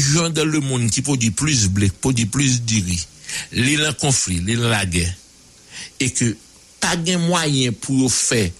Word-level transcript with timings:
Gens 0.00 0.30
dans 0.30 0.44
le 0.44 0.60
monde 0.60 0.90
qui 0.90 1.02
produit 1.02 1.30
plus 1.30 1.68
blé, 1.68 1.88
produit 1.88 2.26
plus 2.26 2.62
de 2.62 2.74
riz, 2.74 3.06
les 3.52 3.76
dans 3.76 3.92
conflit, 3.92 4.40
les 4.40 4.56
la 4.56 4.86
guerre, 4.86 5.14
et 6.00 6.10
que 6.10 6.36
pas 6.80 6.96
de 6.96 7.16
moyen 7.16 7.72
pour 7.72 8.12
faire 8.12 8.50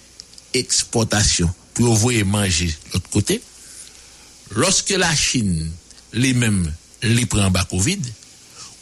exportation, 0.53 1.53
pour 1.75 1.91
envoyer 1.91 2.25
manger 2.25 2.67
de 2.67 2.93
l'autre 2.95 3.11
côté, 3.11 3.43
lorsque 4.53 4.91
la 4.91 5.15
Chine, 5.15 5.71
les 6.13 6.35
mêmes, 6.35 6.73
les 7.03 7.27
prend 7.27 7.51
bas 7.51 7.65
Covid, 7.65 8.01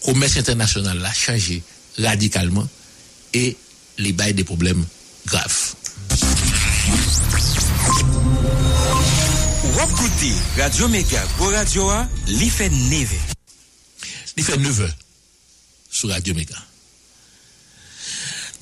commerce 0.04 0.36
international 0.36 0.98
l'a 0.98 1.12
changé 1.12 1.62
radicalement 1.98 2.68
et 3.32 3.56
les 3.98 4.12
bail 4.12 4.34
des 4.34 4.44
problèmes 4.44 4.84
graves. 5.26 5.74
Wap 9.82 9.96
koute, 9.98 10.30
Radio 10.56 10.86
Mega, 10.86 11.24
Go 11.38 11.48
Radio 11.50 11.88
A, 11.90 12.04
li 12.28 12.46
fe 12.54 12.68
neve. 12.70 13.16
9 14.38 14.80
heures 14.80 14.94
sur 15.90 16.08
Radio 16.08 16.36
Méga. 16.36 16.54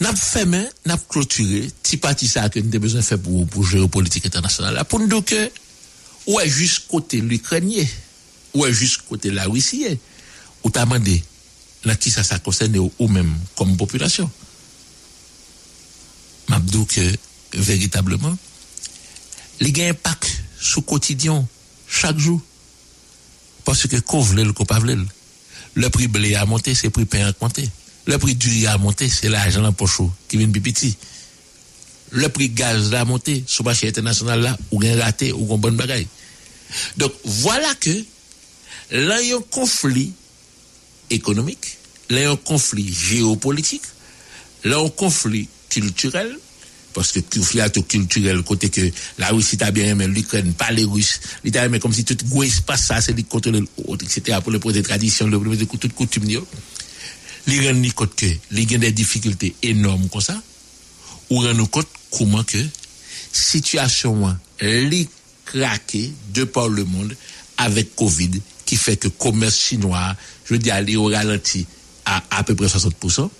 N'a 0.01 0.15
fermé, 0.17 0.65
n'a 0.87 0.97
clôturé, 0.97 1.71
ti 1.83 1.99
parti 1.99 2.27
ça 2.27 2.49
que 2.49 2.59
nous 2.59 2.69
avons 2.69 2.79
besoin 2.79 3.01
de 3.01 3.05
faire 3.05 3.19
pour, 3.21 3.47
pour 3.49 3.67
gérer 3.67 3.87
politique 3.87 4.25
internationale. 4.25 4.83
Pour 4.89 4.99
nous 4.99 5.09
dire 5.09 5.23
que, 5.23 5.51
ou 6.27 6.41
est 6.41 6.49
juste 6.49 6.89
côté 6.89 7.21
l'Ukrainien, 7.21 7.85
ou 8.55 8.65
est 8.65 8.73
juste 8.73 9.03
côté 9.07 9.31
la 9.31 9.45
Russie, 9.45 9.99
ou 10.65 10.71
t'as 10.71 10.87
demandé, 10.87 11.23
qui 12.01 12.11
ça, 12.11 12.25
ça 12.25 12.41
ou, 12.99 13.09
même 13.09 13.37
comme 13.57 13.77
population. 13.77 14.31
M'a 16.49 16.61
dit 16.61 16.87
que, 16.87 17.15
véritablement, 17.53 18.39
il 19.61 19.77
y 19.77 19.83
a 19.83 19.93
le 20.77 20.83
quotidien, 20.83 21.47
chaque 21.89 22.19
jour. 22.19 22.41
Parce 23.65 23.87
que 23.87 23.97
qu'on 23.97 24.21
vle 24.21 24.43
le 24.43 24.53
qu'on 24.53 24.65
pas 24.65 24.81
le. 24.81 25.89
Prix 25.91 26.09
blé 26.09 26.35
a 26.35 26.47
monté, 26.47 26.75
c'est 26.75 26.89
le 26.89 26.91
prix 26.91 27.05
pain 27.05 27.27
a 27.27 27.33
monté. 27.41 27.69
Le 28.07 28.19
prix 28.19 28.35
du 28.35 28.49
riz 28.49 28.67
a 28.67 28.79
monté, 28.79 29.09
c'est 29.09 29.29
l'argent 29.29 29.63
dans 29.63 29.73
poche 29.73 30.01
qui 30.29 30.37
vient 30.37 30.49
de 30.49 30.59
petit. 30.59 30.97
Le 32.11 32.29
prix 32.29 32.49
gaz 32.49 32.93
a 32.95 33.05
monté, 33.05 33.45
sur 33.47 33.63
le 33.63 33.69
marché 33.69 33.89
international 33.89 34.41
là, 34.41 34.59
ou 34.71 34.81
bien 34.81 35.01
raté, 35.01 35.33
ou 35.33 35.47
bien 35.47 35.59
bonne 35.59 35.77
bagaille. 35.77 36.09
Donc, 36.97 37.13
voilà 37.25 37.73
que, 37.75 38.05
là, 38.91 39.21
il 39.21 39.29
y 39.29 39.33
a 39.33 39.37
un 39.37 39.43
conflit 39.43 40.13
économique, 41.11 41.79
là, 42.09 42.21
il 42.21 42.23
y 42.23 42.27
a 42.27 42.31
un 42.31 42.37
conflit 42.37 42.93
géopolitique, 42.93 43.83
là, 44.65 44.71
il 44.77 44.81
y 44.81 44.83
a 44.83 44.87
un 44.87 44.89
conflit 44.89 45.49
culturel, 45.69 46.37
parce 46.93 47.13
que 47.13 47.21
conflit 47.21 47.61
culturel, 47.89 48.43
côté 48.43 48.69
que 48.69 48.91
la 49.19 49.29
Russie 49.29 49.57
t'a 49.57 49.71
bien 49.71 49.87
aimé, 49.87 50.07
l'Ukraine, 50.07 50.53
pas 50.55 50.71
les 50.71 50.85
Russes, 50.85 51.21
l'Italie, 51.45 51.71
mais 51.71 51.81
comme 51.81 51.93
si 51.93 52.05
tout 52.05 52.17
gros 52.27 52.43
espace 52.43 52.87
ça, 52.87 53.01
c'est 53.01 53.13
lui 53.13 53.25
contrôler 53.25 53.61
l'autre, 53.61 54.05
etc., 54.05 54.39
pour 54.43 54.53
le 54.53 54.59
projet 54.59 54.83
de 54.83 54.87
tradition, 54.87 55.27
le 55.27 55.39
projet 55.39 55.59
de 55.59 55.65
toute 55.65 55.93
coutume. 55.95 56.25
L'Iran 57.47 57.75
ni 57.75 57.91
compte 57.91 58.15
que, 58.15 58.27
il 58.27 58.71
y 58.71 58.75
a 58.75 58.79
des 58.79 58.93
difficultés 58.93 59.55
énormes 59.63 60.09
comme 60.09 60.21
ça, 60.21 60.41
ou 61.31 61.41
rend 61.41 61.67
compte 61.67 61.89
comment 62.11 62.45
que, 62.45 62.59
situation, 63.33 64.37
li 64.61 65.09
craqué 65.45 66.13
de 66.35 66.45
par 66.45 66.69
le 66.69 66.85
monde 66.85 67.17
avec 67.57 67.95
Covid, 67.95 68.31
qui 68.65 68.77
fait 68.77 68.97
que 68.97 69.09
commerce 69.09 69.59
chinois, 69.59 70.17
je 70.45 70.55
veux 70.55 70.59
dire, 70.59 70.75
aller 70.75 70.97
au 70.97 71.07
ralenti 71.07 71.67
à 72.05 72.23
à 72.31 72.45
peu 72.45 72.55
près 72.55 72.67
60%, 72.67 73.31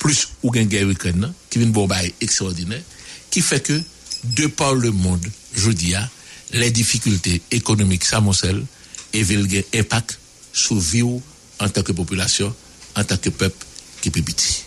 plus 0.00 0.28
ou 0.42 0.52
gen 0.52 0.66
guerre 0.66 0.88
Ukraine, 0.88 1.32
qui 1.48 1.58
vient 1.58 1.68
de 1.68 1.72
bombarder 1.72 2.12
extraordinaire, 2.20 2.82
qui 3.30 3.40
fait 3.40 3.60
que, 3.60 3.80
de 4.24 4.48
par 4.48 4.74
le 4.74 4.90
monde, 4.90 5.24
je 5.54 5.70
dis, 5.70 5.94
ah, 5.94 6.08
les 6.52 6.72
difficultés 6.72 7.40
économiques 7.52 8.04
s'amoncellent 8.04 8.64
et 9.12 9.22
veulent 9.22 9.48
gen 9.48 9.62
impact 9.74 10.18
sur 10.52 10.80
vie 10.80 11.04
en 11.04 11.68
tant 11.68 11.82
que 11.82 11.92
population, 11.92 12.52
en 12.96 13.04
tant 13.04 13.16
que 13.16 13.30
peuple 13.30 13.66
qui 14.00 14.10
peut 14.10 14.22
petit. 14.22 14.64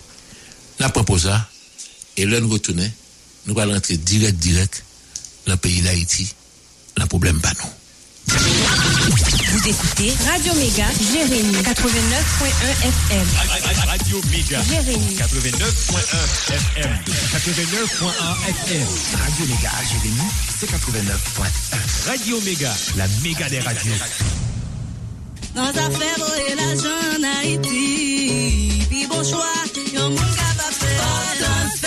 La 0.80 0.90
propose 0.90 1.30
et 2.16 2.26
là 2.26 2.40
nous 2.40 2.50
retourner, 2.50 2.90
nous 3.48 3.60
allons 3.60 3.74
rentrer 3.74 3.98
direct, 3.98 4.38
direct, 4.38 4.84
dans 5.46 5.54
le 5.54 5.58
pays 5.58 5.82
d'Haïti, 5.82 6.34
le 6.98 7.06
problème 7.06 7.42
pas 7.42 7.52
non. 7.62 7.70
Vous 8.28 9.68
écoutez 9.68 10.14
Radio 10.28 10.54
Méga, 10.56 10.86
Jérémy 11.12 11.56
89.1 11.58 11.68
FM. 12.84 13.28
Radio 13.88 14.22
Méga. 14.32 14.62
Jérémy. 14.64 15.16
89.1 15.16 16.54
FM. 16.54 16.92
89.1 17.34 18.10
FM. 18.48 18.88
Radio 19.20 19.46
Mega, 19.48 19.72
Jérémy, 19.92 20.28
c'est 20.60 20.70
89.1. 20.70 22.10
Radio 22.10 22.42
Méga. 22.42 22.74
La 22.98 23.08
méga 23.24 23.50
des 23.50 23.60
radios. 23.60 23.94
Dans 25.56 25.70
affaires 25.70 26.26
et 26.50 26.56
l'argent 26.56 27.02
en 27.20 27.24
Haïti, 27.42 28.88
puis 28.90 29.06
bon 29.08 29.24
choix, 29.24 29.54
yon 29.94 30.10
moun 30.10 30.18
capable 30.18 31.83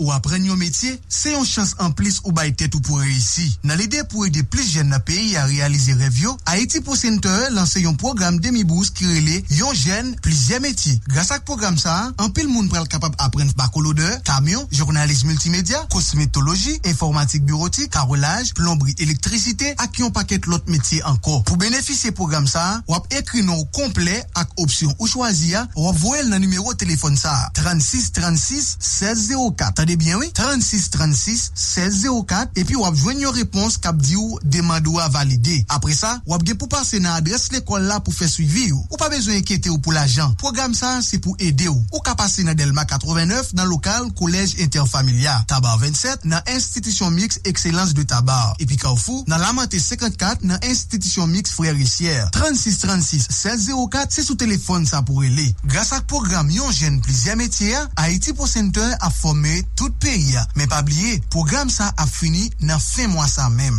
ou 0.00 0.10
apren 0.16 0.42
yon 0.48 0.56
metye, 0.56 0.96
se 1.20 1.34
yon 1.34 1.44
chans 1.44 1.74
an 1.84 1.92
plis 1.96 2.20
ou 2.24 2.32
bay 2.32 2.52
tet 2.56 2.72
ou 2.76 2.80
pou 2.84 3.00
reisi. 3.02 3.44
Nan 3.68 3.76
lide 3.80 4.00
pou 4.08 4.24
ede 4.24 4.40
plis 4.48 4.70
jen 4.72 4.88
na 4.88 5.00
peyi 5.04 5.34
a 5.36 5.44
realize 5.48 5.92
revyo, 6.00 6.32
Haiti 6.48 6.80
Post 6.84 7.04
Center 7.04 7.50
lanse 7.52 7.82
yon 7.82 7.98
program 8.00 8.38
demi-bours 8.40 8.92
ki 8.96 9.08
rele 9.10 9.40
yon 9.58 9.76
jen 9.76 10.14
plis 10.24 10.46
jen 10.48 10.64
meti. 10.64 10.94
Grasak 11.10 11.44
program 11.48 11.76
sa, 11.80 11.96
an 12.16 12.32
pil 12.36 12.48
moun 12.48 12.70
pral 12.72 12.88
kapab 12.88 13.18
apren 13.20 13.50
bakolode, 13.58 14.06
kamyon, 14.24 14.64
journalist 14.72 15.26
multimedia, 15.28 15.82
kosmetologi, 15.92 16.78
informatik 16.88 17.44
bureautik, 17.44 17.90
karolaj, 17.92 18.54
plombri, 18.56 18.96
elektrisite 19.04 19.74
ak 19.76 20.00
yon 20.00 20.14
paket 20.16 20.48
lot 20.48 20.72
meti 20.72 21.02
anko. 21.04 21.42
Pou 21.44 21.60
benefise 21.60 22.14
program 22.16 22.48
sa, 22.48 22.64
wap 22.88 23.10
ekri 23.20 23.44
nou 23.44 23.68
komple 23.76 24.16
ak 24.40 24.56
opsyon 24.64 24.96
ou 24.96 25.10
chwazi 25.10 25.52
ya, 25.52 25.66
wap 25.76 26.00
voel 26.00 26.32
nan 26.32 26.40
numero 26.40 26.72
telefon 26.80 27.18
sa. 27.20 27.36
36 27.60 28.14
36 28.16 28.72
16 28.80 29.28
04. 29.36 29.76
Tade 29.82 30.00
bien 30.00 30.16
oui? 30.16 30.32
36 30.36 30.88
36 30.96 31.09
36-1604 31.10 32.58
epi 32.60 32.76
wap 32.78 32.96
jwen 32.98 33.20
yon 33.22 33.34
repons 33.34 33.76
kap 33.82 33.98
di 34.00 34.16
ou 34.18 34.38
demando 34.42 34.98
a 35.00 35.08
valide. 35.12 35.64
Apre 35.72 35.94
sa, 35.96 36.16
wap 36.30 36.44
gen 36.46 36.58
pou 36.60 36.70
pase 36.70 37.00
nan 37.02 37.16
adres 37.18 37.48
l'ekol 37.54 37.86
la 37.88 38.00
pou 38.04 38.14
fe 38.14 38.28
suivi 38.30 38.70
ou. 38.72 38.82
Ou 38.90 39.00
pa 39.00 39.10
bezwen 39.12 39.40
enkete 39.40 39.70
ou 39.72 39.80
pou 39.82 39.94
l'ajan. 39.94 40.34
Program 40.40 40.74
sa 40.76 40.98
se 41.04 41.20
pou 41.22 41.34
ede 41.42 41.68
ou. 41.70 41.80
Ou 41.92 42.02
ka 42.06 42.14
pase 42.18 42.44
nan 42.46 42.58
Delma 42.58 42.84
89 42.88 43.54
nan 43.58 43.68
lokal 43.70 44.10
kolej 44.18 44.56
interfamilia. 44.62 45.44
Tabar 45.50 45.78
27 45.82 46.26
nan 46.30 46.40
Institution 46.54 47.10
Mix 47.14 47.40
Excellence 47.44 47.94
de 47.96 48.04
Tabar. 48.06 48.54
Epi 48.62 48.78
Kaofu 48.80 49.24
nan 49.30 49.42
Lamante 49.42 49.80
54 49.80 50.46
nan 50.46 50.58
Institution 50.68 51.26
Mix 51.30 51.54
Frérissière. 51.56 52.30
36-36-1604 52.36 54.14
se 54.14 54.26
sou 54.26 54.36
telefon 54.40 54.86
sa 54.88 55.02
pou 55.06 55.24
ele. 55.26 55.48
Gras 55.66 55.92
ak 55.96 56.06
program 56.10 56.50
yon 56.52 56.70
jen 56.74 57.00
plizia 57.04 57.36
metia, 57.38 57.86
Haiti 57.98 58.34
Pocenteur 58.36 58.90
a 59.00 59.10
formé 59.10 59.62
tout 59.76 59.94
peyi. 60.02 60.30
Men 60.56 60.68
pabli 60.70 60.99
bliye, 61.00 61.20
program 61.30 61.70
sa 61.70 61.92
a 61.96 62.06
fini 62.06 62.50
nan 62.60 62.80
fe 62.80 63.06
mwa 63.06 63.26
sa 63.28 63.48
mem. 63.50 63.76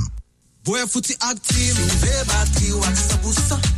Boye 0.65 0.85
fouti 0.87 1.15
aktif, 1.29 1.75
souve 1.75 2.25
batri 2.29 2.71
wak 2.73 2.95
100% 2.95 3.69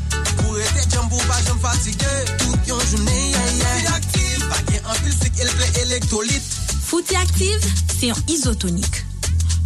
Pou 0.41 0.57
ete 0.59 0.83
jambou 0.91 1.21
pa 1.27 1.39
jom 1.45 1.59
fatige, 1.63 2.11
tout 2.41 2.67
yon 2.67 2.81
jounen 2.89 3.21
ye 3.31 3.45
ye 3.59 3.71
Fouti 3.71 3.87
aktif, 3.93 4.45
pa 4.49 4.59
gen 4.67 4.91
anpilsik 4.95 5.39
el 5.39 5.55
ple 5.55 5.71
elektrolit 5.85 6.51
Fouti 6.83 7.15
Active, 7.15 7.73
c'est 7.99 8.11
un 8.11 8.15
isotonik. 8.27 9.05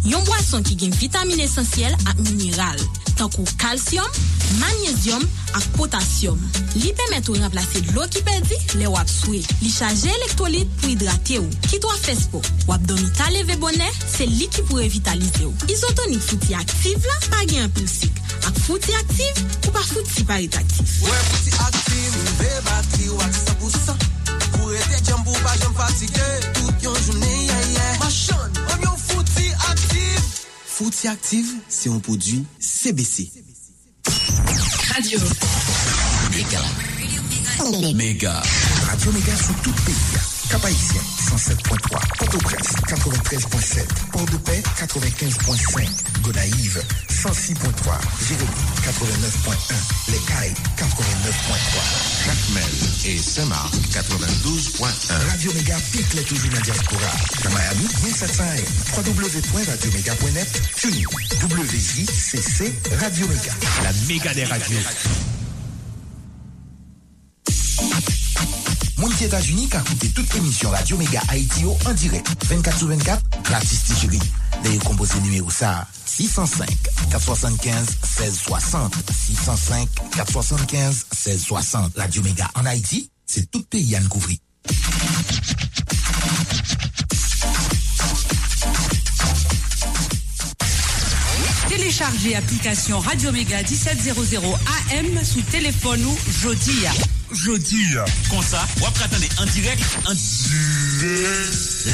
yon 0.06 0.22
boason 0.26 0.62
ki 0.66 0.76
gen 0.78 0.94
vitamine 1.00 1.44
esensyel 1.46 1.94
ak 2.06 2.18
mineral, 2.28 2.78
tankou 3.18 3.46
kalsyum, 3.60 4.06
manyezyum 4.60 5.24
ak 5.58 5.64
potasyum. 5.76 6.38
Li 6.78 6.92
pemet 6.96 7.28
ou 7.30 7.38
remplase 7.40 7.82
dlo 7.88 8.06
ki 8.12 8.22
pedi 8.26 8.58
le 8.80 8.90
wap 8.92 9.10
swe. 9.10 9.40
Li 9.62 9.72
chaje 9.72 10.10
elektrolit 10.12 10.70
pou 10.78 10.92
hidrate 10.92 11.40
ou. 11.42 11.48
Kit 11.66 11.84
wap 11.88 12.00
fespo, 12.04 12.42
wap 12.70 12.84
domi 12.88 13.08
taleve 13.18 13.58
bonè, 13.62 13.88
se 14.04 14.28
li 14.28 14.46
ki 14.52 14.66
pou 14.68 14.82
revitalize 14.82 15.46
ou. 15.48 15.54
Isotonik 15.72 16.22
fouti 16.28 16.54
aktive 16.58 17.08
la, 17.08 17.18
pa 17.28 17.42
gen 17.48 17.66
impulsik. 17.66 18.22
Ak 18.44 18.62
fouti 18.66 18.94
aktive, 19.00 19.48
ou 19.66 19.74
pa 19.74 19.82
fouti 19.90 20.26
parit 20.28 20.60
aktive. 20.60 21.00
Wè 21.08 21.18
fouti 21.32 21.56
aktive, 21.66 22.28
ve 22.42 22.54
batri 22.70 23.10
wak 23.16 23.42
sa 23.42 23.58
pousan. 23.62 24.06
Pou 24.54 24.72
ete 24.76 25.02
jambou 25.08 25.44
pa 25.44 25.58
jem 25.60 25.76
fatike. 25.78 26.47
Fouti 30.78 31.08
aktif, 31.08 31.48
se 31.68 31.88
yon 31.88 31.98
podwi 31.98 32.44
CBC 32.62 33.24
Radio 34.94 35.18
Méga. 36.30 36.62
Méga. 37.96 38.42
Radio 38.86 39.10
Méga 39.10 39.34
sous 39.34 39.54
tout 39.64 39.70
le 39.70 39.84
pays. 39.84 40.27
Cap 40.50 40.64
Haïtien, 40.64 41.00
107.3. 41.30 41.76
Port-au-Prince, 42.18 42.68
93.7. 42.86 43.86
Port-de-Paix, 44.12 44.62
95.5. 44.78 45.88
Gonaïve, 46.22 46.82
106.3. 47.10 47.98
Jérémy, 48.26 48.48
89.1. 48.82 49.74
Les 50.08 50.18
Cailles, 50.18 50.54
89.3. 50.76 52.24
Jacmel 52.24 52.64
et 53.04 53.18
Saint-Marc, 53.18 53.74
92.1. 53.92 55.28
Radio 55.30 55.52
Méga 55.52 55.76
pique 55.92 56.14
les 56.14 56.22
toujours 56.22 56.52
la 56.52 56.60
diaspora. 56.60 57.12
Dans 57.44 57.50
Miami, 57.50 57.88
1700 58.04 58.44
www.radioméga.net. 58.96 60.62
TuneIn, 60.76 61.04
WJCC, 61.42 62.72
Radio 63.00 63.26
Méga. 63.28 63.52
La 63.82 63.92
méga 64.08 64.32
des 64.32 64.44
radios. 64.44 64.78
Moun 68.98 69.12
ki 69.14 69.24
Etats-Unis 69.28 69.68
ka 69.70 69.78
koute 69.86 70.08
tout 70.14 70.36
emisyon 70.38 70.70
Radio 70.74 70.96
Mega 70.98 71.22
Haiti 71.30 71.64
en 71.64 71.94
direct. 71.94 72.26
24 72.48 72.78
sur 72.78 72.88
24, 72.88 73.22
gratis 73.44 73.84
ti 73.84 73.94
chéri. 73.94 74.18
Deye 74.64 74.78
kompose 74.78 75.14
numéro 75.22 75.50
sa 75.50 75.86
605-475-1660 76.06 78.90
605-475-1660 80.16 81.90
Radio 81.96 82.22
Mega 82.22 82.50
en 82.56 82.66
Haiti, 82.66 83.10
se 83.26 83.40
tout 83.46 83.64
peyi 83.70 83.96
an 83.96 84.08
kouvri. 84.10 84.40
Téléchargez 91.78 92.34
application 92.34 92.98
Radio 92.98 93.30
Méga 93.30 93.62
1700 93.62 94.58
AM 94.90 95.24
sous 95.24 95.42
téléphone 95.42 96.04
ou 96.04 96.18
jodi. 96.42 96.72
Jodi. 97.30 97.94
Kon 98.28 98.42
sa, 98.42 98.66
wap 98.82 98.98
katande 98.98 99.28
en 99.38 99.46
direct, 99.46 99.80
en 100.04 100.12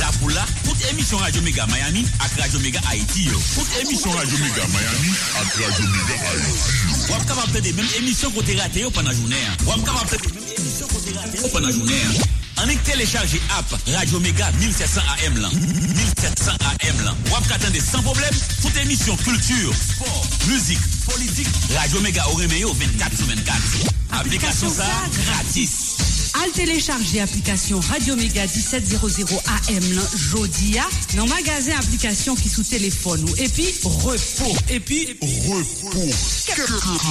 La 0.01 0.07
pou 0.19 0.29
la, 0.29 0.47
tout 0.65 0.75
émission 0.91 1.19
Radio 1.19 1.43
Mega 1.43 1.67
Miami 1.67 2.07
ak 2.19 2.33
Radio 2.41 2.61
Mega 2.61 2.81
Haiti 2.91 3.25
yo. 3.25 3.37
Tout 3.55 3.67
émission 3.83 4.11
Radio 4.13 4.39
Mega 4.39 4.65
Miami 4.73 5.13
ak 5.37 5.53
Radio 5.53 5.85
Mega 5.85 6.17
Haiti. 6.33 7.13
Wap 7.13 7.27
kapap 7.27 7.53
tade 7.53 7.77
même 7.77 7.93
émission 7.99 8.33
rate 8.33 8.77
yo 8.77 8.91
pendant 8.91 9.13
journée. 9.13 9.37
Wap 9.67 9.85
kapap 9.85 10.09
tade 10.09 10.33
même 10.33 10.49
émission 10.57 10.87
rate 11.21 11.43
yo 11.43 11.49
pendant 11.53 11.71
journée. 11.71 12.44
En 12.65 12.69
est 12.69 12.83
téléchargé 12.83 13.43
app 13.59 13.79
Radio 13.95 14.19
Mega 14.21 14.51
1700 14.53 15.01
AM 15.27 15.39
lan. 15.39 15.51
1700 15.53 16.53
AM 16.63 17.05
lan. 17.05 17.15
Wap 17.31 17.47
katande 17.47 17.77
sans 17.79 18.01
problème, 18.01 18.33
toute 18.63 18.77
émission 18.79 19.15
culture, 19.17 19.75
sport, 19.75 20.27
musique, 20.49 20.79
politique, 21.05 21.49
Radio 21.77 22.01
Mega 22.01 22.27
au 22.29 22.37
remeyo 22.37 22.73
24 22.73 23.17
sur 23.17 23.27
24. 23.27 23.59
Application 24.13 24.71
ça 24.71 24.87
gratis. 25.27 26.14
Al 26.43 26.51
télécharger 26.51 27.21
application 27.21 27.79
Radio 27.79 28.17
Méga 28.17 28.47
1700 28.47 29.41
AM 29.47 29.93
lan 29.95 30.07
jodi 30.33 30.77
a 30.79 30.87
nan 31.15 31.29
magasin 31.29 31.79
application 31.79 32.35
qui 32.35 32.49
sous 32.49 32.65
téléphone 32.65 33.23
ou. 33.23 33.37
Et 33.37 33.49
puis 33.49 33.73
repos. 33.85 34.57
Et 34.69 34.81
puis 34.81 35.17
repos. 35.21 36.11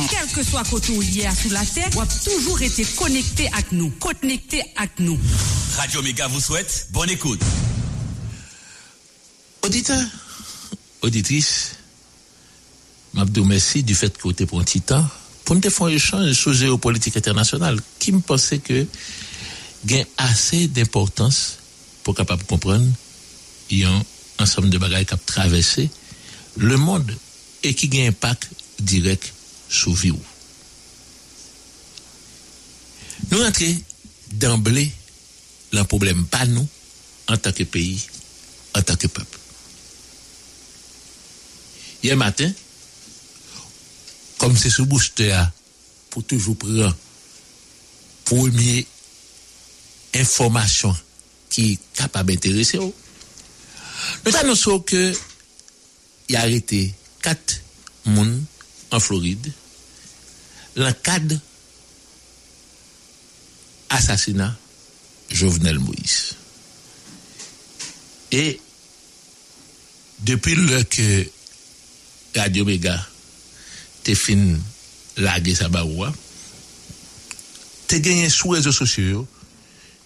Quel 0.09 0.27
que 0.27 0.43
soit 0.43 0.63
côté 0.65 0.91
ou 0.91 1.01
lié 1.01 1.29
sous 1.41 1.49
la 1.51 1.65
terre 1.65 1.89
ou 1.95 2.01
a 2.01 2.05
toujours 2.05 2.61
été 2.61 2.83
connecté 2.83 3.47
avec 3.53 3.71
nous. 3.71 3.91
Connecté 3.91 4.61
avec 4.75 4.99
nous. 4.99 5.17
Radio 5.77 6.01
Mega 6.01 6.27
vous 6.27 6.41
souhaite 6.41 6.87
bonne 6.91 7.09
écoute. 7.09 7.41
Auditeur, 9.61 10.03
auditrice, 11.01 11.75
m'abdou 13.13 13.45
merci 13.45 13.83
du 13.83 13.95
fait 13.95 14.17
que 14.17 14.23
vous 14.23 14.45
pour 14.45 14.59
un 14.59 14.63
petit 14.65 14.81
temps 14.81 15.07
pour 15.45 15.55
nous 15.55 15.61
faire 15.61 15.83
un 15.83 15.89
échange 15.89 16.33
sur 16.33 16.53
géopolitique 16.53 17.17
internationale 17.17 17.79
qui 17.99 18.11
me 18.11 18.19
pensait 18.19 18.59
que 18.59 18.85
gain 19.85 20.03
assez 20.17 20.67
d'importance 20.67 21.57
pour 22.03 22.15
capable 22.15 22.43
comprendre 22.45 22.87
y 23.69 23.83
a 23.83 23.89
un 23.89 24.03
ensemble 24.39 24.69
de 24.69 24.77
bagages 24.77 25.05
qui 25.05 25.13
a 25.13 25.17
traversé 25.17 25.89
le 26.57 26.77
monde 26.77 27.15
et 27.63 27.73
qui 27.73 27.89
a 27.99 28.03
un 28.03 28.09
impact 28.09 28.49
direct 28.79 29.33
sur 29.69 29.93
vie. 29.93 30.11
ou. 30.11 30.19
Nous 33.31 33.39
rentrons 33.39 33.77
d'emblée 34.33 34.91
le 35.71 35.83
problème 35.83 36.25
pas 36.25 36.45
nous 36.45 36.67
en 37.27 37.37
tant 37.37 37.51
que 37.51 37.63
pays, 37.63 38.01
en 38.75 38.81
tant 38.81 38.95
que 38.95 39.07
peuple. 39.07 39.39
Hier 42.03 42.17
matin, 42.17 42.51
comme 44.37 44.57
c'est 44.57 44.69
ce 44.69 44.81
booster 44.81 45.39
pour 46.09 46.23
toujours 46.23 46.57
prendre 46.57 46.95
première 48.25 48.83
information 50.15 50.95
qui 51.49 51.73
est 51.73 51.79
capable 51.93 52.33
d'intéresser. 52.33 52.77
Nous 52.77 54.35
annonçons 54.35 54.79
que 54.79 55.13
il 56.29 56.35
a 56.35 56.41
arrêté 56.41 56.93
quatre 57.21 57.61
personnes 58.03 58.45
en 58.91 58.99
Floride 58.99 59.51
dans 60.75 60.85
le 60.85 60.93
cadre 60.93 61.35
assassinat 63.89 64.55
Jovenel 65.29 65.79
Moïse. 65.79 66.35
Et 68.31 68.59
depuis 70.19 70.55
le 70.55 70.83
que 70.83 71.27
Radio 72.35 72.65
Mega 72.65 73.07
te 74.03 74.15
fin 74.15 74.59
lage 75.17 75.55
sa 75.57 75.69
baroua, 75.71 76.13
te 77.87 77.99
genyen 78.01 78.29
sou 78.29 78.49
réseaux 78.55 78.75
sociaux, 78.75 79.27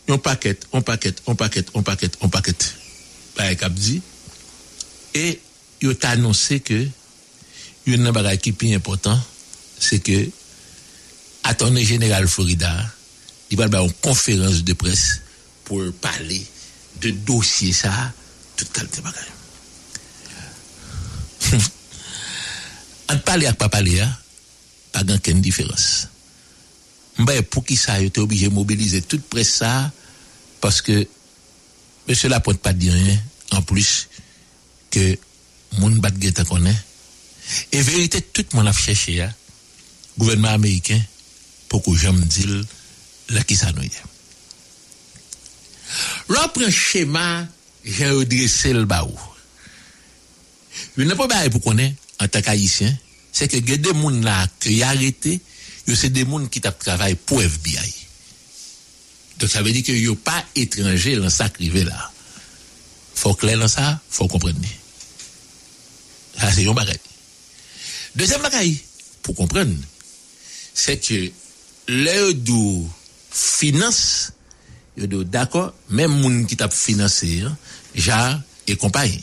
yon 0.07 0.19
paquet, 0.19 0.59
on 0.71 0.81
paquet, 0.81 1.15
on 1.25 1.35
paquet, 1.35 1.65
on 1.73 1.83
paquet, 1.83 2.11
on 2.21 2.29
paquet, 2.29 2.57
par 3.35 3.55
kap 3.57 3.73
di, 3.73 4.01
et 5.13 5.39
yon 5.81 5.93
t'a 5.93 6.15
annoncé 6.15 6.59
que 6.59 6.87
yon 7.87 8.03
nan 8.03 8.13
bagay 8.15 8.37
ki 8.41 8.51
pi 8.53 8.73
important, 8.75 9.19
c'est 9.79 9.99
que 9.99 10.29
attorney 11.43 11.85
général 11.85 12.27
Florida, 12.27 12.73
il 13.49 13.57
va 13.57 13.65
avoir 13.65 13.85
une 13.85 13.93
conférence 13.93 14.63
de 14.63 14.73
presse 14.73 15.21
pour 15.63 15.81
parler 16.01 16.45
de 17.01 17.11
dossier 17.11 17.73
ça, 17.73 18.13
tout 18.55 18.65
qualité 18.73 19.01
bagay. 19.01 19.19
An 23.07 23.19
pale 23.23 23.47
ak 23.47 23.59
pa 23.59 23.69
pale 23.71 23.97
ya, 23.99 24.07
pa 24.91 25.03
gan 25.07 25.21
ken 25.23 25.41
diferans. 25.43 26.07
Mbaye 27.17 27.43
pou 27.47 27.65
ki 27.65 27.77
sa 27.79 27.99
yo 28.01 28.11
te 28.13 28.21
oblige 28.21 28.49
mobilize 28.53 29.01
tout 29.07 29.23
pres 29.31 29.57
sa, 29.59 29.91
paske 30.61 31.05
Mais 32.07 32.15
cela 32.15 32.39
peut 32.39 32.53
pas 32.53 32.73
dire 32.73 32.93
rien 32.93 33.21
en 33.51 33.61
plus 33.61 34.07
que 34.89 35.17
moun 35.77 35.99
bat 35.99 36.11
geta 36.19 36.45
connaît. 36.45 36.75
Et 37.71 37.81
vérité, 37.81 38.21
tout 38.21 38.45
le 38.51 38.57
monde 38.57 38.67
a 38.67 38.73
cherché, 38.73 39.21
hein, 39.21 39.33
gouvernement 40.17 40.49
américain, 40.49 41.01
pour 41.69 41.83
que 41.83 41.93
j'aime 41.95 42.19
dire 42.21 42.63
là 43.29 43.43
qui 43.43 43.55
ça 43.55 43.71
nous 43.73 43.83
est. 43.83 44.03
Prend 46.27 46.69
schéma, 46.69 47.45
j'ai 47.83 48.09
redressé 48.09 48.73
le 48.73 48.85
baou. 48.85 49.17
Le 50.95 51.05
n'est 51.05 51.15
pas 51.15 51.49
pour 51.49 51.61
connaître, 51.61 51.95
en 52.19 52.27
tant 52.27 52.41
qu'haïtien, 52.41 52.95
c'est 53.31 53.47
que 53.47 53.57
des 53.57 53.83
gens 53.83 54.09
là 54.09 54.47
qui 54.59 54.81
arrêté, 54.83 55.39
c'est 55.87 56.09
des 56.09 56.25
gens 56.25 56.45
qui 56.47 56.61
travaillent 56.61 57.15
pour 57.15 57.41
FBI. 57.41 57.93
Donc 59.39 59.49
ça 59.49 59.61
veut 59.61 59.71
dire 59.71 59.83
n'y 59.87 60.07
a 60.07 60.15
pas 60.15 60.43
étranger 60.55 61.15
dans 61.15 61.29
ça 61.29 61.49
crivé 61.49 61.83
là. 61.83 62.11
Faut 63.15 63.33
clair 63.33 63.57
dans 63.59 63.67
ça, 63.67 63.99
faut 64.09 64.27
comprendre. 64.27 64.59
Ça 66.39 66.51
c'est 66.51 66.67
un 66.67 66.73
bagage. 66.73 66.97
Deuxième 68.15 68.41
bagage, 68.41 68.77
pour 69.21 69.35
comprendre, 69.35 69.75
c'est 70.73 70.97
que 70.97 71.31
l'heure 71.87 72.33
de 72.33 72.83
finance, 73.31 74.31
yo 74.97 75.23
d'accord, 75.23 75.73
même 75.89 76.11
moun 76.11 76.47
qui 76.47 76.57
t'a 76.57 76.69
financé, 76.69 77.41
hein, 77.41 78.43
et 78.65 78.75
compagnie. 78.75 79.21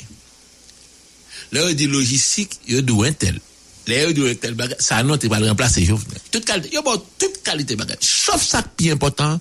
L'heure 1.54 1.72
de 1.72 1.86
logistique, 1.86 2.58
yo 2.66 2.82
do 2.82 3.04
un 3.04 3.12
tel. 3.12 3.38
L'heure 3.86 4.12
de 4.12 4.28
un 4.28 4.34
tel 4.34 4.56
ça 4.80 5.04
non, 5.04 5.16
t'es 5.16 5.28
pas 5.28 5.38
le 5.38 5.48
remplacer. 5.48 5.88
Toute 6.32 6.44
qualité, 6.44 6.74
yo 6.74 6.82
bon, 6.82 7.00
toute 7.16 7.44
qualité 7.44 7.76
bagage. 7.76 7.98
Sauf 8.00 8.42
ça 8.42 8.64
qui 8.76 8.88
est 8.88 8.90
important, 8.90 9.38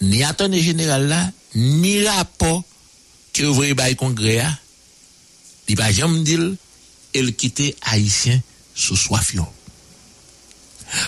ni 0.00 0.22
attorney 0.22 0.62
général 0.62 1.08
là, 1.08 1.32
ni 1.56 2.06
rapport 2.06 2.62
que 3.32 3.42
ouvre 3.42 3.72
bail 3.72 3.96
congrès 3.96 4.38
a, 4.38 4.58
il 5.66 5.76
va 5.76 5.90
jamais 5.90 6.20
dire, 6.20 6.52
il 7.14 7.34
quitte 7.34 7.76
haïtien 7.82 8.40
sous 8.76 8.94
soif. 8.94 9.34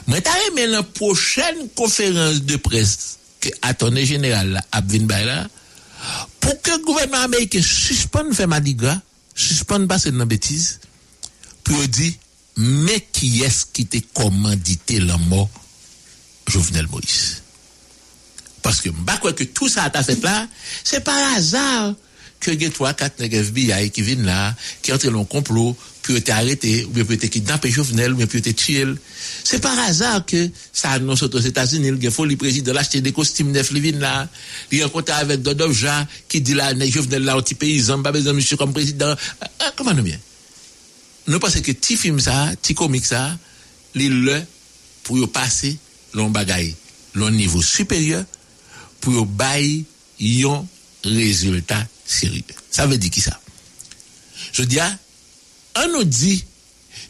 Moi, 0.08 0.20
t'as 0.20 0.36
aimé 0.48 0.66
la 0.66 0.82
prochaine 0.82 1.68
conférence 1.76 2.42
de 2.42 2.56
presse 2.56 3.18
que 3.40 3.48
attorney 3.62 4.04
général 4.04 4.50
là, 4.50 4.64
Baila, 4.82 5.46
pour 6.40 6.60
que 6.60 6.72
le 6.72 6.84
gouvernement 6.84 7.22
américain 7.22 7.62
suspende 7.62 8.34
faire 8.34 8.48
Madiga, 8.48 9.00
suspende 9.34 9.88
passer 9.88 10.12
dans 10.12 10.26
bêtise, 10.26 10.80
pour 11.64 11.86
dire, 11.88 12.12
mais 12.56 13.06
qui 13.12 13.42
est-ce 13.42 13.64
qui 13.66 13.86
t'a 13.86 13.98
commandité 14.14 15.00
la 15.00 15.16
mort 15.16 15.50
Jovenel 16.48 16.86
Moïse? 16.88 17.42
Parce 18.62 18.80
que, 18.80 18.90
bah, 18.90 19.18
quoi 19.18 19.32
que 19.32 19.44
tout 19.44 19.68
ça 19.68 19.88
t'a 19.90 20.02
fait 20.02 20.22
là, 20.22 20.46
c'est 20.84 21.02
par 21.02 21.34
hasard 21.34 21.94
que 22.40 22.50
y 22.50 22.64
a 22.64 22.70
trois, 22.70 22.94
quatre 22.94 23.20
nègres 23.20 23.38
FBI 23.38 23.90
qui 23.90 24.02
viennent 24.02 24.24
là, 24.24 24.54
qui 24.82 24.92
entrent 24.92 25.10
dans 25.10 25.18
le 25.18 25.24
complot, 25.24 25.76
puis 26.02 26.16
été 26.16 26.32
arrêté, 26.32 26.84
ou 26.84 26.88
bien 26.88 27.04
peut 27.04 27.14
être 27.14 27.26
kidnappé 27.26 27.70
Jovenel, 27.70 28.12
ou 28.12 28.16
bien 28.16 28.26
peut 28.26 28.38
être 28.38 28.56
tué. 28.56 28.86
C'est 29.44 29.60
par 29.60 29.78
hasard 29.78 30.24
que 30.24 30.48
ça 30.72 30.90
annonce 30.90 31.22
aux 31.22 31.38
États-Unis, 31.38 31.92
il 32.00 32.10
faut 32.10 32.24
le 32.24 32.36
président 32.36 32.72
l'acheter 32.72 33.00
des 33.00 33.12
costumes 33.12 33.52
neufs, 33.52 33.70
il 33.72 33.80
vient 33.80 33.98
là, 33.98 34.28
il 34.72 34.82
rencontre 34.82 35.12
avec 35.12 35.42
Dodov 35.42 35.72
Jean, 35.72 36.06
qui 36.28 36.40
dit 36.40 36.54
là, 36.54 36.72
Jovenel 36.88 37.24
là, 37.24 37.36
un 37.36 37.42
petit 37.42 37.54
paysan, 37.54 38.02
pas 38.02 38.12
besoin 38.12 38.32
monsieur 38.32 38.56
comme 38.56 38.72
président. 38.72 39.14
Ah, 39.60 39.72
comment 39.76 39.92
nous 39.92 40.02
bien? 40.02 40.18
Nous 41.26 41.38
pensons 41.38 41.60
que 41.60 41.72
petit 41.72 41.96
film 41.96 42.18
ça, 42.18 42.50
petit 42.62 42.74
comique 42.74 43.04
ça, 43.04 43.38
il 43.94 44.22
le, 44.22 44.40
pour 45.04 45.30
passer, 45.30 45.76
l'on 46.14 46.30
bagaille, 46.30 46.74
l'on 47.14 47.30
niveau 47.30 47.60
supérieur, 47.60 48.24
pour 49.00 49.26
bailler, 49.26 49.84
yon 50.18 50.66
résultat 51.04 51.86
Ça 52.70 52.86
veut 52.86 52.98
dire 52.98 53.10
qui 53.10 53.20
ça? 53.20 53.38
Je 54.52 54.62
dis, 54.62 54.78
on 55.76 55.88
nous 55.88 56.04
dit 56.04 56.44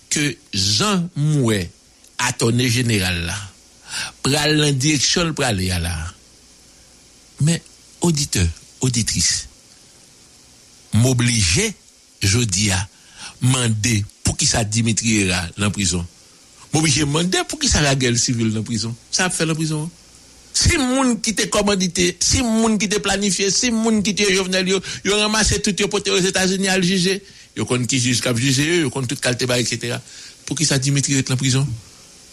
que 0.08 0.36
Jean 0.52 1.08
Mouet, 1.16 1.70
attorney 2.18 2.68
général 2.68 3.24
là, 3.24 3.36
pral 4.22 4.62
en 4.62 4.72
direction 4.72 5.34
aller 5.38 5.68
là. 5.68 6.14
Mais, 7.40 7.62
auditeur, 8.00 8.46
auditrice, 8.80 9.48
m'obliger, 10.92 11.74
je 12.22 12.40
dis 12.40 12.70
à, 12.70 12.88
demander 13.40 14.04
pour 14.22 14.36
qui 14.36 14.46
ça 14.46 14.64
Dimitri 14.64 15.24
là, 15.24 15.48
dans 15.56 15.70
prison. 15.70 16.06
M'obliger 16.72 17.00
demander 17.00 17.38
pour 17.48 17.58
qui 17.58 17.68
ça 17.68 17.80
la 17.80 17.94
guerre 17.94 18.16
civile 18.18 18.52
dans 18.52 18.62
prison. 18.62 18.94
Ça 19.10 19.26
a 19.26 19.30
fait 19.30 19.46
la 19.46 19.54
prison. 19.54 19.90
Si 20.52 20.76
moun 20.76 21.20
qui 21.20 21.34
te 21.34 21.46
commandité, 21.46 22.16
si 22.20 22.42
moun 22.42 22.78
qui 22.78 22.88
te 22.88 22.98
planifié, 22.98 23.50
si 23.50 23.70
moun 23.70 24.02
qui 24.02 24.14
te 24.14 24.30
jovenel 24.32 24.68
yo, 24.68 24.80
yo 25.04 25.16
ramassé 25.16 25.62
tout 25.62 25.78
yo 25.78 25.88
poté 25.88 26.10
aux 26.10 26.18
États-Unis 26.18 26.68
à 26.68 26.76
le 26.76 26.82
juger. 26.82 27.22
Yo 27.56 27.64
kon 27.64 27.84
qui 27.86 28.00
juge 28.00 28.20
cap 28.20 28.36
juger, 28.36 28.80
yo 28.80 28.90
kon 28.90 29.06
tout 29.06 29.16
qualité 29.16 29.46
ba 29.46 29.58
etc. 29.60 29.96
Pour 30.46 30.56
qui 30.56 30.64
ça 30.64 30.78
Dimitri 30.78 31.14
est 31.14 31.30
en 31.30 31.36
prison? 31.36 31.66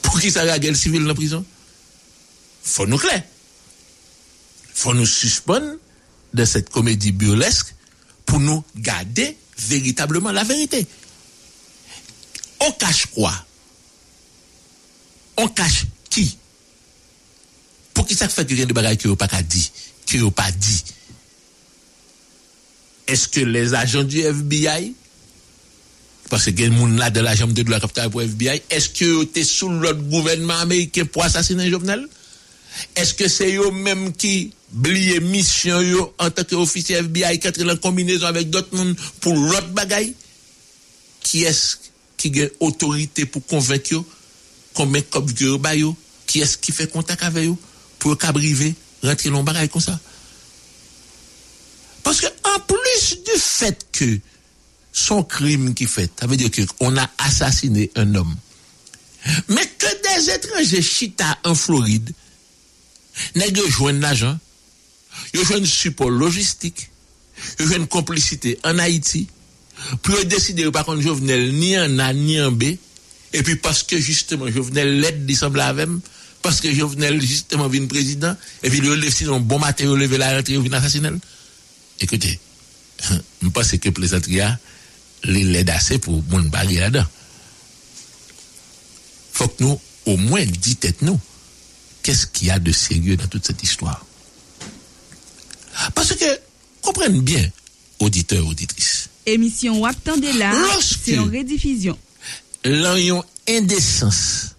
Pour 0.01 0.19
qui 0.19 0.31
ça 0.31 0.43
la 0.43 0.57
guerre 0.57 0.75
civile 0.75 1.05
dans 1.05 1.13
prison? 1.13 1.45
Faut 2.63 2.88
nous 2.88 2.97
clair. 2.97 3.24
Faut 4.74 4.93
nous 4.93 5.05
suspendre 5.05 5.75
de 6.33 6.45
cette 6.45 6.69
comédie 6.69 7.12
burlesque 7.12 7.75
pour 8.25 8.39
nous 8.39 8.63
garder 8.75 9.38
véritablement 9.57 10.31
la 10.31 10.43
vérité. 10.43 10.86
On 12.59 12.71
cache 12.71 13.05
quoi? 13.07 13.33
On 15.38 15.47
cache 15.47 15.86
qui? 16.09 16.38
Qui 18.07 18.15
ça 18.15 18.29
fait 18.29 18.45
que 18.45 18.73
bagaille 18.73 18.97
qui 18.97 19.07
n'a 19.07 19.15
pas 19.15 19.27
dit, 19.43 19.71
qui 20.05 20.17
n'a 20.17 20.31
pas 20.31 20.51
dit? 20.51 20.83
Est-ce 23.07 23.27
que 23.27 23.41
les 23.41 23.73
agents 23.73 24.03
du 24.03 24.19
FBI, 24.19 24.93
parce 26.29 26.45
que 26.45 26.51
a 26.51 26.53
des 26.53 26.97
là 26.97 27.09
de 27.09 27.19
la 27.19 27.35
jambe 27.35 27.53
de 27.53 27.69
la 27.69 27.79
capitale 27.79 28.09
pour 28.09 28.21
FBI, 28.21 28.61
est-ce 28.69 28.89
que 28.89 29.23
tu 29.25 29.39
es 29.39 29.43
sous 29.43 29.69
l'autre 29.69 30.01
gouvernement 30.01 30.57
américain 30.57 31.05
pour 31.05 31.23
assassiner 31.23 31.69
Jovenel? 31.69 32.07
Est-ce 32.95 33.13
que 33.13 33.27
c'est 33.27 33.55
eux 33.55 33.71
même 33.71 34.13
qui 34.13 34.53
blié 34.71 35.19
mission 35.19 35.81
yo 35.81 36.13
en 36.19 36.29
tant 36.29 36.43
qu'officier 36.43 36.97
FBI 36.97 37.39
qui 37.39 37.47
entre 37.47 37.69
en 37.69 37.77
combinaison 37.77 38.27
avec 38.27 38.49
d'autres 38.49 38.75
monde 38.75 38.95
pour 39.19 39.35
l'autre 39.35 39.69
bagaille? 39.69 40.13
Qui 41.21 41.43
est-ce 41.43 41.77
qui 42.17 42.41
a 42.41 42.47
autorité 42.59 43.25
pour 43.25 43.45
convaincre 43.45 43.91
yo? 43.91 44.05
Comme 44.73 45.01
yo 45.39 45.57
ba 45.57 45.75
yo? 45.75 45.95
Qui 46.25 46.41
est-ce 46.41 46.57
qui 46.57 46.71
fait 46.71 46.91
contact 46.91 47.23
avec 47.23 47.47
eux? 47.47 47.55
Pour 48.00 48.18
qu'abriver 48.18 48.75
rentrer 49.04 49.30
dans 49.30 49.44
bagaille 49.44 49.70
comme 49.70 49.82
ça? 49.82 50.00
Parce 52.04 52.22
que 52.22 52.27
en 52.27 52.60
plus 52.60 53.18
du 53.24 53.39
fait 53.39 53.86
que 53.92 54.20
son 54.94 55.24
crime 55.24 55.74
qui 55.74 55.86
fait, 55.86 56.12
ça 56.20 56.25
veut 56.25 56.38
dire 56.38 56.50
qu'on 56.80 56.98
a 56.98 57.10
assassiné 57.18 57.92
un 57.96 58.16
homme. 58.16 58.36
Mais 59.50 59.68
que 59.77 59.86
des 60.18 60.32
étrangers 60.32 60.82
chita 60.82 61.38
en 61.44 61.54
Floride, 61.54 62.13
nèg 63.36 63.58
yo 63.58 63.68
joindre 63.70 64.01
l'argent, 64.01 64.38
yo 65.34 65.44
joindre 65.44 65.68
support 65.68 66.12
logistique, 66.12 66.89
yo 67.60 67.68
joindre 67.68 67.88
complicité 67.88 68.58
en 68.63 68.80
Haïti, 68.80 69.27
pour 70.01 70.24
décider 70.25 70.70
par 70.72 70.86
contre 70.86 71.01
Jovenel 71.01 71.54
ni 71.54 71.77
en 71.77 72.00
A 72.00 72.13
ni 72.13 72.39
en 72.39 72.51
B, 72.51 72.77
et 73.34 73.44
puis 73.44 73.58
parce 73.58 73.84
que 73.84 73.98
justement 74.00 74.50
Jovenel 74.50 75.00
l'aide 75.01 75.25
dissemble 75.25 75.60
avec 75.62 75.89
parce 76.48 76.62
que 76.62 76.74
Jovenel 76.74 77.22
justement 77.22 77.68
vient 77.68 77.86
président, 77.88 78.34
et 78.63 78.70
puis 78.70 78.80
le 78.80 78.96
lève 78.96 79.13
si 79.13 79.25
un 79.25 79.42
bon 79.42 79.60
matin, 79.60 79.94
lever 79.94 80.18
la 80.18 80.38
rentrée, 80.38 80.58
vient 80.58 80.72
assassiner. 80.72 81.10
Écoutez, 82.00 82.39
je 83.42 83.50
pense 83.50 83.72
que 83.72 83.89
plaisanteria, 83.89 84.58
l'aide 85.25 85.70
assez 85.70 86.00
pour 86.00 86.24
mon 86.30 86.44
bagage 86.44 86.80
là-dedans. 86.80 87.06
Faut 89.34 89.50
que 89.50 89.62
nous, 89.62 89.82
au 90.06 90.16
moins, 90.16 90.46
dites 90.46 91.01
nous, 91.01 91.20
qu'est-ce 92.01 92.27
qu'il 92.27 92.48
y 92.48 92.51
a 92.51 92.60
de 92.60 92.72
sérieux 92.72 93.18
dans 93.18 93.27
toute 93.27 93.46
cette 93.46 93.62
histoire? 93.62 94.06
Parce 95.96 96.16
que, 96.16 96.39
comprenez 96.82 97.20
bien, 97.20 97.51
auditeurs, 98.00 98.48
auditrices. 98.48 99.10
Émission 99.25 99.82
de 99.82 100.39
là, 100.39 100.54
c'est 100.80 101.20
en 101.20 101.25
rediffusion. 101.25 102.00
L'ayons 102.63 103.25
indécence 103.50 104.56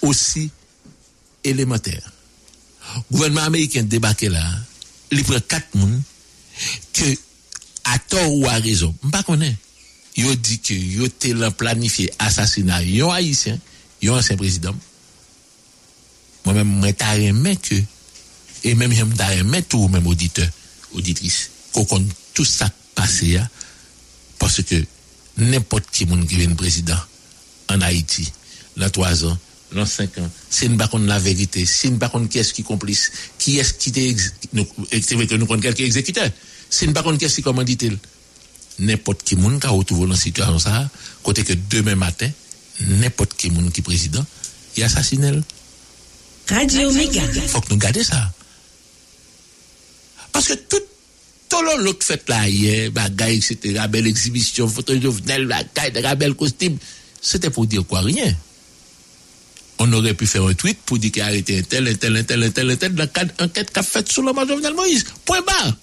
aussi 0.00 0.52
élémentaire. 1.48 2.12
Gouvernement 3.12 3.42
américain 3.42 3.82
débarqué 3.82 4.28
là, 4.28 4.44
il 5.10 5.22
prend 5.24 5.40
quatre 5.46 5.74
moun 5.74 6.02
que, 6.92 7.04
à 7.84 7.98
tort 7.98 8.34
ou 8.34 8.46
à 8.46 8.54
raison, 8.54 8.94
pas 9.12 9.22
connaît. 9.22 9.56
Yo 10.18 10.34
dit 10.34 10.58
que 10.58 10.74
yo 10.74 11.06
te 11.08 11.30
planifié 11.54 12.10
assassinat 12.18 12.82
yon 12.82 13.12
haïtien, 13.12 13.56
yon 14.02 14.16
ancien 14.18 14.36
président. 14.36 14.74
Moi-même, 16.44 16.66
moi, 16.66 16.92
t'as 16.92 17.16
aimé 17.18 17.56
que, 17.56 17.76
et 18.64 18.74
même 18.74 18.92
t'as 19.14 19.36
aimé 19.36 19.62
tout, 19.62 19.86
même 19.86 20.08
auditeur, 20.08 20.48
auditrice, 20.92 21.50
qu'on 21.72 21.84
compte 21.84 22.08
tout 22.34 22.44
ça 22.44 22.68
passé, 22.96 23.38
parce 24.40 24.62
que 24.62 24.84
n'importe 25.36 25.88
qui 25.92 26.04
qui 26.04 26.48
président 26.48 26.98
en 27.68 27.80
Haïti, 27.80 28.32
dans 28.76 28.90
trois 28.90 29.24
ans, 29.24 29.38
dans 29.72 29.86
5 29.86 30.18
ans, 30.18 30.30
si 30.48 30.68
nous 30.68 30.76
ne 30.76 30.78
pas 30.78 30.90
la 30.98 31.18
vérité, 31.18 31.66
si 31.66 31.88
nous 31.88 31.94
ne 31.94 31.98
pas 31.98 32.12
qui 32.30 32.38
est-ce 32.38 32.54
qui 32.54 32.62
complice, 32.62 33.10
qui 33.38 33.58
est-ce 33.58 33.74
qui 33.74 33.90
était, 33.90 34.14
vrai 35.14 35.26
que 35.26 35.34
nous 35.34 35.46
connaissons 35.46 35.62
quelqu'un 35.62 35.84
exécuteur, 35.84 36.30
si 36.70 36.86
nous 36.86 36.92
ne 36.92 36.94
pas 36.94 37.16
qui 37.16 37.24
est-ce 37.24 37.36
qui 37.36 37.42
commandite, 37.42 37.84
n'importe 38.78 39.22
qui 39.24 39.36
moun 39.36 39.58
ka 39.58 39.70
retrouve 39.70 40.08
dans 40.08 40.14
situation 40.14 40.58
ça, 40.58 40.88
côté 41.22 41.44
que 41.44 41.52
demain 41.70 41.96
matin, 41.96 42.30
n'importe 42.80 43.34
qui 43.34 43.50
moun 43.50 43.70
qui 43.70 43.82
président, 43.82 44.24
il 44.76 44.84
assassine 44.84 45.42
Radio 46.48 46.92
Méga. 46.92 47.22
Faut 47.48 47.60
que 47.60 47.74
nous 47.74 47.78
gardions 47.78 48.04
ça. 48.04 48.32
Parce 50.32 50.48
que 50.48 50.54
tout, 50.54 50.80
tout 51.48 51.62
l'autre 51.78 52.06
fait 52.06 52.26
là 52.28 52.48
hier, 52.48 52.90
bagaille, 52.90 53.36
etc., 53.36 53.84
belle 53.90 54.06
exhibition, 54.06 54.66
photo 54.68 54.98
jovenel, 54.98 55.46
bagaille, 55.46 56.16
belle 56.16 56.34
costume, 56.34 56.78
c'était 57.20 57.50
pour 57.50 57.66
dire 57.66 57.84
quoi? 57.86 58.00
Rien. 58.00 58.34
On 59.78 59.92
aurait 59.92 60.14
pu 60.14 60.26
faire 60.26 60.44
un 60.44 60.54
tweet 60.54 60.78
pour 60.84 60.98
dire 60.98 61.12
qu'il 61.12 61.22
a 61.22 61.26
arrêté 61.26 61.58
un 61.58 61.62
tel, 61.62 61.86
un 61.86 61.94
tel, 61.94 62.16
un 62.16 62.24
tel, 62.24 62.42
un 62.42 62.50
tel, 62.50 62.70
un 62.70 62.76
tel, 62.76 62.94
dans 62.94 63.04
le 63.04 63.08
cadre 63.08 63.32
d'enquête 63.38 63.70
qu'a 63.70 63.82
fait 63.82 64.10
sous 64.10 64.22
le 64.22 64.32
Jovenel 64.34 64.74
Moïse. 64.74 65.04
Point 65.24 65.42
barre. 65.42 65.76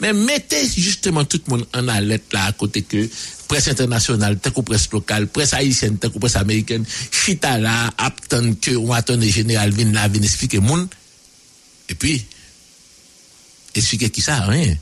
Mais 0.00 0.12
mettez 0.12 0.68
justement 0.76 1.24
tout 1.24 1.40
le 1.46 1.50
monde 1.50 1.66
en 1.74 1.88
alerte 1.88 2.32
là 2.32 2.44
à 2.44 2.52
côté 2.52 2.82
que 2.82 3.08
presse 3.48 3.68
internationale, 3.68 4.38
tant 4.38 4.50
que 4.50 4.60
presse 4.60 4.90
locale, 4.92 5.26
presse 5.26 5.54
haïtienne, 5.54 5.98
tant 5.98 6.08
que 6.08 6.18
presse 6.18 6.36
américaine, 6.36 6.84
chita 7.10 7.58
là, 7.58 7.90
attend 7.98 8.54
que 8.54 8.76
on 8.76 8.92
attend 8.92 9.16
le 9.16 9.26
général 9.28 9.70
vin 9.72 9.90
là, 9.92 10.08
vin 10.08 10.22
expliquer 10.22 10.60
monde. 10.60 10.88
Et 11.88 11.94
puis, 11.94 12.24
expliquer 13.74 14.10
qui 14.10 14.22
ça, 14.22 14.40
rien. 14.42 14.76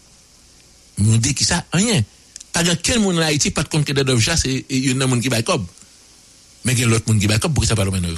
Nous 0.99 1.19
dit 1.19 1.35
qui 1.35 1.45
ça, 1.45 1.65
rien. 1.73 2.05
Pas 2.53 2.63
de 2.63 2.75
quel 2.75 3.01
monde 3.01 3.17
en 3.17 3.23
Haïti, 3.23 3.51
pas 3.51 3.63
de 3.63 3.69
compte 3.69 3.85
que 3.85 4.11
objets, 4.11 4.37
c'est 4.37 4.65
il 4.69 4.87
y 4.87 4.91
a 4.91 5.05
un 5.05 5.07
monde 5.07 5.23
qui 5.23 5.29
va 5.29 5.43
comme. 5.43 5.67
Mais 6.65 6.73
il 6.73 6.81
y 6.81 6.85
a 6.85 6.87
l'autre 6.87 7.05
monde 7.09 7.21
qui 7.21 7.27
va 7.27 7.39
comme, 7.39 7.55
pour 7.55 7.65
ça 7.65 7.75
pas 7.75 7.85
le 7.85 7.91
même 7.91 8.17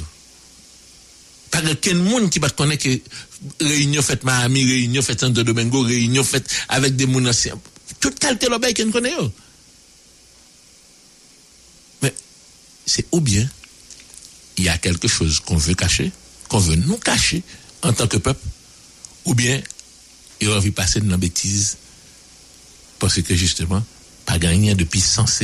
pas 1.53 1.61
de 1.61 1.93
monde 1.93 2.31
qui 2.31 2.39
va 2.39 2.49
connaître 2.49 2.83
que 2.83 2.99
réunion 3.61 4.01
faite 4.01 4.23
Miami, 4.23 4.65
réunion 4.65 5.03
faite 5.03 5.19
Santo 5.19 5.43
Domingo, 5.43 5.83
réunion 5.83 6.23
faite 6.23 6.49
avec 6.67 6.95
des 6.95 7.05
gens 7.05 7.25
anciens. 7.25 7.59
Toute 7.99 8.17
qualité 8.17 8.47
de 8.47 8.71
qui 8.73 8.91
connaît. 8.91 9.13
Mais 12.01 12.11
c'est 12.87 13.05
ou 13.11 13.21
bien 13.21 13.47
il 14.57 14.63
y 14.63 14.69
a 14.69 14.79
quelque 14.79 15.07
chose 15.07 15.39
qu'on 15.41 15.57
veut 15.57 15.75
cacher, 15.75 16.11
qu'on 16.49 16.57
veut 16.57 16.75
nous 16.75 16.97
cacher 16.97 17.43
en 17.83 17.93
tant 17.93 18.07
que 18.07 18.17
peuple, 18.17 18.43
ou 19.25 19.35
bien 19.35 19.61
il 20.41 20.49
a 20.49 20.55
envie 20.57 20.71
de 20.71 20.75
passer 20.75 21.01
dans 21.01 21.11
la 21.11 21.17
bêtise 21.17 21.77
parce 22.97 23.21
que 23.21 23.35
justement, 23.35 23.83
pas 24.25 24.39
gagner 24.39 24.73
de 24.73 24.85
puissance 24.85 25.43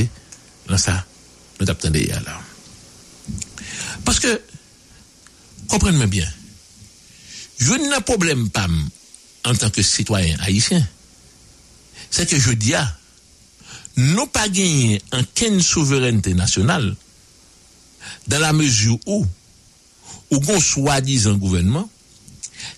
dans 0.67 0.77
ça, 0.77 1.05
nous 1.59 1.69
attendons 1.69 1.99
là. 2.25 2.41
Parce 4.05 4.19
que 4.19 4.41
comprenez-moi 5.67 6.07
bien. 6.07 6.27
Je 7.59 7.73
n'ai 7.73 7.89
pas 7.89 8.01
problème 8.01 8.49
pas 8.49 8.67
en 9.45 9.55
tant 9.55 9.69
que 9.69 9.81
citoyen 9.81 10.37
haïtien. 10.39 10.85
C'est 12.11 12.27
que 12.27 12.39
je 12.39 12.51
dis, 12.51 12.73
ah, 12.73 12.97
nous 13.97 14.27
pas 14.27 14.47
gagné 14.47 15.01
en 15.11 15.21
quelle 15.35 15.61
souveraineté 15.61 16.33
nationale 16.33 16.95
dans 18.27 18.39
la 18.39 18.53
mesure 18.53 18.97
où, 19.05 19.25
ou 20.31 20.59
soi-disant 20.61 21.35
gouvernement, 21.35 21.89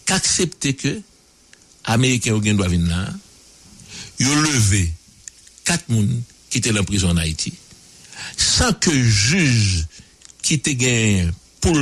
qu'accepter 0.06 0.76
que 0.76 1.02
Américains 1.84 2.34
ou 2.34 2.40
doivent 2.40 2.72
venir 2.72 2.88
là, 2.88 3.10
ils 4.20 4.28
ont 4.28 4.42
levé 4.42 4.92
quatre 5.64 5.86
personnes 5.86 6.22
qui 6.50 6.58
étaient 6.58 6.78
en 6.78 6.84
prison 6.84 7.10
en 7.10 7.18
Haïti, 7.18 7.54
sans 8.38 8.74
que 8.74 8.92
juge 8.92 9.86
qui 10.42 10.56
était 10.56 10.76
gagné 10.76 11.30
pour 11.60 11.78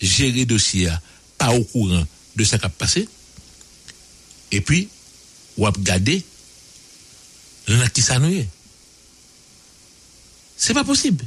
gérer 0.00 0.44
dossier 0.44 0.90
pas 1.36 1.52
au 1.52 1.64
courant 1.64 2.04
de 2.36 2.44
ce 2.44 2.56
qui 2.56 2.64
a 2.64 2.68
passé. 2.68 3.08
Et 4.50 4.60
puis, 4.60 4.88
ou 5.56 5.66
a 5.66 5.72
gardé 5.78 6.24
là 7.66 7.88
qui 7.88 8.02
C'est 10.56 10.74
pas 10.74 10.84
possible. 10.84 11.24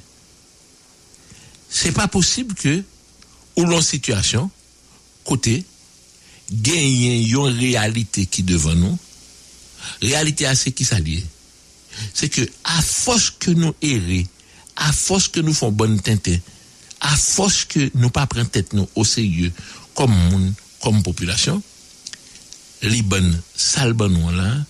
C'est 1.70 1.92
pas 1.92 2.08
possible 2.08 2.54
que, 2.56 2.84
ou 3.56 3.66
l'on 3.66 3.82
situation, 3.82 4.50
côté, 5.24 5.64
gagner 6.52 7.22
une 7.28 7.38
réalité 7.38 8.26
qui 8.26 8.44
devant 8.44 8.76
nous, 8.76 8.98
réalité 10.02 10.46
assez 10.46 10.72
qui 10.72 10.84
s'allie. 10.84 11.24
C'est 12.14 12.30
que, 12.30 12.42
à 12.64 12.82
force 12.82 13.30
que 13.30 13.52
nous 13.52 13.74
errons, 13.82 14.26
à 14.76 14.92
force 14.92 15.28
que 15.28 15.40
nous 15.40 15.54
faisons 15.54 15.72
bonne 15.72 16.02
teinte, 16.02 16.30
à 17.02 17.16
force 17.16 17.66
que 17.66 17.92
nous 17.96 18.10
pas 18.10 18.28
prendre 18.28 18.50
tête 18.50 18.74
nous 18.74 18.88
au 18.96 19.04
sérieux 19.04 19.52
comme 19.96 20.54
comme 20.82 21.04
population, 21.04 21.62
les 22.82 23.02
bonnes 23.02 23.40
sales 23.56 23.96
là, 23.96 24.66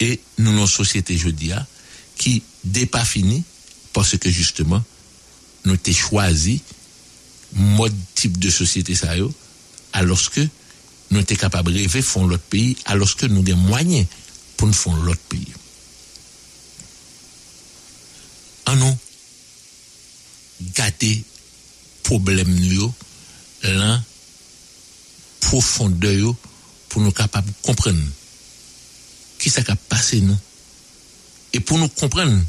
et 0.00 0.20
nous, 0.38 0.52
nos 0.52 0.66
sociétés, 0.66 1.16
je 1.16 1.30
dis, 1.30 1.52
qui 2.16 2.42
n'est 2.64 2.86
pas 2.86 3.04
fini 3.04 3.42
parce 3.92 4.18
que 4.18 4.30
justement, 4.30 4.82
nous 5.64 5.74
avons 5.74 5.92
choisi 5.92 6.60
mode 7.54 7.94
type 8.14 8.38
de 8.38 8.50
société 8.50 8.94
ça 8.94 9.12
alors 9.92 10.30
que 10.30 10.40
nous 11.10 11.20
sommes 11.20 11.36
capables 11.36 11.72
de 11.72 11.78
rêver 11.78 12.02
font 12.02 12.26
l'autre 12.26 12.42
pays, 12.42 12.76
alors 12.84 13.14
que 13.16 13.26
nous 13.26 13.36
avons 13.36 13.42
des 13.42 13.54
moyens 13.54 14.06
pour 14.56 14.66
nous 14.66 14.74
faire 14.74 14.96
l'autre 14.96 15.20
pays. 15.28 15.52
En 18.66 18.76
nous, 18.76 18.96
gâter 20.74 21.22
problème 22.04 22.48
nous 22.48 22.94
là 23.62 24.00
profondeur 25.40 26.34
pour 26.88 27.02
nous 27.02 27.10
capables 27.10 27.48
de 27.48 27.54
comprendre 27.66 28.02
qui 29.38 29.50
ça 29.50 29.62
a 29.66 29.76
passé 29.76 30.20
nous. 30.20 30.38
Et 31.52 31.60
pour 31.60 31.78
nous 31.78 31.88
comprendre 31.88 32.40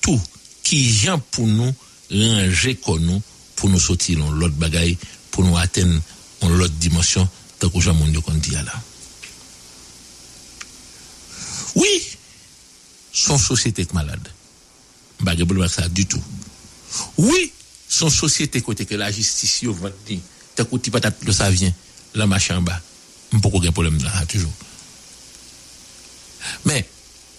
tout 0.00 0.20
qui 0.62 0.82
vient 0.82 1.18
pour 1.18 1.46
nous 1.46 1.72
ranger 2.10 2.74
comme 2.76 3.04
nous 3.04 3.22
pour 3.54 3.70
nous 3.70 3.80
sortir 3.80 4.18
dans 4.18 4.30
l'autre 4.30 4.54
bagaille 4.54 4.98
pour 5.30 5.44
nous 5.44 5.56
atteindre 5.56 6.00
dans 6.40 6.48
l'autre 6.48 6.74
dimension 6.74 7.28
tant 7.58 7.70
que 7.70 7.80
Jean 7.80 7.94
qu'on 7.94 8.34
dit 8.34 8.50
là. 8.50 8.64
Oui 11.74 12.02
son 13.12 13.38
société 13.38 13.82
est 13.82 13.94
malade. 13.94 14.28
Pas 15.24 15.34
ça 15.68 15.88
du 15.88 16.04
tout. 16.04 16.22
Oui 17.16 17.52
son 17.96 18.10
société 18.10 18.60
côté 18.60 18.84
que 18.84 18.94
la 18.94 19.10
justice 19.10 19.62
yo 19.62 19.72
va 19.72 19.90
dire 20.06 20.20
t'as 20.54 20.64
côté 20.64 20.90
patate 20.90 21.16
le 21.24 21.32
ça 21.32 21.50
vient 21.50 21.72
la 22.14 22.26
machin 22.26 22.60
bas 22.60 22.80
pas 23.42 23.48
aucun 23.52 23.72
problème 23.72 23.98
là 24.02 24.24
toujours. 24.26 24.52
Mais 26.64 26.86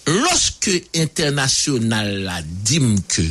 lorsque 0.06 0.70
international 0.94 2.22
la 2.22 2.42
dit 2.42 2.80
que 3.08 3.22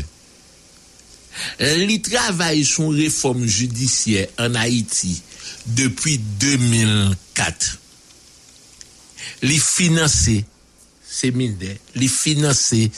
les 1.60 2.02
travaille 2.02 2.66
son 2.66 2.90
réforme 2.90 3.46
judiciaire 3.46 4.28
en 4.40 4.56
Haïti 4.56 5.22
depuis 5.68 6.18
2004 6.18 7.78
les 9.44 9.60
financer 9.60 10.46
séminaires 11.08 11.78
les 11.96 12.08
financer 12.08 12.90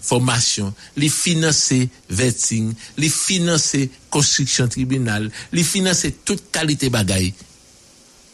formation, 0.00 0.74
les 0.96 1.08
financer 1.08 1.88
vetting, 2.10 2.72
les 2.96 3.08
financer 3.08 3.90
construction 4.10 4.68
tribunal, 4.68 5.30
les 5.52 5.64
financer 5.64 6.12
toute 6.24 6.50
qualité 6.50 6.90
bagaille. 6.90 7.34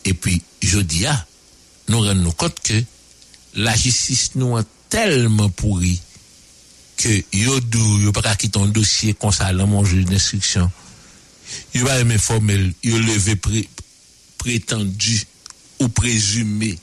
Et 0.05 0.15
puis, 0.15 0.43
je 0.63 0.79
dis, 0.79 1.07
ah, 1.07 1.27
nous 1.89 2.01
rendons 2.01 2.33
compte 2.33 2.61
que 2.61 2.83
la 3.55 3.75
justice 3.77 4.35
nous 4.35 4.57
a 4.57 4.65
tellement 4.89 5.49
pourri 5.51 6.01
que 6.97 7.25
yo 7.33 7.59
dou, 7.61 7.99
yo 7.99 8.13
pas 8.13 8.37
quitter 8.37 8.61
un 8.61 8.69
dossier 8.69 9.15
comme 9.15 9.33
ça 9.33 9.53
mon 9.53 9.85
juge 9.85 10.05
d'instruction. 10.05 10.71
Yo 11.75 11.85
pas 11.85 11.99
aimer 11.99 12.19
formel, 12.19 12.73
yo 12.83 12.99
levé 12.99 13.37
prétendu 14.39 15.27
ou 15.81 15.89
présumé 15.89 16.79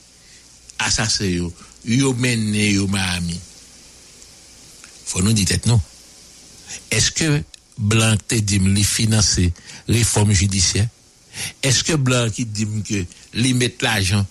assassin 0.78 1.24
yo, 1.24 1.52
yo 1.84 2.12
mené 2.14 2.72
yo 2.72 2.86
Miami 2.86 3.40
faut 5.10 5.22
nous 5.22 5.32
dire 5.32 5.58
non. 5.66 5.80
Est-ce 6.90 7.10
que 7.10 7.42
Blanc 7.78 8.16
te 8.28 8.36
dit 8.36 8.58
li 8.58 8.84
financer 8.84 9.52
réforme 9.88 10.32
judiciaire? 10.32 10.86
Est-ce 11.62 11.82
que 11.82 11.94
Blanc 11.94 12.28
dit 12.36 12.66
que 12.88 13.04
li 13.34 13.54
met 13.54 13.74
l'argent 13.80 14.24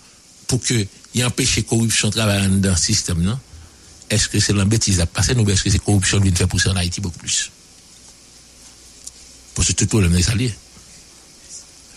pour 0.46 0.60
que 0.62 0.86
y 1.14 1.24
empêche 1.24 1.62
corruption 1.66 2.10
travailler 2.10 2.48
dans 2.48 2.70
le 2.70 2.76
système, 2.76 3.20
non? 3.20 3.38
Est-ce 4.08 4.28
que 4.28 4.40
c'est 4.40 4.52
l'embêtise 4.52 5.00
à 5.00 5.06
passer 5.06 5.34
ou 5.34 5.48
est-ce 5.50 5.62
que 5.62 5.70
c'est 5.70 5.78
corruption 5.78 6.18
qui 6.18 6.28
vient 6.28 6.36
faire 6.36 6.48
pousser 6.48 6.70
en 6.70 6.76
Haïti 6.76 7.00
beaucoup 7.00 7.18
plus? 7.18 7.50
Parce 9.54 9.68
que 9.68 9.72
tout 9.72 9.84
le 9.84 9.88
problème 9.88 10.16
est 10.16 10.28
allié. 10.30 10.52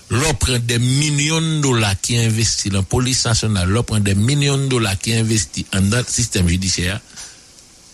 L'on 0.09 0.33
prend 0.33 0.59
des 0.59 0.79
millions 0.79 1.41
de 1.41 1.61
dollars 1.61 1.99
qui 2.01 2.17
investit 2.17 2.69
dans 2.69 2.79
la 2.79 2.83
police 2.83 3.25
nationale, 3.25 3.69
l'on 3.69 3.83
prend 3.83 3.99
des 3.99 4.13
millions 4.13 4.57
de 4.57 4.67
dollars 4.67 4.99
qui 4.99 5.13
investit 5.13 5.65
dans 5.71 5.97
le 5.97 6.05
système 6.07 6.47
judiciaire. 6.47 6.99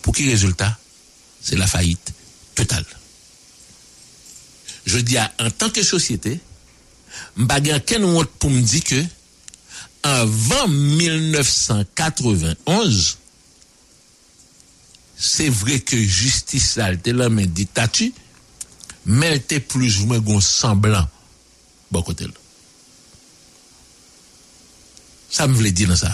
Pour 0.02 0.14
qui 0.14 0.28
résultat 0.28 0.76
C'est 1.42 1.56
la 1.56 1.66
faillite 1.66 2.12
totale. 2.54 2.84
Je 4.84 4.98
dis 4.98 5.16
à, 5.16 5.32
en 5.38 5.50
tant 5.50 5.70
que 5.70 5.82
société, 5.82 6.38
bagan 7.36 7.80
ken 7.86 8.04
wot 8.04 8.30
pou 8.40 8.50
m 8.52 8.62
di 8.66 8.80
ke 8.84 9.08
anvan 10.06 10.68
1991 10.70 13.18
se 15.20 15.48
vre 15.52 15.78
ke 15.84 15.96
justice 16.00 16.76
la 16.80 16.96
te 16.96 17.12
la 17.16 17.28
men 17.32 17.52
di 17.52 17.66
tatu 17.66 18.12
men 19.04 19.40
te 19.40 19.60
plus 19.60 20.00
ou 20.00 20.06
men 20.10 20.20
gon 20.24 20.40
semblan 20.44 21.08
bon 21.92 22.02
kote 22.06 22.24
la 22.28 22.38
sa 25.30 25.46
m 25.50 25.54
vle 25.58 25.70
di 25.74 25.86
nan 25.88 25.98
sa 26.00 26.10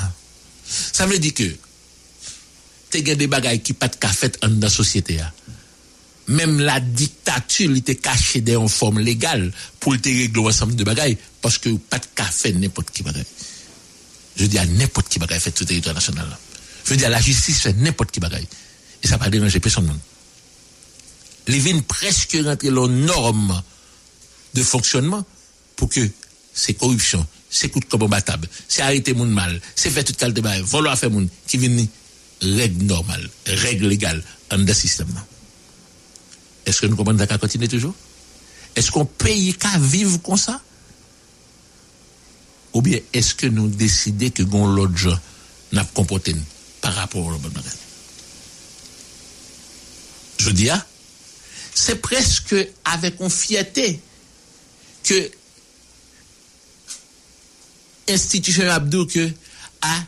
sa 0.67 1.07
m 1.07 1.11
vle 1.13 1.19
di 1.23 1.33
ke 1.37 1.49
te 3.03 3.07
gen 3.07 3.17
des 3.19 3.27
bagailles 3.27 3.61
qui 3.61 3.73
pas 3.73 3.89
de 3.89 3.97
fait 4.07 4.39
en 4.43 4.49
dans 4.49 4.67
la 4.67 4.71
société. 4.71 5.21
hein. 5.21 5.33
Même 6.29 6.59
la 6.59 6.81
dictature, 6.81 7.71
il 7.71 7.79
était 7.79 7.95
caché 7.97 8.41
dans 8.41 8.63
une 8.63 8.69
forme 8.69 8.99
légale 8.99 9.53
pour 9.79 10.01
te 10.01 10.09
régler 10.09 10.43
ensemble 10.43 10.75
de 10.75 10.83
bagailles 10.85 11.19
parce 11.41 11.59
que 11.59 11.69
pas 11.77 11.99
de 11.99 12.05
fait 12.33 12.53
n'importe 12.53 12.91
qui 12.91 13.03
bagaille. 13.03 13.25
Je 14.37 14.47
dis 14.47 14.59
à 14.59 14.67
n'importe 14.67 15.09
qui 15.09 15.19
bagaille 15.19 15.41
fait 15.41 15.57
sur 15.57 15.65
le 15.65 15.69
territoire 15.69 15.95
national. 15.95 16.29
là. 16.29 16.39
Je 16.85 16.91
veux 16.91 16.97
dire, 16.97 17.11
la 17.11 17.21
justice 17.21 17.61
fait 17.61 17.73
n'importe 17.75 18.11
qui 18.11 18.21
bagaille. 18.21 18.47
Et 19.03 19.07
ça 19.07 19.17
va 19.17 19.25
pas 19.25 19.31
déranger 19.31 19.61
personne. 19.61 19.89
Les 21.47 21.59
vignes 21.59 21.83
presque 21.83 22.37
rentrer 22.45 22.71
dans 22.71 22.87
les 22.87 22.95
normes 22.95 23.63
de 24.55 24.63
fonctionnement 24.63 25.25
pour 25.77 25.89
que 25.89 26.09
c'est 26.53 26.75
corruption, 26.75 27.25
c'est 27.51 27.69
coup 27.69 27.79
de 27.81 27.85
comme 27.85 28.09
battable, 28.09 28.49
c'est 28.67 28.83
arrêter 28.83 29.13
moun 29.15 29.31
mal, 29.31 29.61
c'est 29.77 29.91
faire 29.91 30.05
toute 30.05 30.17
qualité 30.17 30.41
de 30.41 30.45
bail, 30.45 30.63
vouloir 30.63 30.99
faire 30.99 31.11
moun 31.11 31.29
qui 31.47 31.59
viennent 31.59 31.87
règle 32.43 32.85
normale, 32.85 33.29
règle 33.47 33.89
légale 33.89 34.23
en 34.53 34.59
le 34.59 34.75
système. 34.75 35.09
Est-ce 36.65 36.81
que 36.81 36.87
nous 36.87 36.97
comprenons 36.97 37.27
qu'à 37.27 37.39
continuer 37.39 37.69
toujours? 37.69 37.95
Est-ce 38.75 38.91
qu'on 38.91 39.07
paye 39.07 39.55
qu'à 39.55 39.79
vivre 39.79 40.19
comme 40.19 40.37
ça? 40.37 40.61
Ou 42.75 42.83
bien 42.83 42.99
est-ce 43.13 43.35
que 43.35 43.47
nous 43.47 43.69
décidons 43.69 44.31
que 44.31 44.43
l'autre 44.43 44.97
gens 44.97 45.19
n'a 45.73 45.85
pas 45.85 45.93
comporté 45.95 46.37
par 46.81 46.95
rapport 46.95 47.27
au 47.27 47.39
bon? 47.39 47.51
Je 50.39 50.51
dis, 50.51 50.69
ah, 50.69 50.87
c'est 51.75 51.97
presque 51.97 52.55
avec 52.85 53.21
une 53.21 53.31
fierté 53.31 54.01
que 55.05 55.31
institution 58.09 58.69
Abdou 58.71 59.07
ah, 59.83 60.05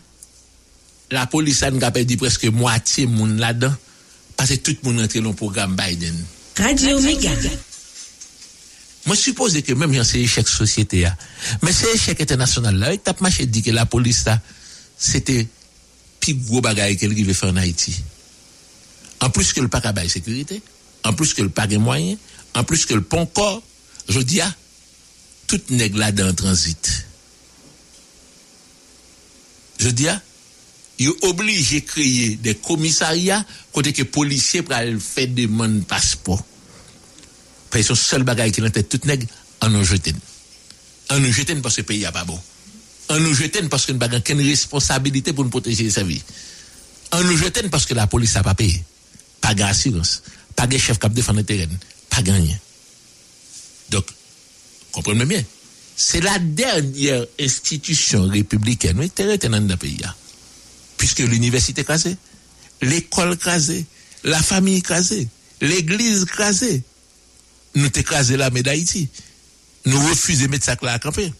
la 1.11 1.27
police 1.27 1.63
a 1.63 1.91
perdu 1.91 2.17
presque 2.17 2.45
moitié 2.45 3.07
moun 3.07 3.39
là-dedans 3.39 3.75
parce 4.37 4.51
que 4.51 4.57
tout 4.57 4.77
le 4.83 4.89
monde 4.89 5.01
rentre 5.01 5.19
dans 5.19 5.31
le 5.31 5.35
programme 5.35 5.77
Biden. 5.77 6.15
Radio. 6.57 7.01
Moi, 9.07 9.17
je 9.17 9.21
suppose 9.21 9.61
que 9.63 9.73
même 9.73 9.95
dans 9.95 10.05
ces 10.05 10.19
échecs 10.19 10.49
société, 10.49 11.01
là, 11.03 11.17
mais 11.63 11.73
ces 11.73 11.87
échecs 11.95 12.21
international 12.21 12.77
là, 12.77 12.93
il 12.93 12.99
tape 12.99 13.21
marché 13.21 13.47
dit 13.47 13.63
que 13.63 13.71
la 13.71 13.87
police 13.87 14.27
là, 14.27 14.41
c'était 14.99 15.47
plus 16.21 16.35
gros 16.35 16.61
bagaille 16.61 16.97
qu'elle 16.97 17.15
veut 17.15 17.33
faire 17.33 17.51
en 17.51 17.57
Haïti. 17.57 17.97
En 19.21 19.31
plus 19.31 19.53
que 19.53 19.61
le 19.61 19.69
pas 19.69 19.81
de 19.81 20.09
sécurité, 20.09 20.63
en 21.05 21.13
plus 21.13 21.33
que 21.33 21.43
le 21.43 21.49
pas 21.49 21.67
de 21.67 21.79
moyens, 21.79 22.19
en 22.55 22.65
plus 22.65 22.87
que 22.87 22.95
le 22.95 23.03
pont 23.03 23.25
corps, 23.27 23.63
je 24.09 24.21
dis 24.21 24.41
à 24.41 24.55
tout 25.47 25.61
nègre 25.71 25.99
là 25.99 26.13
dans 26.13 26.35
transit. 26.35 27.07
Je 29.81 29.89
dis 29.89 30.09
à 30.09 30.21
il 30.99 31.09
est 31.09 31.25
obligé 31.25 31.81
de 31.81 31.87
créer 31.87 32.37
des 32.37 32.55
commissariats 32.57 33.45
côté 33.73 33.93
que 33.93 34.03
policiers 34.03 34.63
pour 34.63 34.75
faire 35.01 35.29
demande 35.29 35.85
passeport. 35.87 36.45
Parce 37.71 37.87
que 37.87 37.95
seul 37.95 38.23
bagage 38.25 38.53
qui 38.53 38.61
est 38.61 38.65
dans 38.65 38.71
tête 38.71 39.05
nègre, 39.05 39.27
en 39.61 39.69
nous 39.71 39.85
jeter. 39.85 40.15
En 41.11 41.21
nous 41.21 41.33
jeter 41.33 41.55
parce 41.57 41.77
que 41.77 41.83
le 41.83 41.87
pays 41.87 42.01
n'est 42.01 42.13
pas 42.13 42.25
bon. 42.25 42.39
En 43.11 43.21
nous 43.21 43.35
jeter 43.35 43.63
parce 43.69 43.87
que 43.87 43.93
nous 43.93 43.99
n'avons 43.99 44.17
aucune 44.17 44.41
responsabilité 44.41 45.33
pour 45.33 45.45
nous 45.45 45.51
protéger 45.51 45.89
sa 45.91 46.03
vie. 46.03 46.23
En 47.13 47.23
nous 47.23 47.37
jeter 47.37 47.69
parce 47.69 47.87
que 47.87 47.95
la 47.95 48.07
police 48.07 48.35
n'a 48.35 48.43
pas 48.43 48.55
payé. 48.55 48.83
Pas 49.41 49.55
d'assurance. 49.55 50.23
Pas 50.57 50.67
de 50.67 50.77
chef 50.77 50.99
qui 50.99 51.09
défend 51.11 51.33
le 51.33 51.45
terrain. 51.45 51.67
Pas 52.11 52.23
gagné. 52.23 52.59
Donc, 53.91 54.07
comprenez 54.93 55.25
bien. 55.25 55.45
C'est 55.97 56.21
la 56.21 56.39
dernière 56.39 57.25
institution 57.41 58.29
républicaine 58.29 59.09
qui 59.11 59.23
est 59.23 59.49
dans 59.49 59.67
le 59.67 59.77
pays. 59.77 59.99
Puisque 60.99 61.21
l'université 61.21 61.85
crasée, 61.85 62.17
l'école 62.83 63.37
crasée, 63.39 63.87
la 64.25 64.43
famille 64.43 64.83
crasée, 64.83 65.29
l'église 65.61 66.25
crasée. 66.27 66.83
Nous 67.75 67.89
t'écrasé 67.89 68.37
la 68.37 68.51
médaille 68.51 68.79
d'Haïti. 68.79 69.09
Nous 69.87 69.99
refusons 70.09 70.45
de 70.45 70.51
mettre 70.51 70.65
ça 70.65 70.77
là 70.83 70.95
à 70.95 70.99
camper. 70.99 71.33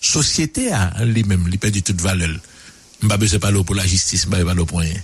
Société 0.00 0.70
a 0.72 1.04
lui-même, 1.04 1.48
il 1.50 1.58
perd 1.58 1.82
toute 1.82 2.00
valeur. 2.00 2.30
Je 3.02 3.06
ne 3.06 3.16
besoin 3.16 3.38
pas 3.38 3.52
pour 3.52 3.74
la 3.74 3.86
justice, 3.86 4.26
je 4.30 4.36
ne 4.36 4.44
pas 4.44 4.64
pour 4.64 4.80
rien. 4.80 4.94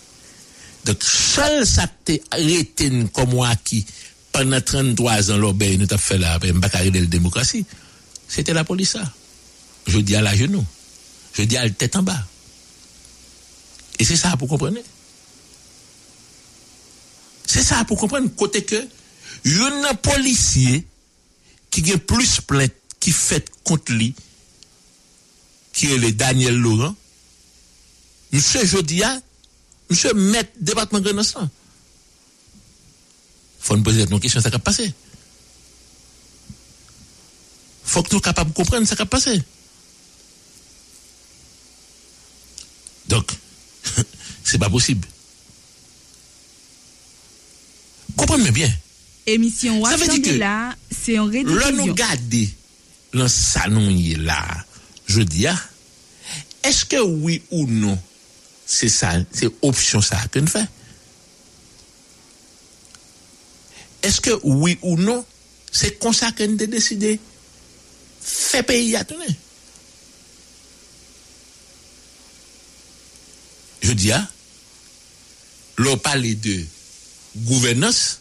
Donc, 0.85 1.03
seul 1.03 1.67
ça 1.67 1.87
t'est 2.05 2.23
arrêté 2.31 2.93
comme 3.13 3.31
moi 3.31 3.51
qui, 3.65 3.85
pendant 4.33 4.61
33 4.61 5.33
ans, 5.33 5.37
l'obéi, 5.37 5.79
nous 5.79 5.87
t'a 5.87 5.99
fait 5.99 6.23
après, 6.23 6.53
pas 6.53 6.69
de 6.69 6.99
la 6.99 7.07
démocratie. 7.07 7.65
C'était 8.29 8.53
la 8.53 8.65
police. 8.65 8.97
Je 9.87 9.99
dis 9.99 10.15
à 10.15 10.21
la 10.21 10.37
genou. 10.37 10.65
Je 11.35 11.43
dis 11.43 11.57
à 11.57 11.65
la 11.65 11.71
tête 11.71 11.97
en 11.97 12.03
bas. 12.03 12.27
Et 13.99 14.05
c'est 14.05 14.17
ça 14.17 14.37
pour 14.37 14.49
comprendre. 14.49 14.79
C'est 17.47 17.63
ça 17.63 17.85
pour 17.85 17.99
comprendre 17.99 18.29
côté 18.35 18.65
que 18.65 18.87
il 19.45 19.57
y 19.57 19.61
a 19.61 19.91
un 19.91 19.95
policier 19.95 20.87
qui 21.71 21.93
a 21.93 21.99
plus 21.99 22.41
plainte 22.41 22.73
qui 22.99 23.13
fait 23.13 23.49
contre 23.65 23.93
lui 23.93 24.15
qui 25.73 25.93
est 25.93 25.99
le 25.99 26.11
Daniel 26.11 26.57
Laurent. 26.57 26.95
Monsieur 28.33 28.65
Jodia, 28.65 29.21
monsieur 29.91 30.13
maître 30.15 30.51
département 30.59 31.01
Grenassan. 31.01 31.49
Faut 33.61 33.77
nous 33.77 33.83
poser 33.83 34.03
une 34.03 34.21
question, 34.21 34.41
ça 34.41 34.49
va 34.49 34.59
passer. 34.59 34.93
Faut 37.85 38.03
que 38.03 38.15
nous 38.15 38.21
capables 38.21 38.51
de 38.51 38.57
comprendre 38.57 38.87
ça 38.87 38.95
va 38.95 39.07
passer. 39.07 39.41
Donc, 43.09 43.31
c'est 44.47 44.59
pas 44.59 44.71
possible. 44.71 45.07
Comprenez 48.17 48.53
bien. 48.53 48.73
Émission 49.27 49.85
Ça 49.85 49.97
veut 49.97 50.07
dire 50.07 50.23
que 50.23 50.39
là, 50.39 50.75
c'est 50.89 51.19
en 51.19 51.27
Là, 51.27 51.73
nous 51.73 51.93
garder 51.93 52.49
dans 53.13 53.29
salon 53.29 53.91
y 53.91 54.13
est 54.13 54.19
là, 54.19 54.47
je 55.07 55.21
dis, 55.21 55.49
ah, 55.49 55.61
est-ce 56.63 56.85
que 56.85 57.01
oui 57.01 57.43
ou 57.51 57.67
non, 57.67 57.99
c'est 58.65 58.89
ça, 58.89 59.15
c'est 59.33 59.51
option 59.63 60.01
ça 60.01 60.17
que 60.31 60.39
nous 60.39 60.47
fait? 60.47 60.67
Est-ce 64.03 64.21
que 64.21 64.39
oui 64.45 64.79
ou 64.83 64.97
non, 64.97 65.25
c'est 65.73 65.99
comme 65.99 66.13
ça 66.13 66.31
que 66.31 66.45
nous 66.45 66.57
décidé? 66.57 67.19
Faire 68.21 68.65
pays 68.65 68.95
à 68.95 69.05
tourner? 69.05 69.27
Je 73.83 73.93
dis, 73.93 74.13
ah, 74.13 74.29
l'on 75.77 75.97
parle 75.97 76.23
de 76.23 76.65
gouvernance, 77.37 78.21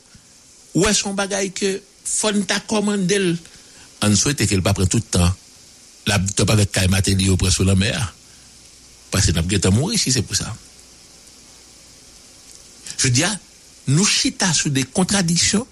où 0.74 0.86
est-ce 0.88 1.04
qu'on 1.04 1.13
bagaille 1.13 1.52
que 1.52 1.82
faut 2.04 2.32
ta 2.32 2.60
commandé 2.60 3.36
on 4.02 4.15
souhaite 4.15 4.46
qu'elle 4.48 4.62
pas 4.62 4.74
prendre 4.74 4.89
tout 4.89 4.98
le 4.98 5.04
temps. 5.04 5.34
La 6.06 6.20
top 6.20 6.50
avec 6.52 6.72
Kaye 6.72 6.88
Matéli 6.88 7.30
au 7.30 7.38
presque 7.38 7.60
la 7.60 7.76
mer. 7.76 8.13
Parce 9.10 9.26
que 9.26 9.32
n'a 9.32 9.41
pas 9.41 9.70
mourir 9.72 9.98
si 9.98 10.12
c'est 10.12 10.22
pour 10.22 10.36
ça. 10.36 10.56
Je 12.98 13.08
dis 13.08 13.24
ah, 13.24 13.36
nous 13.88 14.06
chita 14.06 14.54
sur 14.54 14.70
des 14.70 14.84
contradictions 14.84 15.65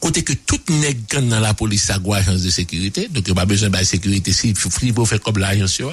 côté 0.00 0.22
que 0.22 0.32
tout 0.34 0.60
nèg 0.68 1.06
gang 1.08 1.28
dans 1.28 1.40
la 1.40 1.54
police 1.54 1.88
a 1.90 1.96
une 1.96 2.12
agence 2.12 2.42
de 2.42 2.50
sécurité. 2.50 3.08
Donc 3.08 3.24
il 3.26 3.34
pas 3.34 3.46
besoin 3.46 3.70
de 3.70 3.84
sécurité. 3.84 4.32
Si 4.32 4.50
il 4.50 4.56
faut 4.56 5.04
faire 5.06 5.20
comme 5.20 5.38
l'agence 5.38 5.78
yo. 5.78 5.90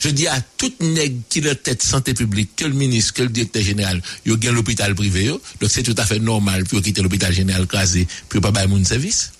Je 0.00 0.08
dis 0.08 0.26
à 0.26 0.40
tout 0.40 0.72
nègre 0.80 1.20
qui 1.28 1.46
a 1.48 1.54
tête 1.54 1.82
santé 1.82 2.14
publique, 2.14 2.50
que 2.56 2.64
le 2.64 2.74
ministre, 2.74 3.14
que 3.14 3.22
le 3.22 3.28
directeur 3.28 3.62
général, 3.62 4.02
il 4.24 4.32
a 4.32 4.52
l'hôpital 4.52 4.94
privé, 4.94 5.26
donc 5.28 5.70
c'est 5.70 5.82
tout 5.82 5.94
à 5.96 6.04
fait 6.04 6.18
normal 6.18 6.64
pour 6.64 6.82
quitter 6.82 7.02
l'hôpital 7.02 7.32
général 7.32 7.66
crasé, 7.66 8.06
pour 8.28 8.40
pas 8.40 8.50
bailler 8.50 8.68
mon 8.68 8.84
service. 8.84 9.32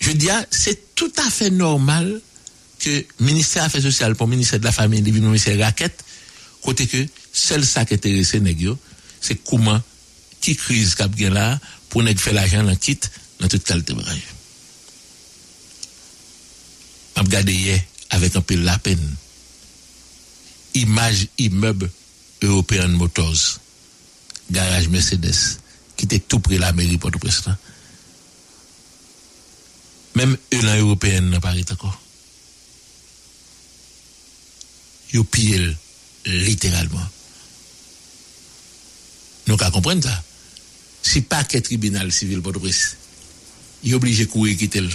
Je 0.00 0.12
dis 0.12 0.30
à, 0.30 0.46
c'est 0.50 0.94
tout 0.94 1.12
à 1.16 1.30
fait 1.30 1.50
normal 1.50 2.20
que 2.78 2.90
le 2.90 3.26
ministère 3.26 3.62
des 3.62 3.66
Affaires 3.66 3.82
sociales 3.82 4.14
pour 4.14 4.26
le 4.26 4.32
ministère 4.32 4.60
de 4.60 4.64
la 4.64 4.72
Famille, 4.72 5.00
le 5.00 5.10
ministère 5.10 5.58
raquette, 5.58 6.04
côté 6.62 6.86
que 6.86 7.06
seul 7.32 7.64
ça 7.64 7.84
qui 7.84 7.94
intéresse 7.94 8.34
nèg 8.34 8.60
yo, 8.60 8.78
c'est 9.20 9.36
comment, 9.44 9.80
qui 10.40 10.56
crise 10.56 10.94
bien 11.10 11.30
là, 11.30 11.58
pour 11.88 12.02
nèg 12.02 12.18
faire 12.18 12.34
l'argent 12.34 12.62
dans 12.62 12.76
quitte, 12.76 13.10
dans 13.40 13.48
toute 13.48 13.64
qualité 13.64 13.94
de 13.94 14.00
map 17.16 17.28
gade 17.32 17.52
ye 17.52 17.76
avèk 18.12 18.36
anpil 18.36 18.64
la 18.66 18.76
pen. 18.78 19.00
Imaj 20.76 21.24
imeb 21.40 21.86
European 22.44 22.92
Motors, 23.00 23.56
garaj 24.52 24.90
Mercedes, 24.92 25.56
ki 25.96 26.06
te 26.06 26.20
tou 26.20 26.44
pre 26.44 26.60
la 26.60 26.74
meri 26.76 27.00
pote 27.00 27.20
prestan. 27.22 27.56
Mem 30.16 30.36
e 30.36 30.60
lan 30.60 30.76
European 30.76 31.30
nan 31.32 31.40
pari 31.44 31.64
tako. 31.64 31.88
Yo 35.12 35.24
piye 35.24 35.58
l, 35.62 35.72
literalman. 36.44 37.08
Nou 39.46 39.56
ka 39.60 39.72
kompren 39.72 40.02
ta? 40.04 40.12
Si 41.06 41.22
pa 41.24 41.44
ke 41.48 41.62
tribunal 41.64 42.12
sivil 42.12 42.44
pote 42.44 42.60
prestan, 42.60 43.02
yo 43.86 43.96
oblige 43.96 44.28
kou 44.28 44.48
e 44.48 44.56
kitel. 44.58 44.88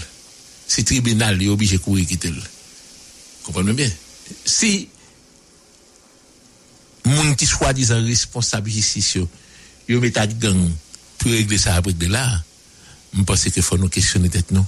Si 0.72 0.86
tribunal, 0.86 1.42
est 1.44 1.50
obligé 1.50 1.78
de 1.80 1.84
courir 1.84 2.08
quitter 2.08 2.30
le. 2.30 2.42
Comprenez 3.44 3.74
bien. 3.74 3.92
Si 4.46 4.88
moun 7.04 7.36
qui 7.36 7.46
soi-disant 7.46 8.02
responsable 8.02 8.70
ici, 8.70 9.04
yo, 9.90 10.00
met 10.00 10.18
à 10.18 10.26
gang 10.28 10.72
pour 11.18 11.30
régler 11.30 11.58
ça 11.58 11.76
après 11.76 11.92
de 11.92 12.08
là, 12.08 12.42
je 13.14 13.22
pense 13.24 13.44
qu'il 13.44 13.62
faut 13.62 13.78
nous 13.78 13.90
questionner 13.90 14.30
tête 14.30 14.52
nous. 14.52 14.66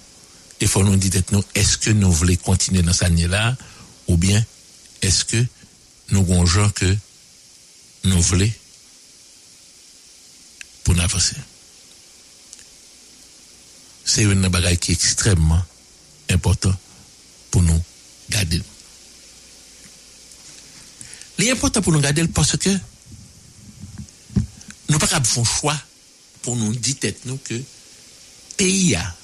Il 0.59 0.67
faut 0.67 0.83
nous 0.83 0.97
dire 0.97 1.09
tête 1.09 1.31
est-ce 1.55 1.77
que 1.77 1.91
nous 1.91 2.11
voulons 2.11 2.35
continuer 2.35 2.81
dans 2.81 2.91
cette 2.91 3.03
année-là, 3.03 3.55
ou 4.09 4.17
bien 4.17 4.45
est-ce 5.01 5.23
que 5.23 5.45
nous 6.09 6.19
avons 6.19 6.69
que 6.71 6.97
nous 8.03 8.21
voulons 8.21 8.51
pour 10.83 10.99
avancer? 10.99 11.37
C'est 14.03 14.23
une 14.23 14.49
bagaille 14.49 14.77
qui 14.77 14.91
est 14.91 14.95
extrêmement 14.95 15.63
important 16.29 16.73
pour 17.51 17.61
nous 17.61 17.81
garder. 18.29 18.61
Il 21.39 21.45
est 21.45 21.51
important 21.51 21.81
pour 21.81 21.93
nous 21.93 21.99
garder 21.99 22.27
parce 22.27 22.57
que 22.57 22.69
nous 24.89 24.99
pas 24.99 25.07
capable 25.07 25.25
faire 25.25 25.45
choix 25.45 25.77
pour 26.41 26.55
nous 26.55 26.73
dire 26.75 26.95
tête 26.99 27.25
nous 27.25 27.37
que 27.37 27.59
pays 28.57 28.95
a 28.95 29.15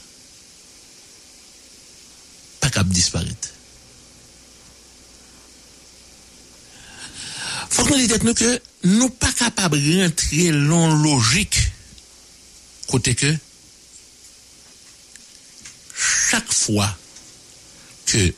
pas 2.60 2.70
capable 2.70 2.92
disparaître. 2.92 3.50
Faut 7.70 7.86
que 7.86 7.92
nous 7.92 7.98
disions 7.98 8.18
nous 8.24 8.34
que 8.34 8.62
nous 8.84 9.10
pas 9.10 9.32
capable 9.32 9.82
de 9.82 10.04
rentrer 10.04 10.52
dans 10.52 10.88
la 10.88 10.96
logique 10.96 11.60
côté 12.88 13.16
que 13.16 13.34
chaque 16.00 16.52
fois 16.52 16.96
que 18.06 18.34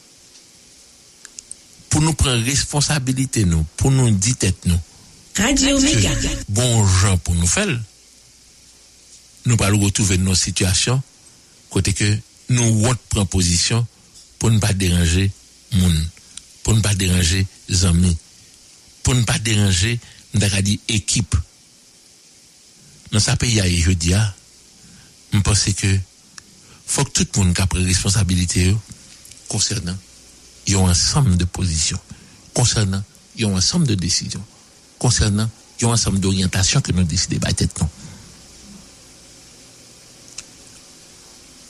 pour 1.89 2.01
nous 2.01 2.13
prendre 2.13 2.43
responsabilité 2.43 3.45
nous, 3.45 3.63
pour 3.77 3.91
nous 3.91 4.09
dire 4.11 4.37
tête 4.37 4.65
nous, 4.65 4.79
Radio 5.37 5.79
bon 6.49 6.85
gens 6.87 7.17
pour 7.17 7.35
nous 7.35 7.47
faire, 7.47 7.79
nous 9.45 9.57
pas 9.57 9.69
retrouver 9.69 10.17
nos 10.17 10.35
situations 10.35 11.01
côté 11.69 11.93
que 11.93 12.17
nous 12.49 12.85
autres 12.85 12.99
prendre 13.09 13.27
position 13.27 13.85
pour 14.39 14.51
ne 14.51 14.59
pas 14.59 14.73
déranger 14.73 15.31
moun, 15.73 16.09
pour 16.63 16.73
ne 16.73 16.81
pas 16.81 16.95
déranger 16.95 17.45
les 17.69 17.85
amis, 17.85 18.17
pour 19.03 19.15
ne 19.15 19.23
pas 19.23 19.39
déranger, 19.39 19.99
dit 20.33 20.79
équipe. 20.87 21.35
Dans 23.11 23.19
ce 23.19 23.31
pays, 23.31 23.81
je 23.81 23.91
dis, 23.91 24.13
ah, 24.13 24.33
je 25.33 25.39
pense 25.39 25.63
que 25.63 25.97
faut 26.91 27.05
que 27.05 27.23
tout 27.23 27.39
le 27.39 27.45
monde 27.47 27.55
prenne 27.69 27.85
responsabilité 27.85 28.75
concernant 29.47 29.95
un 30.67 30.75
ensemble 30.75 31.37
de 31.37 31.45
positions, 31.45 31.99
concernant 32.53 33.01
un 33.39 33.53
ensemble 33.53 33.87
de 33.87 33.95
décisions, 33.95 34.43
concernant 34.99 35.49
un 35.81 35.85
ensemble 35.85 36.19
d'orientations 36.19 36.81
que 36.81 36.91
nous 36.91 37.05
décidons 37.05 37.37
de 37.37 37.53
tête 37.53 37.79
non. 37.79 37.89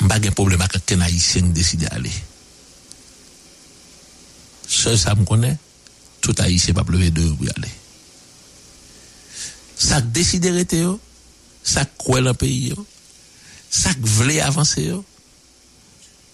Pas 0.08 0.18
de 0.18 0.32
problème 0.32 0.62
avec 0.62 0.92
un 0.92 1.02
haïtien 1.02 1.44
qui 1.44 1.50
décide 1.50 1.82
d'aller. 1.82 2.12
Seul 4.68 4.98
ça 4.98 5.14
me 5.14 5.24
connaît, 5.24 5.58
tout 6.20 6.34
haïtien 6.40 6.74
pas 6.74 6.84
lever 6.90 7.12
de 7.12 7.30
pour 7.30 7.46
y 7.46 7.50
aller. 7.50 7.72
Ça 9.78 10.02
décide 10.02 10.44
d'arrêter 10.44 10.84
ça 11.64 11.86
croit 11.86 12.22
le 12.22 12.34
pays 12.34 12.74
ça 13.72 13.90
voulait 14.02 14.42
avancer 14.42 14.92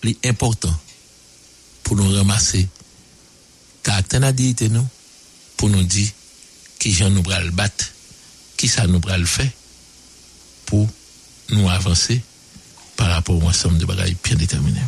yo, 0.03 0.13
l'important 0.23 0.75
pour 1.83 1.95
nous 1.95 2.09
ramasser. 2.11 2.67
Caractère 3.83 4.19
la 4.19 4.33
dignité 4.33 4.69
nous 4.69 4.85
pour 5.55 5.69
nous 5.69 5.83
dire 5.83 6.09
qui 6.79 6.91
j'en 6.91 7.09
nous 7.09 7.21
bras 7.21 7.39
le 7.41 7.51
battre 7.51 7.93
qui 8.57 8.67
ça 8.67 8.85
nous 8.85 8.99
bras 8.99 9.17
le 9.17 9.25
fait 9.25 9.51
pour 10.65 10.87
nous 11.49 11.69
avancer 11.69 12.21
par 12.97 13.09
rapport 13.09 13.41
à 13.41 13.45
ensemble 13.45 13.77
de 13.77 13.85
bagages 13.85 14.15
bien 14.23 14.35
déterminés 14.35 14.81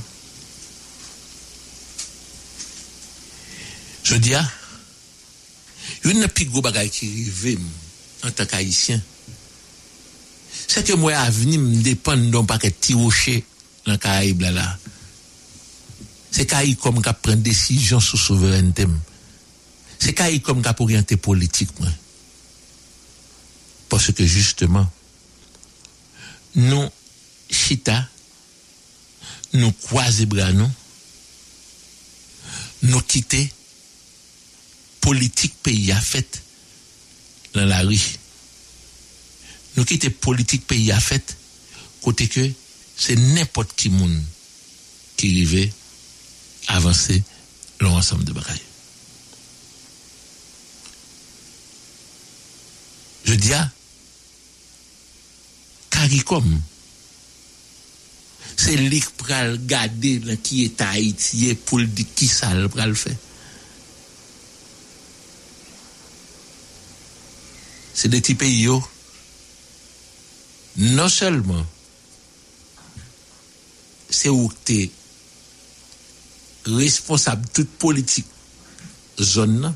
je 4.03 4.15
dis 4.15 4.33
ah 4.33 4.47
une 6.03 6.27
plus 6.27 6.45
gros 6.45 6.61
bagage 6.61 6.89
qui 6.89 7.05
arrive 7.41 7.59
en 8.23 8.31
tant 8.31 8.45
qu'haïtien. 8.45 9.01
C'est 10.67 10.85
que 10.85 10.93
moi 10.93 11.15
avenir 11.15 11.59
me 11.59 11.81
dépend 11.81 12.15
paquet 12.45 12.69
de 12.69 12.75
petits 12.75 12.93
rochers 12.93 13.43
dans 13.85 13.93
le 13.93 13.97
Caraïbe. 13.97 14.43
C'est 16.31 16.75
comme 16.75 17.01
qui 17.01 17.13
prend 17.13 17.35
décision 17.35 17.99
sur 17.99 18.19
souveraineté. 18.19 18.85
C'est 19.99 20.13
comme 20.41 20.61
qui 20.61 20.69
orienté 20.79 21.17
politique. 21.17 21.77
moi. 21.79 21.89
Parce 23.89 24.11
que 24.11 24.25
justement, 24.25 24.87
nous, 26.55 26.87
chita, 27.49 28.07
nous 29.53 29.71
croiser 29.71 30.27
bras 30.27 30.53
nous, 30.53 30.69
nous 32.83 33.01
quitter 33.01 33.51
politique 35.01 35.55
pays 35.63 35.91
a 35.91 35.99
fait 35.99 36.43
dans 37.53 37.65
la 37.65 37.81
rue. 37.81 37.99
Nous 39.75 39.85
quitter 39.85 40.09
politique 40.09 40.67
pays 40.67 40.91
a 40.91 40.99
fait 40.99 41.35
côté 42.01 42.27
que 42.27 42.51
c'est 42.95 43.15
n'importe 43.15 43.73
qui 43.75 43.89
monde 43.89 44.21
qui 45.17 45.31
arrive 45.31 45.71
avancer 46.67 47.23
l'ensemble 47.79 48.23
de 48.23 48.33
bagailles. 48.33 48.61
Je 53.25 53.33
dis 53.35 53.53
à 53.53 53.69
CARICOM, 55.89 56.61
c'est 58.57 58.75
lui 58.75 59.01
qui 59.01 59.07
pral 59.17 59.65
garder 59.65 60.19
dans 60.19 60.35
qui 60.37 60.65
est 60.65 60.81
Haïti 60.81 61.55
pour 61.65 61.79
le 61.79 61.87
dire 61.87 62.05
qui 62.15 62.27
ça 62.27 62.53
le 62.53 62.93
faire. 62.93 63.15
C'est 67.93 68.07
des 68.07 68.21
petits 68.21 68.35
pays. 68.35 68.67
Non 70.77 71.09
seulement 71.09 71.65
c'est 74.09 74.29
où 74.29 74.51
responsable 76.75 77.45
toute 77.53 77.69
politique 77.69 78.25
zone 79.19 79.73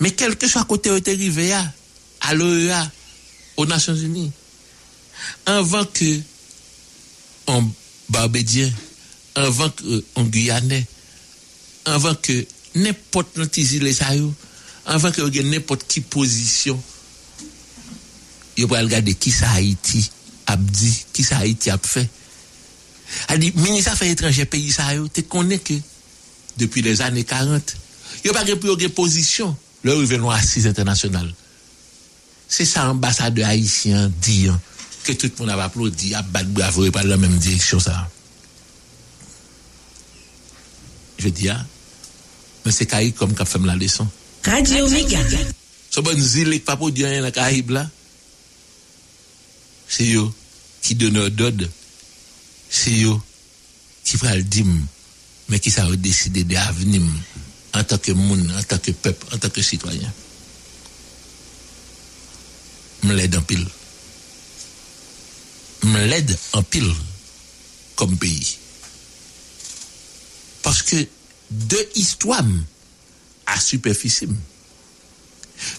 mais 0.00 0.10
quel 0.12 0.36
que 0.36 0.48
soit 0.48 0.64
côté 0.64 0.90
où 0.90 1.00
tu 1.00 1.10
arrivé 1.10 1.52
à, 1.52 1.72
à 2.22 2.34
l'OEA, 2.34 2.90
aux 3.56 3.66
Nations 3.66 3.94
Unies, 3.94 4.32
avant 5.46 5.84
que 5.84 6.20
en 7.46 7.68
Barbédien, 8.08 8.70
avant 9.34 9.70
que 9.70 10.04
en 10.14 10.24
Guyanais, 10.24 10.86
avant 11.84 12.14
que 12.14 12.46
n'importe 12.74 13.38
ça 13.92 14.14
yo, 14.14 14.34
avant 14.84 15.10
que 15.10 15.22
n'importe 15.40 15.86
qui 15.86 16.00
position, 16.00 16.80
yo 18.56 18.66
va 18.66 18.80
regarder 18.80 19.14
qui 19.14 19.30
ça 19.30 19.50
Haïti 19.50 20.10
a 20.46 20.56
dit, 20.56 21.04
qui 21.12 21.22
ça 21.22 21.38
Haïti 21.38 21.70
a 21.70 21.78
fait. 21.78 22.08
A 23.28 23.36
dit, 23.36 23.52
ministre 23.56 23.92
Affaires 23.92 24.10
étrangères 24.10 24.46
pays 24.46 24.72
ça 24.72 24.84
te 25.12 25.20
connais 25.22 25.58
que 25.58 25.74
depuis 26.56 26.82
les 26.82 27.02
années 27.02 27.24
40, 27.24 27.76
yo 28.24 28.32
pas 28.32 28.44
gen 28.44 28.58
pour 28.58 28.78
une 28.78 28.88
position, 28.88 29.56
le 29.82 29.94
revenons 29.94 30.30
assise 30.30 30.66
internationale. 30.66 31.32
C'est 32.48 32.64
ça 32.64 32.88
ambassadeur 32.88 33.48
haïtien 33.48 34.10
dit 34.22 34.48
hein, 34.48 34.60
que 35.04 35.12
tout 35.12 35.30
le 35.38 35.46
monde 35.46 35.58
a 35.58 35.64
applaudi, 35.64 36.14
a 36.14 36.22
battu 36.22 36.48
bravo 36.48 36.84
et 36.84 36.90
pas 36.90 37.02
dans 37.02 37.10
la 37.10 37.16
même 37.16 37.36
direction 37.38 37.78
ça. 37.78 38.08
Je 41.18 41.28
dis 41.28 41.48
ah, 41.48 41.64
mais 42.64 42.72
c'est 42.72 42.86
Caraïbe 42.86 43.14
comme 43.14 43.34
qu'a 43.34 43.44
fait 43.44 43.58
la 43.58 43.76
leçon. 43.76 44.06
Radio 44.44 44.88
Méga. 44.88 45.18
Ce 45.90 46.00
bon 46.00 46.18
zile 46.18 46.50
qui 46.50 46.60
pas 46.60 46.76
dire 46.90 47.08
rien 47.08 47.22
dans 47.22 47.30
Caraïbe 47.30 47.70
là. 47.70 47.88
C'est 49.88 50.12
eux 50.14 50.28
qui 50.82 50.94
donnent 50.94 51.28
d'ordre. 51.28 51.66
C'est 52.70 53.02
eux 53.04 53.16
qui 54.04 54.16
font 54.16 54.32
le 54.32 54.42
dim, 54.42 54.86
mais 55.48 55.58
qui 55.58 55.70
savent 55.70 55.96
décider 55.96 56.44
de 56.44 56.54
l'avenir 56.54 57.02
en 57.74 57.84
tant 57.84 57.98
que 57.98 58.12
monde, 58.12 58.50
en 58.56 58.62
tant 58.62 58.78
que 58.78 58.90
peuple, 58.92 59.26
en 59.34 59.38
tant 59.38 59.50
que 59.50 59.62
citoyen. 59.62 60.12
Me 63.02 63.14
l'aide 63.14 63.36
en 63.36 63.42
pile. 63.42 63.66
l'aide 65.82 66.38
en 66.52 66.62
pile 66.62 66.92
comme 67.94 68.16
pays. 68.16 68.58
Parce 70.62 70.82
que 70.82 70.96
de 71.50 71.88
histoire 71.94 72.44
à 73.46 73.60
superficie, 73.60 74.28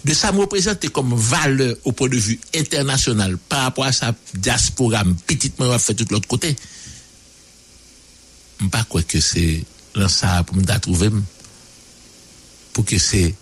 de 0.05 0.13
ça 0.13 0.31
me 0.31 0.39
représente 0.39 0.89
comme 0.89 1.13
valeur 1.13 1.75
au 1.83 1.91
point 1.91 2.09
de 2.09 2.17
vue 2.17 2.39
international 2.55 3.37
par 3.37 3.63
rapport 3.63 3.85
à 3.85 3.91
sa 3.91 4.13
diaspora, 4.33 5.03
petitement 5.25 5.77
fait 5.79 5.93
tout 5.93 6.05
l'autre 6.09 6.27
côté. 6.27 6.55
Je 8.59 8.67
pas 8.67 8.83
quoi 8.85 9.03
que 9.03 9.19
c'est 9.19 9.63
dans 9.93 10.07
ça 10.07 10.43
pour 10.43 10.55
me 10.55 10.79
trouver 10.79 11.09
pour 12.73 12.85
que 12.85 12.97
c'est 12.97 13.33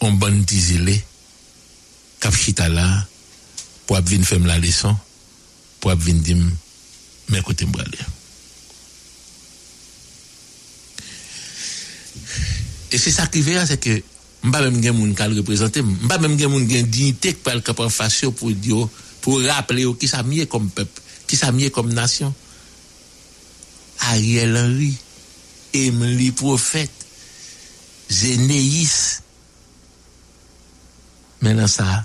un 0.00 0.10
bon 0.12 0.42
disile 0.42 1.00
kap 2.20 2.34
chita 2.34 2.68
là 2.68 3.06
pour 3.86 4.00
venir 4.00 4.26
faire 4.26 4.40
la 4.40 4.58
leçon 4.58 4.96
pour 5.80 5.94
venir 5.96 6.22
dire 6.22 6.36
mais 7.28 7.42
côté 7.42 7.64
m'brale. 7.64 7.90
Et 12.90 12.98
c'est 12.98 13.10
ça 13.10 13.26
qui 13.26 13.40
vient, 13.40 13.64
c'est 13.64 13.78
que 13.78 14.02
Mba 14.42 14.64
mèm 14.64 14.80
gen 14.82 14.96
moun 14.98 15.14
kal 15.14 15.34
reprezentèm. 15.36 15.86
Mba 16.06 16.18
mèm 16.18 16.34
gen 16.38 16.50
moun 16.50 16.66
gen 16.70 16.88
dignité 16.90 17.36
k 17.36 17.42
pal 17.46 17.62
kapan 17.62 17.92
fasyo 17.94 18.32
pou 18.34 18.50
diyo, 18.50 18.88
pou 19.22 19.38
rappele 19.46 19.86
yo 19.86 19.94
ki 19.94 20.10
sa 20.10 20.24
miye 20.26 20.48
kom 20.50 20.66
pep, 20.74 20.90
ki 21.30 21.38
sa 21.38 21.52
miye 21.54 21.70
kom 21.70 21.92
nasyon. 21.94 22.32
Ariel 24.10 24.58
Henry, 24.58 24.90
Emily 25.78 26.32
Profet, 26.34 26.90
Zeneis. 28.10 29.22
Menan 31.42 31.70
sa, 31.70 32.02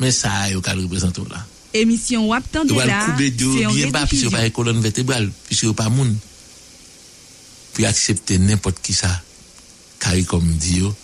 men 0.00 0.12
sa 0.16 0.48
yo 0.48 0.64
kal 0.64 0.80
reprezentèm 0.80 1.28
la. 1.28 1.44
Emisyon 1.76 2.30
wap 2.30 2.46
tan 2.48 2.64
de 2.64 2.72
la, 2.80 3.02
se 3.04 3.12
yon 3.12 3.18
detipijon. 3.20 3.92
Pis 4.08 4.24
yo 4.24 4.32
pa 4.32 4.46
yon 4.46 4.56
kolon 4.56 4.80
vertebral, 4.80 5.28
pis 5.50 5.66
yo 5.66 5.76
pa 5.76 5.90
moun. 5.92 6.16
Pi 7.76 7.84
aksepte 7.84 8.38
nèmpot 8.40 8.80
ki 8.80 8.96
sa, 8.96 9.10
kari 10.00 10.24
kom 10.24 10.46
diyo. 10.56 10.96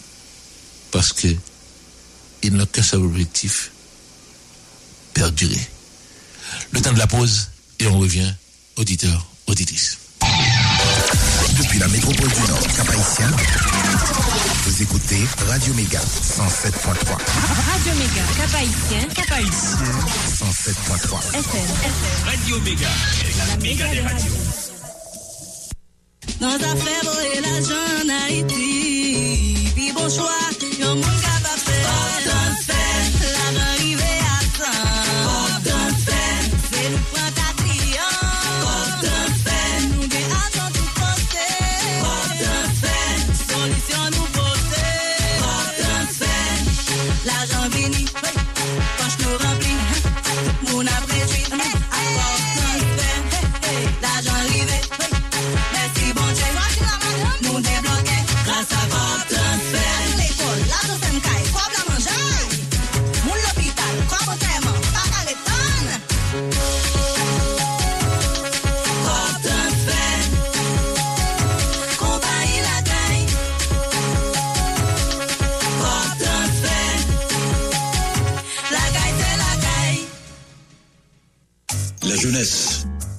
Parce 0.93 1.13
que 1.13 1.29
il 2.43 2.55
n'a 2.55 2.67
qu'un 2.67 2.83
seul 2.83 3.01
objectif, 3.01 3.71
perdurer. 5.15 5.69
Le 6.71 6.81
temps 6.81 6.93
de 6.93 6.99
la 6.99 7.07
pause, 7.07 7.49
et 7.79 7.87
on 7.87 7.99
revient, 7.99 8.33
auditeur, 8.77 9.27
auditrice. 9.47 9.99
Depuis 11.59 11.79
la 11.79 11.89
métropole 11.89 12.29
du 12.29 12.41
Nord, 12.43 12.67
Cap-Haïtien, 12.77 13.31
vous 14.65 14.83
écoutez 14.83 15.21
Radio 15.49 15.75
Méga 15.75 16.01
107.3. 16.01 16.83
Radio 17.73 17.95
Méga, 17.95 18.23
Cap 18.37 18.55
Haïtien, 18.55 19.09
Cap 19.15 19.33
Haïtien. 19.33 19.79
107.3. 20.39 21.39
FM. 21.39 21.71
Radio 22.25 22.61
Méga, 22.61 22.89
la 23.49 23.57
méga 23.57 23.89
des 23.89 24.01
radios. 24.01 24.33
Dans 26.41 26.55
affaires 26.55 27.35
et 27.35 27.41
l'argent 27.41 28.05
en 28.05 28.27
Haïti. 28.27 29.52
Puis 29.83 29.93
bon 29.93 30.09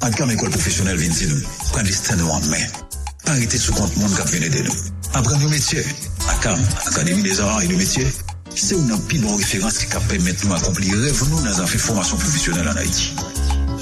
en 0.03 0.11
kam 0.11 0.29
école 0.31 0.49
professionnelle 0.49 0.97
vin 0.99 1.13
si 1.15 1.27
nou, 1.29 1.39
pren 1.71 1.87
destin 1.87 2.19
nou 2.19 2.31
en 2.35 2.43
main. 2.51 2.65
Arrêtez 3.31 3.57
sous 3.57 3.73
compte 3.73 3.95
monde 3.97 4.15
kap 4.17 4.27
vene 4.27 4.49
de 4.51 4.63
nou. 4.67 4.75
Apprendre 5.13 5.39
nos 5.43 5.49
métiers. 5.49 5.85
ACAM, 6.29 6.59
Académie 6.87 7.23
des 7.23 7.39
Arts 7.39 7.61
et 7.61 7.67
de 7.67 7.75
Métiers, 7.75 8.07
c'est 8.53 8.75
une 8.75 8.99
pile 9.07 9.21
bon 9.21 9.35
référence 9.35 9.77
qui 9.77 9.87
cap 9.87 10.03
permettre 10.07 10.45
nous 10.45 10.53
accomplir 10.53 10.97
rêve 10.97 11.23
nous 11.29 11.41
dans 11.41 11.61
un 11.61 11.65
fait 11.65 11.77
formation 11.77 12.17
professionnelle 12.17 12.67
en 12.67 12.75
Haïti. 12.75 13.13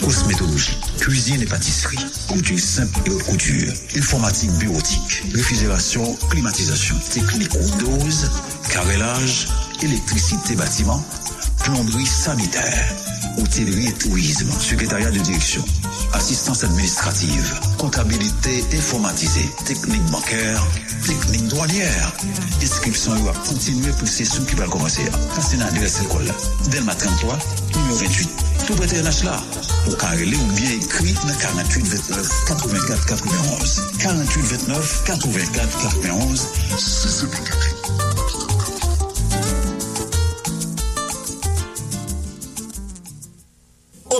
Cosmétologie, 0.01 0.77
cuisine 0.99 1.41
et 1.41 1.45
pâtisserie, 1.45 2.05
couture 2.27 2.59
simple 2.59 2.99
et 3.05 3.09
haute 3.09 3.23
couture, 3.23 3.73
informatique 3.95 4.51
bureautique, 4.53 5.23
réfrigération, 5.33 6.15
climatisation, 6.29 6.95
technique 7.11 7.53
dose, 7.79 8.29
carrelage, 8.69 9.47
électricité 9.81 10.55
bâtiment, 10.55 11.03
plomberie 11.63 12.05
sanitaire, 12.05 12.95
hôtellerie 13.37 13.87
et 13.87 13.93
tourisme, 13.93 14.49
secrétariat 14.59 15.11
de 15.11 15.19
direction, 15.19 15.63
assistance 16.13 16.63
administrative, 16.63 17.59
comptabilité 17.77 18.63
informatisée, 18.73 19.49
technique 19.65 20.03
bancaire, 20.05 20.65
technique 21.05 21.47
douanière. 21.47 22.13
Inscription 22.61 23.13
va 23.23 23.33
continuer 23.33 23.91
pour 23.97 24.07
ces 24.07 24.25
sous 24.25 24.43
qui 24.45 24.55
va 24.55 24.67
commencer. 24.67 25.03
Passez 25.35 25.57
dans 25.57 25.65
l'adresse 25.65 26.01
école. 26.01 26.25
Delma 26.69 26.95
33, 26.95 27.37
numéro 27.75 27.95
28. 27.95 28.29
Tout 28.67 28.75
près 28.75 28.87
de 28.87 29.01
là. 29.01 29.43
Ou 29.87 29.95
carrelé 29.95 30.35
ou 30.35 30.51
bien 30.53 30.71
écrit 30.71 31.13
dans 31.13 31.33
48 31.33 31.87
29 31.87 32.45
84 32.47 33.05
91. 33.05 33.81
48 33.99 34.41
29 34.41 35.03
84 35.05 35.81
91. 35.81 36.47
Si 36.77 37.09
c'est 37.09 38.00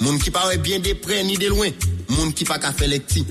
Moun 0.00 0.18
ki 0.20 0.32
pa 0.32 0.46
wè 0.48 0.56
bien 0.58 0.80
de 0.80 0.94
pre 0.96 1.22
ni 1.24 1.36
de 1.36 1.50
loin. 1.52 1.70
Moun 2.10 2.32
ki 2.32 2.46
pa 2.48 2.58
ka 2.58 2.72
fe 2.72 2.88
lekti. 2.88 3.24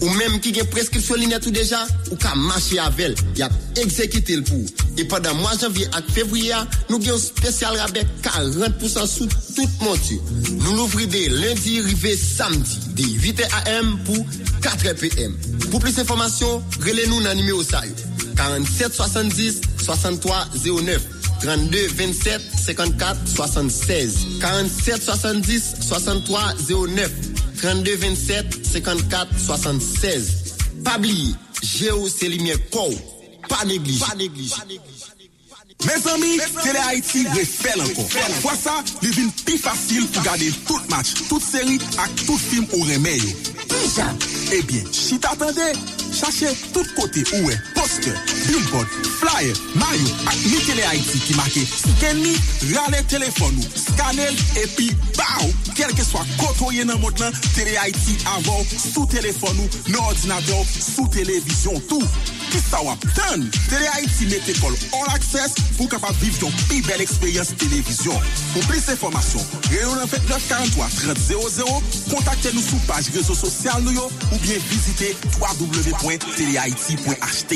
Ou 0.00 0.08
même 0.10 0.40
qui 0.40 0.54
gen 0.54 0.66
prescription 0.66 1.14
linet 1.14 1.46
ou 1.46 1.50
déjà, 1.50 1.86
ou 2.10 2.16
ka 2.16 2.34
marcher 2.34 2.78
avec 2.78 3.18
y 3.36 3.42
a 3.42 3.50
exécuté 3.76 4.36
le 4.36 4.42
pour. 4.42 4.64
Et 4.96 5.04
pendant 5.04 5.34
mois 5.34 5.56
janvier 5.60 5.86
à 5.92 6.00
février, 6.00 6.54
nous 6.88 7.02
gen 7.02 7.14
un 7.14 7.18
spécial 7.18 7.76
rabais 7.76 8.06
40% 8.22 9.06
sous 9.06 9.28
toute 9.56 9.80
monture. 9.82 10.20
Nous 10.62 10.76
l'ouvrons 10.76 11.04
de 11.04 11.42
lundi 11.42 11.80
rivé 11.80 12.16
samedi, 12.16 12.78
de 12.94 13.02
8 13.02 13.42
am 13.66 13.98
pour 14.04 14.24
4 14.62 14.94
pm. 14.94 15.36
Pour 15.70 15.80
plus 15.80 15.94
d'informations, 15.94 16.62
relez-nous 16.84 17.22
dans 17.22 17.30
le 17.30 17.36
numéro 17.36 17.62
ça 17.62 17.82
yo. 17.84 17.92
47 18.36 18.94
70 18.94 19.60
63 19.82 20.48
09. 20.64 21.19
32 21.40 21.88
27 21.88 22.42
54 22.66 23.16
76 23.26 24.40
47 24.40 25.02
70 25.02 25.74
63 25.88 26.54
09 26.68 27.10
32 27.60 27.96
27 27.96 28.66
54 28.66 29.28
76 29.38 30.32
Pabli, 30.84 31.34
je 31.62 31.90
ou 31.92 32.08
se 32.08 32.28
li 32.28 32.40
mye 32.40 32.56
kou 32.72 32.92
Pa 33.48 33.64
neglij 33.64 34.00
Me 35.80 35.94
zami, 35.96 36.34
Tele 36.62 36.80
Haiti 36.84 37.24
re 37.34 37.44
fel 37.48 37.80
anko 37.80 38.04
Fwa 38.40 38.56
sa, 38.56 38.76
li 39.00 39.12
vin 39.16 39.32
pi 39.44 39.56
fasil 39.60 40.04
pou 40.12 40.24
gade 40.24 40.50
tout 40.68 40.92
match, 40.92 41.24
tout 41.28 41.40
seri 41.40 41.80
ak 41.96 42.12
tout 42.26 42.36
film 42.36 42.68
ou 42.76 42.84
remeyo 42.88 43.32
Ebyen, 44.52 44.84
eh 44.84 44.92
si 44.92 45.18
ta 45.18 45.32
atende, 45.32 45.72
chache 46.12 46.52
tout 46.74 46.86
kote 46.96 47.24
ou 47.38 47.50
e 47.50 47.56
billboard, 48.46 48.86
flyer, 49.18 49.54
maillot 49.74 50.14
et 50.44 50.48
mi 50.48 50.56
Télé 50.64 50.82
Haïti 50.82 51.18
qui 51.18 51.34
marqué 51.34 51.64
scan 51.64 52.14
me, 52.14 52.74
râle 52.74 53.04
téléphone 53.06 53.56
ou, 53.58 53.78
scanner 53.78 54.28
et 54.56 54.66
puis 54.76 54.94
bao, 55.16 55.50
quel 55.74 55.92
que 55.94 56.04
soit 56.04 56.24
côté 56.38 56.84
dans 56.84 56.94
le 56.94 57.00
monde 57.00 57.18
là, 57.18 57.30
Télé 57.54 57.76
Haïti 57.76 58.16
avant, 58.36 58.64
sous 58.94 59.06
téléphone 59.06 59.56
ou, 59.58 59.92
dans 59.92 60.04
ordinateur, 60.04 60.64
sous 60.94 61.08
télévision, 61.08 61.72
tout. 61.88 62.06
Ki 62.50 62.58
sa 62.58 62.82
wap 62.82 62.98
tan? 63.14 63.44
Tele 63.70 63.86
Haiti 63.94 64.26
mette 64.26 64.50
kol 64.58 64.74
all 64.96 65.06
access 65.14 65.52
pou 65.76 65.86
kapap 65.90 66.14
viv 66.18 66.34
yon 66.42 66.50
pi 66.66 66.80
bel 66.82 67.00
eksperyans 67.04 67.52
televizyon. 67.60 68.18
Pou 68.50 68.60
plis 68.66 68.88
informasyon, 68.90 69.42
reyon 69.70 69.94
29 70.10 70.48
43 70.50 70.88
30 70.96 71.20
00, 71.30 71.78
kontakte 72.10 72.50
nou 72.56 72.64
sou 72.64 72.80
page 72.88 73.14
rezo 73.14 73.34
sosyal 73.38 73.78
nou 73.86 73.94
yo 73.94 74.10
ou 74.32 74.38
bien 74.42 74.58
visite 74.66 75.14
www.telehaiti.ht 75.38 77.52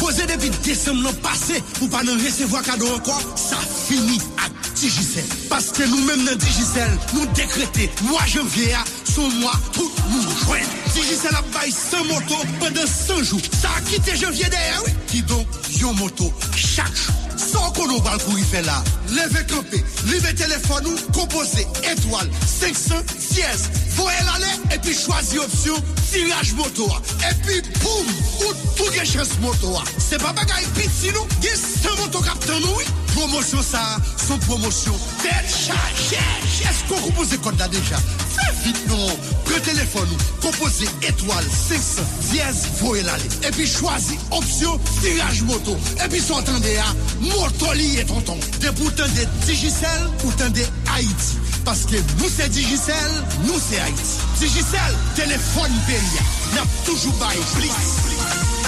Poze 0.00 0.24
depi 0.24 0.48
desem 0.64 1.02
nan 1.04 1.14
pase 1.20 1.58
Ou 1.82 1.88
pa 1.92 2.00
nan 2.06 2.16
resevo 2.22 2.60
kado 2.64 2.88
anko 2.94 3.16
Sa 3.36 3.58
fini 3.60 4.16
ak 4.40 4.56
Digicel. 4.80 5.26
Paske 5.50 5.84
nou 5.90 6.00
menm 6.06 6.24
nan 6.24 6.40
Digicel 6.40 6.94
Nou 7.12 7.28
dekrete 7.36 7.90
mwa 8.06 8.24
janvye 8.30 8.72
a 8.78 8.84
Son 9.04 9.28
mwa 9.42 9.52
tout 9.74 10.00
nou 10.08 10.36
jwen 10.46 10.64
Digicel 10.94 11.36
ap 11.36 11.52
bay 11.52 11.68
100 11.74 12.08
moto 12.08 12.40
Pendan 12.62 12.88
100 12.88 13.20
jou 13.28 13.42
Sa 13.52 13.74
akite 13.82 14.16
janvye 14.16 14.48
de 14.48 14.64
e 14.64 14.94
Ki 15.12 15.24
don 15.28 15.44
yon 15.76 15.98
moto 16.00 16.32
chak 16.56 17.04
jou 17.40 17.52
San 17.52 17.72
konon 17.76 18.00
bal 18.04 18.18
pou 18.24 18.38
ife 18.38 18.60
la 18.66 18.78
Leve 19.10 19.42
kampe, 19.50 19.80
libe 20.08 20.32
telefon 20.38 20.84
nou 20.84 21.08
Kompose 21.16 21.64
etwal 21.88 22.28
500 22.46 23.14
Sies, 23.16 23.66
voye 23.96 24.20
lale 24.28 24.52
Epi 24.74 24.94
chwazi 24.94 25.40
opsyon 25.42 25.80
tiraj 26.10 26.52
moto. 26.58 26.86
A 26.90 27.30
Epi 27.30 27.60
boum, 27.80 28.08
ou 28.46 28.54
tou 28.76 28.90
gen 28.94 29.06
chans 29.06 29.36
moto. 29.42 29.72
A 29.78 29.84
Se 30.00 30.18
pa 30.22 30.32
bagay 30.36 30.66
pit 30.76 30.90
si 30.92 31.12
nou 31.16 31.26
Gen 31.40 31.58
100 31.58 31.96
moto 32.02 32.22
kapten 32.26 32.62
nou 32.64 32.88
Promosyon 33.10 33.64
sa, 33.66 33.82
son 34.20 34.40
promosyon 34.46 34.98
Tel 35.24 35.50
chaje, 35.50 36.22
esko 36.70 37.00
kompose 37.06 37.40
kod 37.42 37.58
la 37.60 37.70
deja 37.72 37.98
Fe 38.30 38.48
vit 38.62 38.82
nou 38.90 39.18
Pre 39.48 39.58
telefon 39.66 40.06
nou, 40.10 40.28
kompose 40.44 40.88
etwal 41.08 41.50
500 41.56 42.06
Sies, 42.30 42.62
voye 42.80 43.02
lale 43.06 43.32
Epi 43.48 43.66
chwazi 43.70 44.18
opsyon 44.36 44.78
tiraj 45.00 45.42
moto. 45.48 45.76
Epi 46.04 46.22
son 46.22 46.44
tende 46.46 46.76
a 46.82 46.90
Motoliye 47.30 48.04
tonton. 48.06 48.38
De 48.60 48.72
pou 48.78 48.90
tan 48.98 49.10
de 49.16 49.26
Digicel, 49.46 50.06
pou 50.22 50.32
tan 50.40 50.54
de 50.56 50.66
Haiti. 50.90 51.40
Paske 51.66 52.00
nou 52.18 52.30
se 52.32 52.48
Digicel, 52.54 53.18
nou 53.46 53.58
se 53.62 53.80
Haiti. 53.82 54.16
Digicel, 54.40 54.96
telefon 55.18 55.78
beya. 55.88 56.26
Nap 56.56 56.80
toujou 56.86 57.14
baye 57.22 57.46
plis. 57.56 58.59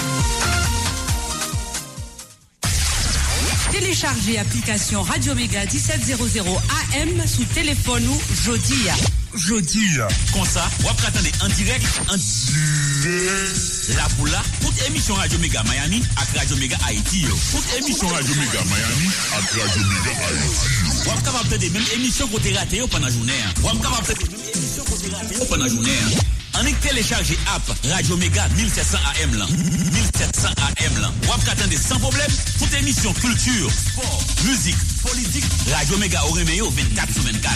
Téléchargez 3.83 4.39
application 4.39 5.01
Radio 5.01 5.35
Méga 5.35 5.65
1700 5.65 6.23
AM 6.95 7.27
sous 7.27 7.43
téléphone 7.43 8.07
ou 8.07 8.21
Jodi. 8.45 8.87
Jodi. 9.35 9.97
Comme 10.31 10.45
ça, 10.45 10.69
vous 10.79 10.87
attendez 10.87 11.31
en 11.43 11.49
direct, 11.49 11.85
en 12.07 12.15
direct. 12.15 13.97
La 13.97 14.07
poula, 14.15 14.41
toute 14.61 14.87
émission 14.87 15.15
Radio 15.15 15.37
Méga 15.39 15.61
Miami 15.63 16.01
avec 16.15 16.37
Radio 16.39 16.55
Méga 16.55 16.77
Haïti. 16.87 17.25
Toute 17.51 17.77
émission 17.77 18.07
Radio 18.07 18.33
Méga 18.35 18.63
Miami 18.63 19.11
avec 19.35 19.49
Radio 19.51 19.81
Méga 19.83 20.11
Haïti. 20.27 20.53
Vous 20.85 21.09
êtes 21.09 21.23
capable 21.25 21.49
de 21.49 21.69
même 21.73 21.83
émission 21.93 22.27
qu'on 22.29 22.37
a 22.37 22.59
raté 22.59 22.81
pendant 22.89 23.05
la 23.05 23.11
journée. 23.11 23.33
Vous 23.57 23.67
êtes 23.67 23.81
capable 23.81 24.07
de 24.07 24.31
même 24.31 24.47
émission 24.55 24.83
qu'on 24.85 25.13
a 25.13 25.17
raté 25.17 25.35
pendant 25.49 25.63
la 25.65 25.69
journée. 25.69 25.91
On 26.59 26.65
est 26.65 26.79
téléchargé 26.81 27.37
app 27.53 27.63
Radio 27.91 28.17
Méga 28.17 28.47
1700 28.55 28.97
AM 29.21 29.35
là. 29.35 29.45
1700 29.47 30.47
AM 30.49 31.01
là. 31.01 31.11
Vous 31.23 31.49
attendez 31.51 31.77
sans 31.77 31.99
problème 31.99 32.29
toute 32.59 32.73
émission 32.73 33.13
culture, 33.13 33.71
sport, 33.71 34.23
musique, 34.45 34.77
politique. 35.01 35.45
Radio 35.71 35.95
au 36.27 36.31
Réméo 36.31 36.69
24 36.69 37.13
sur 37.13 37.23
24. 37.23 37.55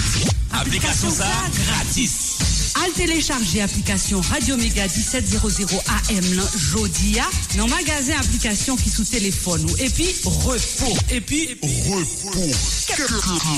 Application 0.54 1.12
ça 1.12 1.28
gratis. 1.66 2.57
Al 2.84 2.92
télécharger 2.92 3.62
application 3.62 4.22
Radio 4.22 4.58
Méga 4.58 4.84
1700 4.84 5.84
AM 6.10 6.42
Jodia 6.72 7.26
dans 7.56 7.68
magasin 7.68 8.14
application 8.20 8.76
qui 8.76 8.90
sous 8.90 9.04
téléphone 9.04 9.66
ou. 9.66 9.78
Et 9.78 9.90
puis 9.90 10.16
repos. 10.24 10.98
Et 11.10 11.22
puis 11.22 11.58
repos. 11.62 12.52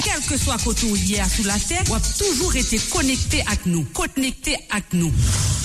Quel 0.04 0.22
que 0.22 0.38
soit 0.38 0.58
côté 0.64 0.88
où 0.88 0.96
il 0.96 1.12
y 1.12 1.20
a 1.20 1.28
sous 1.28 1.44
la 1.44 1.60
terre 1.60 1.84
ou 1.90 1.96
a 1.96 2.00
toujours 2.00 2.56
été 2.56 2.78
connecté 2.78 3.44
avec 3.48 3.66
nous. 3.66 3.84
Connecté 3.86 4.58
avec 4.70 4.94
nous. 4.94 5.12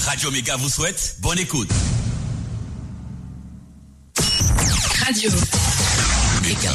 Radio 0.04 0.30
Méga 0.30 0.56
vous 0.56 0.68
souhaite 0.68 1.16
bonne 1.20 1.38
écoute. 1.38 1.70
Radio 5.04 5.30
Méga 6.42 6.72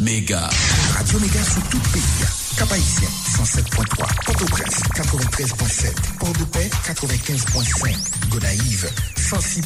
Méga 0.00 0.50
Radio 0.94 1.18
Méga 1.20 1.44
sous 1.44 1.60
tout 1.70 1.78
pays 1.92 2.19
Cap-Haïtien 2.56 3.08
107.3, 3.36 4.24
Port-au-Prince 4.26 4.80
93.7, 4.94 5.92
Port-de-Paix 6.18 6.70
95.5, 6.86 7.96
Gonaïve 8.28 8.90
106.3, 9.16 9.62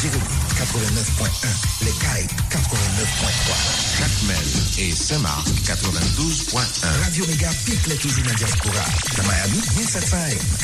Jérémy 0.00 0.22
89.1, 0.56 1.84
Les 1.84 1.92
Cailles 1.92 2.26
89.3, 2.50 3.98
Jacmel 3.98 4.38
et 4.78 4.92
Saint-Marc 4.94 5.46
92.1. 5.64 7.04
Radio 7.04 7.26
Méga 7.26 7.50
pique 7.64 7.86
les 7.86 7.96
toujours 7.96 8.24
dans 8.24 8.30
la 8.30 8.36
diaspora. 8.36 8.84
Dans 9.16 9.22
Miami, 9.24 9.60
1700 9.76 10.16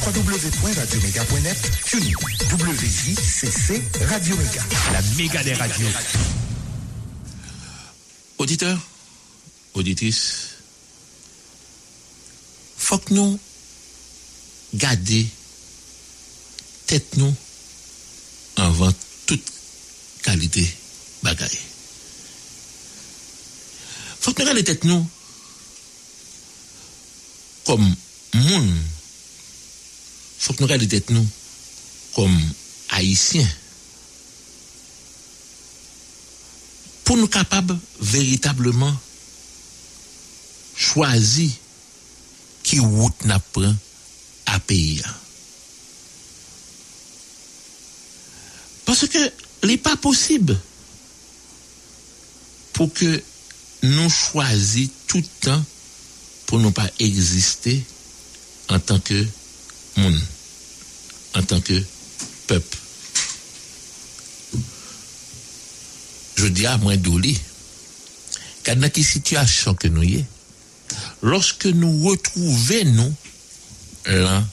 www.radioméga.net, 0.06 1.70
TuneIn, 1.84 2.16
WJCC, 2.50 3.82
Radio 4.08 4.36
Méga. 4.36 4.62
La 4.92 5.02
méga 5.16 5.42
des 5.44 5.54
radios. 5.54 5.86
Auditeurs, 8.38 8.78
auditrices, 9.74 10.51
faut 12.82 12.98
que 12.98 13.14
nous 13.14 13.38
garder 14.74 15.26
tête 16.86 17.16
nous 17.16 17.34
avant 18.56 18.92
toute 19.24 19.44
qualité 20.22 20.68
bagaille. 21.22 21.58
Faut 24.20 24.34
que 24.34 24.42
nous 24.42 24.46
garder 24.46 24.64
tête 24.64 24.84
nous 24.84 25.08
comme 27.64 27.94
monde. 28.34 28.74
Faut 30.40 30.52
que 30.52 30.62
nous 30.62 30.68
garder 30.68 30.88
tête 30.88 31.10
nous 31.10 31.26
comme 32.16 32.36
haïtiens. 32.90 33.48
Pour 37.04 37.16
nous 37.16 37.28
capables 37.28 37.78
véritablement 38.00 38.94
choisir 40.76 41.50
qui 42.72 42.78
route 42.78 43.26
n'a 43.26 43.38
prend 43.38 43.74
à 44.46 44.58
payer. 44.58 45.02
Parce 48.86 49.06
que 49.06 49.32
n'est 49.66 49.76
pas 49.76 49.94
possible 49.98 50.58
pour 52.72 52.90
que 52.94 53.22
nous 53.82 54.08
choisissions 54.08 54.90
tout 55.06 55.18
le 55.18 55.46
temps 55.46 55.64
pour 56.46 56.60
ne 56.60 56.70
pas 56.70 56.88
exister 56.98 57.84
en 58.70 58.78
tant 58.80 59.00
que 59.00 59.26
monde, 59.98 60.20
en 61.34 61.42
tant 61.42 61.60
que 61.60 61.78
peuple. 62.46 62.78
Je 66.36 66.46
dis 66.46 66.64
à 66.64 66.78
moi 66.78 66.96
d'ouli, 66.96 67.38
car 68.64 68.76
dans 68.76 68.88
quelle 68.88 69.04
situation 69.04 69.74
que 69.74 69.88
nous 69.88 70.04
y 70.04 70.14
est, 70.14 70.26
lorsque 71.22 71.66
nous 71.66 72.08
retrouvons 72.08 72.84
nous 72.84 73.14
là 74.06 74.44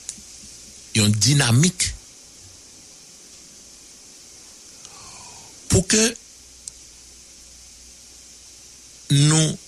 une 0.94 1.10
dynamique 1.12 1.94
pour 5.68 5.86
que 5.86 6.16
nous 9.10 9.58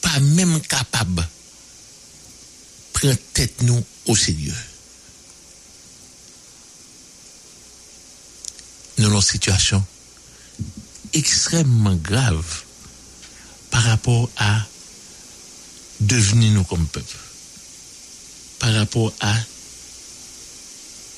pas 0.00 0.20
même 0.20 0.60
capables 0.60 1.28
prendre 2.92 3.16
tête 3.32 3.62
nous 3.62 3.84
au 4.06 4.16
sérieux. 4.16 4.54
Nous 8.98 9.06
avons 9.06 9.16
une 9.16 9.22
situation 9.22 9.84
extrêmement 11.12 11.94
grave 11.96 12.62
par 13.70 13.82
rapport 13.82 14.28
à 14.36 14.66
devenir 16.00 16.52
nous 16.52 16.64
comme 16.64 16.86
peuple. 16.86 17.16
Par 18.58 18.74
rapport 18.74 19.12
à 19.20 19.34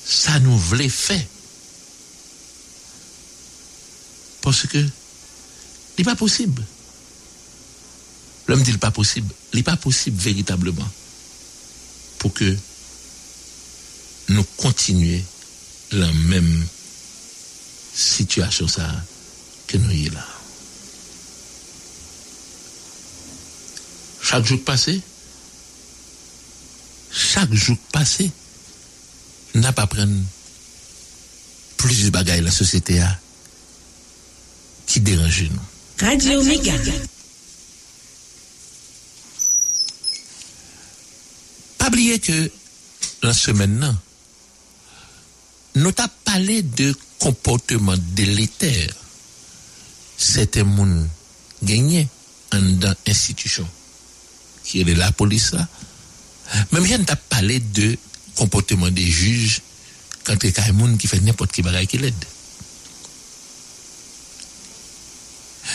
ça 0.05 0.39
nous 0.41 0.57
voulait 0.59 0.89
faire. 0.89 1.24
Parce 4.43 4.66
que 4.66 4.78
n'est 5.99 6.05
pas 6.05 6.16
possible. 6.16 6.62
L'homme 8.49 8.62
dit 8.62 8.76
pas 8.78 8.91
possible. 8.91 9.33
N'est 9.55 9.62
pas 9.62 9.76
possible 9.76 10.20
véritablement 10.20 10.89
pour 12.18 12.33
que 12.33 12.57
nous 14.28 14.45
continuions 14.57 15.22
la 15.93 16.12
même 16.12 16.66
situation 17.95 18.66
ça 18.68 18.89
que 19.66 19.76
nous 19.76 19.91
y 19.91 20.09
là. 20.11 20.32
Chaque 24.33 24.47
jour 24.47 24.64
passé, 24.64 24.99
chaque 27.11 27.53
jour 27.53 27.76
passé, 27.93 28.30
n'a 29.55 29.74
pas 29.74 29.87
prendre 29.87 30.16
plus 31.76 32.05
de 32.05 32.09
bagailles 32.09 32.41
la 32.41 32.51
société 32.51 32.99
a 33.01 33.20
qui 34.87 35.01
dérange 35.01 35.51
nous. 35.51 36.07
Radio 36.07 36.43
Méga. 36.45 36.72
Pas 41.76 41.89
oublier 41.89 42.18
que 42.18 42.51
la 43.22 43.35
semaine 43.35 43.80
là, 43.80 43.95
nous 45.74 45.93
t'a 45.93 46.09
parlé 46.09 46.62
de 46.62 46.97
comportement 47.18 47.97
délétère. 47.99 48.95
Certains 50.16 50.64
moun 50.64 51.07
gagné 51.62 52.09
en 52.55 52.62
dans 52.62 52.95
institution 53.07 53.68
qui 54.72 54.80
est 54.80 54.94
la 54.94 55.12
police 55.12 55.52
là. 55.52 55.68
Même 56.72 56.86
je 56.86 56.96
t'a 56.96 57.14
parlé 57.16 57.60
de 57.60 57.98
comportement 58.36 58.90
des 58.90 59.06
juges 59.06 59.60
quand 60.24 60.42
il 60.42 60.50
y 60.50 60.58
a 60.58 60.64
gens 60.64 60.96
qui 60.96 61.06
fait 61.06 61.20
n'importe 61.20 61.52
qui 61.52 61.60
bagaille 61.60 61.86
qui 61.86 61.98
l'aide. 61.98 62.24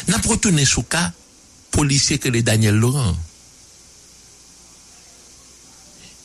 N'a 0.07 0.17
pas 0.17 0.29
retourné 0.29 0.65
cas 0.89 1.11
policier 1.69 2.17
que 2.17 2.29
les 2.29 2.41
Daniel 2.41 2.75
Laurent. 2.75 3.15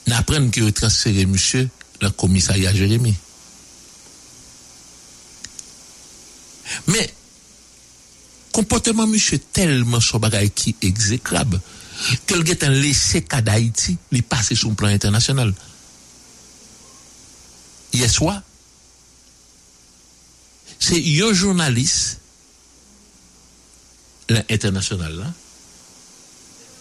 N'apprendre 0.07 0.51
que 0.51 0.71
transféré 0.71 1.27
monsieur 1.27 1.69
le 2.01 2.09
commissariat 2.11 2.75
Jérémy. 2.75 3.15
Mais 6.87 7.15
comportement 8.51 9.07
monsieur 9.07 9.39
tellement 9.39 10.01
son 10.01 10.19
bagay 10.19 10.49
qui 10.49 10.75
exécrable 10.81 11.61
que 12.27 12.35
le 12.35 12.43
gars 12.43 12.69
laissé 12.69 13.23
cas 13.23 13.43
d'Haïti, 13.43 13.97
il 14.11 14.23
passe 14.23 14.55
sur 14.55 14.69
le 14.69 14.75
plan 14.75 14.89
international. 14.89 15.55
Hier 17.93 18.11
soir, 18.11 18.43
c'est 20.79 21.03
un 21.23 21.33
journaliste 21.33 22.21
international 24.51 25.15
là, 25.15 25.33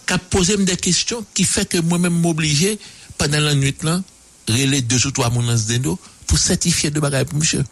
qui 0.06 0.12
a 0.12 0.18
posé 0.18 0.56
des 0.56 0.76
questions 0.76 1.24
qui 1.34 1.44
fait 1.44 1.68
que 1.68 1.78
moi-même 1.78 2.18
m'obligé 2.18 2.78
pendant 3.18 3.40
la 3.40 3.54
nuit 3.54 3.76
là, 3.82 4.02
relais 4.48 4.82
deux 4.82 5.06
ou 5.06 5.10
trois 5.10 5.30
menaces 5.30 5.66
d'endo 5.66 5.98
pour 6.26 6.38
certifier 6.38 6.90
de 6.90 6.98
bagaille 6.98 7.26
pour 7.26 7.38
monsieur. 7.38 7.64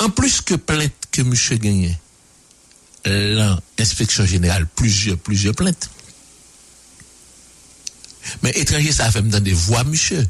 En 0.00 0.10
plus 0.10 0.40
que 0.40 0.54
plainte 0.54 0.92
que 1.12 1.22
monsieur 1.22 1.56
gagnait, 1.56 2.01
l'inspection 3.04 4.24
générale, 4.24 4.66
plusieurs, 4.66 5.18
plusieurs 5.18 5.54
plaintes. 5.54 5.90
Mais 8.42 8.50
étranger, 8.50 8.92
ça 8.92 9.10
fait 9.10 9.22
me 9.22 9.40
des 9.40 9.52
voix, 9.52 9.84
monsieur. 9.84 10.26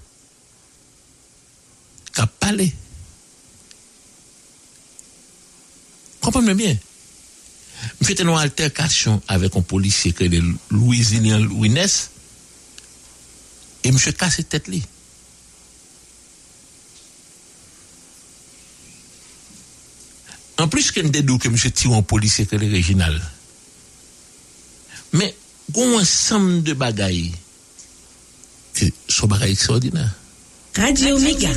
Qu'a 2.13 2.27
parlé. 2.27 2.73
Comprenez 6.21 6.55
bien. 6.55 6.77
Je 8.01 8.07
fais 8.07 8.21
une 8.21 8.29
altercation 8.29 9.21
avec 9.29 9.57
un 9.57 9.63
policier 9.63 10.13
que 10.13 10.25
est 10.25 10.43
Louisinien 10.71 11.39
Louines 11.39 11.87
et 13.85 13.93
monsieur 13.93 14.13
casse 14.13 14.41
tête 14.49 14.69
li. 14.69 14.83
En 20.63 20.69
plus 20.69 20.93
qu'il 20.93 21.05
y 21.05 21.09
a 21.09 21.11
des 21.11 21.39
que 21.39 21.49
monsieur 21.49 21.73
tire 21.73 21.93
un 21.93 22.03
policier 22.03 22.47
que 22.47 22.55
le 22.55 22.71
régional. 22.71 23.21
Mais, 25.13 25.35
il 25.75 25.81
y 25.81 25.83
a 25.83 25.87
un 25.89 26.01
ensemble 26.01 26.63
de 26.63 26.73
bagailles 26.73 27.33
que 28.73 28.85
sont 29.09 29.27
bagailles 29.27 29.55
extraordinaires. 29.55 30.15
Radio 30.77 31.19
Méga. 31.19 31.51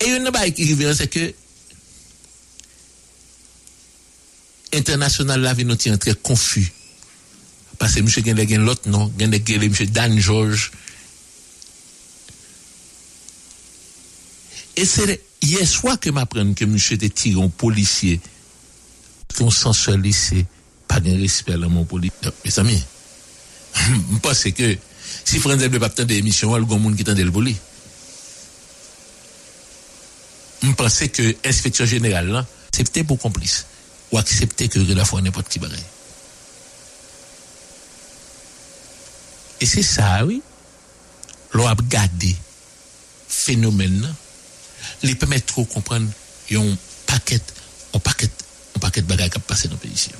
Et 0.00 0.06
une 0.06 0.30
bagaille 0.30 0.54
qui 0.54 0.72
revient, 0.72 0.94
c'est 0.96 1.08
que 1.08 1.34
international 4.72 5.40
la 5.40 5.52
vie 5.52 5.64
nous 5.64 5.74
tient 5.74 5.96
très 5.98 6.14
confus. 6.14 6.72
Parce 7.76 7.94
que 7.94 8.02
monsieur 8.02 8.22
Gende 8.24 8.48
gen 8.48 8.64
l'autre 8.64 8.88
nom, 8.88 9.12
Gende 9.18 9.40
gen 9.44 9.68
monsieur 9.68 9.86
Dan 9.86 10.16
George. 10.20 10.70
Et 14.76 14.84
c'est 14.84 15.20
hier 15.42 15.66
soir 15.66 15.98
que 15.98 16.10
m'apprenne 16.10 16.54
que 16.54 16.64
monsieur 16.64 16.94
était 16.94 17.08
tiré 17.08 17.42
un 17.42 17.48
policier 17.48 18.20
qu'on 19.36 19.50
s'en 19.50 19.72
lycée, 19.96 20.46
pas 20.88 21.00
de 21.00 21.10
respect 21.10 21.54
à 21.54 21.58
mon 21.58 21.84
policier. 21.84 22.16
Mes 22.44 22.58
amis, 22.58 22.82
je 23.74 24.18
pense 24.20 24.44
que 24.44 24.76
si 25.24 25.38
Franzel 25.38 25.70
ne 25.70 25.78
pas 25.78 25.86
attendre 25.86 26.08
d'émission, 26.08 26.56
il 26.56 26.62
y 26.62 26.74
a 26.74 26.78
monde 26.78 26.96
qui 26.96 27.04
tente 27.04 27.18
le 27.18 27.30
voler. 27.30 27.56
Je 30.62 30.72
pense 30.72 30.98
que 31.12 31.36
l'inspection 31.44 31.84
générale, 31.84 32.28
là, 32.28 32.46
c'était 32.74 33.04
pour 33.04 33.18
complice. 33.18 33.66
Ou 34.12 34.18
accepter 34.18 34.68
que 34.68 34.78
la 34.78 35.04
fois 35.04 35.20
n'importe 35.20 35.48
qui 35.48 35.58
bagaille. 35.58 35.82
Et 39.60 39.66
c'est 39.66 39.82
ça, 39.82 40.24
oui. 40.24 40.42
L'on 41.52 41.66
a 41.66 41.74
gardé 41.88 42.36
phénomène, 43.28 44.14
les 45.02 45.14
permet 45.14 45.40
trop 45.40 45.64
comprendre, 45.64 46.08
un 46.52 46.76
paquet, 47.06 47.40
un 47.92 47.98
paquet 47.98 48.30
paquet 48.84 49.00
de 49.00 49.06
bagages 49.06 49.30
qui 49.30 49.38
passé 49.40 49.68
dans 49.68 49.74
le 49.74 49.80
pays 49.80 49.92
ici. 49.92 50.10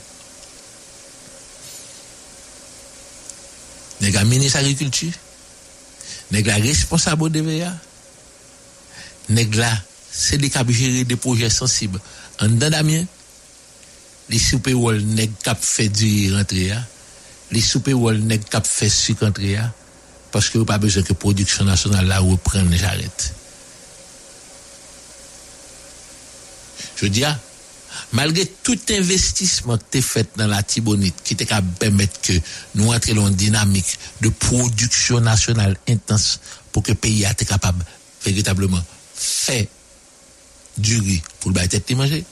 Nèg 4.00 4.14
la 4.14 4.24
ministre 4.24 4.58
agriculture, 4.58 5.12
nèg 6.32 6.46
la 6.46 6.56
responsable 6.56 7.28
de 7.30 7.42
VA, 7.44 7.72
nèg 9.28 9.54
la 9.54 9.70
qui 10.14 10.72
gérer 10.72 11.04
des 11.04 11.16
projets 11.16 11.50
sensibles. 11.50 12.00
En 12.40 12.48
dedans 12.48 12.70
Damien, 12.70 13.04
les 14.30 14.40
wall 14.72 15.02
nèg 15.02 15.30
cap 15.42 15.58
fait 15.60 15.90
du 15.90 16.34
rentrer 16.34 16.72
les 17.50 17.92
wall 17.92 18.18
nèg 18.20 18.48
cap 18.48 18.66
fait 18.66 18.88
sucre 18.88 19.26
rentrer 19.26 19.58
parce 20.32 20.48
que 20.48 20.58
pas 20.60 20.78
besoin 20.78 21.02
que 21.02 21.12
production 21.12 21.64
nationale 21.64 22.06
là 22.06 22.18
reprenne 22.20 22.74
j'arrête. 22.74 23.34
Je 26.96 27.06
dis 27.06 27.24
ah, 27.24 27.38
malgré 28.12 28.46
tout 28.46 28.78
investissement 28.90 29.78
que 29.78 29.84
tu 29.90 30.02
fait 30.02 30.28
dans 30.36 30.46
la 30.46 30.62
Tibonite, 30.62 31.16
qui 31.24 31.36
te 31.36 31.44
permettre 31.78 32.20
que 32.20 32.32
nous 32.74 32.92
entrions 32.92 33.22
dans 33.22 33.28
une 33.28 33.34
dynamique 33.34 33.98
de 34.20 34.28
production 34.28 35.20
nationale 35.20 35.76
intense 35.88 36.40
pour 36.72 36.82
que 36.82 36.90
le 36.90 36.96
pays 36.96 37.22
soit 37.22 37.46
capable 37.46 37.84
véritablement 38.24 38.82
faire 39.14 39.66
du 40.76 40.98
riz 40.98 41.22
pour 41.40 41.52
le 41.52 41.68
tête 41.68 41.90
manger. 41.92 42.24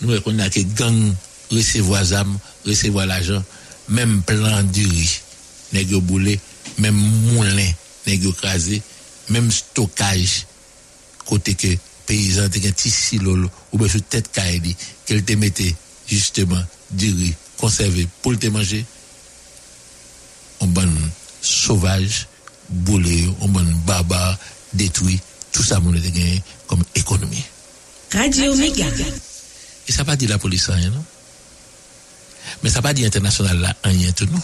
Nous 0.00 0.12
reconnaissons 0.12 0.50
que 0.50 0.60
gang 0.60 1.14
recevoir 1.50 2.12
âme, 2.12 2.38
recevoir 2.66 3.06
l'argent, 3.06 3.42
même 3.88 4.22
plan 4.22 4.62
du 4.62 4.86
riz, 4.86 5.20
nègre 5.72 6.00
boulé, 6.00 6.38
même 6.78 6.94
moulin, 6.94 7.72
nègre 8.06 8.34
crasé, 8.34 8.82
même 9.28 9.50
stockage, 9.50 10.46
côté 11.24 11.54
que 11.54 11.68
paysan 12.08 12.48
te 12.48 12.62
gen 12.64 12.72
ti 12.72 12.90
silo 12.90 13.36
ou 13.36 13.78
bien 13.78 13.88
sous 13.88 14.00
tête 14.00 14.32
kaili 14.32 14.74
qu'elle 15.04 15.24
te 15.24 15.34
mettait 15.34 15.74
justement 16.08 16.62
du 16.90 17.12
riz 17.12 17.34
conservé 17.58 18.08
pour 18.22 18.38
te 18.38 18.46
manger 18.48 18.84
on 20.60 20.66
bon 20.66 20.90
sauvage 21.42 22.26
boulé 22.70 23.28
on 23.40 23.48
bon 23.48 23.66
baba 23.86 24.38
détruit 24.72 25.20
tout 25.52 25.62
ça 25.62 25.80
mon 25.80 25.92
te 25.92 25.98
gagné 25.98 26.42
comme 26.66 26.84
économie. 26.94 27.42
Radio 28.12 28.54
Méga. 28.54 28.86
Et 29.88 29.92
ça 29.92 30.04
pas 30.04 30.16
dit 30.16 30.26
la 30.26 30.38
police 30.38 30.68
rien 30.68 30.90
non? 30.90 31.04
Mais 32.62 32.70
ça 32.70 32.82
pas 32.82 32.94
dit 32.94 33.04
international 33.04 33.58
là 33.58 33.74
rien 33.84 34.12
tout 34.12 34.26
non 34.26 34.40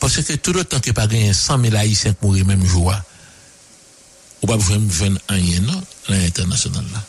parce 0.00 0.20
que 0.20 0.34
tout 0.34 0.52
le 0.52 0.64
temps 0.64 0.80
que 0.80 0.90
pas 0.90 1.06
gagné 1.06 1.32
100 1.32 1.60
000 1.60 1.76
haïtiens 1.76 2.14
mourir 2.20 2.46
même 2.46 2.64
jour 2.64 2.94
ou 4.44 4.46
pas 4.46 4.58
besoin 4.58 4.78
de 4.78 5.18
rien 5.30 5.60
non 5.60 5.82
l'international 6.08 6.84
là 6.92 7.02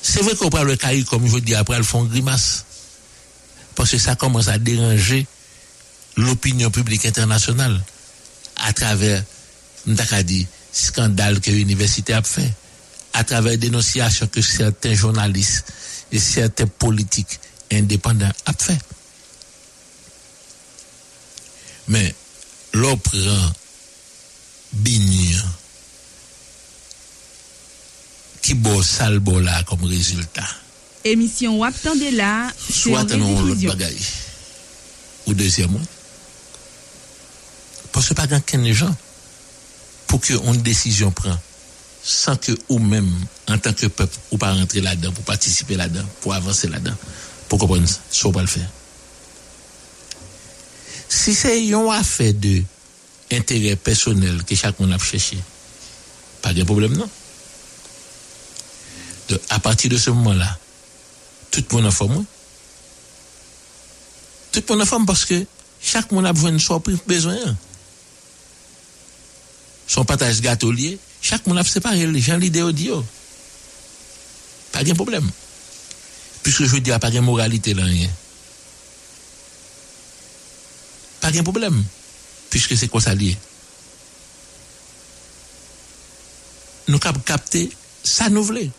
c'est 0.00 0.22
vrai 0.22 0.36
qu'on 0.36 0.48
parle 0.48 0.68
le 0.68 0.76
cahier 0.76 1.02
comme 1.02 1.26
je 1.26 1.38
dis 1.38 1.56
après 1.56 1.76
le 1.76 1.82
font 1.82 2.04
grimace 2.04 2.64
parce 3.74 3.90
que 3.90 3.98
ça 3.98 4.14
commence 4.14 4.46
à 4.46 4.58
déranger 4.58 5.26
l'opinion 6.16 6.70
publique 6.70 7.04
internationale 7.04 7.82
à 8.58 8.72
travers 8.72 9.24
dit 10.24 10.46
scandale 10.72 11.40
que 11.40 11.50
l'université 11.50 12.12
a 12.12 12.22
fait 12.22 12.52
à 13.12 13.24
travers 13.24 13.58
dénonciations 13.58 14.28
que 14.28 14.40
certains 14.40 14.94
journalistes 14.94 15.64
et 16.12 16.20
certains 16.20 16.68
politiques 16.68 17.40
indépendants 17.72 18.30
a 18.46 18.52
fait 18.52 18.78
mais 21.88 22.14
l'on 22.72 22.96
prend 22.96 23.50
Bignon 24.72 25.44
qui 28.42 28.56
sale 28.82 29.18
beau 29.18 29.40
là 29.40 29.62
comme 29.64 29.84
résultat. 29.84 30.48
Émission 31.04 31.58
Wap 31.58 31.74
de 31.74 32.16
là, 32.16 32.50
Soit 32.70 33.04
non 33.16 33.42
l'autre 33.42 33.60
bagaille. 33.66 33.96
Ou 35.26 35.34
deuxièmement, 35.34 35.80
Parce 37.92 38.08
que 38.08 38.14
pas 38.14 38.26
qu'un 38.26 38.72
gens 38.72 38.94
pour 40.06 40.20
qu'on 40.20 40.54
décision 40.54 41.10
prend 41.10 41.38
sans 42.02 42.36
que 42.36 42.52
ou 42.68 42.78
même 42.78 43.10
en 43.48 43.58
tant 43.58 43.72
que 43.74 43.86
peuple 43.86 44.16
ou 44.30 44.38
pas 44.38 44.54
rentrer 44.54 44.80
là-dedans 44.80 45.12
pour 45.12 45.24
participer 45.24 45.74
là-dedans 45.76 46.06
pour 46.22 46.32
avancer 46.32 46.68
là-dedans 46.68 46.96
pour 47.48 47.58
comprendre 47.58 47.86
ça 47.86 47.98
ça 48.10 48.30
pas 48.30 48.40
le 48.40 48.46
faire 48.46 48.68
si 51.08 51.34
c'est 51.34 51.66
une 51.66 51.90
affaire 51.90 52.32
de 52.32 52.62
intérêt 53.30 53.76
personnel 53.76 54.44
que 54.44 54.54
chaque 54.54 54.78
monde 54.80 54.92
a 54.92 54.98
cherché. 54.98 55.38
Pas 56.42 56.52
de 56.52 56.62
problème 56.62 56.96
non? 56.96 57.08
À 59.50 59.58
partir 59.58 59.90
de 59.90 59.96
ce 59.98 60.10
moment-là 60.10 60.58
tout 61.50 61.64
le 61.70 61.76
monde 61.76 61.86
a 61.86 61.90
forme 61.90 62.24
tout 64.52 64.62
le 64.66 64.74
monde 64.74 64.82
a 64.82 64.86
forme 64.86 65.06
parce 65.06 65.24
que 65.24 65.44
chaque 65.80 66.10
monde 66.12 66.26
a 66.26 66.32
besoin 66.32 66.52
de 66.52 66.58
son 66.58 66.82
besoin. 67.06 67.36
Son 69.86 70.04
partage 70.04 70.40
gâteau 70.40 70.72
lié. 70.72 70.98
Chaque 71.20 71.46
monde 71.46 71.58
a 71.58 71.64
séparé 71.64 72.06
les 72.06 72.20
gens 72.20 72.36
l'idée 72.36 72.62
audio 72.62 73.04
pas 74.78 74.84
de 74.84 74.92
problème. 74.92 75.28
Puisque 76.42 76.64
je 76.64 76.76
dis 76.76 76.90
pas 76.90 77.10
de 77.10 77.18
moralité 77.18 77.74
là 77.74 77.84
rien. 77.84 78.08
Pas 81.20 81.32
de 81.32 81.40
problème 81.42 81.82
puisque 82.50 82.76
c'est 82.76 82.88
quoi 82.88 83.00
ça 83.00 83.14
lié. 83.14 83.36
Nous 86.88 86.98
cap 86.98 87.22
capter 87.24 87.70
ça 88.02 88.28
nous 88.30 88.42
voulons 88.42 88.70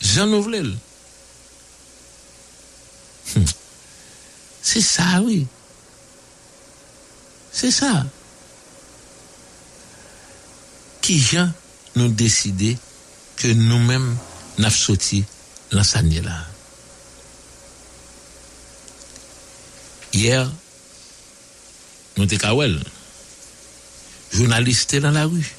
Jean 0.00 0.26
nous 0.26 0.42
Hmm. 3.36 3.44
c'est 4.62 4.80
ça 4.80 5.20
oui. 5.22 5.46
C'est 7.52 7.70
ça. 7.70 8.06
Qui 11.00 11.18
gens 11.18 11.50
nous 11.96 12.08
décider 12.08 12.76
que 13.36 13.48
nous-mêmes 13.48 14.16
nous 14.58 14.70
sorti 14.70 15.24
l'enseigne 15.70 16.20
là. 16.22 16.44
Hier, 20.12 20.50
nous 22.20 22.26
étions 22.26 22.38
kawel, 22.38 22.80
journalistes 24.32 24.96
dans 24.96 25.10
la 25.10 25.26
rue. 25.26 25.54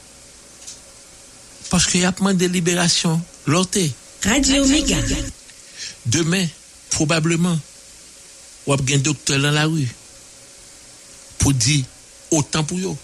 Parce 1.69 1.87
qu'il 1.87 2.01
y 2.01 2.05
a 2.05 2.13
moins 2.19 2.33
de 2.33 2.45
libération, 2.45 3.21
l'autre. 3.47 3.79
Radio 4.23 4.65
Méga. 4.67 4.97
Demain, 6.05 6.45
probablement, 6.91 7.57
ou 8.67 8.73
un 8.73 8.97
docteur 8.97 9.39
dans 9.39 9.51
la 9.51 9.65
rue 9.65 9.87
pour 11.39 11.53
dire 11.53 11.83
autant 12.29 12.63
pour 12.63 12.77
eux. 12.77 12.97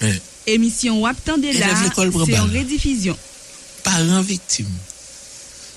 Mais 0.00 0.20
Émission 0.46 1.00
Wap 1.00 1.16
Tande 1.24 1.44
Élève 1.44 1.60
là, 1.60 1.82
l'école 1.84 2.10
pour 2.10 2.26
c'est 2.26 2.38
en 2.38 2.44
rediffusion. 2.44 3.16
parents 3.82 4.20
victimes, 4.20 4.66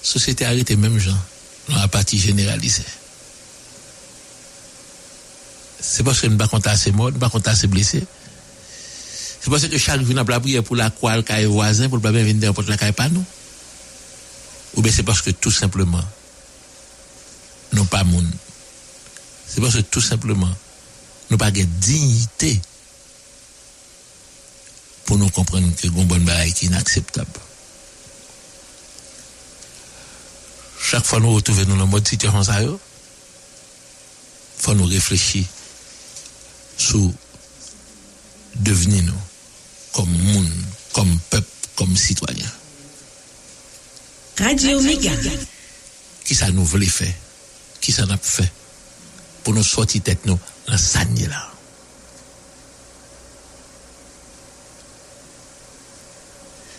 société 0.01 0.45
arrêtée 0.45 0.75
même 0.75 0.97
gens, 0.99 1.17
dans 1.69 1.75
la 1.75 1.87
partie 1.87 2.17
généralisée. 2.17 2.83
C'est 5.81 6.03
parce 6.03 6.21
que 6.21 6.27
nous 6.27 6.33
ne 6.33 6.37
pas 6.37 6.47
compter 6.47 6.69
assez 6.69 6.91
morts, 6.91 7.07
nous 7.07 7.15
ne 7.15 7.19
pas 7.19 7.29
compter 7.29 7.49
assez 7.49 7.67
blessés. 7.67 8.05
C'est 9.41 9.49
parce 9.49 9.65
que 9.67 9.77
chaque 9.77 10.01
jour, 10.01 10.13
nous 10.13 10.19
avons 10.19 10.29
la 10.29 10.39
prière 10.39 10.63
pour 10.63 10.75
la 10.75 10.89
croix, 10.89 11.15
le 11.15 11.45
voisin, 11.45 11.87
pour 11.87 11.97
le 11.97 12.03
pas 12.03 12.11
bien 12.11 12.23
venir 12.23 12.47
n'importe 12.47 12.67
la 12.67 12.77
caille 12.77 12.91
pas 12.91 13.07
nous. 13.09 13.23
Ou 14.75 14.81
bien 14.81 14.91
c'est 14.91 15.03
parce 15.03 15.21
que 15.21 15.31
tout 15.31 15.51
simplement, 15.51 16.03
nous 17.73 17.85
pas 17.85 18.03
moun. 18.03 18.29
C'est 19.47 19.61
parce 19.61 19.75
que 19.75 19.81
tout 19.81 20.01
simplement, 20.01 20.53
nous 21.29 21.37
pas 21.37 21.51
de 21.51 21.61
dignité 21.61 22.61
pour 25.05 25.17
nous 25.17 25.29
comprendre 25.29 25.67
que 25.75 25.87
bon 25.87 26.03
bon 26.03 26.19
bagaille 26.19 26.53
qui 26.53 26.65
est 26.65 26.67
inacceptable. 26.67 27.29
Chaque 30.81 31.05
fois 31.05 31.19
nous 31.19 31.33
retrouvons 31.33 31.65
dans 31.65 31.75
le 31.77 31.85
mode 31.85 32.07
situation 32.07 32.43
yo, 32.61 32.79
faut 34.57 34.75
nous 34.75 34.85
réfléchir 34.85 35.45
sur 36.79 37.11
devenir 38.55 39.03
nous 39.03 39.13
comme 39.93 40.09
monde, 40.09 40.49
comme 40.93 41.19
peuple, 41.29 41.47
comme 41.75 41.95
citoyen. 41.95 42.49
Radio 44.37 44.81
Méga. 44.81 45.11
Qui 46.23 46.33
ça 46.35 46.49
nous 46.51 46.63
voulait 46.63 46.85
faire? 46.85 47.13
Qui 47.81 47.91
ça 47.91 48.05
n'a 48.05 48.17
fait? 48.17 48.51
Pour 49.43 49.53
nous 49.53 49.63
sortir 49.63 50.01
tête 50.03 50.25
nous 50.25 50.39
dans 50.67 50.77
sagne 50.77 51.27
là. 51.27 51.51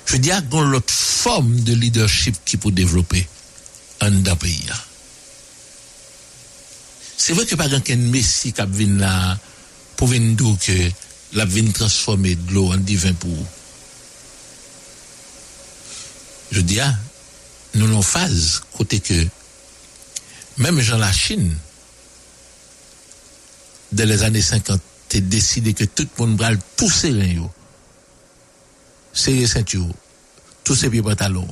Je 0.06 0.16
dis 0.16 0.32
à 0.32 0.42
qu'on 0.42 0.62
l'autre 0.62 0.92
forme 0.92 1.60
de 1.60 1.72
leadership 1.74 2.36
qui 2.44 2.56
peut 2.56 2.72
développer 2.72 3.28
un 4.00 4.10
pays. 4.36 4.66
C'est 7.16 7.34
vrai 7.34 7.44
que 7.44 7.54
pas 7.54 7.68
qu'un 7.80 7.96
messie 7.96 8.52
qui 8.52 8.62
vient 8.66 8.98
là 8.98 9.38
pour 10.00 10.08
venir 10.08 10.34
que 10.58 10.90
la 11.34 11.44
vient 11.44 11.70
transformer 11.72 12.34
de 12.34 12.54
l'eau 12.54 12.72
en 12.72 12.78
divin 12.78 13.12
pour 13.12 13.28
vous. 13.28 13.46
Je 16.50 16.62
dis 16.62 16.80
à 16.80 16.90
nous 17.74 17.84
avons 17.84 18.00
phase 18.00 18.62
côté 18.72 18.98
que 18.98 19.26
même 20.56 20.80
Jean 20.80 20.96
la 20.96 21.12
Chine 21.12 21.54
dans 23.92 24.08
les 24.08 24.22
années 24.22 24.40
50 24.40 24.80
t'es 25.10 25.20
décidé 25.20 25.74
que 25.74 25.84
tout 25.84 26.08
le 26.18 26.26
monde 26.26 26.40
va 26.40 26.50
pousser 26.76 27.10
les 27.10 27.38
serrer 29.12 29.46
ceinture 29.46 29.86
tous 30.64 30.76
ces 30.76 30.88
pieds 30.88 31.02
pantalons 31.02 31.46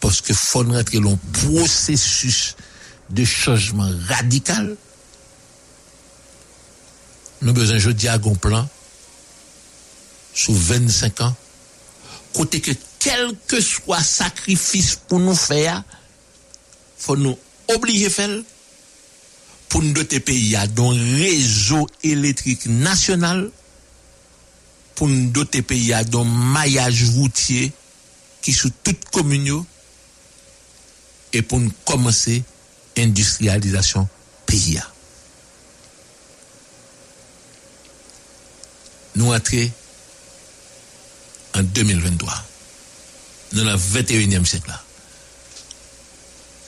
parce 0.00 0.20
que 0.20 0.34
faut 0.34 0.64
rentrer 0.64 0.98
dans 0.98 1.12
un 1.12 1.18
processus 1.32 2.56
de 3.10 3.24
changement 3.24 3.92
radical 4.08 4.76
nous 7.44 7.52
besoin 7.52 7.78
je 7.78 7.90
dis 7.90 8.08
à 8.08 8.14
un 8.14 8.34
plan 8.34 8.68
sous 10.34 10.54
25 10.54 11.20
ans 11.20 11.36
côté 12.32 12.60
que 12.60 12.72
quel 12.98 13.32
que 13.46 13.60
soit 13.60 14.02
sacrifice 14.02 14.96
pour 14.96 15.20
nous 15.20 15.36
faire 15.36 15.82
faut 16.98 17.16
nous 17.16 17.38
obliger 17.68 18.10
faire 18.10 18.42
pour 19.68 19.82
nous 19.82 19.92
doter 19.92 20.20
pays 20.20 20.56
à 20.56 20.62
un 20.62 21.16
réseau 21.18 21.86
électrique 22.02 22.66
national 22.66 23.50
pour 24.94 25.08
nous 25.08 25.30
doter 25.30 25.62
pays 25.62 25.92
à 25.92 25.98
un 25.98 26.24
maillage 26.24 27.04
routier 27.10 27.72
qui 28.40 28.52
sous 28.52 28.70
toute 28.82 29.04
commune 29.10 29.64
et 31.32 31.42
pour 31.42 31.60
nous 31.60 31.72
commencer 31.84 32.42
industrialisation 32.96 34.08
pays 34.46 34.78
à. 34.78 34.93
Nous 39.16 39.32
entrons 39.32 39.70
en 41.54 41.62
2023 41.62 42.44
dans 43.52 43.64
le 43.64 43.76
21e 43.76 44.44
siècle. 44.44 44.72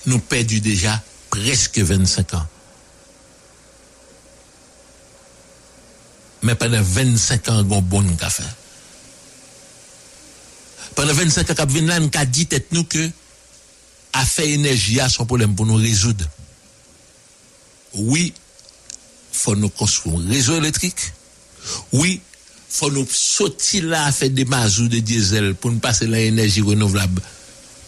Nous 0.07 0.21
perdu 0.21 0.61
déjà 0.61 1.03
presque 1.31 1.79
25 1.79 2.35
ans. 2.35 2.47
Mais 6.43 6.55
pendant 6.55 6.81
25 6.81 7.49
ans, 7.49 7.67
on 7.69 7.83
bon 7.83 8.03
nous 8.03 8.17
fait. 8.17 8.45
Pendant 10.95 11.13
25 11.13 11.51
ans, 11.51 11.67
nous 11.69 11.91
avons 11.91 12.11
dit 12.27 12.47
tête 12.47 12.71
nous 12.71 12.85
que 12.85 13.11
affaire 14.13 14.47
énergie 14.47 15.01
a 15.01 15.09
son 15.09 15.27
problème 15.27 15.57
pour 15.57 15.67
nous 15.67 15.75
résoudre. 15.75 16.25
Oui, 17.95 18.33
faut 19.33 19.57
nous 19.57 19.69
construire 19.69 20.21
un 20.21 20.29
réseau 20.29 20.57
électrique. 20.57 21.13
Oui, 21.93 22.21
faut 22.77 22.91
nous 22.91 23.07
sortir 23.11 23.85
là 23.85 24.13
faire 24.13 24.29
des 24.29 24.45
mazous 24.45 24.89
de 24.89 24.99
diesel 24.99 25.55
pour 25.55 25.71
nous 25.71 25.79
passer 25.79 26.07
l'énergie 26.07 26.61
renouvelable. 26.61 27.23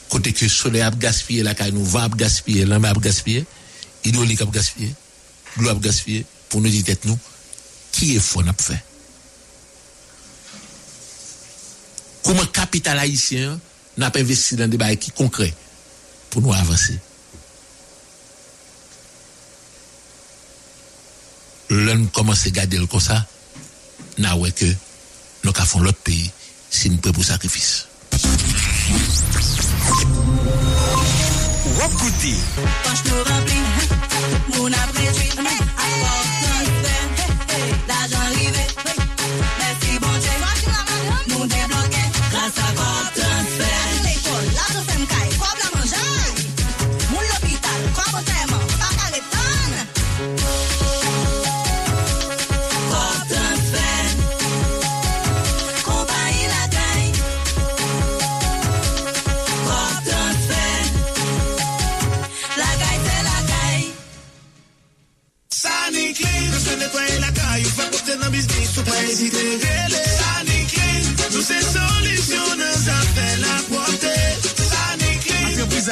Côté 0.08 0.32
que 0.32 0.46
le 0.46 0.50
soleil 0.50 0.80
a 0.80 0.90
gaspillé, 0.90 1.42
la 1.42 1.54
caille 1.54 1.72
nous 1.72 1.84
va 1.84 2.08
gaspiller, 2.08 2.64
l'homme 2.64 2.86
a 2.86 2.94
gaspillé, 2.94 3.44
hydraulique 4.02 4.40
a 4.40 4.46
gaspillé, 4.46 4.94
l'eau 5.58 5.68
a 5.68 5.74
gaspillé, 5.74 6.24
pour 6.48 6.62
nous 6.62 6.70
dire 6.70 6.96
nous, 7.04 7.18
qui 7.92 8.16
est 8.16 8.20
fort 8.20 8.42
n'a 8.42 8.54
pas 8.54 8.64
fait? 8.64 8.82
Comment 12.22 12.46
capital 12.46 12.98
haïtien 12.98 13.60
n'a 13.98 14.10
pas 14.10 14.20
investi 14.20 14.56
dans 14.56 14.68
des 14.68 14.78
bails 14.78 14.96
qui 14.96 15.10
concrets 15.10 15.52
pour 16.30 16.40
nous 16.40 16.54
avancer? 16.54 16.98
L'homme 21.68 22.08
commence 22.08 22.46
à 22.46 22.50
garder 22.50 22.78
le 22.78 22.86
comme 22.86 23.00
ça, 23.00 23.26
n'a 24.18 24.36
ouais 24.36 24.52
que 24.52 24.66
nous 25.44 25.52
avons 25.56 25.80
l'autre 25.80 25.98
pays 25.98 26.30
si 26.70 26.90
nous 26.90 26.98
prêts 26.98 27.12
pour 27.12 27.24
sacrifice. 27.24 27.86
Kay 68.08 68.08
Ou 68.08 68.08
fa 68.08 68.16
kote 68.16 68.16
nan 68.16 68.32
biznis, 68.32 68.78
ou 68.78 68.84
pa 68.84 68.96
ezite 69.04 69.36
rele 69.36 70.02
Sani 70.16 70.66
Clean, 70.66 71.04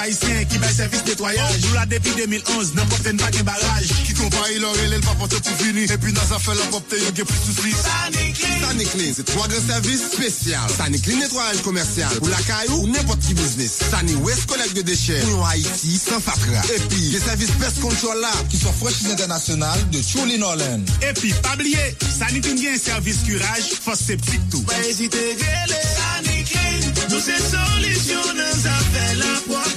haïtien 0.06 0.44
qui 0.44 0.58
bail 0.58 0.74
service 0.74 1.04
nettoyage. 1.04 1.60
Nous 1.62 1.74
là 1.74 1.86
depuis 1.86 2.12
2011, 2.16 2.74
n'importe 2.74 3.06
une 3.06 3.16
pas 3.16 3.30
qu'un 3.30 3.42
barrage. 3.42 3.88
Qui 4.04 4.14
compare 4.14 4.46
leur 4.60 4.72
relève 4.72 5.00
pas 5.00 5.14
porter 5.14 5.40
pour 5.40 5.56
finir. 5.58 5.90
Et 5.90 5.98
puis 5.98 6.12
dans 6.12 6.22
ça 6.22 6.38
fait 6.38 6.54
la 6.54 6.66
porte, 6.70 6.94
il 6.96 7.04
y 7.04 7.20
a 7.20 7.24
plus 7.24 7.24
de 7.24 7.44
soucis. 7.44 7.74
Sani 7.74 8.32
Clean 8.32 8.68
Sani 8.68 8.84
Clean, 8.84 9.12
c'est 9.16 9.24
trois 9.24 9.48
grands 9.48 9.66
services 9.66 10.02
spéciaux. 10.12 10.54
Sani 10.76 11.00
Clean 11.00 11.18
nettoyage 11.18 11.62
commercial 11.62 12.10
pour 12.18 12.28
la 12.28 12.40
caillou 12.42 12.82
ou 12.82 12.86
n'importe 12.86 13.20
qui 13.20 13.34
business. 13.34 13.78
Sani 13.90 14.14
West 14.16 14.46
collecte 14.46 14.76
de 14.76 14.82
déchets 14.82 15.20
pour 15.20 15.46
Haïti 15.46 15.98
sans 15.98 16.20
fatra. 16.20 16.62
Et 16.74 16.80
puis, 16.88 17.10
les 17.10 17.20
services 17.20 17.52
pest 17.58 17.80
control 17.80 18.20
là 18.20 18.32
qui 18.50 18.58
sont 18.58 18.72
Fresh 18.72 19.04
International 19.10 19.78
de 19.90 20.00
Chuli 20.00 20.38
Nolan. 20.38 20.80
Et 21.02 21.12
puis, 21.14 21.32
pas 21.42 21.54
oublier, 21.54 21.96
Sanitune 22.18 22.58
bien 22.58 22.74
un 22.74 22.78
service 22.78 23.18
curage, 23.26 23.70
fosse 23.84 24.00
septique 24.00 24.48
tout. 24.50 24.62
Pa 24.62 24.78
ezite 24.88 25.14
rele 25.14 25.80
Sani 25.96 26.44
Clean, 26.44 26.92
nou 27.10 27.20
se 27.22 27.36
solisyon 27.50 28.36
nan 28.36 28.54
zafè 28.62 29.08
la 29.20 29.34
Sani 29.46 29.75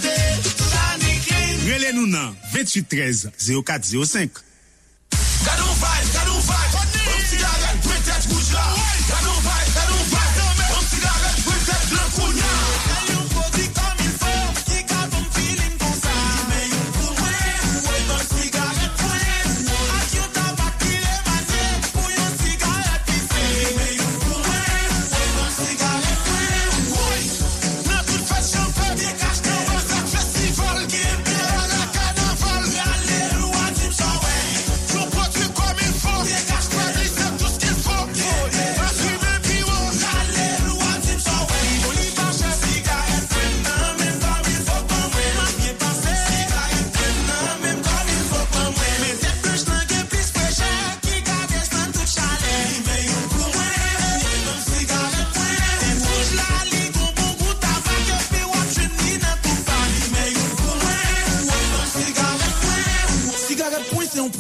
Rele 1.70 1.91
nou 1.93 2.07
nan 2.09 2.34
28 2.49 2.88
13 2.89 3.30
04 3.38 3.91
05. 4.01 4.41
Kadon 5.45 5.76
Fire 5.78 5.99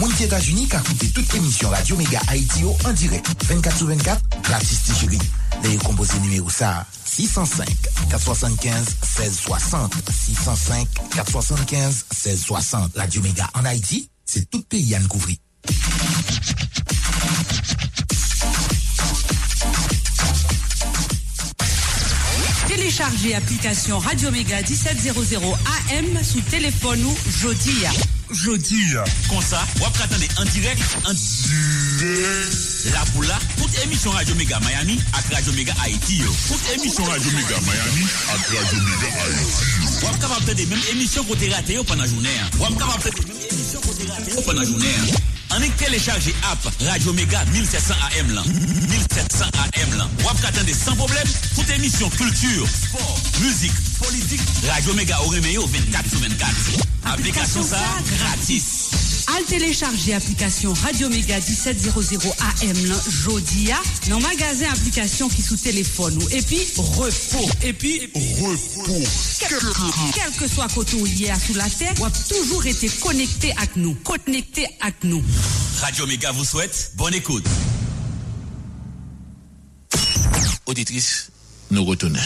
Moun 0.01 0.15
ki 0.17 0.25
Etats-Unis 0.25 0.67
ka 0.73 0.79
koute 0.81 1.11
tout 1.13 1.35
emisyon 1.37 1.75
Radio 1.75 1.97
Mega 1.99 2.23
Haiti 2.31 2.63
yo 2.63 2.71
an 2.89 2.95
direk. 2.97 3.27
24 3.51 3.77
sous 3.77 3.87
24, 3.87 4.23
gratis 4.43 4.79
ti 4.87 4.95
chéri. 4.97 5.19
Le 5.63 5.75
yo 5.75 5.81
kompose 5.85 6.17
numéro 6.23 6.49
sa 6.49 6.87
605 7.05 7.69
475 8.09 8.95
1660 9.19 9.93
605 10.09 10.89
475 11.13 12.05
1660 12.17 12.97
Radio 12.97 13.21
Mega 13.21 13.51
en 13.53 13.67
Haïti, 13.67 14.09
c'est 14.25 14.49
tout 14.49 14.63
pays 14.63 14.95
à 14.95 15.01
couvrir. 15.01 15.37
Téléchargez 22.69 23.35
application 23.35 23.99
Radio 23.99 24.31
Mega 24.31 24.63
1700 24.63 25.13
AM 25.93 26.25
sous 26.25 26.41
téléphone 26.41 27.05
ou 27.05 27.15
jodi. 27.39 27.85
jodi. 28.33 28.97
Kon 29.29 29.41
sa, 29.43 29.63
wap 29.81 29.97
katande 29.99 30.29
an 30.39 30.49
direk, 30.53 30.79
an 31.09 31.15
direk. 31.15 32.59
La 32.93 33.05
pou 33.13 33.23
la, 33.23 33.39
tout 33.57 33.81
emisyon 33.85 34.13
Radio 34.13 34.35
Mega 34.35 34.61
Miami 34.61 34.99
ak 35.13 35.33
Radio 35.35 35.53
Mega 35.53 35.75
Haiti 35.83 36.21
yo. 36.23 36.31
Tout 36.49 36.71
emisyon 36.75 37.05
Radio 37.11 37.31
Mega 37.37 37.61
Miami 37.67 38.07
ak 38.35 38.47
Radio 38.55 38.79
Mega 38.87 39.11
Haiti 39.19 39.67
yo. 39.81 39.91
Wap 40.07 40.23
kapap 40.23 40.47
tade 40.47 40.69
menm 40.71 40.89
emisyon 40.95 41.29
kote 41.29 41.51
rate 41.53 41.77
yo 41.77 41.85
panan 41.85 42.09
jounen. 42.09 42.57
Wap 42.61 42.79
kapap 42.81 43.05
tade 43.05 43.27
menm 43.27 43.45
emisyon 43.51 43.85
kote 43.85 44.09
rate 44.13 44.33
yo 44.37 44.49
panan 44.49 44.65
jounen. 44.65 45.40
En 45.53 45.61
est 45.63 45.77
téléchargé 45.77 46.35
app 46.51 46.59
Radio 46.89 47.13
Mega 47.13 47.45
1700 47.47 47.95
AM 48.19 48.31
lan. 48.35 48.43
1700 48.45 49.45
AM 49.55 49.99
lan. 49.99 50.09
Wap 50.25 50.41
katande 50.41 50.71
sans 50.73 50.95
problème, 50.95 51.27
toute 51.55 51.69
émission 51.71 52.09
culture, 52.11 52.67
sport, 52.69 53.19
musique, 53.41 53.73
politique. 53.99 54.41
Radio 54.69 54.95
Mega 54.95 55.21
Oremeyo 55.23 55.67
24 55.67 56.09
sur 56.09 56.21
24. 56.21 56.51
Application 57.07 57.63
ça, 57.63 57.79
gratis. 58.19 58.91
Al 59.37 59.45
télécharger 59.45 60.15
application 60.15 60.73
Radio 60.73 61.09
Mega 61.09 61.39
1700 61.39 62.35
AM 62.41 62.87
lan 62.89 62.99
jodi 63.23 63.71
a 63.71 63.79
nan 64.09 64.21
magasin 64.23 64.71
application 64.73 65.29
qui 65.29 65.43
sous 65.43 65.57
téléphone 65.57 66.17
ou 66.21 66.29
et 66.31 66.43
puis 66.43 66.67
repos 66.77 67.49
et 67.63 67.73
puis 67.73 68.11
repos. 68.15 69.05
Quel 70.15 70.33
que 70.33 70.49
soit 70.49 70.69
côté 70.69 70.97
à 71.31 71.39
sous 71.39 71.55
la 71.55 71.69
terre, 71.71 71.95
ou 72.01 72.05
a 72.05 72.11
toujours 72.11 72.67
été 72.67 72.89
connecté 72.89 73.53
avec 73.57 73.77
nous. 73.77 73.95
Connecté 73.95 74.67
avec 74.81 75.05
nous. 75.05 75.23
Radio 75.81 76.07
Mega 76.07 76.33
vous 76.33 76.45
souhaite 76.45 76.93
bonne 76.97 77.15
écoute. 77.15 77.47
Auditrice, 80.67 81.31
nous 81.71 81.85
retenons. 81.85 82.19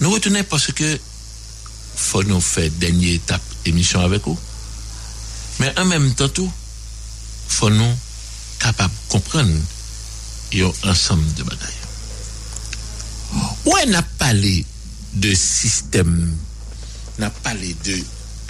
Nous 0.00 0.10
retenons 0.10 0.44
parce 0.48 0.72
que 0.72 0.98
faut 1.96 2.22
nous 2.22 2.40
faire 2.40 2.70
dernière 2.78 3.14
étape 3.14 3.42
émission 3.66 4.00
avec 4.00 4.22
vous. 4.24 4.38
Men 5.60 5.76
an 5.76 5.90
menm 5.90 6.08
tan 6.16 6.30
tou, 6.32 6.48
fò 7.50 7.68
nou 7.72 7.92
kapab 8.62 8.92
kompren 9.12 9.50
yon 10.56 10.72
ansam 10.88 11.20
de 11.36 11.44
bagay. 11.44 11.76
Ouè 13.68 13.84
nan 13.90 14.06
pale 14.18 14.54
de 15.20 15.34
sistem, 15.36 16.14
nan 17.20 17.34
pale 17.44 17.74
de 17.84 17.98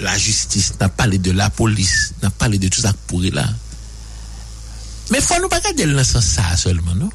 la 0.05 0.15
justis, 0.19 0.71
nan 0.81 0.93
pale 0.97 1.19
de 1.19 1.35
la 1.37 1.51
polis, 1.53 2.13
nan 2.23 2.33
pale 2.39 2.61
de 2.63 2.71
tout 2.71 2.85
sa 2.85 2.95
pouri 3.11 3.33
la. 3.35 3.49
Men 5.11 5.25
fò 5.25 5.41
nou 5.41 5.51
bagay 5.51 5.75
del 5.77 5.97
nan 5.97 6.07
san 6.07 6.23
sa 6.25 6.55
solman 6.61 7.01
nou. 7.01 7.11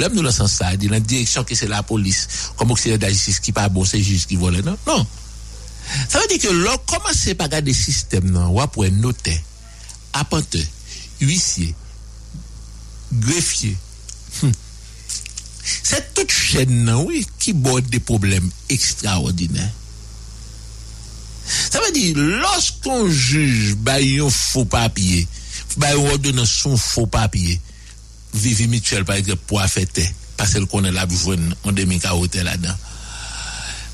Lèm 0.00 0.16
nou 0.16 0.24
nan 0.24 0.34
san 0.34 0.48
sa, 0.50 0.72
di 0.80 0.88
nan 0.90 1.04
direksyon 1.04 1.44
ki 1.46 1.58
se 1.58 1.68
la 1.70 1.84
polis, 1.86 2.24
komok 2.56 2.80
se 2.80 2.96
la 2.96 3.12
justis 3.12 3.44
ki 3.44 3.52
pa 3.54 3.68
bon, 3.68 3.84
se 3.86 4.00
jis 4.00 4.24
ki 4.30 4.40
vole 4.40 4.64
nou. 4.64 4.80
Non. 4.88 5.04
Sa 6.08 6.20
ve 6.20 6.28
di 6.32 6.40
ke 6.42 6.52
lò 6.52 6.76
komanse 6.88 7.34
pa 7.38 7.48
gade 7.52 7.74
sistem 7.76 8.30
nan 8.32 8.52
wap 8.56 8.76
wè 8.80 8.90
notè, 8.94 9.34
apante, 10.16 10.62
huisye, 11.20 11.72
grefye. 13.24 13.74
Hm. 14.40 14.54
Se 15.64 16.00
tout 16.16 16.28
chen 16.28 16.70
non? 16.82 16.84
nan 16.84 17.06
wè 17.08 17.22
ki 17.40 17.54
borde 17.56 17.92
de 17.92 18.00
problem 18.04 18.48
ekstraordinè. 18.72 19.68
Sa 21.44 21.82
ve 21.84 21.92
di, 21.94 22.10
loskon 22.16 23.06
juj 23.10 23.74
bay 23.84 24.16
yon 24.18 24.32
fò 24.32 24.64
papye, 24.68 25.24
bay 25.80 25.96
yon 25.96 26.10
ordon 26.14 26.40
nan 26.40 26.48
son 26.48 26.78
fò 26.80 27.06
papye, 27.10 27.58
vivi 28.34 28.66
mitchel 28.70 29.06
par 29.06 29.20
exemple 29.20 29.46
pou 29.48 29.60
a 29.62 29.68
fète, 29.70 30.06
pasel 30.38 30.66
konen 30.70 30.96
la 30.96 31.06
boujwen 31.06 31.52
an 31.62 31.76
demi 31.76 32.00
kaote 32.02 32.42
la 32.46 32.56
dan. 32.60 32.74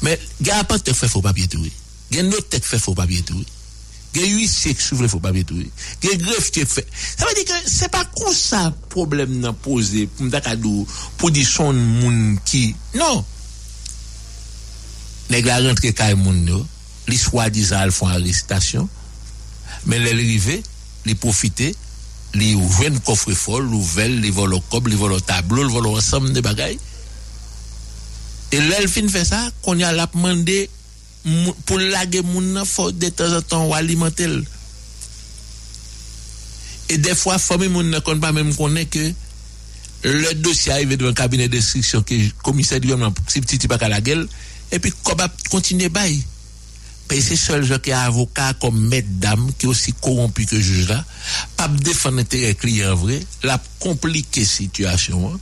Men, 0.01 0.17
gè 0.41 0.55
apante 0.57 0.95
fè 0.97 1.11
fò 1.13 1.21
papye 1.25 1.51
touye. 1.53 1.80
Gen 2.11 2.31
nou 2.31 2.43
tek 2.51 2.67
fe 2.67 2.81
fò 2.83 2.95
pa 2.99 3.07
bietou. 3.09 3.41
Gen 4.11 4.27
yu 4.27 4.47
sek 4.51 4.81
soufle 4.83 5.07
fò 5.11 5.21
pa 5.23 5.31
bietou. 5.35 5.63
Gen 6.03 6.23
gref 6.25 6.51
te 6.55 6.65
fe. 6.67 6.83
Sa 6.91 7.29
va 7.29 7.35
di 7.39 7.45
ke 7.47 7.59
se 7.71 7.91
pa 7.93 8.03
kon 8.17 8.35
sa 8.35 8.65
problem 8.91 9.37
nan 9.43 9.55
pose 9.63 10.07
pou 10.17 10.27
mda 10.27 10.43
kadou 10.43 10.87
pou 11.21 11.31
di 11.35 11.45
son 11.47 11.79
moun 12.01 12.39
ki. 12.47 12.65
Non. 12.99 13.23
Neg 15.31 15.47
la 15.47 15.61
rentre 15.63 15.95
kay 15.95 16.17
moun 16.19 16.43
nou. 16.49 16.67
Li 17.11 17.19
swa 17.19 17.47
dizan 17.55 17.87
al 17.87 17.95
fon 17.95 18.11
arrestasyon. 18.11 18.89
Men 19.89 20.03
lè 20.05 20.13
li 20.17 20.27
rive, 20.35 20.59
li 21.07 21.15
profite, 21.17 21.71
li 22.37 22.51
ouvren 22.59 22.99
kofre 23.07 23.35
fol, 23.39 23.63
louvel, 23.71 24.19
li 24.23 24.33
volo 24.35 24.61
kob, 24.71 24.91
li 24.91 24.99
volo 24.99 25.21
tablo, 25.25 25.63
li 25.63 25.73
volo 25.73 25.95
ansam 25.99 26.29
de 26.35 26.43
bagay. 26.45 26.77
E 28.51 28.61
lè 28.67 28.83
l 28.83 28.91
fin 28.91 29.09
fè 29.11 29.23
sa, 29.27 29.45
kon 29.65 29.81
ya 29.81 29.95
lap 29.95 30.19
mande 30.19 30.65
pour 31.67 31.79
laguer 31.79 32.23
moun 32.23 32.63
faut 32.65 32.93
de 32.93 33.09
temps 33.09 33.33
en 33.37 33.43
temps 33.43 33.73
alimenter. 33.73 34.29
Et 36.89 36.99
des 36.99 37.15
fois, 37.15 37.39
famille 37.39 37.69
moun 37.69 37.91
ne 37.91 37.99
connaît 38.01 38.21
pas 38.21 38.33
même 38.33 38.55
connaît 38.55 38.87
que 38.87 39.13
le 40.03 40.35
dossier 40.35 40.73
arrive 40.73 40.97
dans 40.97 41.09
un 41.09 41.15
cabinet 41.15 41.49
d'instruction 41.49 42.03
que 42.03 42.15
le 42.15 42.31
commissaire 42.43 42.81
dit 42.81 42.93
si 43.27 43.41
petit 43.41 43.69
pas 43.69 43.77
la 43.89 44.01
gueule 44.01 44.27
et 44.73 44.79
puis 44.79 44.93
comment 45.05 45.27
continuer 45.51 45.89
bail 45.91 46.23
parce 47.07 47.21
c'est 47.21 47.37
seul 47.37 47.65
gens 47.65 47.79
qui 47.79 47.93
avocat 47.93 48.55
comme 48.55 48.91
dame 49.19 49.51
qui 49.59 49.67
aussi 49.67 49.93
corrompu 49.93 50.47
que 50.47 50.59
juge 50.59 50.89
là 50.89 51.05
pas 51.57 51.69
défendre 51.69 52.21
intérêt 52.21 52.55
client 52.55 52.95
vrai 52.95 53.21
la 53.43 53.61
compliquer 53.79 54.45
situation 54.45 55.39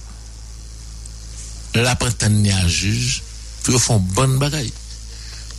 la 1.75 1.93
à 1.93 2.69
juge 2.69 3.23
puis 3.63 3.79
font 3.79 4.01
bonne 4.01 4.39
bagaille 4.39 4.73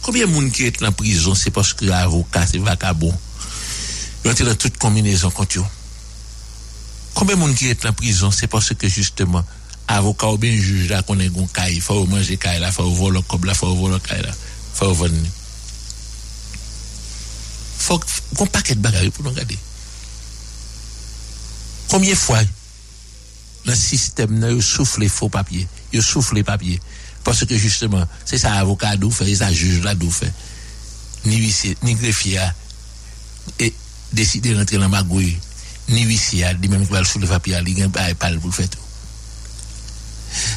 combien 0.02 0.26
de 0.26 0.32
monde 0.32 0.52
qui 0.52 0.66
est 0.66 0.84
en 0.84 0.92
prison 0.92 1.36
c'est 1.36 1.52
parce 1.52 1.74
que 1.74 1.86
l'avocat 1.86 2.46
c'est 2.46 2.58
vagabond? 2.58 3.14
Ils 4.26 4.32
ont 4.32 4.46
dans 4.46 4.56
toute 4.56 4.78
combinaison 4.78 5.32
contre 5.32 5.60
eux 5.60 5.66
Combien 7.14 7.36
de 7.36 7.40
monde 7.40 7.56
qui 7.56 7.68
est 7.68 7.86
en 7.86 7.94
prison, 7.94 8.32
c'est 8.32 8.48
parce 8.48 8.74
que 8.74 8.88
justement, 8.88 9.44
avocat 9.88 10.28
ou 10.28 10.38
bien 10.38 10.52
juge 10.52 10.90
là, 10.90 11.02
qu'on 11.02 11.20
est 11.20 11.30
gon 11.30 11.48
il 11.70 11.82
faut 11.82 12.06
manger 12.06 12.38
caille 12.38 12.60
là, 12.60 12.68
il 12.68 12.74
faut 12.74 12.90
voler 12.90 13.18
le 13.18 13.22
cob 13.22 13.46
là, 13.46 13.54
il 13.54 13.58
faut 13.58 13.76
voler 13.76 14.00
caille 14.00 14.22
là, 14.22 14.30
il 14.30 14.78
faut 14.78 14.94
venir. 14.94 15.30
Faut 17.78 18.00
qu'on 18.36 18.46
paquet 18.46 18.76
de 18.76 18.80
bagages 18.80 19.10
pour 19.10 19.24
nous 19.24 19.32
regarder. 19.32 19.58
Combien 21.90 22.12
de 22.12 22.16
fois, 22.16 22.40
le 23.66 23.76
système, 23.76 24.46
il 24.50 24.62
souffle 24.62 25.02
les 25.02 25.10
faux 25.10 25.30
papiers, 25.30 25.68
il 25.92 26.04
souffle 26.04 26.36
les 26.36 26.44
papiers? 26.44 26.80
Parce 27.24 27.46
que 27.46 27.58
justement, 27.58 28.06
c'est 28.26 28.38
ça 28.38 28.54
avocat 28.54 28.96
d'où 28.98 29.12
fait, 29.12 29.26
c'est 29.26 29.36
ça 29.36 29.52
juge 29.52 29.82
d'où 29.96 30.10
fait. 30.10 30.34
Ni 31.26 31.38
huissier, 31.38 31.78
ni 31.84 31.96
greffier 31.96 32.40
et 33.60 33.74
décider 34.14 34.54
d'entrer 34.54 34.78
dans 34.78 34.90
magouille. 34.90 35.38
Ni 35.90 36.04
huissier, 36.04 36.48
ni 36.62 36.68
même 36.68 36.86
qui 36.86 36.94
va 36.94 37.00
le 37.00 37.06
soulever 37.06 37.34
papier, 37.34 37.58
il 37.66 37.76
n'y 37.76 37.88
pas 37.90 38.14
pour 38.14 38.50
le 38.50 38.52
faire 38.52 38.70
tout. 38.70 38.80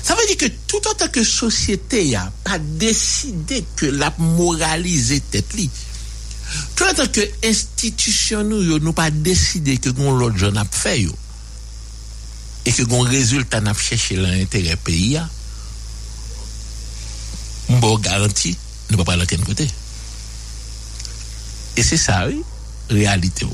Ça 0.03 0.15
veut 0.15 0.27
dire 0.27 0.37
que 0.37 0.55
tout 0.67 0.87
en 0.89 0.95
tant 0.95 1.09
que 1.09 1.25
société 1.25 2.11
n'a 2.11 2.31
pas 2.45 2.59
décidé 2.59 3.65
que 3.77 3.87
la 3.87 4.13
moraliser 4.19 5.21
tête 5.21 5.55
li. 5.55 5.71
Tout 6.77 6.85
en 6.85 6.95
tant 6.95 7.07
que 7.07 7.21
institution 7.45 8.45
nous 8.45 8.79
n'a 8.79 8.93
pas 8.93 9.11
décidé 9.11 9.79
que 9.79 9.89
gon 9.89 10.13
l'autre 10.13 10.37
jeune 10.37 10.59
a 10.59 10.65
fait 10.71 11.01
yo. 11.01 11.13
Et 12.67 12.73
que 12.73 12.83
gon 12.83 13.01
résultat 13.01 13.61
n'a 13.61 13.75
cherché 13.75 14.17
l'intérêt 14.17 14.77
pays 14.77 15.17
a. 15.17 15.29
Bon 17.69 17.99
garantie, 17.99 18.57
ne 18.91 18.97
pas 18.97 19.05
parler 19.05 19.27
de 19.27 19.45
côté. 19.45 19.69
Et 21.77 21.83
c'est 21.83 21.97
ça, 21.97 22.27
oui, 22.27 22.43
réalité. 22.91 23.47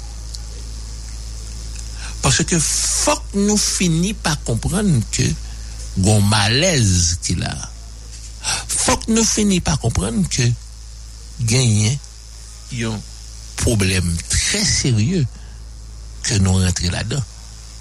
Parce 2.22 2.42
que 2.42 2.58
faut 2.58 3.16
que 3.32 3.38
nous 3.38 3.56
finissions 3.56 4.16
par 4.22 4.42
comprendre 4.42 5.00
que 5.12 5.22
gon 5.98 6.20
malaise 6.20 7.18
qu'il 7.22 7.42
a. 7.44 7.70
Faut 8.68 8.96
que 8.96 9.12
nous 9.12 9.24
finissions 9.24 9.62
par 9.62 9.78
comprendre 9.78 10.28
que 10.28 10.42
gagner 11.40 11.98
un 12.82 13.00
problème 13.56 14.16
très 14.28 14.64
sérieux 14.64 15.26
que 16.22 16.34
nous 16.34 16.52
rentrons 16.52 16.90
là-dedans. 16.90 17.22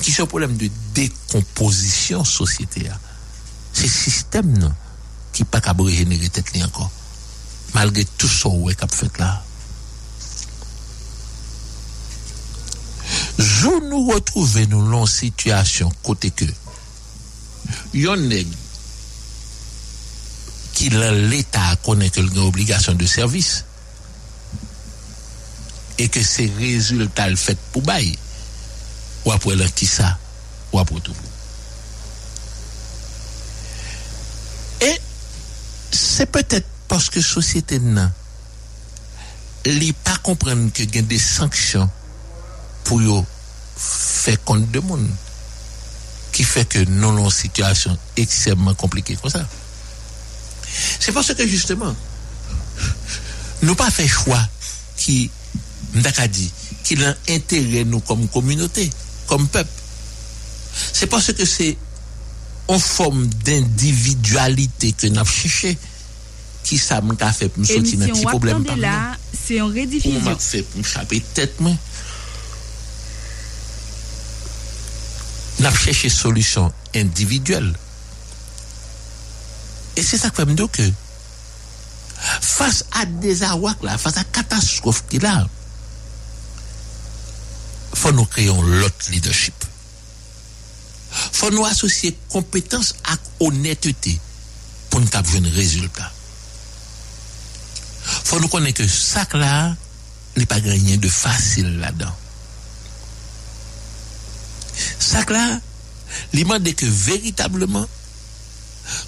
Qui 0.01 0.11
est 0.11 0.21
un 0.21 0.27
problème 0.27 0.57
de 0.57 0.69
décomposition 0.93 2.23
sociétaire. 2.23 2.99
C'est 3.73 3.87
système 3.87 4.57
non, 4.57 4.71
qui 5.37 5.43
pas 5.43 5.61
qu'à 5.61 5.75
régénérer 5.77 6.29
tête 6.29 6.49
encore. 6.65 6.89
Malgré 7.75 8.03
tout 8.05 8.27
ce 8.27 8.45
qu'on 8.45 8.87
fait 8.87 9.17
là. 9.19 9.43
Jou 13.37 13.81
nous 13.87 14.07
retrouver 14.07 14.65
nous 14.65 14.89
dans 14.89 15.05
situation 15.05 15.91
côté 16.01 16.31
que 16.31 16.45
yon 17.93 18.29
qui 20.73 20.89
l'État 20.89 21.75
connaît 21.85 22.07
que 22.09 22.19
une 22.19 22.39
obligation 22.39 22.95
de 22.95 23.05
service 23.05 23.63
et 25.99 26.09
que 26.09 26.23
ces 26.23 26.51
résultats 26.57 27.29
le 27.29 27.35
fait 27.35 27.59
pour 27.71 27.83
bail 27.83 28.17
ou 29.23 29.31
après 29.31 29.55
qui 29.75 29.85
ça 29.85 30.17
ou 30.73 30.79
après 30.79 30.99
tout 30.99 31.13
c'est 35.97 36.27
peut-être 36.27 36.67
parce 36.87 37.09
que 37.09 37.21
société 37.21 37.79
n'a 37.79 38.11
pas 40.03 40.17
comprendre 40.21 40.71
que 40.71 40.83
y 40.83 40.99
a 40.99 41.01
des 41.01 41.17
sanctions 41.17 41.89
pour 42.83 43.25
faire 43.75 44.41
compte 44.43 44.69
de 44.71 44.79
monde 44.79 45.09
qui 46.31 46.43
fait 46.43 46.65
que 46.69 46.79
nous 46.79 47.09
avons 47.09 47.25
une 47.25 47.31
situation 47.31 47.97
extrêmement 48.15 48.75
compliquée 48.75 49.15
comme 49.15 49.31
ça. 49.31 49.45
C'est 50.99 51.11
parce 51.11 51.33
que 51.33 51.47
justement, 51.47 51.95
nous 53.63 53.75
pas 53.75 53.89
fait 53.89 54.07
choix 54.07 54.47
qui, 54.97 55.31
dit, 56.29 56.51
qui 56.83 56.95
l'intérêt 56.95 57.85
nous 57.85 58.01
comme 58.01 58.27
communauté, 58.27 58.89
comme 59.25 59.47
peuple. 59.47 59.71
C'est 60.93 61.07
parce 61.07 61.33
que 61.33 61.43
c'est 61.45 61.75
en 62.67 62.79
forme 62.79 63.27
d'individualité 63.27 64.91
que 64.93 65.07
nous 65.07 65.19
avons 65.19 65.29
cherché 65.29 65.77
qui 66.63 66.77
ça 66.77 66.99
m'a 66.99 67.31
fait 67.31 67.47
pour 67.47 67.61
me 67.61 67.65
sortir 67.65 67.97
dans 67.97 68.07
petit 68.07 68.25
problème 68.25 68.65
par 68.65 68.75
là, 68.75 69.15
c'est 69.33 69.61
en 69.61 69.67
rediffusion. 69.67 70.19
m'a 70.21 70.35
fait 70.35 70.63
pour 70.63 70.79
me 70.79 70.83
chaper 70.83 71.21
tête 71.33 71.59
moi? 71.61 71.71
n'a 75.59 75.73
cherché 75.73 76.09
solution 76.09 76.71
individuelle. 76.93 77.73
Et 79.95 80.03
c'est 80.03 80.17
ça 80.17 80.29
que 80.29 80.41
me 80.43 80.53
dire 80.53 80.69
que 80.69 80.83
face 82.41 82.83
à 82.91 83.05
des 83.05 83.43
awak 83.43 83.81
là, 83.81 83.97
face 83.97 84.17
à 84.17 84.23
catastrophe 84.25 85.05
qu'il 85.09 85.25
a, 85.25 85.47
faut 87.93 88.11
nous 88.11 88.25
créer 88.25 88.47
l'autre 88.47 89.11
leadership. 89.11 89.55
Fò 91.17 91.49
nou 91.53 91.67
asosye 91.67 92.13
kompetans 92.31 92.93
ak 93.13 93.43
onetete 93.45 94.15
pou 94.91 95.01
nou 95.01 95.11
kap 95.13 95.27
jwen 95.29 95.49
rezultat. 95.55 96.13
Fò 98.27 98.39
nou 98.39 98.51
konen 98.51 98.75
ke 98.75 98.87
sak 98.91 99.35
la, 99.39 99.75
li 100.37 100.45
pa 100.49 100.59
ganyen 100.63 101.01
de 101.01 101.11
fasil 101.11 101.69
la 101.81 101.91
dan. 101.95 102.13
Sak 104.77 105.31
la, 105.33 105.45
li 106.35 106.43
mande 106.47 106.73
ke 106.77 106.87
veritableman 106.87 107.85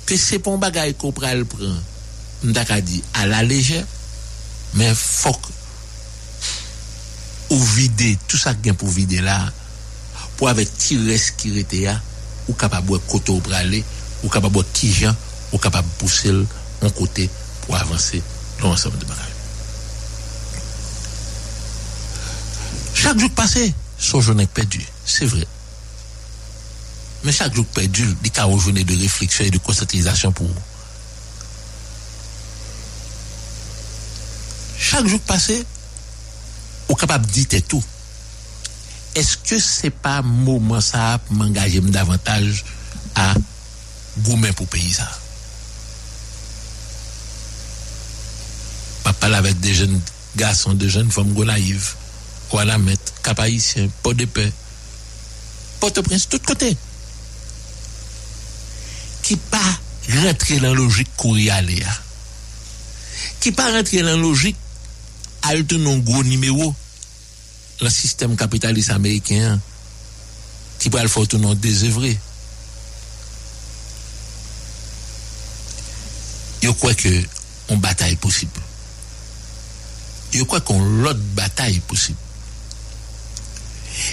ke 0.07 0.17
se 0.19 0.39
pon 0.43 0.59
bagay 0.61 0.95
ko 0.99 1.13
pral 1.15 1.45
pran 1.49 1.77
mdak 2.49 2.73
a 2.75 2.79
di 2.83 2.99
a 3.19 3.25
la 3.29 3.41
leje 3.43 3.79
men 4.79 4.95
fok 4.95 5.49
ou 7.49 7.59
vide 7.75 8.13
tout 8.27 8.39
sa 8.39 8.53
gen 8.63 8.77
pou 8.79 8.91
vide 8.93 9.23
la 9.25 9.39
pour 10.39 10.47
avec 10.47 10.69
ce 10.79 11.31
qui 11.33 11.59
était 11.59 11.81
là, 11.81 12.01
ou 12.47 12.53
capable 12.53 12.93
de 12.93 12.97
côté 12.99 13.37
pour 13.37 13.53
aller, 13.53 13.83
ou 14.23 14.29
capable 14.29 14.55
de 14.55 14.63
qui 14.71 15.05
ou 15.51 15.57
capable 15.57 15.85
de 15.85 15.93
pousser 15.95 16.31
en 16.81 16.89
côté 16.91 17.29
pour 17.65 17.75
avancer 17.75 18.23
dans 18.61 18.69
l'ensemble 18.69 18.97
de 18.99 19.03
bagages. 19.03 19.25
Chaque 22.93 23.19
jour 23.19 23.29
passé, 23.31 23.73
son 23.97 24.21
journée 24.21 24.47
perdu, 24.47 24.81
c'est 25.05 25.25
vrai. 25.25 25.45
Mais 27.25 27.33
chaque 27.33 27.53
jour 27.53 27.65
perdu, 27.65 28.07
il 28.23 28.31
y 28.33 28.39
a 28.39 28.45
une 28.45 28.59
journée 28.59 28.85
de 28.85 28.97
réflexion 28.97 29.43
et 29.43 29.51
de 29.51 29.57
conscientisation 29.57 30.31
pour 30.31 30.47
vous. 30.47 30.53
Chaque 34.77 35.05
jour 35.05 35.19
passé, 35.19 35.65
ou 36.87 36.95
capable 36.95 37.25
de 37.25 37.31
dire 37.31 37.61
tout. 37.67 37.83
eske 39.17 39.59
se 39.63 39.89
pa 39.89 40.19
mouman 40.25 40.83
sa 40.83 41.15
ap 41.15 41.29
m'engaje 41.33 41.81
m 41.81 41.89
davantaj 41.93 42.61
a 43.17 43.33
goumen 44.25 44.53
pou 44.53 44.69
peyi 44.69 44.93
sa? 44.93 45.07
Pa 49.05 49.15
pala 49.17 49.41
vek 49.45 49.59
de 49.63 49.73
jen 49.73 49.95
gason, 50.37 50.77
de 50.77 50.89
jen 50.91 51.09
fom 51.13 51.33
go 51.33 51.47
naiv, 51.47 51.93
kwa 52.49 52.65
la 52.67 52.77
met, 52.81 53.13
kapayisyen, 53.25 53.89
po 54.03 54.13
de 54.17 54.27
pe, 54.29 54.45
po 55.79 55.89
te 55.93 56.03
prens 56.05 56.27
tout 56.29 56.43
kote. 56.45 56.69
Ki 59.25 59.37
pa 59.49 59.63
rentre 60.09 60.59
lan 60.61 60.75
logik 60.77 61.11
kou 61.19 61.37
yale 61.37 61.79
ya. 61.81 61.95
Ki 63.39 63.53
pa 63.55 63.69
rentre 63.73 64.01
lan 64.05 64.21
logik 64.21 64.57
al 65.49 65.63
te 65.69 65.79
non 65.79 66.01
gwo 66.05 66.23
nimewo 66.25 66.73
le 67.81 67.89
système 67.89 68.35
capitaliste 68.35 68.91
américain 68.91 69.59
qui 70.79 70.89
va 70.89 71.01
le 71.01 71.09
faire 71.09 71.27
tout. 71.27 71.39
Je 76.61 76.69
crois 76.69 76.93
que 76.93 77.23
on 77.69 77.77
bataille 77.77 78.15
possible. 78.15 78.59
Je 80.31 80.43
crois 80.43 80.61
qu'on 80.61 80.83
l'autre 80.83 81.19
bataille 81.33 81.79
possible. 81.79 82.17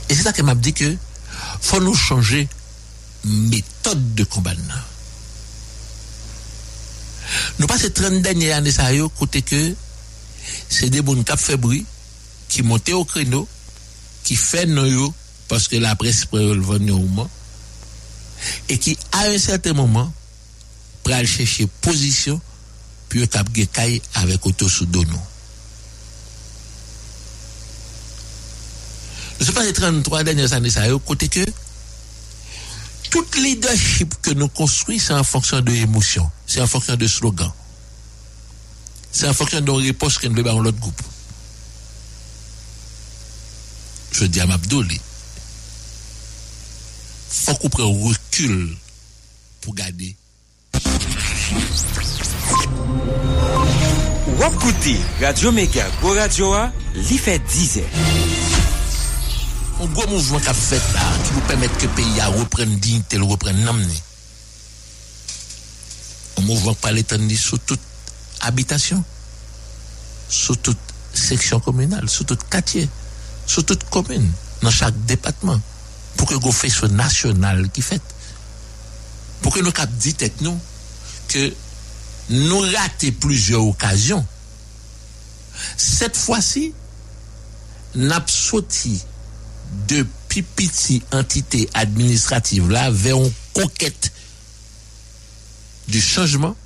Et 0.08 0.14
c'est 0.14 0.22
ça 0.22 0.32
que 0.32 0.42
m'a 0.42 0.54
dit 0.54 0.72
que 0.72 0.96
faut 1.60 1.80
nous 1.80 1.94
changer 1.94 2.48
méthode 3.24 4.14
de 4.14 4.24
combat. 4.24 4.52
Nous 7.58 7.66
passons 7.66 7.88
30 7.92 8.22
dernières 8.22 8.56
années 8.58 8.70
ça 8.70 8.88
côté 9.18 9.42
que 9.42 9.74
c'est 10.68 10.90
des 10.90 11.02
bons 11.02 11.22
cap 11.24 11.40
bruit 11.56 11.84
qui 12.48 12.62
montent 12.62 12.88
au 12.90 13.04
créneau 13.04 13.48
qui 14.26 14.34
fait 14.34 14.66
non 14.66 15.14
parce 15.46 15.68
que 15.68 15.76
la 15.76 15.94
presse 15.94 16.24
peut 16.24 16.52
le 16.52 16.60
moment 16.60 17.30
et 18.68 18.76
qui 18.76 18.98
à 19.12 19.26
un 19.26 19.38
certain 19.38 19.72
moment 19.72 20.12
pral 21.04 21.24
chercher 21.24 21.68
position 21.80 22.40
puis 23.08 23.28
cap 23.28 23.46
gekay 23.54 24.02
avec 24.14 24.44
auto 24.44 24.68
sous 24.68 24.86
dono 24.86 25.16
Nous 29.38 29.52
pas 29.52 29.62
les 29.62 29.72
33 29.72 30.24
dernières 30.24 30.52
années 30.54 30.70
ça 30.70 30.88
yo 30.88 30.98
côté 30.98 31.28
que 31.28 31.46
tout 33.10 33.24
leadership 33.36 34.12
que 34.22 34.32
nous 34.32 34.48
construisons 34.48 35.06
c'est 35.06 35.14
en 35.14 35.22
fonction 35.22 35.60
de 35.60 35.70
l'émotion 35.70 36.28
c'est 36.48 36.60
en 36.60 36.66
fonction 36.66 36.96
de 36.96 37.06
slogan 37.06 37.52
c'est 39.12 39.28
en 39.28 39.34
fonction 39.34 39.60
de 39.60 39.70
réponse 39.70 40.18
qu'on 40.18 40.30
veut 40.30 40.42
dans 40.42 40.58
l'autre 40.58 40.80
groupe. 40.80 41.00
Je 44.18 44.24
dis 44.24 44.40
à 44.40 44.46
Mabdouli, 44.46 44.98
faut 47.28 47.54
qu'on 47.56 47.68
prenne 47.68 48.02
recul 48.02 48.74
pour 49.60 49.74
garder. 49.74 50.16
Wapkouti, 54.38 54.96
Radio 55.20 55.52
Mega, 55.52 55.84
Go 56.00 56.14
Radio 56.14 56.54
A, 56.54 56.72
li 56.94 57.18
fait 57.18 57.38
10 57.40 57.80
Un 59.82 59.86
gros 59.88 60.06
mouvement 60.08 60.40
qui 60.40 60.48
a 60.48 60.54
fait 60.54 60.80
là, 60.94 61.02
qui 61.26 61.32
vous 61.34 61.40
permet 61.42 61.68
que 61.68 61.82
le 61.82 61.88
pays 61.88 62.20
a 62.20 62.28
reprenne 62.28 62.74
dignité, 62.76 63.18
reprenne 63.18 63.62
n'amener. 63.64 64.02
Un 66.38 66.40
mouvement 66.40 66.72
qui 66.72 66.80
parle 66.80 66.96
étendu 66.96 67.36
sur 67.36 67.58
toute 67.58 67.80
habitation, 68.40 69.04
sur 70.30 70.56
toute 70.56 70.78
section 71.12 71.60
communale, 71.60 72.08
sur 72.08 72.24
tout 72.24 72.38
quartier, 72.48 72.88
sur 73.46 73.64
toute 73.64 73.84
commune, 73.84 74.30
dans 74.62 74.70
chaque 74.70 74.98
département, 75.06 75.60
pour 76.16 76.28
que 76.28 76.34
vous 76.34 76.52
fassiez 76.52 76.70
ce 76.80 76.86
national 76.86 77.70
qui 77.70 77.82
fait. 77.82 78.02
Pour 79.42 79.54
que 79.54 79.60
nous 79.60 79.72
cap 79.72 79.90
dit 79.90 80.16
nous 80.40 80.58
que 81.28 81.52
nous 82.30 82.58
ratons 82.58 83.12
plusieurs 83.20 83.64
occasions. 83.64 84.26
Cette 85.76 86.16
fois-ci, 86.16 86.72
nous 87.94 88.10
avons 88.10 88.26
sorti 88.26 89.02
de 89.88 90.06
pipiti 90.28 91.02
entité 91.12 91.68
administrative 91.74 92.70
là 92.70 92.90
vers 92.90 93.16
une 93.16 93.32
conquête 93.52 94.12
du 95.88 96.00
changement 96.00 96.56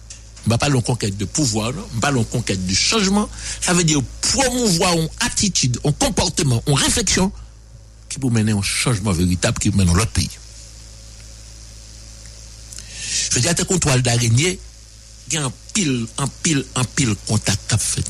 je 0.48 0.56
pas 0.56 0.68
une 0.68 0.82
conquête 0.82 1.16
de 1.16 1.24
pouvoir, 1.24 1.72
je 1.72 2.00
pas 2.00 2.10
une 2.10 2.24
conquête 2.24 2.66
de 2.66 2.74
changement. 2.74 3.28
Ça 3.60 3.72
veut 3.72 3.84
dire 3.84 4.00
promouvoir 4.20 4.94
une 4.94 5.08
attitude, 5.20 5.78
un 5.84 5.92
comportement, 5.92 6.62
une 6.66 6.74
réflexion 6.74 7.32
qui 8.08 8.18
peut 8.18 8.28
mener 8.28 8.52
un 8.52 8.62
changement 8.62 9.12
véritable 9.12 9.58
qui 9.58 9.70
mène 9.70 9.86
dans 9.86 9.94
l'autre 9.94 10.10
pays. 10.10 10.30
Je 13.30 13.36
veux 13.36 13.40
dire, 13.40 13.50
à 13.50 13.64
contrôle 13.64 14.02
d'araignée, 14.02 14.58
il 15.28 15.34
y 15.34 15.36
a 15.36 15.44
un 15.44 15.52
pile, 15.72 16.06
un 16.18 16.26
pile, 16.42 16.64
un 16.74 16.84
pile 16.84 17.14
contact 17.26 17.60
qu'a 17.68 17.78
fait. 17.78 18.04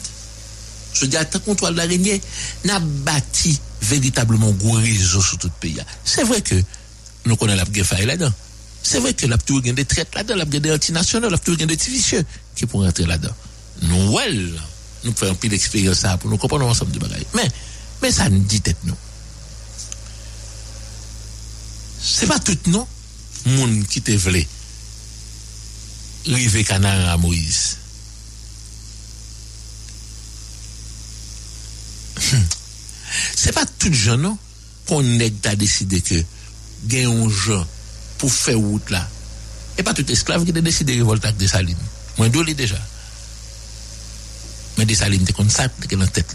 Je 0.94 1.00
veux 1.02 1.06
dire, 1.08 1.20
à 1.20 1.38
contrôle 1.38 1.74
d'araignée, 1.74 2.20
n'a 2.64 2.78
bâti 2.78 3.60
véritablement 3.82 4.48
un 4.48 4.52
gros 4.52 4.80
sur 4.80 5.38
tout 5.38 5.48
le 5.48 5.52
pays. 5.60 5.78
C'est 6.04 6.24
vrai 6.24 6.40
que 6.40 6.54
nous 7.26 7.36
connaissons 7.36 7.64
la 7.64 7.70
guerre 7.70 8.06
là-dedans. 8.06 8.32
C'est 8.82 8.98
vrai 8.98 9.14
que 9.14 9.26
la 9.26 9.38
tour 9.38 9.60
des 9.60 9.84
traites 9.84 10.14
là-dedans, 10.14 10.36
la 10.36 10.44
des 10.44 10.72
antinationales, 10.72 11.30
la 11.30 11.38
tour 11.38 11.56
des 11.56 11.66
vicieux 11.66 12.24
qui 12.54 12.66
pourraient 12.66 12.88
entrer 12.88 13.06
là-dedans. 13.06 13.34
Nous, 13.82 14.18
nous 15.04 15.14
faisons 15.14 15.34
peu 15.34 15.48
d'expérience 15.48 16.04
pour 16.20 16.30
nous 16.30 16.38
comprendre 16.38 16.66
ensemble 16.66 16.92
de 16.92 16.98
bagages. 16.98 17.24
Mais, 17.34 17.48
mais 18.02 18.10
ça 18.10 18.28
nous 18.28 18.40
dit 18.40 18.60
tête 18.60 18.76
nous. 18.84 18.96
C'est 22.02 22.26
pas 22.26 22.38
tout 22.38 22.58
non, 22.66 22.86
monde 23.46 23.86
qui 23.86 24.00
te 24.00 24.12
voulait 24.12 24.48
river 26.26 26.64
canard 26.64 27.10
à 27.10 27.16
Moïse. 27.16 27.76
C'est 33.36 33.52
pas 33.52 33.66
tout 33.78 33.92
gens 33.92 34.16
non? 34.16 34.38
Qu'on 34.86 35.04
a 35.20 35.56
décidé 35.56 36.00
que 36.00 36.22
gagne 36.84 37.06
un 37.06 37.28
gens 37.28 37.66
pour 38.20 38.30
faire 38.30 38.58
route 38.58 38.90
là. 38.90 39.08
Et 39.78 39.82
pas 39.82 39.94
tout 39.94 40.08
esclave 40.12 40.44
qui 40.44 40.50
a 40.56 40.60
décidé 40.60 40.94
de 40.94 40.98
révolter 40.98 41.28
avec 41.28 41.38
Dessalines. 41.38 41.76
Moi, 42.18 42.28
je 42.32 42.52
déjà. 42.52 42.78
Mais 44.76 44.84
Dessalines, 44.84 45.24
c'est 45.26 45.32
comme 45.32 45.48
ça 45.48 45.68
que 45.68 45.94
dans 45.94 46.02
la 46.02 46.06
tête. 46.06 46.34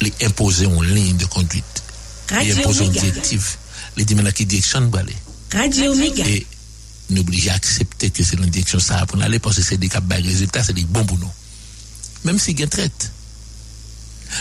Les 0.00 0.12
imposer 0.22 0.64
une 0.64 0.82
ligne 0.84 1.16
de 1.18 1.26
conduite. 1.26 1.82
Les 2.30 2.58
imposer 2.58 2.86
une 2.86 2.92
directive. 2.92 3.46
Les 3.96 4.06
dire 4.06 4.16
maintenant 4.16 4.32
qui 4.32 4.46
direction 4.46 4.90
aller? 4.94 5.16
Radio 5.52 5.94
Méga. 5.94 6.26
Et 6.26 6.46
n'oblige 7.10 7.48
à 7.48 7.54
accepter 7.54 8.08
que 8.10 8.22
c'est 8.24 8.38
la 8.40 8.46
direction 8.46 8.78
ça 8.78 9.04
pour 9.04 9.20
aller 9.20 9.38
parce 9.38 9.56
que 9.56 9.62
c'est 9.62 9.76
des 9.76 9.88
cas 9.88 10.00
de 10.00 10.14
résultats, 10.14 10.64
c'est 10.64 10.72
des 10.72 10.84
bons 10.84 11.04
pour 11.04 11.18
nous. 11.18 11.30
Même 12.24 12.38
si 12.38 12.52
il 12.52 12.60
y 12.60 12.62
a 12.62 12.66
traite. 12.66 13.12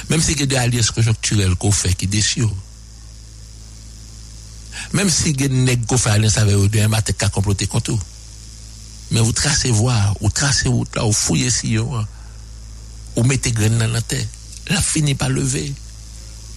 Même 0.09 0.21
si 0.21 0.33
il 0.33 0.39
y 0.39 0.43
a 0.43 0.45
des 0.45 0.55
alliances 0.55 0.91
conjoncturelles 0.91 1.55
qu'on 1.55 1.71
fait 1.71 1.93
qui 1.93 2.07
déchirent. 2.07 2.53
Même 4.93 5.09
si 5.09 5.35
avez 5.39 5.77
qui 5.77 5.97
fait 5.97 6.09
alliance 6.09 6.37
avec 6.37 6.55
eux, 6.55 6.69
un 6.81 6.87
matin 6.87 7.13
qu'à 7.13 7.29
comploter 7.29 7.67
contre 7.67 7.91
vous. 7.91 8.01
Mais 9.11 9.21
vous 9.21 9.31
tracez 9.31 9.71
voir, 9.71 10.15
vous 10.21 10.29
tracez 10.29 10.67
route 10.67 10.95
là, 10.95 11.03
vous 11.03 11.13
fouillez 11.13 11.49
si 11.49 11.77
vous 11.77 13.23
mettez 13.23 13.51
graines 13.51 13.77
dans 13.77 13.87
la 13.87 14.01
terre. 14.01 14.25
La 14.67 14.81
finit 14.81 15.15
par 15.15 15.29
lever. 15.29 15.73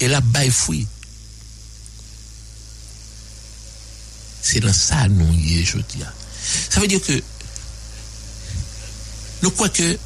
Et 0.01 0.09
la 0.09 0.21
baille 0.21 0.51
fouille. 0.51 0.87
C'est 4.43 4.61
dans 4.61 4.73
ça 4.73 5.07
nous 5.09 5.33
y 5.35 5.61
est, 5.61 5.65
je 5.65 5.77
dis. 5.77 6.03
Ça 6.71 6.81
veut 6.81 6.89
dire 6.89 7.03
que 7.03 7.23
nous 9.43 9.51
croyons 9.51 9.73
que 9.73 9.99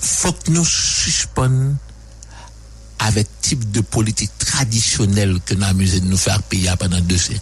faut 0.00 0.32
que 0.32 0.50
nous 0.50 0.64
suspendons 0.64 1.76
avec 3.06 3.26
type 3.40 3.70
de 3.70 3.80
politique 3.80 4.30
traditionnelle 4.38 5.38
que 5.44 5.54
nous 5.54 5.64
amusé 5.64 6.00
de 6.00 6.06
nous 6.06 6.16
faire 6.16 6.42
payer 6.42 6.70
pendant 6.78 7.00
deux 7.00 7.18
siècles. 7.18 7.40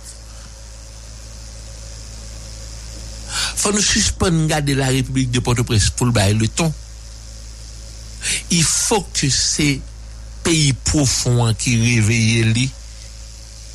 faut 3.56 3.72
nous 3.72 3.82
suspendre 3.82 4.46
garder 4.46 4.74
la 4.74 4.86
République 4.88 5.30
de 5.30 5.38
Port-au-Prince 5.38 5.90
pour 5.90 6.06
le 6.06 6.32
le 6.32 6.48
ton. 6.48 6.72
Il 8.50 8.64
faut 8.64 9.06
que 9.12 9.28
ces 9.28 9.80
pays 10.42 10.72
profonds 10.72 11.54
qui 11.54 11.76
réveillent 11.78 12.52
li, 12.52 12.70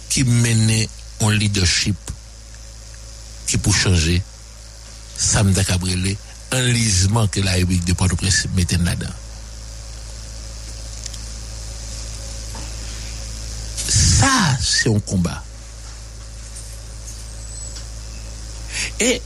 qui 0.10 0.24
mènent 0.24 0.88
un 1.22 1.32
leadership 1.32 1.96
qui 3.48 3.58
pour 3.58 3.76
changer 3.76 4.22
Sam 5.18 5.54
Cabrele 5.54 6.16
un 6.52 6.62
lisement 6.62 7.28
que 7.28 7.42
la 7.42 7.52
République 7.52 7.86
de 7.86 7.94
Port-au-Prince 7.94 8.48
mettait 8.56 8.78
là-dedans. 8.78 9.12
Ça, 13.88 14.58
c'est 14.86 14.96
un 14.96 15.00
combat. 15.00 15.44
Et 19.00 19.22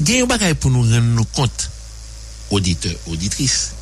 il 0.00 0.10
y 0.10 0.20
a 0.20 0.24
un 0.24 0.26
bagage 0.26 0.54
pour 0.54 0.70
nous 0.70 0.82
rendre 0.82 1.26
compte, 1.32 1.70
auditeurs, 2.50 2.94
auditrices. 3.06 3.72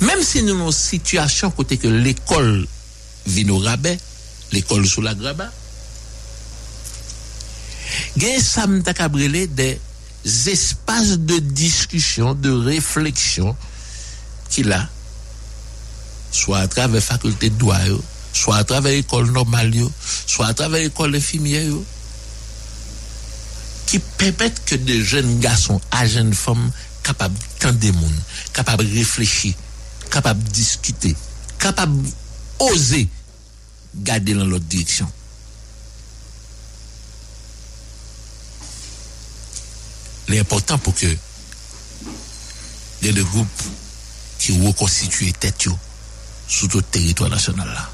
Même 0.00 0.22
si 0.22 0.42
nous 0.42 0.54
avons 0.54 0.66
une 0.66 0.72
situation 0.72 1.50
côté 1.50 1.78
que 1.78 1.88
l'école 1.88 2.66
vit 3.26 3.48
au 3.50 3.58
rabais, 3.58 3.98
l'école 4.52 4.86
sous 4.86 5.00
la 5.00 5.14
graba, 5.14 5.50
il 8.16 8.24
y 8.24 8.34
a 8.34 8.40
Sam 8.40 8.82
Cabrele 8.82 9.52
des 9.54 9.80
espaces 10.24 11.18
de 11.18 11.38
discussion, 11.38 12.34
de 12.34 12.50
réflexion 12.50 13.56
qu'il 14.50 14.72
a, 14.72 14.88
soit 16.30 16.58
à 16.58 16.68
travers 16.68 16.96
la 16.96 17.00
faculté 17.00 17.50
de 17.50 17.56
droit, 17.56 17.78
soit 18.34 18.56
à 18.56 18.64
travers 18.64 18.92
l'école 18.92 19.30
normale, 19.30 19.72
soit 20.26 20.48
à 20.48 20.54
travers 20.54 20.82
l'école 20.82 21.14
infirmière, 21.16 21.72
qui 23.86 23.98
permettent 23.98 24.64
que 24.66 24.74
des 24.74 25.02
jeunes 25.02 25.38
garçons 25.40 25.80
à 25.90 26.06
jeunes 26.06 26.34
femmes 26.34 26.70
capables 27.02 27.38
des 27.78 27.92
monde, 27.92 28.20
capables 28.52 28.88
de 28.88 28.94
réfléchir, 28.98 29.54
capables 30.10 30.42
de 30.42 30.50
discuter, 30.50 31.14
capables 31.58 32.02
d'oser 32.58 33.08
garder 33.94 34.34
dans 34.34 34.44
l'autre 34.44 34.64
direction. 34.64 35.10
L'important 40.28 40.78
pour 40.78 40.94
que 40.94 41.06
deux 43.02 43.24
groupes 43.24 43.62
qui 44.38 44.58
reconstituent 44.66 45.32
tête 45.34 45.68
sur 46.48 46.68
tout 46.68 46.78
le 46.78 46.82
territoire 46.82 47.30
national 47.30 47.68
là. 47.68 47.93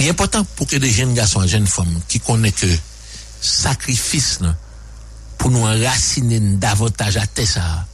L'important 0.00 0.44
pour 0.56 0.66
que 0.66 0.76
des 0.76 0.90
jeunes 0.90 1.14
garçons 1.14 1.42
et 1.42 1.48
jeunes 1.48 1.66
femmes 1.66 2.00
qui 2.08 2.20
connaissent 2.20 2.54
que 2.54 2.66
sacrifice 3.40 4.40
là, 4.40 4.54
pour 5.38 5.50
nous 5.50 5.60
enraciner 5.60 6.40
davantage 6.40 7.16
à 7.16 7.26
ça, 7.46 7.86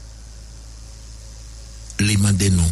les 2.01 2.17
demander 2.17 2.51
nous 2.51 2.63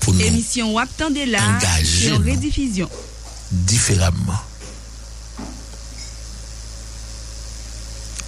pour 0.00 0.14
nous 0.14 0.20
Émission 0.20 0.72
Wap 0.72 0.88
nous. 1.00 2.18
rediffusion. 2.18 2.88
différemment. 3.50 4.40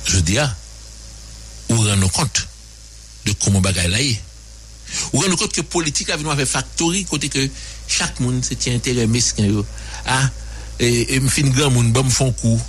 Je 0.04 0.18
dis, 0.20 0.38
ah, 0.38 0.54
ou 1.68 1.76
rendre 1.76 2.10
compte 2.10 2.48
de 3.26 3.32
comment 3.32 3.60
bagaille 3.60 3.90
là 3.90 4.00
est? 4.00 4.20
Ou 5.12 5.20
rendre 5.20 5.36
compte 5.36 5.52
que 5.52 5.60
politique 5.60 6.08
a 6.10 6.16
venu 6.16 6.30
avec 6.30 6.46
factory, 6.46 7.04
côté 7.04 7.28
que 7.28 7.48
chaque 7.88 8.20
monde 8.20 8.44
se 8.44 8.54
tient 8.54 8.74
intérêt 8.74 9.06
mesquin. 9.06 9.50
Ah, 10.06 10.30
et, 10.78 11.14
et 11.14 11.20
me 11.20 11.28
fin 11.28 11.42
grand 11.48 11.70
monde, 11.70 11.92
bon, 11.92 12.04
me 12.04 12.10
font 12.10 12.30
coup. 12.32 12.60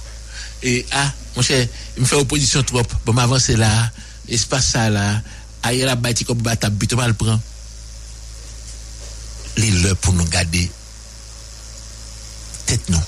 Et 0.63 0.85
ah, 0.91 1.11
mon 1.35 1.41
cher, 1.41 1.67
me 1.97 2.05
fait 2.05 2.15
opposition 2.15 2.63
trop. 2.63 2.81
Bon, 3.05 3.13
m'avance 3.13 3.49
là, 3.49 3.91
espace 4.27 4.69
ça 4.71 4.89
là, 4.89 5.21
ailleurs 5.63 5.87
la 5.87 5.95
bâti 5.95 6.25
comme 6.25 6.41
bata, 6.41 6.69
but 6.69 6.93
mal 6.93 7.13
prend. 7.13 7.39
Les 9.57 9.71
leurs 9.71 9.97
pour 9.97 10.13
nous 10.13 10.25
garder 10.25 10.71
tête 12.65 12.87
nous, 12.89 13.01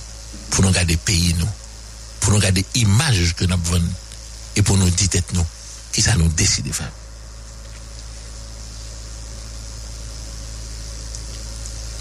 pour 0.50 0.66
nous 0.66 0.72
garder 0.72 0.98
pays 0.98 1.34
nous, 1.40 1.48
pour 2.20 2.34
nous 2.34 2.40
garder 2.40 2.66
image 2.76 3.36
que 3.36 3.46
nous 3.46 3.54
avons 3.54 3.82
et 4.56 4.62
pour 4.62 4.78
nous 4.78 4.90
dire 4.90 5.10
tête 5.10 5.34
nous, 5.34 5.46
qui 5.94 6.02
ça 6.02 6.16
nous 6.16 6.28
décide 6.30 6.68
de 6.68 6.74
faire. 6.74 6.92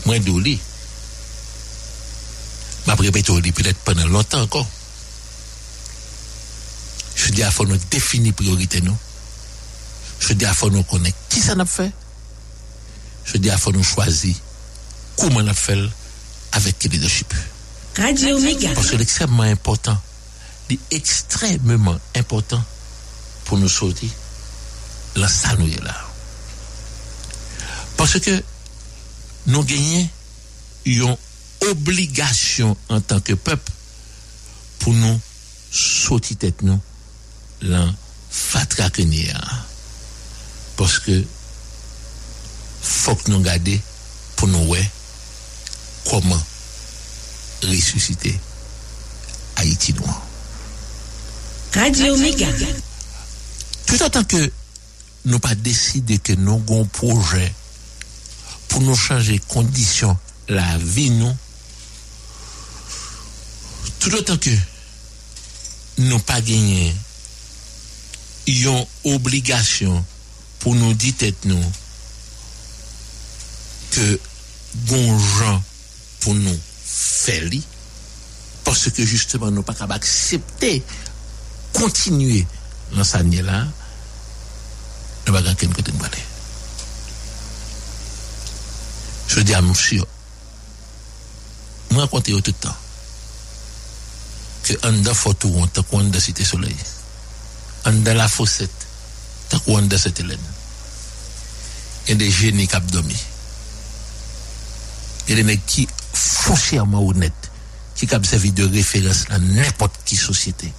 Moi, 0.06 0.18
d'ouli, 0.18 0.58
m'a 2.86 2.94
répété 2.94 3.30
au 3.30 3.38
lit 3.38 3.52
peut-être 3.52 3.78
pendant 3.78 4.06
longtemps 4.06 4.42
encore. 4.42 4.66
Je 7.14 7.30
dis, 7.30 7.42
il 7.42 7.50
faut 7.50 7.66
nous 7.66 7.78
définir 7.90 8.34
priorité 8.34 8.80
nous. 8.80 8.96
Je 10.20 10.32
dis, 10.32 10.44
il 10.44 10.54
faut 10.54 10.70
nous 10.70 10.82
connaître 10.82 11.16
qui 11.28 11.40
ça 11.40 11.54
n'a 11.54 11.66
fait. 11.66 11.92
Je 13.24 13.36
dis, 13.36 13.48
il 13.48 13.58
faut 13.58 13.72
nous 13.72 13.84
choisir 13.84 14.34
comment 15.16 15.40
on 15.40 15.46
a 15.46 15.54
fait 15.54 15.78
avec 16.52 16.78
quel 16.78 16.92
leadership. 16.92 17.32
Radio 17.96 18.38
Méga. 18.38 18.72
Parce 18.74 18.88
que 18.88 18.96
c'est 18.96 19.02
extrêmement 19.02 19.42
important. 19.42 19.98
C'est 20.68 20.78
extrêmement 20.90 21.98
important 22.16 22.62
pour 23.44 23.58
nous 23.58 23.68
sortir 23.68 24.08
la 25.16 25.28
salle 25.28 25.58
là. 25.82 25.94
Parce 27.96 28.18
que 28.20 28.42
nou 29.50 29.66
genyen 29.66 30.06
yon 30.88 31.16
obligasyon 31.70 32.76
an 32.94 33.02
tanke 33.04 33.36
pep 33.36 33.66
pou 34.80 34.94
nou 34.96 35.18
soti 35.70 36.36
tet 36.40 36.62
nou 36.66 36.80
lan 37.68 37.92
fatra 38.30 38.88
kenye 38.94 39.28
a. 39.36 39.60
Poske 40.78 41.18
fok 42.80 43.26
nou 43.28 43.44
gade 43.44 43.76
pou 44.38 44.48
nou 44.48 44.72
we 44.72 44.80
koman 46.08 46.40
resusite 47.68 48.32
Haiti 49.58 49.92
nou. 49.98 50.08
Radio 51.76 52.16
Mega 52.16 52.48
Tout 53.84 54.00
an 54.06 54.14
tanke 54.14 54.40
nou 55.28 55.42
pa 55.42 55.52
deside 55.58 56.16
ke 56.24 56.38
nou 56.40 56.62
gon 56.66 56.88
proje 56.96 57.44
pour 58.70 58.80
nous 58.80 58.96
changer 58.96 59.38
conditions 59.48 60.16
la 60.48 60.78
vie 60.78 61.10
nous, 61.10 61.36
tout 63.98 64.14
autant 64.14 64.38
que 64.38 64.50
nous 65.98 66.18
pas 66.20 66.40
gagné 66.40 66.94
une 68.46 68.86
obligation 69.04 70.04
pour 70.60 70.74
nous 70.74 70.94
dire 70.94 71.14
tête 71.16 71.44
nous 71.44 71.62
que 73.90 74.20
bon 74.74 75.18
gens 75.18 75.62
pour 76.20 76.34
nous 76.34 76.58
faire 76.84 77.50
parce 78.64 78.90
que 78.90 79.04
justement 79.04 79.50
nous 79.50 79.62
pas 79.62 79.74
capable 79.74 79.94
accepter 79.94 80.82
continuer 81.72 82.46
dans 82.92 83.02
là. 83.42 83.66
Nous 85.26 85.32
pas 85.32 85.42
côté 85.42 85.92
de 85.92 86.04
aller 86.04 86.29
Je 89.30 89.44
di 89.46 89.54
a 89.54 89.62
msyo, 89.62 90.06
mwen 91.90 92.02
akonte 92.02 92.32
yo 92.34 92.40
toutan, 92.42 92.74
ke 94.66 94.74
an 94.88 94.96
da 95.06 95.14
fotou 95.14 95.62
an 95.62 95.70
takou 95.70 96.00
an 96.02 96.10
da 96.10 96.18
site 96.18 96.42
soley, 96.46 96.74
an 97.86 98.00
da 98.02 98.14
la 98.18 98.26
foset, 98.28 98.74
takou 99.52 99.78
an 99.78 99.86
da 99.88 100.00
sete 100.02 100.26
len. 100.26 100.42
E 102.10 102.16
de 102.18 102.26
geni 102.26 102.66
kap 102.66 102.90
domi. 102.90 103.14
E 105.30 105.38
de 105.38 105.46
nek 105.46 105.62
ki 105.62 105.86
fosyaman 106.10 106.98
ou 106.98 107.14
net, 107.14 107.50
ki 107.94 108.10
kap 108.10 108.26
sevi 108.26 108.50
de 108.50 108.66
referans 108.74 109.28
la 109.30 109.38
nepot 109.38 110.02
ki 110.10 110.18
sosyete. 110.18 110.72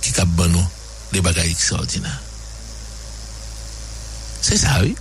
Ki 0.00 0.16
kap 0.16 0.32
banon, 0.40 0.64
de 1.12 1.20
bagay 1.20 1.52
ekstraordinan. 1.52 2.16
Se 4.40 4.56
sa, 4.56 4.80
oui. 4.80 4.96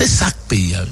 C'est 0.00 0.06
ça 0.06 0.30
que 0.30 0.48
pays 0.48 0.74
a 0.74 0.82
eu. 0.82 0.88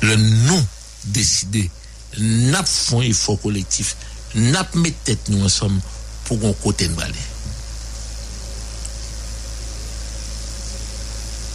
Le 0.00 0.16
non 0.16 0.66
décidé, 1.04 1.70
n'a 2.18 2.64
font 2.64 3.02
effort 3.02 3.38
collectif, 3.40 3.96
n'a 4.34 4.66
mis 4.74 4.92
tête 4.92 5.28
nous 5.28 5.44
ensemble 5.44 5.78
pour 6.24 6.40
qu'on 6.40 6.54
côté 6.54 6.88
nous 6.88 7.00
aller. 7.00 7.14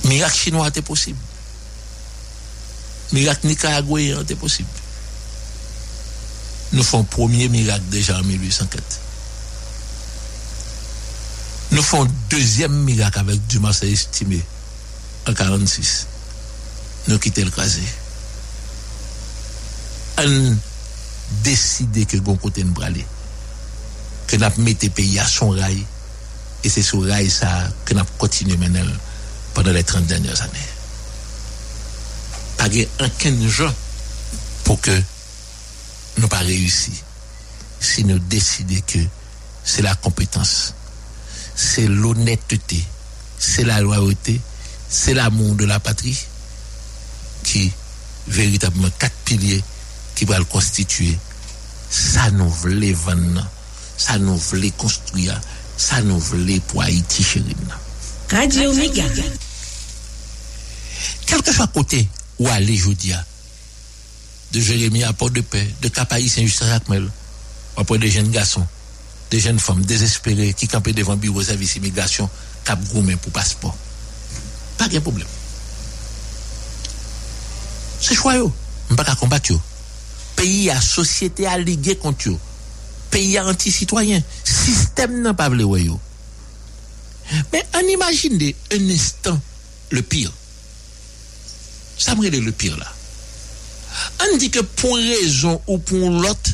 Miracle 0.03 0.37
chinois 0.37 0.67
était 0.67 0.83
possible. 0.83 1.17
Miracle 3.11 3.47
nicaraguayen 3.47 4.21
était 4.21 4.35
possible. 4.35 4.69
nous 6.73 6.83
faisons 6.83 7.03
premier 7.03 7.49
miracle 7.49 7.85
déjà 7.89 8.19
en 8.19 8.23
1804. 8.23 8.83
Nous 11.71 11.81
faisons 11.81 12.07
deuxième 12.29 12.83
miracle 12.83 13.19
avec 13.19 13.47
Dumas 13.47 13.79
estimé 13.81 14.41
en 15.27 15.33
46. 15.33 16.07
Nous 17.07 17.19
quittons 17.19 17.43
le 17.43 17.51
crasé. 17.51 17.81
On 20.17 20.57
décide 21.43 22.05
que 22.05 22.17
bon 22.17 22.35
côté 22.35 22.63
nous 22.63 22.81
aller. 22.81 23.05
Que 24.27 24.35
nous 24.37 24.63
mettons 24.63 24.89
pays 24.89 25.19
à 25.19 25.25
son 25.25 25.49
rail. 25.49 25.83
Et 26.63 26.69
c'est 26.69 26.83
sur 26.83 27.03
rail 27.05 27.29
ça 27.29 27.69
que 27.85 27.93
nous 27.93 28.03
continuons 28.17 28.57
maintenant 28.57 28.85
pendant 29.53 29.71
les 29.71 29.83
30 29.83 30.05
dernières 30.05 30.41
années. 30.41 30.51
Pas 32.57 32.67
aucun 33.03 33.47
jour 33.47 33.71
pour 34.63 34.79
que 34.79 35.01
nous 36.17 36.27
pas 36.27 36.39
réussi 36.39 36.91
si 37.79 38.05
nous 38.05 38.19
décidons 38.19 38.79
que 38.85 38.99
c'est 39.63 39.81
la 39.81 39.95
compétence, 39.95 40.75
c'est 41.55 41.87
l'honnêteté, 41.87 42.83
c'est 43.39 43.63
la 43.63 43.81
loyauté, 43.81 44.39
c'est 44.91 45.13
l'amour 45.13 45.55
de 45.55 45.65
la 45.65 45.79
patrie 45.79 46.17
qui 47.43 47.71
véritablement 48.27 48.89
quatre 48.99 49.15
piliers 49.25 49.63
qui 50.15 50.25
vont 50.25 50.37
le 50.37 50.43
constituer. 50.43 51.17
Ça 51.89 52.29
nous 52.31 52.49
voulait 52.49 52.93
vendre, 52.93 53.47
ça 53.97 54.19
nous 54.19 54.37
voulait 54.37 54.71
construire, 54.71 55.39
ça 55.77 56.01
nous 56.01 56.19
voulait 56.19 56.59
pour 56.59 56.83
Haïti 56.83 57.23
chérie. 57.23 57.55
Radio 58.29 58.73
Méga. 58.73 59.05
Quel 61.25 61.41
que 61.41 61.53
soit 61.53 61.67
côté 61.67 62.07
où 62.37 62.47
aller, 62.49 62.77
je 62.77 62.89
dis, 62.89 63.13
de 64.51 64.59
Jérémie 64.59 65.03
à 65.03 65.13
Port-de-Paix, 65.13 65.67
de 65.81 65.87
Capaï 65.87 66.27
Saint-Just-Jacmel, 66.27 67.09
après 67.77 67.97
des 67.97 68.11
jeunes 68.11 68.29
garçons, 68.29 68.65
des 69.29 69.39
jeunes 69.39 69.59
femmes 69.59 69.85
désespérées 69.85 70.53
qui 70.53 70.67
campaient 70.67 70.93
devant 70.93 71.13
le 71.13 71.19
bureau 71.19 71.39
de 71.39 71.45
service 71.45 71.77
immigration, 71.77 72.29
cap 72.65 72.79
gourmet 72.89 73.15
pour 73.15 73.31
passeport. 73.31 73.77
Pas 74.81 74.87
de 74.87 74.97
problème. 74.97 75.27
C'est 77.99 78.15
choix, 78.15 78.35
yo. 78.35 78.51
On 78.89 78.95
pas 78.95 79.15
combattre. 79.15 79.51
yo. 79.51 79.61
Pays 80.35 80.71
à 80.71 80.81
société 80.81 81.45
à 81.45 81.59
liguer 81.59 81.95
contre 81.97 82.25
yo. 82.25 82.39
Pays 83.11 83.37
à 83.37 83.45
anti-citoyen. 83.45 84.23
Système 84.43 85.21
n'a 85.21 85.35
pas 85.35 85.49
voulu 85.49 85.83
yo. 85.83 85.99
Mais 87.53 87.63
on 87.75 87.87
imagine 87.89 88.53
un 88.71 88.89
instant 88.89 89.39
le 89.91 90.01
pire. 90.01 90.33
Ça 91.99 92.15
me 92.15 92.27
le 92.27 92.51
pire 92.51 92.75
là. 92.75 92.91
On 94.23 94.37
dit 94.37 94.49
que 94.49 94.61
pour 94.61 94.95
raison 94.95 95.61
ou 95.67 95.77
pour 95.77 96.09
l'autre, 96.09 96.49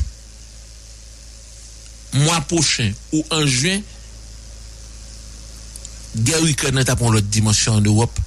mois 2.12 2.42
prochain 2.42 2.92
ou 3.10 3.24
en 3.30 3.46
juin, 3.46 3.80
guerre 6.18 6.44
Ukraine 6.44 6.78
est 6.78 6.96
pour 6.96 7.12
l'autre 7.12 7.26
dimension 7.26 7.74
en 7.74 7.80
Europe 7.80 8.18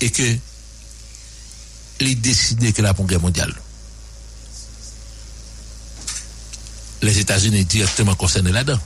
et 0.00 0.10
que 0.10 0.36
il 2.00 2.20
décidé 2.20 2.72
que 2.72 2.82
la 2.82 2.92
guerre 2.92 3.20
mondiale. 3.20 3.54
Les 7.02 7.18
États-Unis 7.18 7.64
directement 7.64 8.14
concernés 8.14 8.52
là-dedans, 8.52 8.80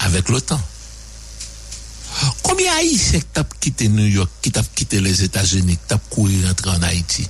avec 0.00 0.28
l'OTAN. 0.28 0.60
Combien 2.42 2.72
Haïtiens 2.76 3.20
qui 3.20 3.26
tapent 3.26 3.60
quitté 3.60 3.88
New 3.88 4.06
York, 4.06 4.30
qui 4.40 4.50
tapent 4.50 4.74
quitté 4.74 5.00
les 5.00 5.22
États-Unis, 5.22 5.76
qui 5.76 5.86
tapent 5.86 6.08
courir 6.08 6.46
rentrer 6.48 6.70
en 6.70 6.82
Haïti? 6.82 7.28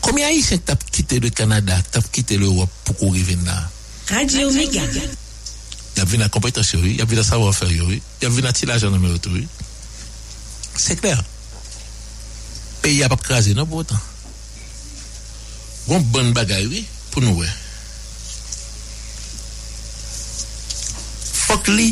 Combien 0.00 0.28
Haïtiens 0.28 0.58
qui 0.58 0.62
tapent 0.62 0.90
quitté 0.90 1.20
le 1.20 1.30
Canada, 1.30 1.76
qui 1.82 1.90
tapent 1.90 2.12
quitté 2.12 2.36
l'Europe 2.36 2.70
pour 2.84 2.96
courir 2.96 3.24
venir 3.24 3.44
là? 3.44 3.70
Radio 4.08 4.50
Méga. 4.52 4.82
y 5.96 6.00
ap 6.00 6.08
vin 6.08 6.22
nan 6.22 6.32
kompetansi 6.32 6.78
yo, 6.78 6.84
y 6.86 7.00
ap 7.02 7.10
vin 7.10 7.20
nan 7.20 7.26
savon 7.26 7.52
fèr 7.56 7.72
yo, 7.74 7.90
y 7.92 8.00
ap 8.26 8.32
vin 8.32 8.46
nan 8.46 8.56
tilaj 8.56 8.86
an 8.86 8.96
ame 8.96 9.12
yotou. 9.12 9.42
Se 10.76 10.96
kler. 10.96 11.20
Peyi 12.82 13.04
ap 13.04 13.14
ap 13.14 13.22
krasi 13.22 13.54
nan 13.54 13.68
pou 13.68 13.84
otan. 13.84 14.00
Gon 15.86 16.04
bon 16.14 16.32
bagay 16.36 16.64
yo 16.66 16.82
pou 17.12 17.22
nou 17.24 17.42
we. 17.42 17.48
Fok 21.42 21.68
li 21.74 21.90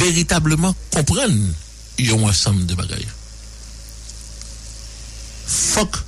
veritableman 0.00 0.74
kompren 0.94 1.36
yon 2.00 2.24
ansam 2.30 2.62
de 2.66 2.78
bagay 2.78 3.04
yo. 3.04 3.12
Fok 5.54 6.00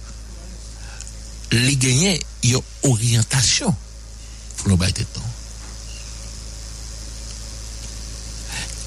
li 1.53 1.77
genye 1.79 2.17
yon 2.47 2.65
oryantasyon 2.89 3.75
pou 4.57 4.73
nou 4.73 4.81
bay 4.81 4.95
tetan. 4.97 5.36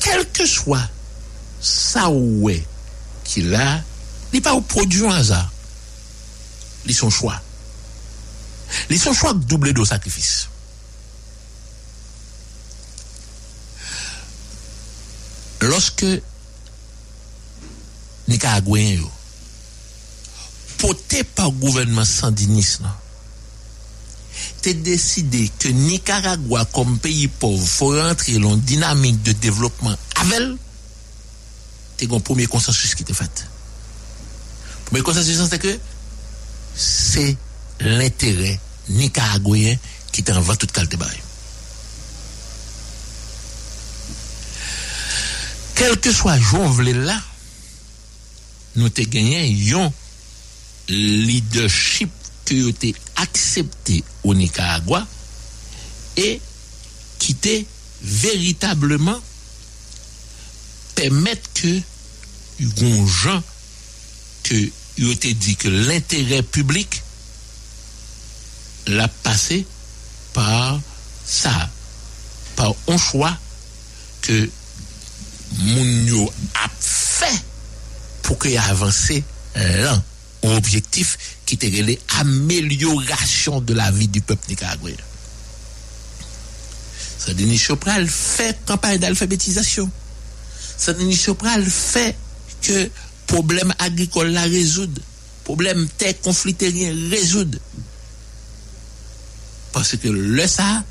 Quel 0.10 0.28
que 0.32 0.46
soit 0.46 0.90
ça 1.62 2.10
ou 2.10 2.50
est 2.50 2.66
qu'il 3.24 3.54
a, 3.54 3.84
il 4.32 4.38
n'est 4.38 4.42
pas 4.42 4.56
au 4.56 4.62
produit 4.62 5.06
un 5.06 5.12
hasard. 5.12 5.52
Il 6.88 6.96
son 6.96 7.12
choix. 7.12 7.40
Il 8.90 9.00
son 9.00 9.14
choix 9.14 9.34
doublé 9.34 9.72
de 9.72 9.84
sacrifice. 9.84 10.48
Lorsque 15.62 16.06
Nicaraguayen 18.28 19.02
yo, 19.02 19.12
porté 20.80 21.24
par 21.24 21.52
le 21.52 21.52
gouvernement 21.52 22.06
sandiniste, 22.06 22.82
t'es 24.62 24.74
décidé 24.74 25.50
que 25.60 25.68
Nicaragua, 25.70 26.66
comme 26.66 27.00
pays 27.00 27.28
pauvre, 27.28 27.66
faut 27.66 28.00
rentrer 28.00 28.40
dans 28.40 28.54
une 28.54 28.62
dynamique 28.62 29.22
de 29.24 29.32
développement 29.34 29.96
avec, 30.16 30.58
t'es 31.98 32.08
un 32.12 32.20
premier 32.20 32.46
consensus 32.48 32.96
qui 32.96 33.04
t'est 33.04 33.14
fait. 33.14 33.46
Premier 34.86 35.02
consensus, 35.02 35.40
c'est 35.50 35.60
que 35.60 35.80
c'est 36.76 37.38
l'intérêt 37.80 38.60
nicaraguayen 38.90 39.78
qui 40.12 40.24
t'envoie 40.24 40.56
toute 40.56 40.72
qualité 40.72 40.98
barre. 40.98 41.10
Quel 45.76 45.98
que 46.00 46.12
soit 46.12 46.38
Jonvle 46.40 46.92
là, 46.92 47.22
nous 48.76 48.90
t'ai 48.90 49.06
gagné 49.06 49.74
un 49.74 49.92
leadership 50.90 52.12
qui 52.46 52.62
a 52.62 52.90
été 53.24 53.40
accepté 53.40 54.04
au 54.24 54.34
Nicaragua 54.34 55.06
et 56.18 56.42
qui 57.18 57.32
était 57.34 57.66
véritablement 58.02 59.20
permettre 60.96 61.50
que 61.54 61.82
les 62.60 63.08
gens 63.08 63.44
que 64.44 64.70
été 65.12 65.34
dit 65.34 65.56
que 65.56 65.70
l'intérêt 65.70 66.44
public 66.44 67.02
l'a 68.88 69.08
passé 69.08 69.66
par 70.34 70.80
ça, 71.26 71.70
par 72.56 72.74
un 72.88 72.98
choix 72.98 73.38
que 74.22 74.50
Mounio 75.58 76.32
a 76.56 76.70
fait 76.80 77.44
pour 78.24 78.40
qu'il 78.40 78.58
avance 78.58 79.12
l'un 80.44 80.56
objectif 80.56 81.18
qui 81.46 81.56
était 81.56 81.98
l'amélioration 82.18 83.62
de 83.62 83.74
la 83.74 83.92
vie 83.92 84.08
du 84.08 84.22
peuple 84.22 84.46
nicaraguayen. 84.50 84.98
Denis 87.28 87.58
Chopral 87.58 88.08
fait 88.08 88.58
campagne 88.66 88.98
d'alphabétisation. 88.98 89.90
Denis 90.88 91.16
Chopral 91.16 91.64
fait 91.66 92.16
que 92.62 92.90
problème 93.28 93.74
agricole 93.78 94.30
la 94.32 94.44
résoudre, 94.44 95.02
problème 95.44 95.88
terre 95.98 96.20
conflit 96.22 96.56
terrien 96.56 96.94
résoudre. 97.10 97.60
Parce 99.72 99.96
que 99.98 100.08
le 100.08 100.48
ça, 100.48 100.84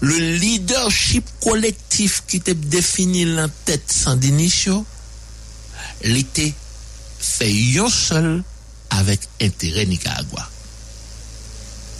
le 0.00 0.16
leadership 0.16 1.24
collectif 1.40 2.22
qui 2.26 2.38
était 2.38 2.54
défini 2.54 3.38
en 3.38 3.48
tête 3.64 3.92
sans 3.92 4.16
dénition, 4.16 4.86
l'était 6.02 6.54
fait 7.18 7.52
yon 7.52 7.88
seul 7.88 8.42
avèk 8.98 9.24
entere 9.42 9.86
Nicaragua. 9.88 10.44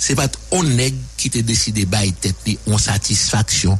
Se 0.02 0.16
pat 0.18 0.34
on 0.56 0.66
neg 0.78 0.96
ki 1.20 1.30
te 1.32 1.44
deside 1.46 1.84
bay 1.90 2.10
tet 2.24 2.38
li 2.48 2.56
on 2.70 2.80
satisfaksyon 2.80 3.78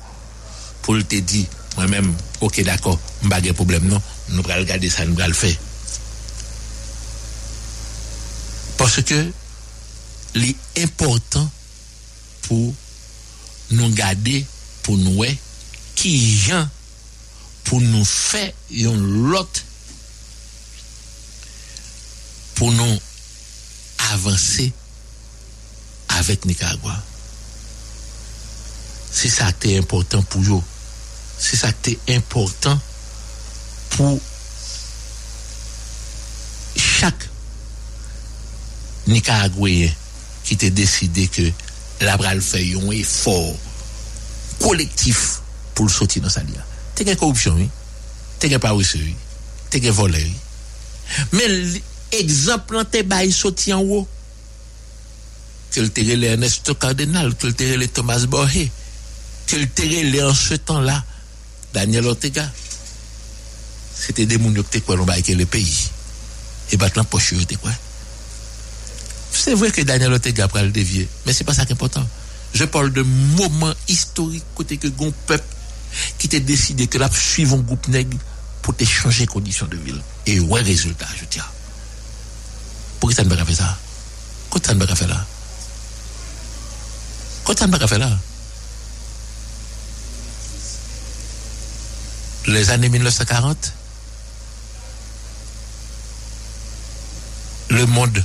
pou 0.83 0.95
l 0.99 1.03
te 1.09 1.19
di, 1.25 1.43
mwen 1.77 1.91
mèm, 1.91 2.11
ok 2.43 2.63
d'akor, 2.67 2.99
mbagè 3.27 3.55
problem 3.59 3.89
non, 3.91 4.03
nou 4.35 4.47
pral 4.47 4.67
gade 4.69 4.91
sa 4.93 5.07
nou 5.07 5.19
pral 5.19 5.35
fè. 5.37 5.51
Porske 8.79 9.19
li 10.39 10.55
important 10.83 11.51
pou 12.47 12.73
nou 13.73 13.91
gade, 13.97 14.43
pou 14.83 14.99
nou 14.99 15.23
wè, 15.23 15.31
ki 15.99 16.15
jan 16.47 16.71
pou 17.67 17.83
nou 17.83 18.07
fè 18.07 18.49
yon 18.75 18.99
lot 19.31 19.63
pour 22.63 22.71
nous 22.71 22.99
avancer 24.13 24.73
avec 26.11 26.45
Nicaragua. 26.45 26.97
c'est 29.11 29.29
ça 29.29 29.51
qui 29.51 29.73
est 29.73 29.79
important 29.79 30.23
pour 30.23 30.43
eux. 30.43 30.63
C'est 31.41 31.57
ça 31.57 31.73
qui 31.73 31.99
est 32.07 32.15
important 32.15 32.79
pour 33.91 34.21
chaque 36.77 37.29
Nicaraguayen 39.09 39.91
qui 40.45 40.57
t'a 40.57 40.71
décidé 40.71 41.27
que 41.27 41.51
la 42.01 42.17
bral 42.17 42.41
fait 42.41 42.77
un 42.77 42.93
effort 42.93 43.57
collectif 44.61 45.41
pour 45.75 45.87
le 45.87 45.91
sortir 45.91 46.23
dans 46.23 46.29
sa 46.29 46.45
lia. 46.45 46.65
T'es 46.95 47.03
une 47.03 47.17
corruption, 47.17 47.55
oui. 47.57 47.69
T'es 48.39 48.47
une 48.47 48.61
paresse, 48.61 48.95
oui. 48.95 49.17
T'es 49.69 49.81
oui. 49.81 50.33
Mais 51.33 51.49
l'exemple, 52.13 52.85
t'es 52.91 53.03
bail 53.03 53.33
sorti 53.33 53.73
en 53.73 53.81
haut. 53.81 54.09
Que 55.73 55.81
le 55.81 55.89
terre 55.89 56.23
Ernesto 56.23 56.75
Cardenal, 56.75 57.35
que 57.35 57.47
le 57.47 57.55
terre 57.55 57.79
Thomas 57.93 58.27
Boré, 58.27 58.71
que 59.47 59.57
le 59.57 59.67
terre 59.67 60.29
en 60.29 60.35
ce 60.35 60.55
temps-là, 60.55 61.03
Daniel 61.73 62.07
Ortega. 62.07 62.51
C'était 63.95 64.27
des 64.27 64.39
mounions 64.39 64.65
qui 64.71 64.81
quoi, 64.83 64.97
le 64.97 65.45
pays. 65.47 65.91
Et 66.71 66.77
battre 66.77 66.99
la 66.99 67.05
poche, 67.05 67.35
quoi. 67.61 67.71
C'est 69.33 69.55
vrai 69.55 69.71
que 69.71 69.81
Daniel 69.83 70.13
Ortega 70.13 70.47
a 70.53 70.63
le 70.63 70.71
dévier, 70.71 71.09
mais 71.25 71.33
c'est 71.33 71.45
pas 71.45 71.55
ça 71.55 71.65
qui 71.65 71.73
est 71.73 71.75
important. 71.75 72.07
Je 72.55 72.65
parle 72.65 72.93
de 72.93 73.03
moment 73.03 73.73
historique 73.89 74.45
côté 74.55 74.77
que 74.77 74.89
gon 74.89 75.13
peuple 75.27 75.45
qui 76.19 76.29
t'a 76.29 76.39
décidé 76.39 76.87
que 76.87 76.99
la 76.99 77.11
suivre 77.11 77.57
un 77.57 77.61
groupe 77.61 77.89
nègre 77.89 78.19
pour 78.61 78.77
te 78.77 78.85
changer 78.85 79.27
conditions 79.27 79.67
de 79.67 79.77
ville. 79.77 80.01
Et 80.27 80.39
ouais, 80.39 80.61
résultat, 80.61 81.09
je 81.19 81.25
tiens. 81.29 81.45
Pourquoi 83.03 83.17
ça 83.17 83.25
ne 83.25 83.35
pas 83.35 83.45
fait 83.45 83.55
ça? 83.57 83.77
Pourquoi 84.49 84.65
ça 84.65 84.75
ne 84.75 84.87
pas 84.87 84.95
fait 84.95 85.09
là? 85.09 85.27
Pourquoi 87.39 87.57
ça 87.57 87.67
ne 87.67 87.77
pas 87.77 87.89
fait 87.89 87.99
là? 87.99 88.17
Les 92.47 92.71
années 92.71 92.89
1940, 92.89 93.73
le 97.71 97.87
monde 97.87 98.25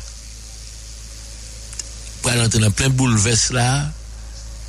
pour 2.22 2.30
aller 2.30 2.48
dans 2.48 2.70
plein 2.70 2.90
bouleverse 2.90 3.50
là, 3.50 3.84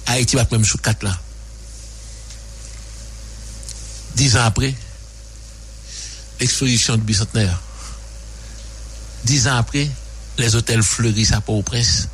Haïti 0.07 0.37
va 0.37 0.47
même 0.51 0.65
sous 0.65 0.79
quatre 0.79 1.03
là. 1.03 1.21
Dix 4.15 4.39
ans 4.39 4.45
après, 4.45 4.75
l'exposition 6.41 6.97
du 6.97 7.03
bicentenaire. 7.03 7.61
Dix 9.25 9.49
ans 9.49 9.57
après, 9.57 9.89
les 10.39 10.55
hôtels 10.55 10.83
fleurissent 10.83 11.33
à 11.33 11.41
Port-au-Prince. 11.41 12.09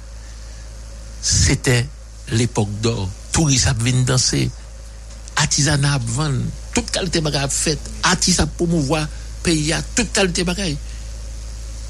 C'était 1.22 1.86
l'époque 2.30 2.70
d'or. 2.80 3.08
Touristes 3.32 3.68
viennent 3.80 4.04
danser. 4.04 4.50
Artisanat 5.36 5.98
vendre. 6.06 6.42
Toute 6.74 6.90
qualité 6.90 7.20
de 7.20 7.30
faite. 7.48 7.78
Artisanat 8.02 8.50
pour 8.56 8.68
mouvoir 8.68 9.06
pays 9.42 9.72
à 9.72 9.82
toute 9.94 10.12
qualité 10.12 10.42
de 10.44 10.76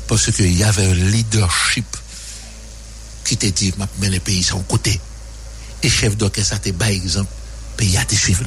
Parce 0.08 0.30
qu'il 0.32 0.56
y 0.56 0.64
avait 0.64 0.86
un 0.86 0.94
leadership 0.94 1.86
qui 3.24 3.36
te 3.36 3.46
dit, 3.46 3.72
m'a 3.78 3.88
les 4.08 4.20
pays 4.20 4.42
sont 4.42 4.60
côté. 4.62 5.00
Et 5.82 5.88
chef 5.88 6.16
d'orchestre, 6.16 6.60
te 6.60 6.70
par 6.70 6.88
exemple, 6.88 7.30
pays 7.76 7.96
à 7.96 8.04
te 8.04 8.14
suivre. 8.14 8.44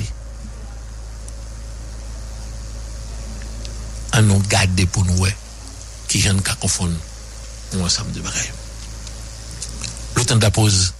On 4.13 4.21
nous 4.21 4.39
garde 4.49 4.85
pour 4.87 5.05
nous, 5.05 5.25
qui 6.07 6.21
j'en 6.21 6.37
qu'à 6.37 6.55
confondre 6.55 6.95
un 7.73 7.81
ensemble 7.81 8.11
de 8.13 8.21
bagailles. 8.21 8.51
Le 10.15 10.25
temps 10.25 10.35
de 10.37 10.41
la 10.41 10.51
pause, 10.51 10.93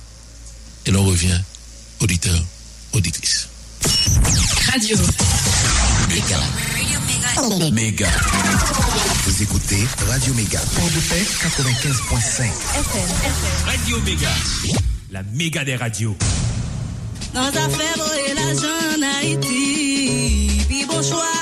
et 0.85 0.91
l'on 0.91 1.03
revient, 1.03 1.39
auditeur, 1.99 2.39
auditrice. 2.93 3.47
Radio. 4.71 4.97
Méga. 6.09 6.39
Méga. 7.71 8.07
Vous 9.25 9.43
écoutez 9.43 9.87
Radio 10.07 10.33
Méga. 10.33 10.59
Port 10.75 10.89
de 10.89 10.99
paix 11.09 11.25
95.5. 11.43 12.43
FM. 12.43 13.09
Radio 13.65 14.01
Méga. 14.01 14.29
La 15.11 15.23
méga 15.23 15.63
des 15.63 15.75
radios. 15.75 16.17
Dans 17.33 17.47
affaires 17.47 18.13
et 18.29 18.33
l'argent 18.33 18.67
en 18.97 19.01
Haïti, 19.19 20.61
puis 20.67 20.85
bon 20.85 21.01
choix, 21.03 21.36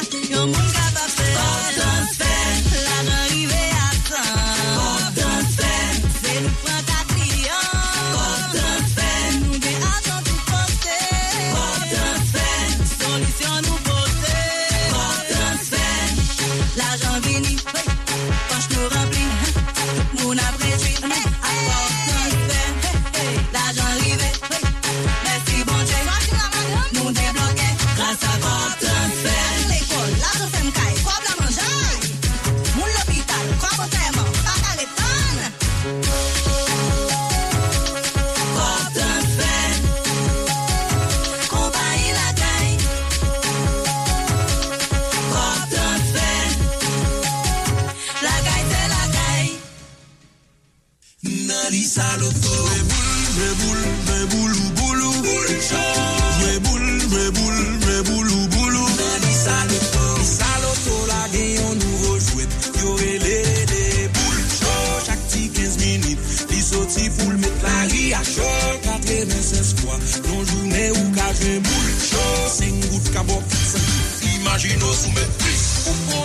Imagino 74.85 75.55
sou 75.87 76.24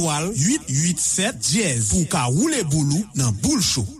étoile 0.00 0.32
887 0.34 1.38
dièse 1.38 1.88
pou 1.90 2.08
ka 2.08 2.24
roule 2.30 2.62
boulou 2.70 3.04
nan 3.18 3.34
boule 3.42 3.62
chou. 3.62 3.99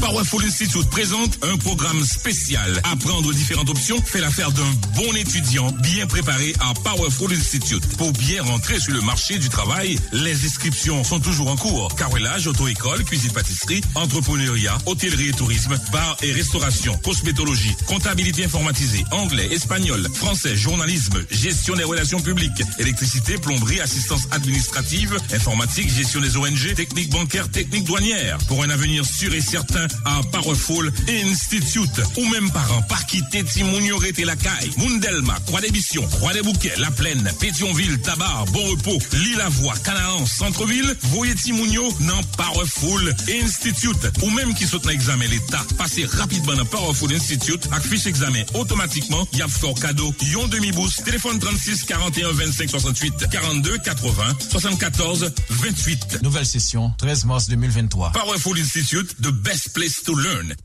Powerful 0.00 0.44
Institute 0.44 0.88
présente 0.90 1.38
un 1.42 1.56
programme 1.56 2.04
spécial. 2.04 2.80
Apprendre 2.84 3.32
différentes 3.32 3.70
options 3.70 4.00
fait 4.02 4.20
l'affaire 4.20 4.50
d'un 4.52 4.70
bon 4.94 5.12
étudiant 5.14 5.70
bien 5.82 6.06
préparé 6.06 6.54
à 6.60 6.74
Powerful 6.74 7.32
Institute. 7.32 7.84
Pour 7.96 8.12
bien 8.12 8.42
rentrer 8.42 8.78
sur 8.78 8.92
le 8.92 9.00
marché 9.00 9.38
du 9.38 9.48
travail, 9.48 9.98
les 10.12 10.44
inscriptions 10.44 11.02
sont 11.04 11.20
toujours 11.20 11.50
en 11.50 11.56
cours. 11.56 11.94
Carrelage, 11.96 12.46
auto-école, 12.46 13.04
cuisine-pâtisserie, 13.04 13.80
entrepreneuriat, 13.94 14.78
hôtellerie 14.86 15.28
et 15.28 15.32
tourisme, 15.32 15.78
bar 15.92 16.16
et 16.22 16.32
restauration, 16.32 16.96
cosmétologie, 16.98 17.74
comptabilité 17.86 18.44
informatisée, 18.44 19.04
anglais, 19.10 19.48
espagnol, 19.50 20.06
français, 20.14 20.56
journalisme, 20.56 21.24
gestion 21.30 21.74
des 21.74 21.84
relations 21.84 22.20
publiques, 22.20 22.62
électricité, 22.78 23.38
plomberie, 23.38 23.80
assistance 23.80 24.28
administrative, 24.30 25.16
informatique, 25.32 25.90
gestion 25.90 26.20
des 26.20 26.36
ONG, 26.36 26.74
technique 26.74 27.10
bancaire, 27.10 27.50
technique 27.50 27.84
douanière. 27.84 28.38
Pour 28.48 28.62
un 28.62 28.70
avenir 28.70 29.04
sûr 29.04 29.34
et 29.34 29.40
certain, 29.40 29.86
à 30.04 30.20
Powerful 30.32 30.92
Institute. 31.08 32.00
Ou 32.16 32.26
même 32.26 32.50
parents, 32.50 32.82
pas 32.82 32.98
quitter 33.08 33.44
Timounio 33.44 33.98
rete 33.98 34.18
la 34.24 34.36
caille. 34.36 34.70
Moundelma, 34.78 35.38
Croix 35.46 35.60
des 35.60 35.70
Bissions, 35.70 36.06
Croix 36.08 36.32
des 36.32 36.42
Bouquets, 36.42 36.74
La 36.78 36.90
Plaine, 36.90 37.30
Pétionville, 37.40 38.00
Tabar, 38.00 38.44
Bon 38.46 38.64
Repos, 38.70 38.98
Lille-la-Voix, 39.12 39.74
Canaan, 39.84 40.26
Centre-Ville, 40.26 40.96
voyez 41.12 41.34
Timounio 41.34 41.88
dans 42.00 42.22
Powerful 42.36 43.14
Institute. 43.42 44.10
Ou 44.22 44.30
même 44.30 44.54
qui 44.54 44.66
saute 44.66 44.86
l'examen 44.86 45.26
l'État, 45.26 45.64
passez 45.78 46.04
rapidement 46.04 46.54
dans 46.54 46.64
Powerful 46.66 47.12
Institute, 47.14 47.66
avec 47.72 47.86
fiche 47.86 48.06
examen 48.06 48.42
automatiquement, 48.54 49.26
y 49.32 49.42
a 49.42 49.48
fait 49.48 49.74
cadeau, 49.80 50.14
yon 50.32 50.48
demi-boost, 50.48 51.04
téléphone 51.04 51.38
36 51.38 51.84
41 51.84 52.32
25 52.32 52.70
68 52.70 53.28
42 53.30 53.78
80 53.78 54.24
74 54.50 55.32
28. 55.50 56.22
Nouvelle 56.22 56.46
session, 56.46 56.92
13 56.98 57.24
mars 57.24 57.48
2023. 57.48 58.12
Powerful 58.12 58.58
Institute, 58.58 59.14
the 59.20 59.30
best 59.30 59.72
place 59.76 60.02
to 60.02 60.12
learn. 60.14 60.56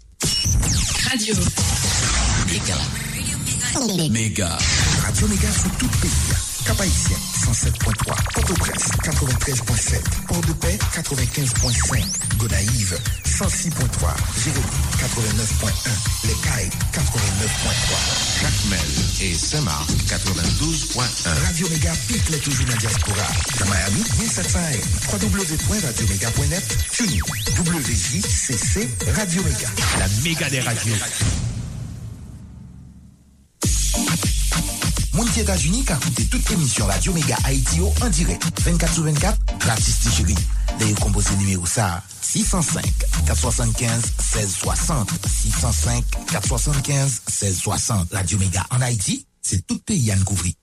Radio 1.09 1.35
Mega. 2.47 2.77
Radio 3.75 4.09
Mega. 4.09 4.57
Radio 5.03 5.27
Mega 5.27 5.51
sou 5.51 5.69
tout 5.77 5.91
pays. 5.99 6.63
Kapaïsien, 6.63 7.17
107.3. 7.43 8.40
Port-au-Prince, 8.51 8.91
93.7. 9.03 10.01
Port-de-Paix, 10.27 10.77
95.5. 10.93 12.03
Gonaïve, 12.37 12.99
106.3. 13.25 13.71
Jérémy, 14.43 14.65
89.1. 14.97 16.27
Les 16.27 16.33
Cailles, 16.43 16.69
89.3. 16.91 18.41
Jacmel 18.41 18.79
et 19.21 19.33
Saint-Marc, 19.33 19.89
92.1. 20.07 21.45
Radio 21.45 21.69
Méga 21.69 21.93
pique 22.07 22.29
les 22.29 22.39
toujours 22.39 22.65
dans 22.65 22.73
la 22.73 22.79
diaspora. 22.79 23.27
Dans 23.59 23.65
Miami, 23.67 24.03
1700 24.19 24.59
AM. 24.59 25.21
www.radioméga.net. 25.21 26.77
TuneIn. 26.91 27.21
WJCC 27.57 28.89
Radio 29.15 29.43
Méga. 29.43 29.69
La 29.97 30.07
méga 30.23 30.49
des 30.49 30.59
radios. 30.59 30.95
Moun 35.21 35.29
ki 35.35 35.43
Etats-Unis 35.43 35.83
ka 35.85 35.93
koute 36.01 36.23
tout 36.33 36.47
emisyon 36.55 36.87
Radio 36.89 37.11
Mega 37.13 37.37
Haiti 37.45 37.77
yo 37.77 37.91
en 38.01 38.09
direct. 38.09 38.41
24 38.65 38.91
sur 38.91 39.03
24, 39.03 39.37
gratis 39.59 39.99
ti 40.01 40.09
chéri. 40.15 40.33
De 40.79 40.87
yo 40.89 40.95
kompose 40.97 41.29
numéro 41.37 41.63
sa 41.69 42.01
605-475-1660 42.25 45.13
605-475-1660 46.25 48.09
Radio 48.11 48.39
Mega 48.39 48.65
en 48.71 48.81
Haïti, 48.81 49.27
c'est 49.43 49.61
tout 49.67 49.77
pays 49.85 50.09
à 50.09 50.17
couvrir. 50.25 50.53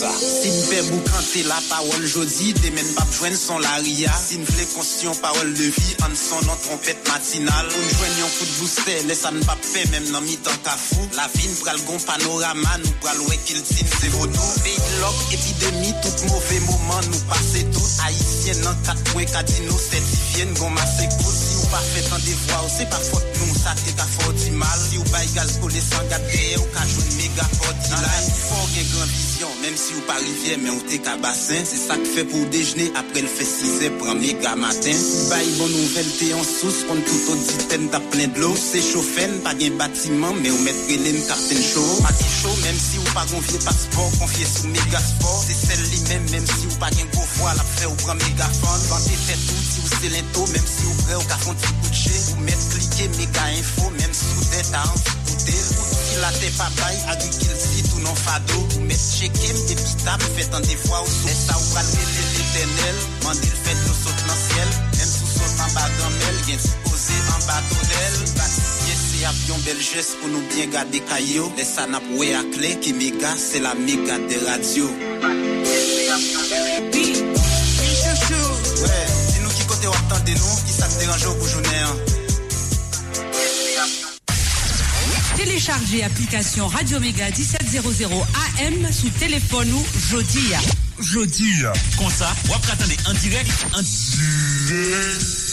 Parler 0.00 0.32
Si 0.42 0.48
m 0.48 0.58
fe 0.66 0.80
bou 0.88 1.00
kante 1.06 1.42
la 1.46 1.58
parol 1.68 2.04
jodi, 2.06 2.52
demen 2.62 2.88
pap 2.96 3.10
jwen 3.12 3.36
son 3.36 3.60
la 3.62 3.76
ria 3.84 4.12
Si 4.18 4.38
m 4.40 4.46
fle 4.48 4.66
konsyon 4.72 5.16
parol 5.20 5.52
de 5.58 5.68
vi, 5.68 5.88
an 6.06 6.14
son 6.16 6.44
nan 6.48 6.58
trompet 6.64 6.98
matinal 7.10 7.68
Ou 7.68 7.82
m 7.82 7.90
jwen 7.90 8.16
yon 8.20 8.32
kout 8.36 8.54
booster, 8.60 9.02
lesan 9.08 9.40
pap 9.46 9.60
fe, 9.66 9.84
mem 9.92 10.08
nan 10.14 10.24
mi 10.26 10.38
tan 10.44 10.56
kafou 10.66 11.08
La 11.18 11.28
vin 11.34 11.56
pral 11.60 11.80
gon 11.88 12.00
panorama, 12.06 12.76
nou 12.84 13.00
pral 13.04 13.20
wekil 13.28 13.60
tin 13.68 13.92
se 13.92 14.12
vodo 14.16 14.48
Peyi 14.64 14.96
lok, 15.02 15.20
epidemi, 15.36 15.92
tout 16.04 16.26
mouve 16.30 16.62
mouman 16.68 17.10
nou 17.10 17.24
pase 17.30 17.66
tout 17.70 17.98
Haitien 18.06 18.64
nan 18.66 18.80
kat 18.86 19.04
pwen 19.12 19.28
kadino, 19.34 19.76
sertifien 19.76 20.56
gon 20.60 20.74
mase 20.78 21.10
kout 21.18 21.36
Si 21.42 21.60
ou 21.60 21.61
pa 21.72 21.80
fet 21.88 22.12
an 22.12 22.20
devwa 22.26 22.62
ou 22.66 22.70
se 22.70 22.84
pa 22.92 23.00
fote 23.00 23.38
nou, 23.40 23.56
sa 23.56 23.72
te 23.80 23.96
ka 23.96 24.06
fote 24.18 24.52
mal 24.60 24.82
Si 24.82 24.98
ou 24.98 25.04
bay 25.08 25.26
gaz 25.34 25.56
kole 25.62 25.80
san 25.80 26.08
gade, 26.12 26.44
ou 26.60 26.68
ka 26.74 26.84
jwen 26.90 27.12
mega 27.16 27.48
fote 27.56 27.72
La 28.02 28.08
fò 28.08 28.58
gen 28.74 28.86
gran 28.92 29.06
vision, 29.06 29.48
même 29.62 29.76
si 29.76 29.94
ou 29.94 30.00
pas 30.08 30.16
rivière, 30.16 30.58
mais 30.62 30.70
ou 30.70 30.80
t'es 30.88 30.98
qu'à 30.98 31.16
bassin. 31.16 31.60
C'est 31.64 31.76
ça 31.76 31.96
que 31.96 32.04
fait 32.04 32.24
pour 32.24 32.44
déjeuner, 32.46 32.90
après 32.96 33.22
le 33.22 33.28
fait 33.28 33.44
6 33.44 33.84
heures, 33.84 33.98
prend 33.98 34.14
méga 34.14 34.56
matin. 34.56 34.96
Bail 35.30 35.48
bon 35.58 35.68
nouvelle, 35.68 36.10
t'es 36.18 36.32
en 36.34 36.42
sous, 36.42 36.74
on 36.90 36.96
tout 36.96 37.32
au 37.32 37.36
ditène, 37.36 37.88
t'as 37.90 38.00
plein 38.00 38.28
de 38.28 38.40
l'eau. 38.40 38.54
C'est 38.56 38.82
chauffé, 38.82 39.28
pas 39.44 39.54
d'un 39.54 39.76
bâtiment, 39.76 40.32
mais 40.42 40.50
ou 40.50 40.58
mettre 40.60 40.84
l'en 40.88 41.20
captain 41.28 41.62
chaud. 41.62 42.00
Pas 42.02 42.12
de 42.12 42.26
chaud, 42.40 42.56
même 42.64 42.78
si 42.78 42.98
ou 42.98 43.08
pas 43.14 43.26
confié 43.26 43.58
passeport, 43.58 44.10
confié 44.18 44.46
sous 44.46 44.68
méga 44.68 45.00
sport. 45.00 45.44
C'est 45.46 45.60
celle-là 45.66 46.08
même, 46.08 46.30
même 46.30 46.46
si 46.46 46.66
ou 46.66 46.78
pas 46.80 46.90
d'un 46.90 47.04
gros 47.12 47.28
foie, 47.36 47.52
la 47.54 47.64
fait 47.64 47.86
ou 47.86 47.94
prend 47.96 48.14
méga 48.14 48.48
fun. 48.60 48.78
Quand 48.88 49.02
t'es 49.04 49.16
fait 49.16 49.40
tout, 49.46 49.62
si 49.62 49.80
ou 49.80 49.88
c'est 50.00 50.08
l'into, 50.08 50.46
même 50.52 50.66
si 50.66 50.84
ou 50.86 50.94
prêt, 51.04 51.16
ou 51.16 51.24
qu'à 51.28 51.38
fond 51.38 51.54
Ou 52.32 52.40
mettre 52.40 52.68
cliquer 52.70 53.08
méga 53.18 53.44
info, 53.58 53.90
même 53.90 54.10
t'es 54.50 54.74
à 54.74 54.82
en 54.82 54.96
fouter. 54.96 55.52
Si 55.52 56.20
la 56.20 56.30
t'es 56.32 56.50
pas 56.56 56.70
bail, 56.76 56.96
agricule 57.08 57.56
si 57.56 57.82
tout 57.82 58.00
non 58.00 58.14
fado. 58.14 58.68
Ou 58.76 58.80
mettre 58.80 59.00
checker, 59.00 59.52
des 59.68 59.74
petits 59.74 59.96
tables, 60.04 60.24
fait 60.36 60.54
en 60.54 60.60
des 60.60 60.76
fois 60.76 61.02
sous. 61.04 61.26
Laisse 61.26 61.46
ça 61.46 61.56
ou 61.58 61.74
pas 61.74 61.82
l'éternel, 61.82 62.96
mandé 63.24 63.48
le 63.48 63.58
fait 63.64 63.76
nous 63.86 63.94
saute 63.94 64.22
dans 64.26 64.34
le 64.34 64.44
ciel. 64.48 64.68
Même 64.98 65.08
sous 65.08 65.30
saute 65.38 65.60
en 65.60 65.72
bas 65.74 65.88
gamelle, 65.98 66.38
bien 66.46 66.56
posé 66.84 67.16
en 67.28 67.46
bas 67.46 67.62
d'odel. 67.70 68.14
Bâtiment, 68.36 68.72
c'est 68.86 69.24
avion 69.24 69.58
bel 69.64 69.80
geste 69.80 70.18
pour 70.20 70.28
nous 70.28 70.42
bien 70.54 70.66
garder 70.66 71.00
caillou. 71.00 71.52
Laisse 71.56 71.74
ça 71.74 71.86
n'a 71.86 72.00
pas 72.00 72.38
à 72.38 72.44
clé, 72.54 72.78
qui 72.80 72.92
méga, 72.92 73.34
c'est 73.36 73.60
la 73.60 73.74
méga 73.74 74.18
des 74.28 74.38
radios. 74.46 74.90
Dis-nous 76.92 77.51
ou 80.02 80.14
attendez 80.14 80.34
nous, 80.34 80.56
qui 80.66 80.72
ça 80.72 80.86
te 80.86 80.98
dérange 80.98 81.24
pour 81.38 81.48
journée. 81.48 82.11
Téléchargez 85.44 86.04
application 86.04 86.68
Radio 86.68 87.00
Méga 87.00 87.28
1700 87.36 88.26
AM 88.60 88.92
sous 88.92 89.10
téléphone 89.10 89.72
ou 89.72 89.84
Jodi. 90.08 90.52
Jodi. 91.00 91.62
Comme 91.98 92.12
ça, 92.12 92.32
vous 92.44 92.54
attendez 92.54 92.96
en 93.08 93.12
direct, 93.14 93.50
en 93.74 93.80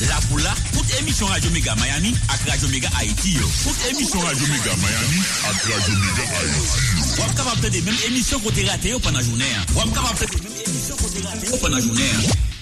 La 0.07 0.15
poula, 0.29 0.53
toute 0.73 0.99
émission 0.99 1.25
Radio 1.25 1.49
Mega 1.49 1.73
Miami 1.73 2.15
avec 2.29 2.51
Radio 2.51 2.67
Mega 2.67 2.87
Haïti. 2.99 3.37
Toute 3.63 3.89
émission 3.89 4.19
Radio 4.19 4.45
Mega 4.45 4.75
Miami 4.75 5.23
avec 5.49 5.63
Radio 5.63 5.95
Mega 5.95 6.37
Haïti. 6.37 7.15
Vous 7.15 7.23
êtes 7.23 7.35
capable 7.35 7.61
de 7.61 7.81
même 7.81 7.95
émission 8.05 8.37
a 8.37 8.71
raté 8.71 8.93
pendant 9.01 9.17
la 9.17 9.23
journée. 9.25 9.45
Vous 9.69 9.81
êtes 9.81 9.93
capable 9.95 10.19
de 10.19 10.43
même 10.43 10.53
émission 10.67 10.95
a 10.95 11.29
raté 11.29 11.47
pendant 11.59 11.75
la 11.77 11.81
journée. 11.81 12.11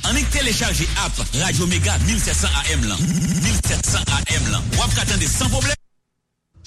On 0.06 0.16
est 0.16 0.30
téléchargé 0.30 0.88
app 1.04 1.22
Radio 1.42 1.68
Mega 1.68 1.98
1700 2.06 2.48
AM 2.72 2.88
là. 2.88 2.96
1700 3.44 4.00
AM 4.08 4.52
là. 4.52 4.62
Vous 4.72 5.02
attendez 5.02 5.28
sans 5.28 5.50
problème. 5.50 5.76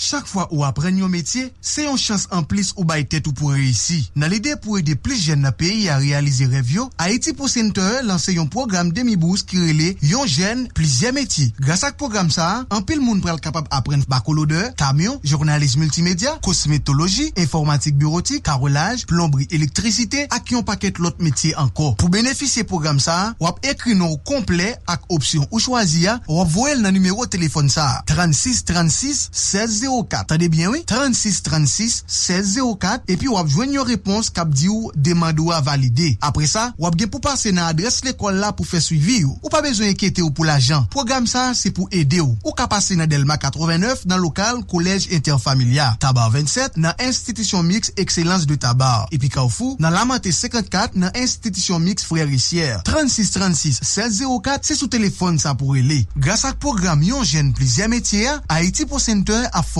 Chak 0.00 0.24
fwa 0.24 0.46
ou 0.48 0.64
apren 0.64 0.96
yon 0.96 1.10
metye, 1.12 1.50
se 1.60 1.82
yon 1.84 1.98
chans 2.00 2.22
an 2.32 2.46
plis 2.48 2.70
ou 2.78 2.86
bay 2.88 3.02
tet 3.04 3.26
ou 3.28 3.36
pou 3.36 3.52
reisi. 3.52 3.98
Nan 4.16 4.30
lide 4.32 4.54
pou 4.64 4.78
ede 4.80 4.94
plis 4.96 5.26
jen 5.28 5.42
na 5.44 5.50
peyi 5.52 5.90
a 5.92 5.98
realize 6.00 6.46
revyo, 6.48 6.86
Haiti 6.96 7.34
Post 7.36 7.58
Center 7.58 7.98
lanse 8.08 8.32
yon 8.32 8.48
program 8.48 8.88
demi-bours 8.96 9.44
ki 9.44 9.60
rele 9.60 9.90
yon 10.00 10.24
jen 10.24 10.62
plis 10.72 10.94
jen 11.02 11.12
metye. 11.18 11.50
Grasak 11.60 11.98
program 12.00 12.30
sa, 12.32 12.62
an 12.72 12.86
pil 12.88 13.02
moun 13.04 13.20
pral 13.20 13.42
kapab 13.44 13.68
apren 13.76 14.00
bakolode, 14.08 14.62
kamyon, 14.80 15.18
journalisme 15.20 15.84
multimedia, 15.84 16.32
kosmetologi, 16.46 17.28
informatik 17.36 18.00
bureautik, 18.00 18.40
karolaj, 18.48 19.04
plombri, 19.10 19.50
elektrisite 19.52 20.24
ak 20.32 20.54
yon 20.56 20.64
paket 20.64 21.02
lot 21.04 21.20
metye 21.20 21.52
anko. 21.60 21.90
Pou 22.00 22.08
benefisye 22.08 22.64
program 22.64 23.02
sa, 23.04 23.34
wap 23.42 23.60
ekri 23.68 23.98
nou 24.00 24.16
komple 24.24 24.72
ak 24.88 25.04
opsyon 25.12 25.44
ou 25.50 25.60
chwazi 25.60 26.06
ya, 26.08 26.16
wap 26.24 26.48
voel 26.56 26.80
nan 26.80 26.96
numero 26.96 27.28
telefon 27.28 27.68
sa 27.68 27.90
36 28.08 28.64
36 28.72 29.28
16 29.36 29.78
0 29.84 29.89
1604. 29.90 30.26
Tade 30.26 30.48
bien, 30.48 30.70
oui? 30.70 30.84
36 30.86 31.42
36 31.42 32.04
1604 32.06 33.10
epi 33.10 33.28
wap 33.30 33.48
jwen 33.50 33.74
yon 33.74 33.88
repons 33.88 34.30
kap 34.34 34.50
di 34.54 34.68
ou 34.70 34.90
demando 34.94 35.50
a 35.54 35.60
valide. 35.64 36.14
Apre 36.24 36.46
sa, 36.50 36.70
wap 36.80 36.96
gen 36.98 37.10
pou 37.10 37.22
pase 37.24 37.52
nan 37.54 37.66
adres 37.66 38.00
l'ekol 38.06 38.38
la 38.40 38.52
pou 38.56 38.68
fe 38.68 38.80
suivi 38.82 39.22
ou. 39.26 39.36
Ou 39.42 39.52
pa 39.52 39.62
bezwen 39.64 39.90
enkete 39.92 40.22
ou 40.24 40.34
pou 40.34 40.46
l'ajan. 40.46 40.86
Program 40.94 41.26
sa, 41.30 41.50
se 41.58 41.72
pou 41.74 41.90
ede 41.94 42.20
ou. 42.22 42.36
Ou 42.44 42.54
ka 42.56 42.68
pase 42.70 42.96
nan 42.98 43.10
Delma 43.10 43.38
89 43.40 44.06
nan 44.10 44.22
lokal 44.22 44.62
Kolej 44.70 45.10
Interfamilia. 45.16 45.90
Tabar 46.02 46.30
27 46.34 46.78
nan 46.80 46.94
Institution 47.02 47.66
Mix 47.66 47.92
Excellence 47.96 48.46
de 48.46 48.58
Tabar. 48.60 49.08
Epi 49.14 49.32
Kaofu 49.32 49.74
nan 49.82 49.94
Lamante 49.96 50.32
54 50.34 50.98
nan 51.00 51.14
Institution 51.18 51.82
Mix 51.82 52.06
Frérissière. 52.06 52.82
36 52.86 53.34
36 53.38 53.82
1604 53.82 54.70
se 54.70 54.78
sou 54.78 54.90
telefon 54.92 55.40
sa 55.42 55.56
pou 55.58 55.78
ele. 55.78 56.04
Gras 56.16 56.44
ak 56.48 56.60
program 56.62 57.02
yon 57.04 57.26
jen 57.26 57.54
plizia 57.56 57.88
metier, 57.90 58.38
Haiti 58.50 58.86
Pro 58.86 59.00
Center 59.02 59.48
a 59.50 59.62
fon 59.66 59.79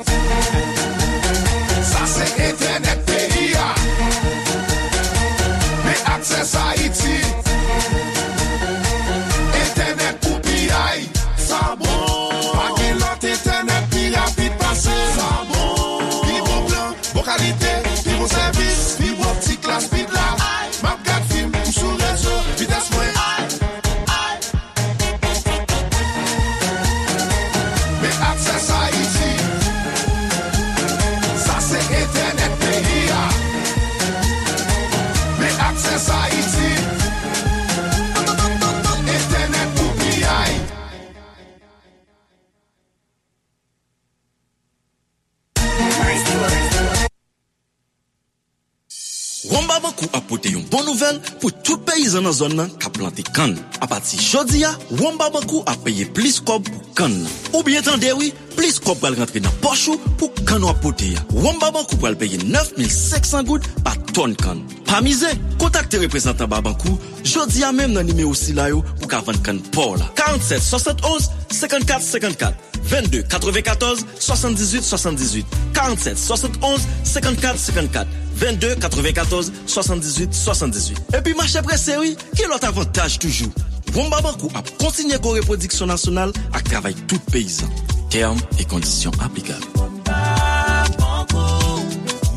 Nouvel 50.91 51.19
pou 51.39 51.51
tout 51.63 51.79
peyizan 51.87 52.25
nan 52.25 52.35
zon 52.35 52.55
nan 52.57 52.71
ka 52.81 52.91
plante 52.93 53.23
kan. 53.35 53.53
A 53.81 53.87
pati 53.89 54.19
jodi 54.19 54.61
ya, 54.63 54.71
Wamba 54.99 55.29
Bankou 55.33 55.63
a 55.69 55.75
peye 55.85 56.05
plis 56.15 56.39
kob 56.43 56.67
pou 56.67 56.95
kan 56.97 57.11
nan. 57.13 57.31
Ou 57.53 57.63
bien 57.67 57.83
tan 57.85 58.01
dewi, 58.01 58.31
plis 58.57 58.79
kob 58.83 58.99
pral 59.01 59.15
rentre 59.19 59.41
nan 59.43 59.55
pochou 59.63 59.99
pou 60.19 60.31
kan 60.47 60.63
wapote 60.67 61.13
ya. 61.13 61.23
Wamba 61.37 61.71
Bankou 61.71 61.99
pral 62.01 62.17
peye 62.19 62.39
9500 62.43 63.45
goud 63.47 63.67
pa 63.85 63.95
ton 64.11 64.35
kan. 64.41 64.59
Pa 64.89 64.99
mize, 65.05 65.29
kontakte 65.61 66.01
reprezentant 66.01 66.51
ba 66.51 66.61
Bankou, 66.65 66.97
jodi 67.23 67.63
ya 67.63 67.71
menm 67.75 67.95
nan 67.95 68.09
nime 68.09 68.27
osi 68.27 68.55
la 68.57 68.67
yo 68.73 68.83
pou 68.99 69.11
ka 69.11 69.21
vant 69.27 69.39
kan 69.45 69.61
por 69.71 69.95
la. 70.01 70.09
47 70.19 70.59
71 70.59 71.29
54 71.61 72.03
54 72.03 72.67
22 72.91 73.23
94 73.29 74.03
78 74.19 74.83
78 74.83 75.61
47 75.77 76.19
71 76.19 76.89
54 77.05 77.63
54 77.71 78.21
22 78.41 78.75
94 78.75 79.51
78 79.67 80.33
78. 80.33 80.97
E 81.13 81.21
pi 81.21 81.35
mache 81.37 81.61
prese 81.61 81.97
oui, 82.01 82.15
ki 82.33 82.49
lot 82.49 82.63
avantage 82.65 83.21
toujou 83.21 83.53
Womba 83.93 84.21
Bankou 84.23 84.49
ap 84.55 84.69
kontinye 84.79 85.17
ko 85.19 85.33
reprodiksyon 85.35 85.91
nasyonal 85.91 86.31
ak 86.55 86.63
travay 86.69 86.95
tout 87.11 87.21
peyizan 87.31 87.67
Term 88.11 88.39
e 88.57 88.65
kondisyon 88.71 89.13
aplikal 89.21 89.59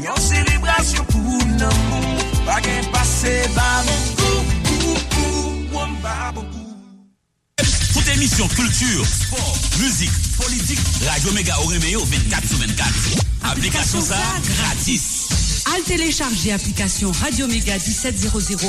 Yon 0.02 0.18
selebrasyon 0.26 1.06
pou 1.12 1.46
nan 1.54 1.78
mou 1.92 2.26
Bagen 2.48 2.90
pase 2.92 3.36
ba 3.54 3.68
mou 3.86 4.42
Womba 5.76 6.32
Bankou 6.34 6.66
Toute 7.94 8.08
émission 8.16 8.48
culture, 8.48 9.06
sport, 9.06 9.56
musique, 9.78 10.10
politique, 10.36 10.80
Radio 11.06 11.32
Méga 11.32 11.54
Auréméo 11.60 12.00
24 12.04 12.48
sur 12.48 12.58
24. 12.58 12.92
Application 13.44 14.00
ça, 14.02 14.18
gratis. 14.42 15.13
Al 15.72 15.82
télécharger 15.82 16.52
application 16.52 17.10
Radio 17.12 17.46
Mega 17.46 17.78
1700 17.78 18.28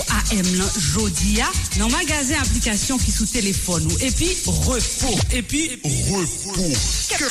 AM 0.10 0.56
lan 0.58 0.70
jodi 0.94 1.42
a 1.42 1.50
nan 1.78 1.92
magasin 1.92 2.40
application 2.42 2.98
qui 2.98 3.12
sous 3.12 3.26
téléphone 3.26 3.86
ou 3.92 3.98
et 4.00 4.12
puis 4.12 4.30
repos 4.46 5.20
et 5.32 5.42
puis 5.42 5.70
repos 5.84 6.74
quel, 7.10 7.28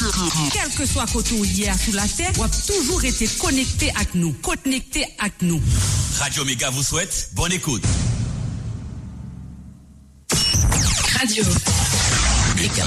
quel 0.52 0.70
que 0.76 0.86
soit 0.86 1.06
côté 1.06 1.34
ou 1.34 1.44
hier 1.44 1.74
sous 1.78 1.92
la 1.92 2.06
terre 2.06 2.32
ou 2.38 2.44
toujours 2.66 3.04
été 3.04 3.26
connecté 3.40 3.90
avec 3.96 4.14
nous 4.14 4.32
connecté 4.34 5.06
avec 5.18 5.34
nous 5.42 5.60
Radio 6.18 6.44
Méga 6.44 6.70
vous 6.70 6.82
souhaite 6.82 7.30
bonne 7.34 7.52
écoute. 7.52 7.82
Radio. 11.18 11.44
Méga. 12.56 12.86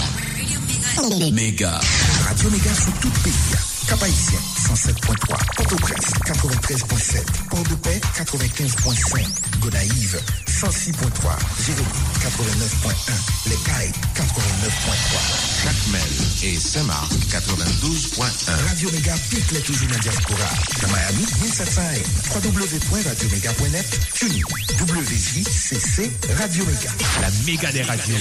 Méga. 1.31 1.81
Radio 2.27 2.49
Méga 2.51 2.73
sur 2.75 2.93
tout 2.99 3.07
le 3.07 3.23
pays. 3.23 3.76
Cap 3.87 4.03
Haïtien, 4.03 4.39
107.3. 4.67 5.37
Port-au-Prince, 5.55 6.11
93.7. 6.25 7.23
Port-de-Paix, 7.49 8.01
95.5. 8.17 9.25
Gonaïve, 9.61 10.19
106.3. 10.45 11.37
Jérémy, 11.65 11.87
89.1. 12.19 13.49
Les 13.49 13.55
Cailles, 13.55 13.91
89.3. 14.13 15.63
Jacmel 15.63 16.01
et 16.43 16.59
Saint-Marc, 16.59 17.11
92.1. 17.29 18.67
Radio 18.67 18.91
Méga 18.91 19.15
pique 19.29 19.51
les 19.51 19.61
toujours 19.61 19.87
dans 19.87 19.93
la 19.93 19.99
diaspora. 19.99 20.49
Dans 20.81 20.87
Miami, 20.89 21.25
1700 21.43 21.81
AM. 21.81 22.43
www.radioméga.net. 22.43 23.99
TuneIn. 24.13 24.43
WJCC 24.81 26.11
Radio 26.37 26.65
Méga. 26.65 26.91
La 27.21 27.29
méga 27.45 27.71
des 27.71 27.83
radios. 27.83 28.15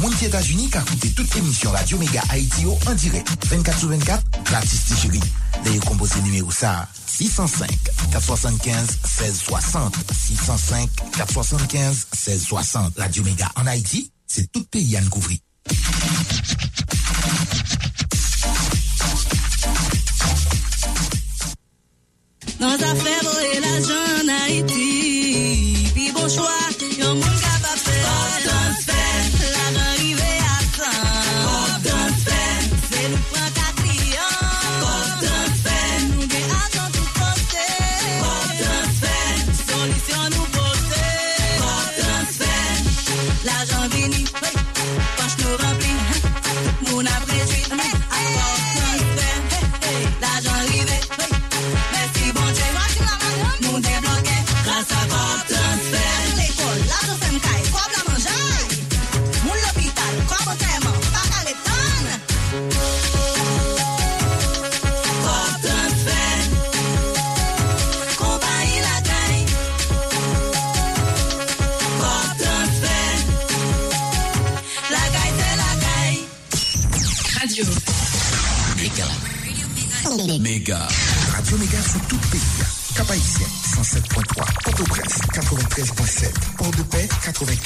Moun 0.00 0.14
ti 0.16 0.24
Etats-Unis 0.24 0.70
ka 0.72 0.80
koute 0.80 1.14
tout 1.14 1.26
émission 1.36 1.70
Radio 1.72 1.98
Méga 1.98 2.22
Haïti 2.30 2.62
yo 2.62 2.78
en 2.88 2.94
direct. 2.94 3.28
24 3.46 3.78
sur 3.78 3.88
24, 3.88 4.22
gratis 4.44 4.84
ti. 4.84 5.20
D'ailleurs, 5.62 5.84
composé 5.84 6.20
numéro 6.22 6.50
ça, 6.50 6.88
605 7.06 7.68
475 8.10 8.98
1660. 9.20 9.94
605 10.12 10.88
475 11.16 12.06
1660. 12.14 12.98
Radio 12.98 13.24
Méga 13.24 13.50
en 13.56 13.66
Haïti, 13.66 14.10
c'est 14.26 14.50
tout 14.50 14.64
pays 14.64 14.96
à 14.96 15.02
nous 15.02 15.10
couvrir. 15.10 15.38
Nan 22.60 22.76
zafè 22.76 23.12
voye 23.24 23.60
la 23.64 23.78
jan 23.80 24.28
Haiti 24.28 25.92
Pi 25.94 26.10
bon 26.12 26.28
chwa, 26.28 26.59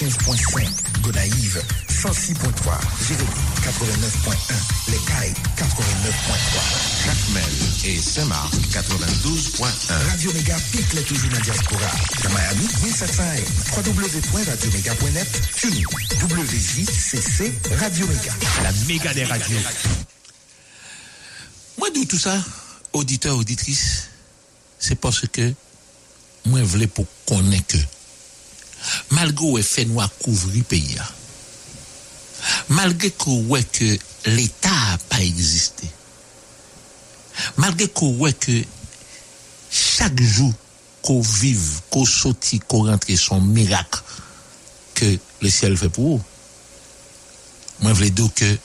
95.5. 0.04 0.68
Gonaïve, 1.00 1.62
106.3. 1.88 2.36
Jérémy, 3.08 3.28
89.1. 3.62 4.54
Les 4.90 4.98
Cailles, 4.98 5.32
89.3. 5.56 7.06
Jacmel 7.06 7.44
et 7.86 7.98
Saint-Marc, 7.98 8.52
92.1. 8.70 10.10
Radio 10.10 10.32
Méga 10.34 10.56
pique 10.72 10.92
les 10.92 11.02
toujours 11.02 11.30
dans 11.30 11.36
la 11.36 11.42
diaspora. 11.42 11.90
Dans 12.22 12.30
Miami, 12.30 12.68
1700 12.84 13.22
AM. 13.22 13.44
www.radioméga.net. 13.86 15.40
TuneIn. 15.56 15.84
WJCC 16.22 17.52
Radio 17.78 18.06
Méga. 18.06 18.32
La 18.62 18.72
méga 18.86 19.14
des 19.14 19.24
radios. 19.24 19.58
Moi, 21.78 21.88
d'où 21.94 22.04
tout 22.04 22.18
ça, 22.18 22.36
auditeur, 22.92 23.38
auditrice, 23.38 24.08
c'est 24.78 24.96
parce 24.96 25.26
que 25.32 25.54
moi, 26.44 26.60
je 26.60 26.64
voulais 26.64 26.86
pour 26.86 27.06
connaître 27.26 27.68
que, 27.68 27.78
malgré 29.10 29.62
fait 29.62 29.84
noir 29.84 30.10
couvrir 30.22 30.56
le 30.56 30.62
pays, 30.62 30.96
malgré 32.68 33.10
que, 33.10 33.62
que 33.62 33.98
l'État 34.26 34.68
n'a 34.70 34.98
pas 35.08 35.20
existé, 35.20 35.88
malgré 37.56 37.88
que, 37.88 38.32
que 38.32 38.64
chaque 39.70 40.20
jour 40.20 40.52
qu'on 41.02 41.20
vive, 41.20 41.80
qu'on 41.90 42.04
sortit, 42.04 42.60
qu'on 42.60 42.86
rentre, 42.86 43.06
son 43.16 43.40
miracle 43.40 44.00
que 44.94 45.18
le 45.40 45.50
ciel 45.50 45.76
fait 45.76 45.88
pour 45.88 46.18
vous, 46.18 46.24
moi, 47.80 47.92
je 47.92 47.96
voulais 47.96 48.10
dire 48.10 48.28
que, 48.34 48.56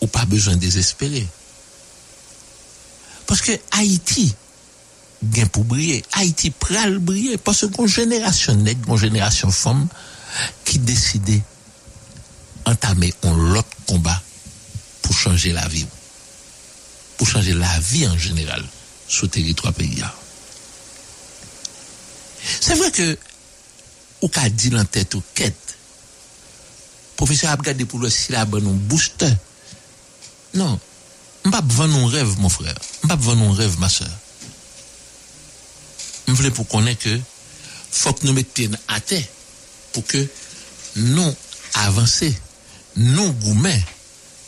ou 0.00 0.06
pas 0.06 0.24
besoin 0.26 0.54
de 0.54 0.60
désespérer. 0.60 1.26
Parce 3.26 3.40
que 3.40 3.52
Haïti, 3.72 4.34
gen 5.32 5.48
pour 5.48 5.64
briller. 5.64 6.04
Haïti 6.12 6.50
pral 6.50 6.98
briller 6.98 7.38
parce 7.38 7.66
qu'on 7.70 7.86
génération 7.86 8.54
net, 8.54 8.78
une 8.86 8.96
génération 8.96 9.50
femme 9.50 9.88
qui 10.64 10.78
décidait 10.78 11.42
entamer 12.64 13.12
un 13.22 13.36
lot 13.36 13.66
combat 13.86 14.20
pour 15.02 15.16
changer 15.16 15.52
la 15.52 15.66
vie. 15.68 15.86
Pour 17.18 17.28
changer 17.28 17.54
la 17.54 17.80
vie 17.80 18.06
en 18.06 18.16
général 18.16 18.64
sur 19.08 19.24
le 19.24 19.30
territoire 19.30 19.74
pays. 19.74 20.02
C'est 22.60 22.74
vrai 22.74 22.90
que 22.90 23.18
ou 24.22 24.28
ka 24.28 24.48
dit 24.48 24.74
en 24.74 24.84
tête 24.84 25.14
ou 25.14 25.22
quête. 25.34 25.56
Professeur 27.16 27.50
a 27.50 27.56
regardé 27.56 27.84
pour 27.84 27.98
le 27.98 28.08
syllabe 28.08 28.56
non 28.62 28.72
booster. 28.72 29.32
Non, 30.54 30.80
M'pas 31.44 31.62
vendre 31.64 31.96
un 31.96 32.08
rêve, 32.08 32.38
mon 32.38 32.48
frère. 32.48 32.74
M'pas 33.04 33.16
vendre 33.16 33.50
un 33.50 33.54
rêve, 33.54 33.78
ma 33.78 33.88
soeur. 33.88 34.10
M'voulais 36.30 36.52
pour 36.52 36.68
connaître 36.68 37.02
que 37.02 37.20
faut 37.90 38.12
que 38.12 38.24
nous 38.24 38.32
mettions 38.32 38.70
à 38.86 39.00
terre 39.00 39.24
pour 39.92 40.06
que 40.06 40.24
nous 40.94 41.34
avancer, 41.74 42.32
nous 42.96 43.32
gourmets, 43.32 43.84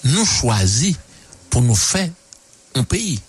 nous 0.04 0.24
choisir 0.24 0.94
pour 1.50 1.60
nous 1.62 1.74
faire 1.74 2.08
un 2.76 2.84
pays. 2.84 3.20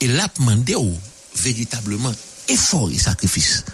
Et 0.00 0.08
là, 0.08 0.28
demandé 0.38 0.74
ou 0.74 0.98
véritablement 1.36 2.12
effort 2.48 2.90
et 2.90 2.98
sacrifice. 2.98 3.64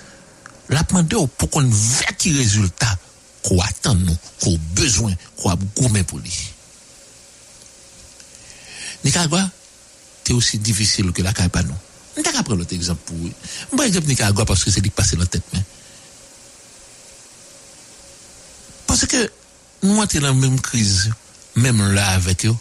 Là, 0.68 0.82
demandé 0.82 1.14
ou 1.14 1.28
pour 1.28 1.48
qu'on 1.48 1.64
voit 1.64 2.12
qui 2.18 2.32
résultat 2.36 2.98
qu'on 3.44 3.60
attend 3.60 3.94
nous, 3.94 4.16
qu'on 4.40 4.58
besoin, 4.74 5.14
qu'on 5.36 5.54
gourmet 5.76 6.02
pour 6.02 6.18
lui. 6.18 6.50
Nicaragua, 9.04 9.48
c'est 10.24 10.32
aussi 10.32 10.58
difficile 10.58 11.12
que 11.12 11.22
la 11.22 11.32
Caïpanou. 11.32 11.74
Mwen 12.12 12.26
tak 12.26 12.36
apre 12.40 12.56
lote 12.58 12.76
egzamp 12.76 13.00
pou 13.08 13.16
wè. 13.24 13.30
Mwen 13.70 13.78
ba 13.80 13.86
egzamp 13.88 14.08
Nicaragua 14.08 14.44
paske 14.48 14.72
se 14.72 14.82
dik 14.84 14.94
pase 14.96 15.16
nan 15.16 15.30
tèt 15.32 15.46
men. 15.54 15.64
Pase 18.88 19.08
ke 19.08 19.22
mwen 19.86 20.10
te 20.10 20.20
lan 20.20 20.36
mèm 20.36 20.58
kriz, 20.60 21.08
mèm 21.56 21.80
la 21.96 22.10
avèk 22.18 22.44
yo. 22.50 22.56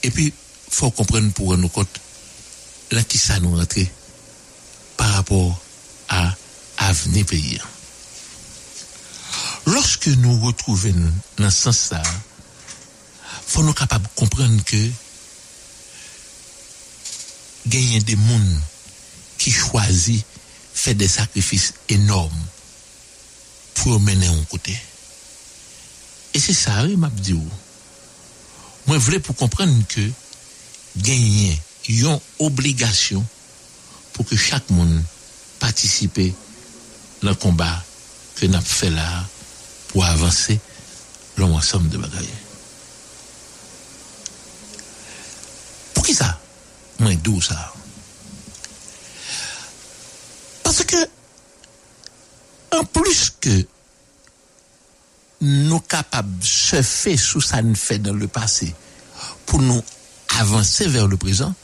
E 0.00 0.08
pi 0.14 0.30
fò 0.72 0.88
kompren 0.96 1.28
pou 1.36 1.52
wè 1.52 1.58
nou 1.60 1.72
kont 1.74 2.00
la 2.96 3.04
ki 3.04 3.20
sa 3.20 3.36
nou 3.42 3.60
rentre 3.60 3.84
par 4.96 5.12
rapport 5.18 5.60
a 6.08 6.22
avne 6.88 7.26
peyi. 7.28 7.60
Lorske 9.68 10.16
nou 10.24 10.40
wè 10.46 10.54
trouven 10.56 11.04
nan 11.36 11.52
sens 11.52 11.84
sa, 11.90 12.00
fò 13.50 13.60
nou 13.60 13.76
kapab 13.76 14.08
kompren 14.16 14.56
ke 14.64 14.86
y 17.66 17.96
a 17.96 18.00
des 18.00 18.16
gens 18.16 18.40
qui 19.38 19.50
choisissent 19.50 20.24
faire 20.74 20.94
des 20.94 21.08
sacrifices 21.08 21.74
énormes 21.88 22.44
pour 23.74 24.00
mener 24.00 24.26
un 24.26 24.44
côté. 24.44 24.76
Et 26.34 26.38
c'est 26.38 26.54
ça, 26.54 26.84
oui, 26.84 26.96
m'a 26.96 27.10
dit. 27.10 27.34
Moi, 28.86 28.98
je 28.98 29.04
voulais 29.04 29.20
comprendre 29.20 29.74
que 29.88 30.10
gagner 30.96 31.58
une 31.88 32.18
obligation 32.38 33.24
pour 34.12 34.26
que 34.26 34.36
chaque 34.36 34.68
monde 34.70 35.02
participe 35.58 36.20
dans 37.22 37.30
le 37.30 37.34
combat 37.34 37.82
que 38.36 38.46
nous 38.46 38.54
avons 38.54 38.64
fait 38.64 38.90
là 38.90 39.24
pour 39.88 40.04
avancer 40.04 40.58
l'ensemble 41.36 41.88
de 41.88 41.98
bagailles. 41.98 42.28
Pour 45.94 46.04
qui 46.04 46.14
ça? 46.14 46.38
Moi, 47.00 47.14
d'où 47.16 47.40
ça? 47.40 47.72
Parce 50.62 50.84
que, 50.84 50.96
en 52.72 52.84
plus 52.84 53.32
que 53.40 53.66
nous 55.40 55.80
capables 55.80 56.38
de 56.38 56.44
surfer 56.44 57.16
sous 57.16 57.40
ça 57.40 57.62
nous 57.62 57.74
fait 57.74 57.98
dans 57.98 58.12
le 58.12 58.28
passé 58.28 58.74
pour 59.46 59.60
nous 59.60 59.82
avancer 60.38 60.86
vers 60.86 61.08
le 61.08 61.16
présent, 61.16 61.54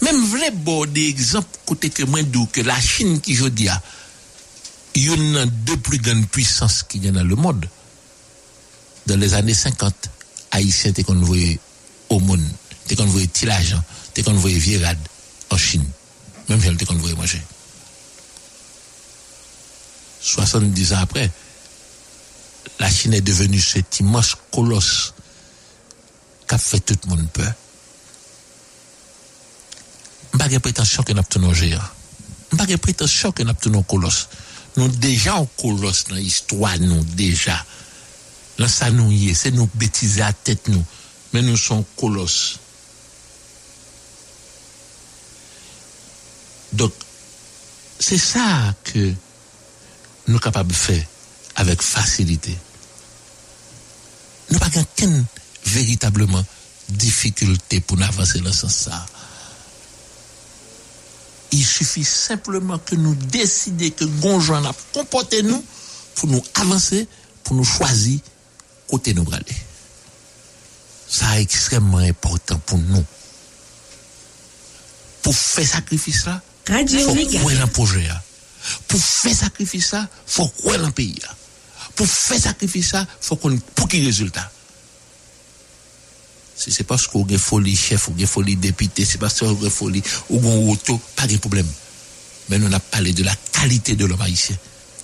même 0.00 0.24
vrai 0.26 0.50
bon 0.50 0.86
des 0.86 1.06
exemples 1.06 1.48
côté 1.66 1.90
que 1.90 2.02
moi 2.04 2.22
d'où 2.22 2.46
que 2.46 2.62
la 2.62 2.80
Chine 2.80 3.20
qui 3.20 3.34
je 3.34 3.46
dis 3.46 3.68
il 4.94 5.04
y 5.04 5.76
plus 5.76 5.98
grandes 5.98 6.26
puissances 6.26 6.82
qui 6.82 6.98
y 6.98 7.08
a 7.08 7.12
dans 7.12 7.24
le 7.24 7.36
monde. 7.36 7.66
Dans 9.06 9.18
les 9.18 9.34
années 9.34 9.54
50, 9.54 9.94
Haïtien 10.50 10.90
était 10.90 11.02
convoyé 11.02 11.58
au 12.08 12.20
monde, 12.20 12.46
était 12.92 13.02
convoyé 13.02 13.28
l'argent, 13.44 13.82
était 14.10 14.22
convoyé 14.22 14.58
Virade 14.58 14.98
en 15.50 15.56
Chine. 15.56 15.84
Même 16.48 16.60
si 16.60 16.66
elle 16.66 16.74
était 16.74 16.84
convoyé 16.84 17.14
manger. 17.14 17.40
70 20.20 20.92
ans 20.92 20.98
après, 20.98 21.30
la 22.78 22.90
Chine 22.90 23.14
est 23.14 23.20
devenue 23.20 23.60
cet 23.60 24.00
immense 24.00 24.36
colosse 24.52 25.14
qui 26.48 26.54
a 26.54 26.58
fait 26.58 26.80
tout 26.80 26.96
le 27.04 27.16
monde 27.16 27.28
peur. 27.30 27.52
Je 30.32 30.38
n'ai 30.38 30.44
pas 30.44 30.48
de 30.48 30.58
prétention 30.58 31.02
que 31.02 31.12
nous 31.12 31.18
avons. 31.18 31.54
Je 31.54 31.66
n'ai 31.66 31.78
pas 32.58 32.66
de 32.66 32.76
prétention 32.76 33.32
que 33.32 33.42
nous 33.42 33.54
avons 33.66 33.82
colosse. 33.82 34.28
Nous 34.76 34.88
déjà 34.88 35.36
en 35.36 35.46
colosse 35.46 36.04
dans 36.08 36.16
l'histoire, 36.16 36.78
nous 36.78 37.04
déjà. 37.04 37.64
Là, 38.58 38.68
ça 38.68 38.90
nous 38.90 39.10
y 39.10 39.30
est, 39.30 39.34
c'est 39.34 39.50
nous 39.50 39.68
bêtiser 39.74 40.22
à 40.22 40.32
tête 40.32 40.68
nous. 40.68 40.84
Mais 41.32 41.42
nous 41.42 41.56
sommes 41.56 41.84
colosses. 41.96 42.58
Donc, 46.72 46.92
c'est 47.98 48.18
ça 48.18 48.74
que 48.84 48.98
nous 50.26 50.34
sommes 50.34 50.40
capables 50.40 50.70
de 50.70 50.74
faire 50.74 51.04
avec 51.56 51.82
facilité. 51.82 52.56
Nous 54.50 54.58
n'avons 54.58 54.70
pas 54.70 54.84
qu'une 54.96 55.24
véritablement 55.66 56.44
difficulté 56.88 57.80
pour 57.80 57.96
nous 57.96 58.04
avancer 58.04 58.40
dans 58.40 58.52
ce 58.52 58.68
sens. 58.68 58.92
Il 61.52 61.64
suffit 61.64 62.04
simplement 62.04 62.78
que 62.78 62.96
nous 62.96 63.14
décidions 63.14 63.90
que 63.90 64.04
Gonjon 64.04 64.64
a 64.64 64.74
comporté 64.92 65.42
nous 65.42 65.62
pour 66.14 66.28
nous 66.28 66.42
avancer, 66.54 67.06
pour 67.44 67.56
nous 67.56 67.64
choisir 67.64 68.20
côté 68.88 69.14
nous 69.14 69.26
aller. 69.32 69.56
Ça 71.08 71.38
est 71.38 71.42
extrêmement 71.42 71.98
important 71.98 72.58
pour 72.58 72.78
nous. 72.78 73.04
Pour 75.22 75.36
faire 75.36 75.66
sacrifice 75.66 76.24
là, 76.24 76.40
Radio 76.68 77.00
faut 77.00 77.14
Méga. 77.14 77.38
croire 77.38 77.56
dans 77.58 77.68
projet. 77.68 78.06
là. 78.06 78.22
Pour 78.88 79.00
faire 79.00 79.34
sacrifice 79.34 79.86
ça, 79.88 80.08
faut 80.26 80.48
croire 80.48 80.78
dans 80.78 80.90
pays. 80.90 81.18
là. 81.22 81.28
Pour 81.96 82.06
faire 82.06 82.38
sacrifice 82.40 82.90
ça, 82.90 83.06
faut 83.20 83.36
qu'on 83.36 83.56
pour 83.74 83.88
qu'il 83.88 84.04
résultat. 84.04 84.50
Si 86.56 86.70
c'est 86.70 86.84
parce 86.84 87.08
qu'on 87.08 87.24
a 87.26 87.38
folie 87.38 87.74
chef, 87.74 88.08
ou 88.08 88.14
a 88.22 88.26
folie 88.26 88.56
député, 88.56 89.04
c'est 89.04 89.18
parce 89.18 89.40
qu'on 89.40 89.66
a 89.66 89.70
folie 89.70 90.02
ou 90.30 90.38
on 90.46 90.70
auto, 90.70 91.00
pas 91.16 91.26
de 91.26 91.36
problème. 91.38 91.66
Mais 92.48 92.58
nous 92.58 92.66
avons 92.66 92.80
parlé 92.90 93.12
de 93.12 93.24
la 93.24 93.34
qualité 93.52 93.96
de 93.96 94.04
l'homme 94.04 94.20
haïtien. 94.20 94.56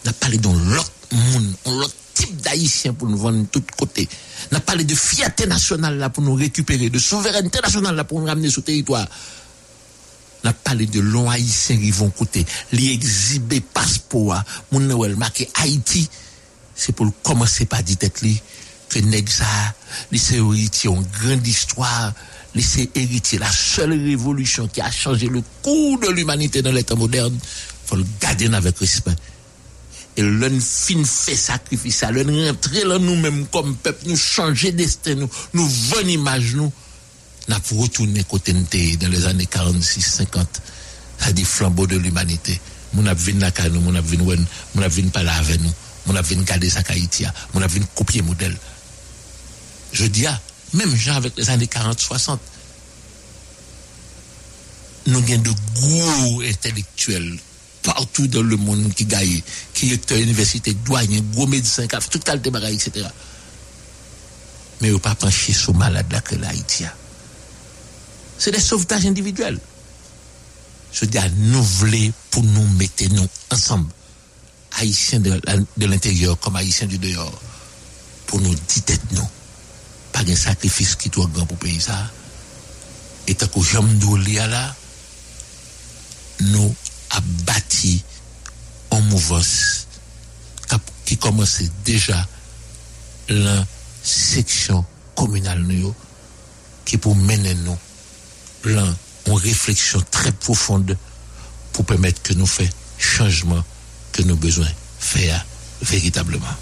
On 0.04 0.10
a 0.10 0.12
parlé 0.12 0.38
de 0.38 0.48
l'autre 0.48 0.92
monde, 1.10 1.54
l'autre 1.66 1.94
type 2.14 2.36
d'haïtien 2.40 2.92
pour 2.94 3.08
nous 3.08 3.18
vendre 3.18 3.40
de 3.42 3.46
tous 3.46 3.62
côtés. 3.76 4.08
On 4.52 4.56
a 4.56 4.60
parlé 4.60 4.84
de 4.84 4.94
fierté 4.94 5.46
nationale 5.46 5.98
là 5.98 6.10
pour 6.10 6.22
nous 6.22 6.34
récupérer, 6.34 6.90
de 6.90 6.98
souveraineté 6.98 7.60
nationale 7.60 7.96
là 7.96 8.04
pour 8.04 8.20
nous 8.20 8.26
ramener 8.26 8.50
sur 8.50 8.60
le 8.60 8.66
territoire. 8.66 9.06
On 10.44 10.48
a 10.48 10.52
parlé 10.52 10.86
de 10.86 11.00
long 11.00 11.28
haïtien 11.28 11.78
vont 11.92 12.10
côté, 12.10 12.46
les 12.72 12.92
exhiber 12.92 13.60
passeport, 13.60 14.42
mon 14.70 14.80
Noël 14.80 15.16
marqué 15.16 15.48
Haïti, 15.54 16.08
c'est 16.74 16.92
pour 16.92 17.10
commencer 17.22 17.64
par 17.66 17.82
dire 17.82 17.98
li 18.22 18.40
que 18.88 19.00
nèg 19.00 19.28
ça, 19.28 19.44
li 20.12 20.20
une 20.84 21.06
grande 21.20 21.46
histoire, 21.46 22.12
li 22.54 22.62
c'est 22.62 23.38
la 23.38 23.50
seule 23.50 23.92
révolution 23.92 24.68
qui 24.68 24.80
a 24.80 24.90
changé 24.90 25.26
le 25.26 25.42
cours 25.62 25.98
de 25.98 26.08
l'humanité 26.08 26.62
dans 26.62 26.72
l'état 26.72 26.94
moderne, 26.94 27.36
faut 27.84 27.96
le 27.96 28.06
garder 28.20 28.46
avec 28.54 28.78
respect. 28.78 29.16
Et 30.16 30.22
l'un 30.22 30.58
fin 30.60 31.04
fait 31.04 31.36
sacrifice, 31.36 32.02
l'un 32.02 32.48
rentrer 32.48 32.84
là 32.84 32.98
nous-mêmes 32.98 33.46
comme 33.46 33.76
peuple, 33.76 34.08
nous 34.08 34.16
changer 34.16 34.72
destin, 34.72 35.14
nous, 35.14 35.30
nous 35.54 35.68
vendre 35.68 36.08
image 36.08 36.54
nous, 36.54 36.72
n'a 37.48 37.60
pour 37.60 37.80
retourner 37.82 38.24
côté 38.24 38.52
dans 38.52 39.08
les 39.08 39.26
années 39.26 39.46
46, 39.46 40.02
50, 40.02 40.62
ça 41.18 41.32
dit 41.32 41.44
flambeau 41.44 41.86
de 41.86 41.96
l'humanité. 41.96 42.60
Mon 42.94 43.06
a 43.06 43.14
venu 43.14 43.40
la 43.40 43.50
caille, 43.50 43.70
mon 43.70 43.94
a 43.94 44.00
venu 44.00 44.22
wen, 44.22 44.44
mon 44.74 44.82
a 44.82 44.88
venu 44.88 45.08
parler 45.08 45.30
avec 45.30 45.60
nous, 45.60 45.72
mon 46.06 46.16
a 46.16 46.22
venu 46.22 46.42
garder 46.44 46.70
sa 46.70 46.80
Haïtia, 46.88 47.32
mon 47.54 47.62
a 47.62 47.66
venu 47.66 47.84
copier 47.94 48.22
modèle. 48.22 48.56
Je 49.92 50.06
dis, 50.06 50.26
ah, 50.26 50.40
même 50.74 50.94
gens 50.94 51.14
avec 51.14 51.36
les 51.36 51.48
années 51.50 51.66
40, 51.66 51.98
60, 51.98 52.40
nous 55.06 55.18
avons 55.18 55.38
de 55.38 55.50
gros 55.74 56.42
intellectuels 56.42 57.38
partout 57.82 58.26
dans 58.26 58.42
le 58.42 58.56
monde 58.56 58.92
qui 58.94 59.06
gagnent, 59.06 59.40
qui 59.72 59.92
est 59.92 60.10
université, 60.10 60.74
douanier, 60.74 61.22
gros 61.32 61.46
médecin, 61.46 61.86
toute 62.10 62.24
qualité 62.24 62.50
de 62.50 62.58
etc. 62.58 63.06
Mais 64.80 64.88
ils 64.88 64.92
n'ont 64.92 64.98
pas 64.98 65.14
penché 65.14 65.52
sur 65.52 65.74
malade 65.74 66.06
là 66.12 66.20
que 66.20 66.34
l'Haïti. 66.36 66.84
C'est 68.38 68.52
des 68.52 68.60
sauvetages 68.60 69.06
individuels. 69.06 69.58
Je 70.92 71.04
dis 71.04 71.18
à 71.18 71.28
nous 71.28 71.62
voulons 71.62 72.12
pour 72.30 72.42
nous 72.44 72.66
mettre 72.68 73.04
nous 73.10 73.26
ensemble, 73.50 73.90
haïtiens 74.78 75.20
de, 75.20 75.40
de 75.76 75.86
l'intérieur 75.86 76.38
comme 76.38 76.56
haïtiens 76.56 76.86
du 76.86 76.98
dehors, 76.98 77.40
pour 78.26 78.40
nous 78.40 78.54
dire 78.54 78.98
nous, 79.10 79.28
pas 80.12 80.20
un 80.20 80.36
sacrifice 80.36 80.94
qui 80.94 81.08
doit 81.08 81.26
grand 81.26 81.46
pour 81.46 81.58
pays 81.58 81.80
ça. 81.80 82.10
Et 83.26 83.34
tant 83.34 83.48
que 83.48 83.60
j'aime 83.60 83.98
d'oublier 83.98 84.46
là, 84.46 84.74
nous 86.40 86.74
a 87.10 87.20
bâti 87.20 88.02
en 88.90 89.00
mouvance 89.02 89.86
qui 91.04 91.16
commençait 91.16 91.70
déjà 91.84 92.26
la 93.28 93.66
section 94.02 94.84
communale 95.14 95.62
nous, 95.62 95.94
qui 96.84 96.98
pour 96.98 97.16
mener 97.16 97.54
nous 97.54 97.76
plan, 98.68 98.94
une 99.26 99.32
réflexion 99.32 100.04
très 100.10 100.30
profonde 100.30 100.96
pour 101.72 101.86
permettre 101.86 102.20
que 102.20 102.34
nous 102.34 102.46
fassions 102.46 102.72
changement 102.98 103.64
que 104.12 104.22
nous 104.22 104.36
besoin 104.36 104.68
faire 104.98 105.46
véritablement. 105.80 106.54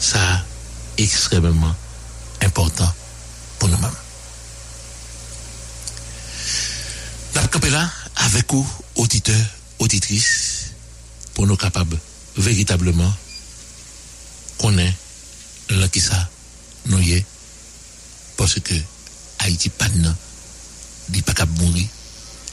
Ça, 0.00 0.44
extrêmement 0.98 1.74
important 2.42 2.92
pour 3.58 3.68
nous-mêmes. 3.70 3.90
Nous 7.36 7.70
là 7.70 7.90
avec 8.16 8.52
vous, 8.52 8.68
auditeurs, 8.96 9.46
auditrices, 9.78 10.72
pour 11.32 11.46
nous 11.46 11.56
capables 11.56 11.98
véritablement 12.36 13.12
connaître 14.58 14.98
là 15.70 15.88
qui 15.88 16.00
ça 16.00 16.28
nous 16.86 17.00
y 17.00 17.12
est, 17.12 17.26
parce 18.36 18.60
que 18.60 18.74
Haïti 19.38 19.70
pas 19.70 19.88
de 19.88 20.08
dit 21.08 21.22
pas 21.22 21.32
qu'à 21.32 21.46
mourir. 21.46 21.86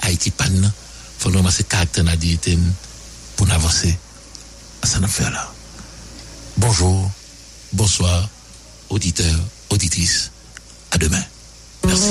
Haïti 0.02 0.32
pas 0.32 0.50
nan, 0.50 0.72
faut 1.20 1.30
nous 1.30 1.38
ramasser 1.38 1.64
caractère 1.64 2.04
na 2.04 2.16
dignité 2.16 2.58
pour 3.36 3.48
nous 3.48 3.54
avancer 3.54 3.98
à 4.82 4.88
cette 4.88 5.04
affaire 5.04 5.32
là. 5.32 5.52
Bonjour, 6.58 7.10
bonsoir, 7.74 8.28
auditeurs, 8.90 9.40
auditrices. 9.70 10.32
À 10.92 10.98
demain. 10.98 11.24
Merci. 11.86 12.10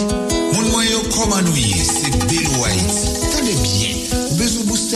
Nou 1.43 1.57
ye, 1.57 1.85
se 1.85 2.11
Belo 2.27 2.65
Haiti. 2.67 2.85
Tande 3.33 3.55
bien, 3.63 4.00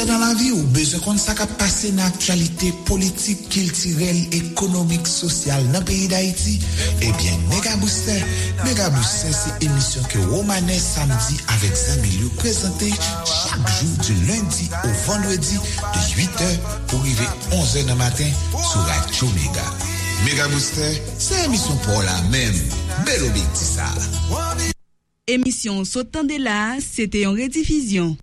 dans 0.03 0.19
la 0.19 0.35
vie, 0.35 0.51
ou 0.51 0.63
bezou 0.75 0.99
kon 1.05 1.19
sa 1.21 1.37
ka 1.39 1.45
pase 1.61 1.93
nan 1.95 2.09
aktualite 2.09 2.73
politik, 2.89 3.45
kiltirel, 3.53 4.17
ekonomik, 4.35 5.07
sosyal 5.07 5.63
nan 5.71 5.85
peyi 5.87 6.09
d'Haïti. 6.11 6.57
Ebyen, 6.99 7.45
Mega 7.53 7.77
Booster, 7.79 8.19
Mega 8.65 8.89
Booster 8.91 9.31
se 9.37 9.53
emisyon 9.63 10.09
ke 10.11 10.23
Romane 10.33 10.79
samedi 10.83 11.39
avek 11.55 11.79
Zamilio 11.79 12.33
prezante 12.41 12.91
chak 12.97 13.71
jou 13.77 13.93
du 14.03 14.17
lundi 14.27 14.67
au 14.83 14.95
vendredi 15.05 15.61
de 15.63 16.03
8h 16.19 16.51
pou 16.91 16.99
rive 17.07 17.31
11h 17.55 17.87
nan 17.87 18.01
matin 18.03 18.35
sou 18.51 18.83
Radio 18.91 19.31
Mega. 19.39 19.69
Mega 20.27 20.49
Booster, 20.51 21.01
se 21.23 21.39
emisyon 21.47 21.79
pou 21.87 22.03
la 22.03 22.19
men. 22.35 22.63
Belo 23.07 23.31
Big 23.37 23.47
Tissa. 23.55 23.87
Émission 25.27 25.85
Sautant 25.85 26.25
de 26.25 26.43
là, 26.43 26.77
c'était 26.83 27.27
en 27.27 27.33
rediffusion. 27.33 28.17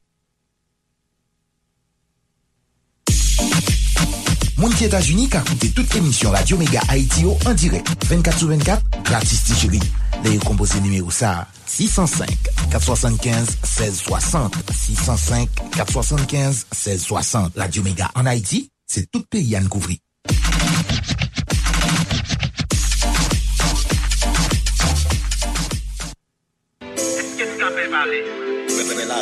Moun 4.62 4.76
ki 4.78 4.86
Etats-Unis 4.86 5.26
ka 5.34 5.40
koute 5.42 5.72
tout 5.74 5.96
emisyon 5.98 6.36
Radio 6.36 6.56
Mega 6.60 6.84
Haiti 6.92 7.24
en 7.26 7.54
direk. 7.58 7.88
24 8.06 8.38
sous 8.38 8.48
24, 8.48 8.84
gratis 9.04 9.44
ti 9.44 9.56
chéri. 9.56 9.80
Le 10.24 10.36
yo 10.36 10.80
numéro 10.84 11.10
sa 11.10 11.48
605 11.66 12.30
475 12.70 13.58
1660 13.64 14.54
605 14.72 15.50
475 15.76 16.68
1660 16.72 17.54
Radio 17.58 17.82
Mega 17.82 18.12
en 18.14 18.28
Haïti, 18.28 18.70
c'est 18.86 19.10
tout 19.10 19.24
pays 19.32 19.56
à 19.56 19.62
nous 19.62 19.70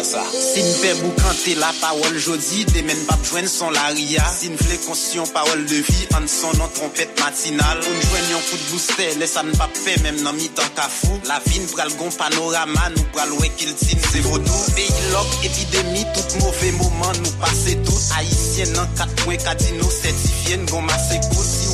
couvrir. 0.04 0.40
Si 0.54 0.62
n 0.62 0.70
fe 0.74 0.94
bou 1.02 1.12
kante 1.20 1.56
la 1.60 1.72
parol 1.80 2.18
jodi, 2.18 2.64
demen 2.74 3.00
pap 3.08 3.22
jwen 3.28 3.48
son 3.50 3.74
la 3.76 3.90
ria 3.96 4.24
Si 4.32 4.50
n 4.52 4.58
fle 4.60 4.78
konsyon 4.86 5.28
parol 5.34 5.66
de 5.70 5.82
vi, 5.84 6.08
an 6.18 6.28
son 6.32 6.56
nan 6.60 6.72
trompet 6.78 7.12
matinal 7.20 7.82
Ou 7.84 7.94
n 7.94 8.02
jwen 8.06 8.30
yon 8.34 8.46
kout 8.48 8.64
booster, 8.72 9.18
lesa 9.22 9.44
n 9.46 9.52
pap 9.60 9.76
fe, 9.76 9.98
mem 10.04 10.22
nan 10.24 10.38
mi 10.38 10.50
tan 10.56 10.70
kafou 10.78 11.20
La 11.30 11.40
vin 11.48 11.68
pral 11.74 11.92
gon 12.00 12.14
panorama, 12.18 12.90
nou 12.96 13.12
pral 13.16 13.34
wekil 13.42 13.74
tin 13.80 14.04
se 14.08 14.24
votou 14.28 14.76
Peyi 14.78 15.12
lok, 15.14 15.36
epidemi, 15.50 16.06
tout 16.16 16.40
mouve 16.40 16.72
mouman 16.80 17.22
nou 17.24 17.36
pase 17.44 17.76
tout. 17.84 18.08
Haitien 18.16 18.74
nan 18.78 18.90
kat 19.00 19.26
mwen 19.26 19.42
kadino, 19.44 19.90
sertifien 20.00 20.66
gon 20.72 20.88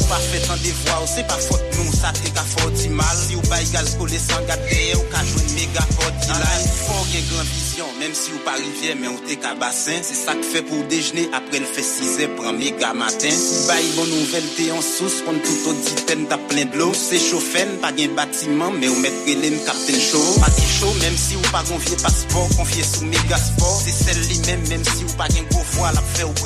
ou 0.05 0.09
pa 0.09 0.19
fet 0.21 0.45
an 0.53 0.59
devwa, 0.61 0.99
ou 1.01 1.09
se 1.09 1.23
pa 1.25 1.37
fote 1.41 1.65
nou, 1.79 1.93
sa 1.97 2.13
te 2.13 2.29
ka 2.35 2.43
fote 2.45 2.89
mal 2.93 3.17
Si 3.17 3.35
ou 3.35 3.41
bay 3.49 3.65
gal 3.73 3.87
skole 3.89 4.19
san 4.21 4.45
gade, 4.45 4.81
ou 4.99 5.05
ka 5.09 5.23
jwen 5.25 5.53
mega 5.57 5.85
fote 5.95 6.15
La 6.29 6.51
fò 6.85 6.95
gen 7.11 7.25
gran 7.29 7.45
vision, 7.49 7.87
même 7.99 8.13
si 8.13 8.31
ou 8.33 8.39
pas 8.45 8.53
rivière, 8.53 8.95
mais 8.99 9.07
ou 9.07 9.17
t'es 9.27 9.35
qu'à 9.35 9.55
bassin. 9.55 9.97
C'est 10.01 10.15
ça 10.15 10.33
que 10.33 10.43
fait 10.43 10.61
pour 10.61 10.83
déjeuner, 10.85 11.29
après 11.33 11.59
le 11.59 11.65
fait 11.65 11.83
6 11.83 12.21
heures, 12.21 12.35
prend 12.35 12.53
méga 12.53 12.93
matin. 12.93 13.29
Si 13.29 13.67
bail 13.67 13.85
bonne 13.95 14.09
nouvelle, 14.09 14.43
t'es 14.57 14.71
en 14.71 14.81
sous, 14.81 15.09
tout 15.25 15.73
de 15.73 16.77
l'eau. 16.77 16.93
C'est 16.93 17.19
chauffé, 17.19 17.65
pas 17.81 17.89
un 17.89 18.15
bâtiment, 18.15 18.71
mais 18.71 18.89
ou 18.89 18.95
mettre 18.99 19.25
l'en 19.27 19.57
captain 19.65 19.99
chaud. 19.99 20.39
Pas 20.41 20.49
de 20.49 20.61
chaud, 20.79 20.93
même 21.01 21.17
si 21.17 21.35
ou 21.35 21.41
pas 21.51 21.63
confié 21.63 21.95
passeport, 22.01 22.49
confié 22.57 22.83
sous 22.83 23.05
méga 23.05 23.37
sport. 23.37 23.81
C'est 23.83 23.91
celle-là 23.91 24.47
même, 24.47 24.67
même 24.67 24.83
si 24.83 25.03
ou 25.03 25.15
la 25.17 26.01
fait 26.01 26.23
ou 26.23 26.33
tout, 26.33 26.43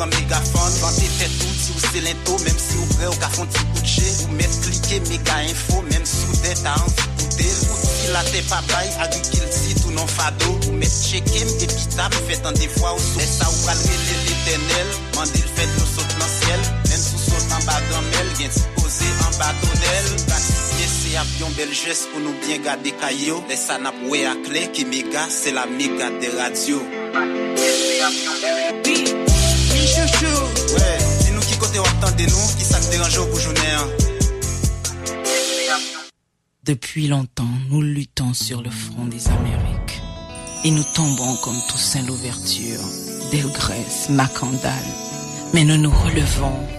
si 1.57 1.71
ou 1.71 1.79
c'est 1.91 2.01
lento, 2.01 2.43
même 2.43 2.57
si 2.57 2.75
ou 2.77 2.87
de 3.49 3.85
chez. 3.85 4.25
Ou 4.25 4.31
méga 5.09 5.35
info, 5.49 5.81
même 5.91 6.05
si 6.05 6.25
ou 6.25 6.35
d'être 6.41 6.65
à 6.65 6.73
envie 6.81 6.95
de 6.95 7.23
goûter. 7.23 8.11
La 8.11 8.23
te 8.23 8.41
pa 8.49 8.61
bay, 8.67 8.89
agrikil 8.99 9.39
tout 9.81 9.91
non 9.91 10.07
fado. 10.07 10.59
Ou 10.67 10.73
met 10.73 10.89
cheke 10.89 11.41
m 11.43 11.51
depita, 11.59 12.09
m 12.09 12.17
fet 12.27 12.45
an 12.45 12.53
defwa 12.57 12.93
ou 12.93 12.99
sou 13.01 13.21
Sa 13.21 13.49
ou 13.49 13.57
pral 13.63 13.77
rele 13.77 14.15
l'eternel, 14.25 14.87
mandil 15.15 15.47
fet 15.55 15.71
nou 15.77 15.89
sot 15.89 16.15
nan 16.17 16.31
siel 16.33 16.61
Men 16.89 17.03
sou 17.03 17.21
sot 17.25 17.53
an 17.57 17.65
bagamel, 17.67 18.31
gen 18.39 18.53
ti 18.55 18.65
pose 18.77 19.09
an 19.27 19.37
batonel 19.37 20.09
Pratisye 20.25 20.89
se 20.89 21.15
ap 21.21 21.31
yon 21.41 21.53
bel 21.57 21.73
jes 21.73 22.05
pou 22.11 22.23
nou 22.23 22.33
bien 22.45 22.65
gade 22.65 22.93
kayo 23.01 23.41
Lesa 23.49 23.77
nap 23.81 23.97
we 24.09 24.25
akle, 24.29 24.67
ki 24.73 24.87
mega, 24.89 25.27
se 25.33 25.53
la 25.55 25.65
mega 25.69 26.09
de 26.21 26.33
Pratisye 26.33 26.81
se 27.77 28.01
ap 28.09 28.19
yon 28.25 28.41
bel 28.45 28.57
jes 28.65 29.09
Mi 29.69 29.85
chouchou 29.89 30.37
Ouais, 30.75 30.97
di 30.97 30.97
nou 30.97 31.05
ki 31.05 31.08
Depuis 36.63 37.07
longtemps, 37.07 37.43
nous 37.69 37.81
luttons 37.81 38.33
sur 38.33 38.61
le 38.61 38.69
front 38.69 39.05
des 39.05 39.27
Amériques. 39.27 40.01
Et 40.63 40.71
nous 40.71 40.83
tombons 40.95 41.35
comme 41.43 41.59
Toussaint 41.69 42.03
l'ouverture, 42.03 42.79
Delgrès, 43.31 44.09
Macandal. 44.09 44.83
Mais 45.53 45.63
nous 45.63 45.77
nous 45.77 45.91
relevons 45.91 46.78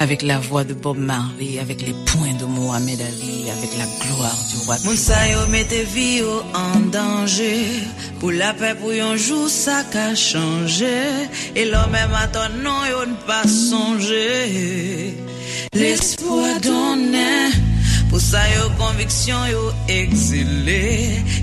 avec 0.00 0.22
la 0.22 0.38
voix 0.38 0.64
de 0.64 0.74
Bob 0.74 0.98
Marley, 0.98 1.58
avec 1.58 1.82
les 1.82 1.94
points 2.06 2.34
de 2.38 2.44
Mohamed 2.44 3.00
Ali, 3.00 3.50
avec 3.50 3.70
la 3.76 3.86
gloire 4.04 4.38
du 4.50 4.58
roi. 4.64 4.76
Moun 4.84 4.96
sa 4.96 5.18
yo 5.28 5.46
mette 5.50 5.84
vi 5.94 6.18
yo 6.18 6.42
en 6.54 6.90
danger. 6.92 7.82
Pou 8.20 8.30
la 8.30 8.52
paix 8.54 8.74
pou 8.78 8.94
yon 8.94 9.16
jou 9.16 9.48
sa 9.50 9.82
ka 9.92 10.14
chanje. 10.14 10.94
E 11.54 11.64
lò 11.70 11.86
mèm 11.92 12.14
aton 12.24 12.60
non 12.62 12.84
yo 12.90 13.06
n'pa 13.10 13.42
sonje. 13.48 15.16
L'espoir 15.74 16.60
donne 16.60 17.52
Pou 18.08 18.20
sa 18.22 18.40
yo 18.54 18.68
konviksyon 18.80 19.48
yo 19.50 19.64
exile 19.92 20.80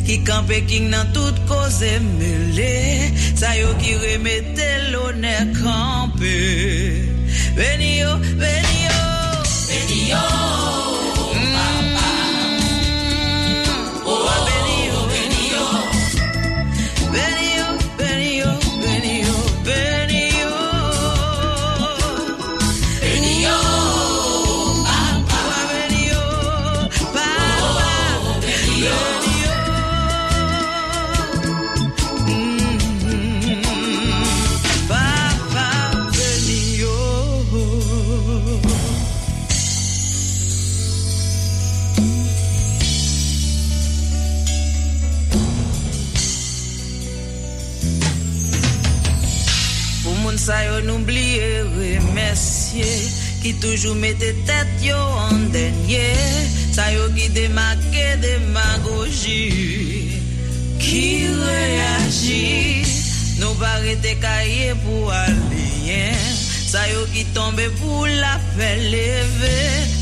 Ki 0.07 0.18
kampe 0.26 0.64
king 0.69 0.90
nan 0.94 1.11
tout 1.14 1.38
koze 1.49 1.91
mele 2.18 3.11
Sa 3.38 3.53
yo 3.60 3.73
ki 3.82 3.98
remete 4.02 4.69
l'onè 4.94 5.38
kampe 5.60 7.15
Venio, 7.53 8.20
venio, 8.36 8.91
venio. 9.68 10.74
sa 50.45 50.61
yo 50.61 50.77
n'oubliye 50.85 51.65
remesye 51.73 52.85
Ki 53.41 53.51
toujou 53.61 53.97
mette 53.97 54.30
tet 54.45 54.69
yo 54.85 54.97
an 55.26 55.47
denye 55.53 56.05
Sa 56.76 56.85
yo 56.93 57.07
ki 57.15 57.31
demake 57.34 58.05
demagoji 58.22 59.41
Ki 60.77 61.05
reagi 61.39 62.85
Nou 63.41 63.57
barete 63.57 64.13
kaye 64.22 64.76
pou 64.84 65.09
aliyen 65.09 66.22
Sa 66.45 66.85
yo 66.91 67.07
ki 67.09 67.26
tombe 67.34 67.65
pou 67.80 68.05
la 68.05 68.38
fe 68.53 68.69
leve 68.85 69.55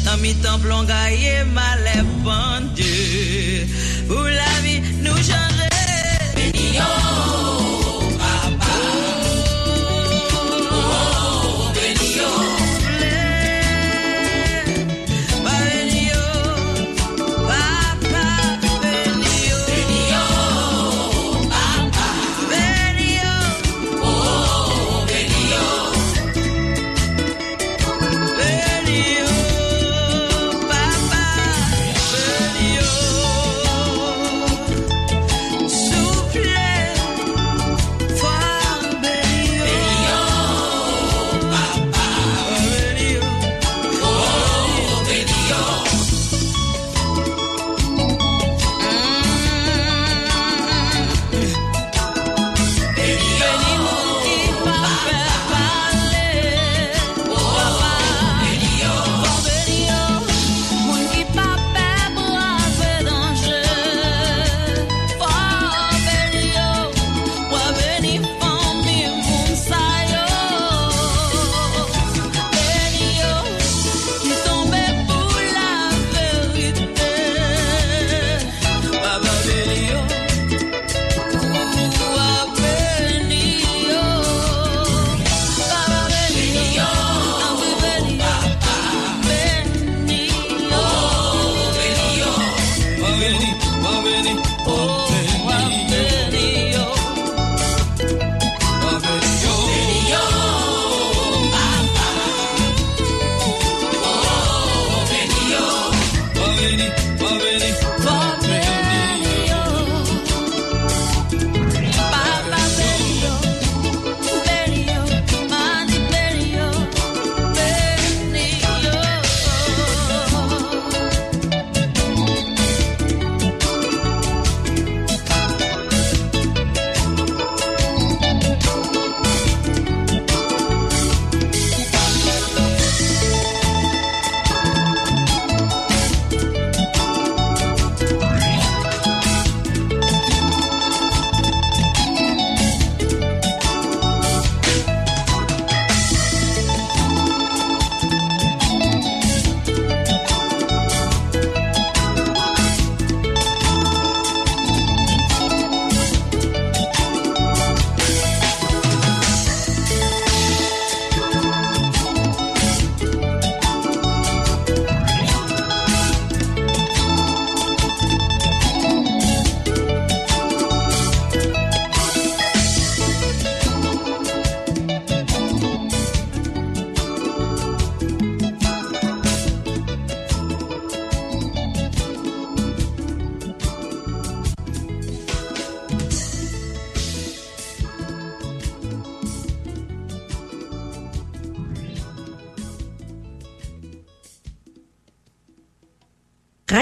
Nan 0.03 0.19
mi 0.25 0.35
tan 0.43 0.59
plon 0.65 0.83
gaye 0.91 1.47
male 1.55 1.95
pande 2.27 2.91
Pou 4.11 4.27
la 4.27 4.51
vi 4.65 4.75
nou 5.07 5.15
jare 5.23 5.71
Benyon 6.35 7.42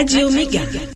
Radio 0.01 0.29
Omega. 0.29 0.90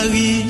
Paris. 0.00 0.44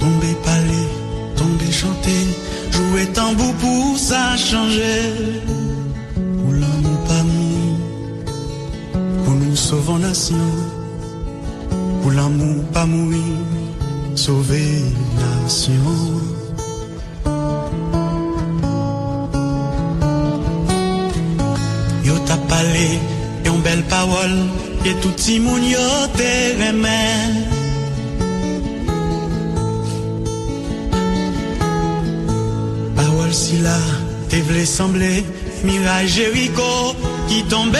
Tomber, 0.00 0.34
parler, 0.44 0.88
tomber, 1.36 1.72
chanter, 1.72 2.24
jouer 2.72 3.06
tambour 3.14 3.54
pour 3.60 3.96
ça 3.96 4.36
changer. 4.36 5.21
Jéricho 36.06 36.96
qui 37.28 37.42
tombait. 37.44 37.78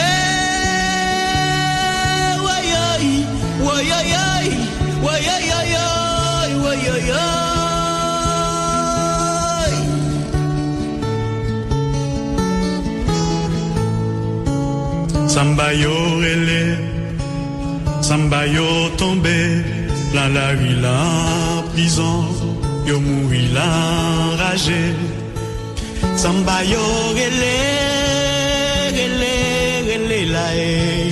Samba 15.27 15.73
yo 15.73 15.89
relé, 16.21 16.77
samba 18.01 18.45
yo 18.45 18.89
tombé, 18.97 19.63
la 20.13 20.29
la 20.29 20.49
rue 20.51 20.75
la 20.79 21.63
prison, 21.73 22.27
yo 22.85 22.99
mouri 22.99 23.47
la 23.51 23.67
ragé. 24.37 24.93
Samba 26.15 26.63
yo 26.63 26.83
relé. 27.15 27.82
la 30.33 30.55
E. 30.55 31.02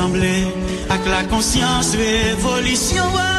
avec 0.00 1.06
la 1.06 1.24
conscience 1.24 1.96
révolution. 1.96 3.37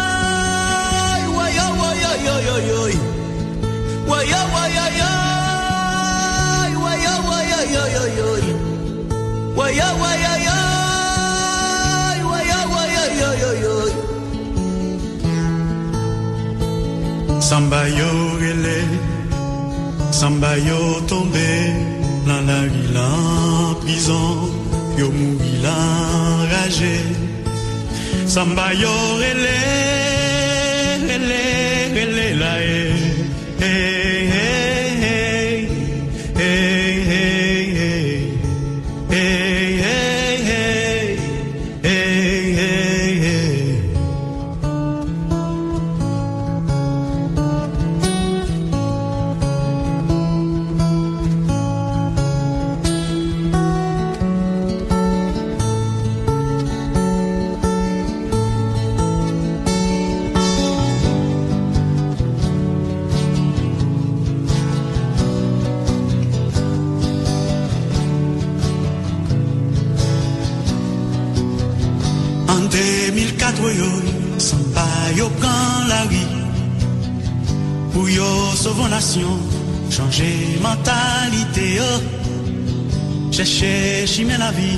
Cheche, 83.40 84.06
jime 84.06 84.38
la 84.38 84.52
vi, 84.52 84.78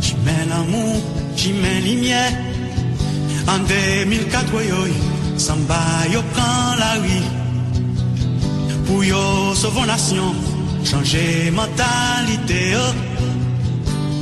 jime 0.00 0.34
l'amou, 0.48 1.00
jime 1.36 1.80
l'imye 1.84 2.18
An 3.46 3.60
2004 3.62 4.52
woyoy, 4.52 4.90
samba 5.36 5.78
yo 6.10 6.20
pran 6.32 6.80
la 6.80 6.96
ri 6.98 7.20
Pou 8.88 9.04
yo 9.06 9.54
sovon 9.54 9.86
nasyon, 9.86 10.34
chanje 10.82 11.52
mentalite 11.54 12.58
yo 12.72 12.82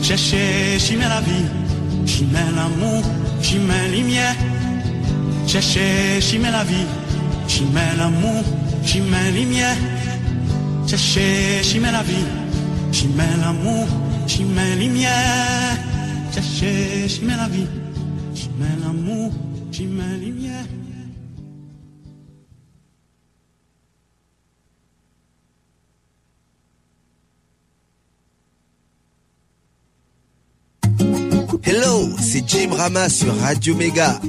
Cheche, 0.02 0.76
jime 0.76 1.08
la 1.08 1.22
vi, 1.22 1.40
jime 2.04 2.44
l'amou, 2.52 3.00
jime 3.40 3.78
l'imye 3.94 4.28
Cheche, 5.46 6.20
jime 6.20 6.52
la 6.52 6.64
vi, 6.64 6.84
jime 7.48 7.88
l'amou, 7.96 8.44
jime 8.84 9.24
l'imye 9.32 9.72
Cheche, 10.86 11.64
jime 11.64 11.90
la 11.90 12.02
vi 12.02 12.39
J'y 12.92 13.08
mets 13.08 13.36
l'amour, 13.40 13.86
j'y 14.26 14.44
mets 14.44 14.76
lumière. 14.76 15.78
Chercher, 16.32 17.08
j'y 17.08 17.24
mets 17.24 17.36
la 17.36 17.48
vie. 17.48 17.66
J'y 18.34 18.48
mets 18.58 18.76
l'amour, 18.82 19.32
j'y 19.70 19.86
mets 19.86 20.18
lumière. 20.18 20.66
Hello, 31.62 32.08
c'est 32.18 32.48
Jim 32.48 32.70
Rama 32.72 33.08
sur 33.08 33.34
Radio 33.36 33.76
Mega. 33.76 34.20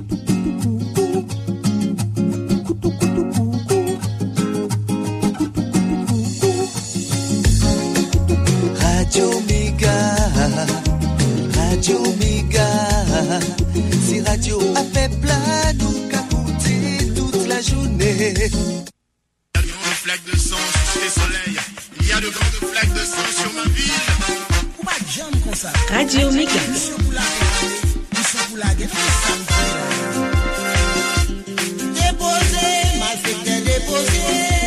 Radio 11.82 12.00
Méga, 12.20 12.70
c'est 14.08 14.22
radio 14.22 14.60
fait 14.94 15.10
plat, 15.20 15.74
nous 15.80 16.08
capoter 16.10 17.12
toute 17.16 17.48
la 17.48 17.60
journée. 17.60 18.36
Il 18.36 18.52
y 19.56 19.58
a 19.58 19.62
de 19.64 19.72
grandes 19.72 19.98
flaques 20.04 20.26
de 20.32 20.38
sang 20.38 20.58
sur 20.92 21.02
les 21.02 21.10
soleils. 21.10 21.58
Il 22.00 22.08
y 22.08 22.12
a 22.12 22.20
de 22.20 22.30
grandes 22.30 22.70
flaques 22.72 22.94
de 22.94 23.00
sang 23.00 23.26
sur 23.36 23.52
ma 23.54 23.64
ville. 23.64 24.00
Radio 25.90 26.32
Méga. 26.32 26.52
Déposé, 31.96 32.68
mal 33.00 33.18
fait 33.24 33.40
de 33.44 33.56
déposer. 33.66 34.61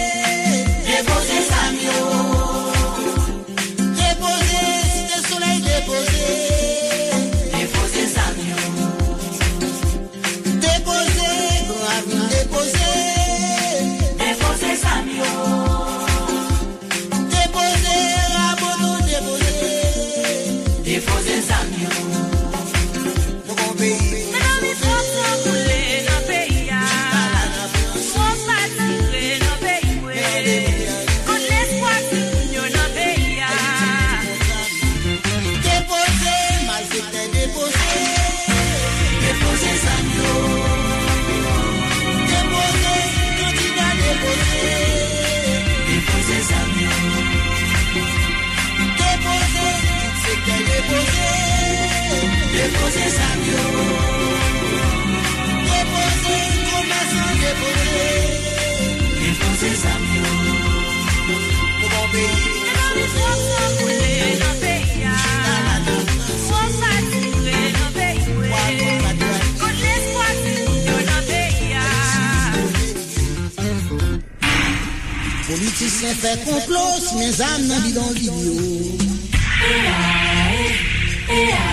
Fè 76.05 76.12
fè 76.20 76.32
konklos, 76.44 77.05
men 77.16 77.31
zam 77.32 77.62
nan 77.64 77.81
bidon 77.81 78.10
video. 78.12 78.52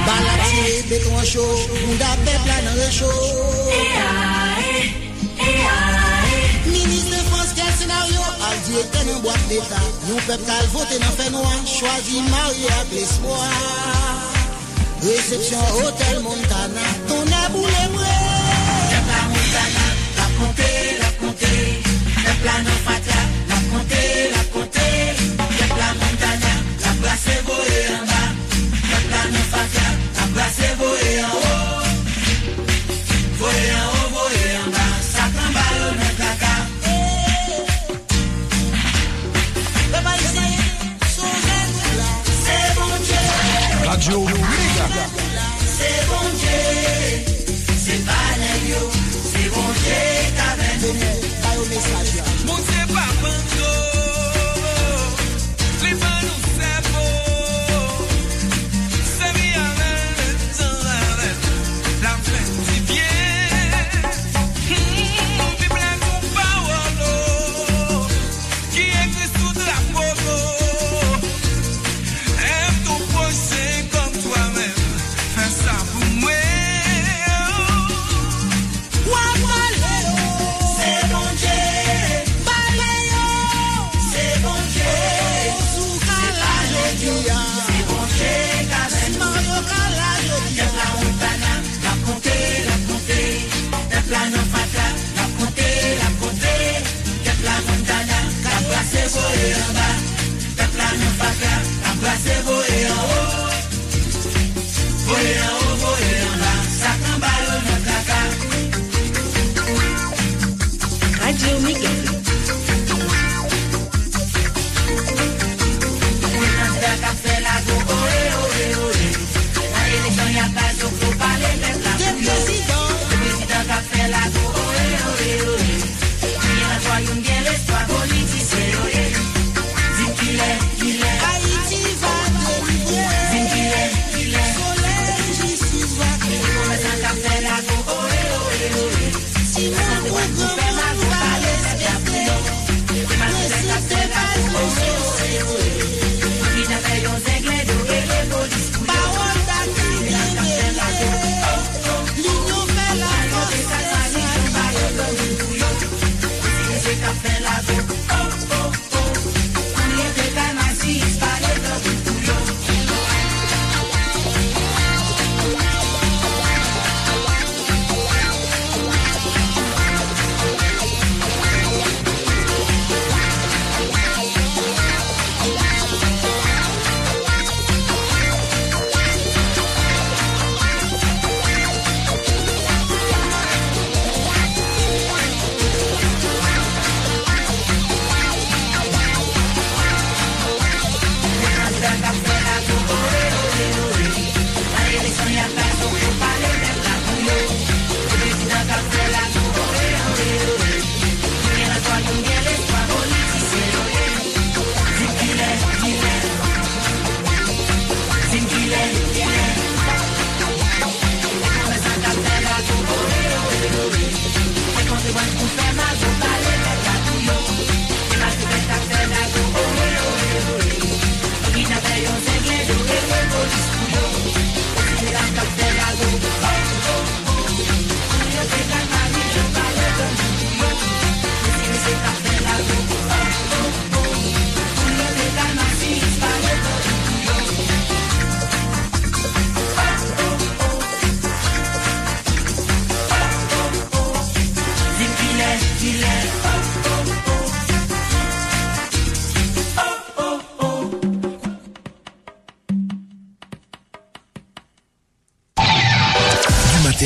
Balap 0.05 0.43
si 0.47 0.61
beton 0.87 1.25
chou, 1.27 1.57
moun 1.81 1.97
da 1.99 2.13
pepla 2.21 2.61
nan 2.63 2.77
rechou 2.79 3.19
Minis 6.63 7.09
de 7.11 7.19
France 7.27 7.51
kèl 7.59 7.73
senaryo, 7.81 8.23
al 8.47 8.57
di 8.69 8.79
eten 8.79 9.11
an 9.17 9.19
boak 9.25 9.43
d'Etat 9.51 10.07
Yon 10.07 10.23
pep 10.29 10.47
kal 10.47 10.65
vote 10.77 11.03
nan 11.03 11.13
fè 11.19 11.27
noan, 11.35 11.61
chwazi 11.67 12.23
marye 12.31 12.71
ak 12.79 12.95
l'espoir. 12.95 13.51
Resepsyon 15.03 15.67
Hotel 15.81 16.23
Montana. 16.23 16.87
Ton 17.11 17.35
abou 17.43 17.67
le 17.67 17.83
mre 17.97 18.17
Kep 18.93 19.11
la 19.11 19.21
Montana, 19.33 19.85
la 20.21 20.27
ponte, 20.39 20.71
la 21.03 21.11
ponte 21.19 21.55
Kep 22.15 22.47
la 22.47 22.61
nan 22.63 22.79
fata 22.87 23.10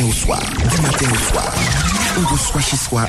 soit 0.03 0.11
chez 0.11 0.11
soi, 0.11 1.39
soit 2.37 2.61
chez 2.61 2.75
soi. 2.75 3.01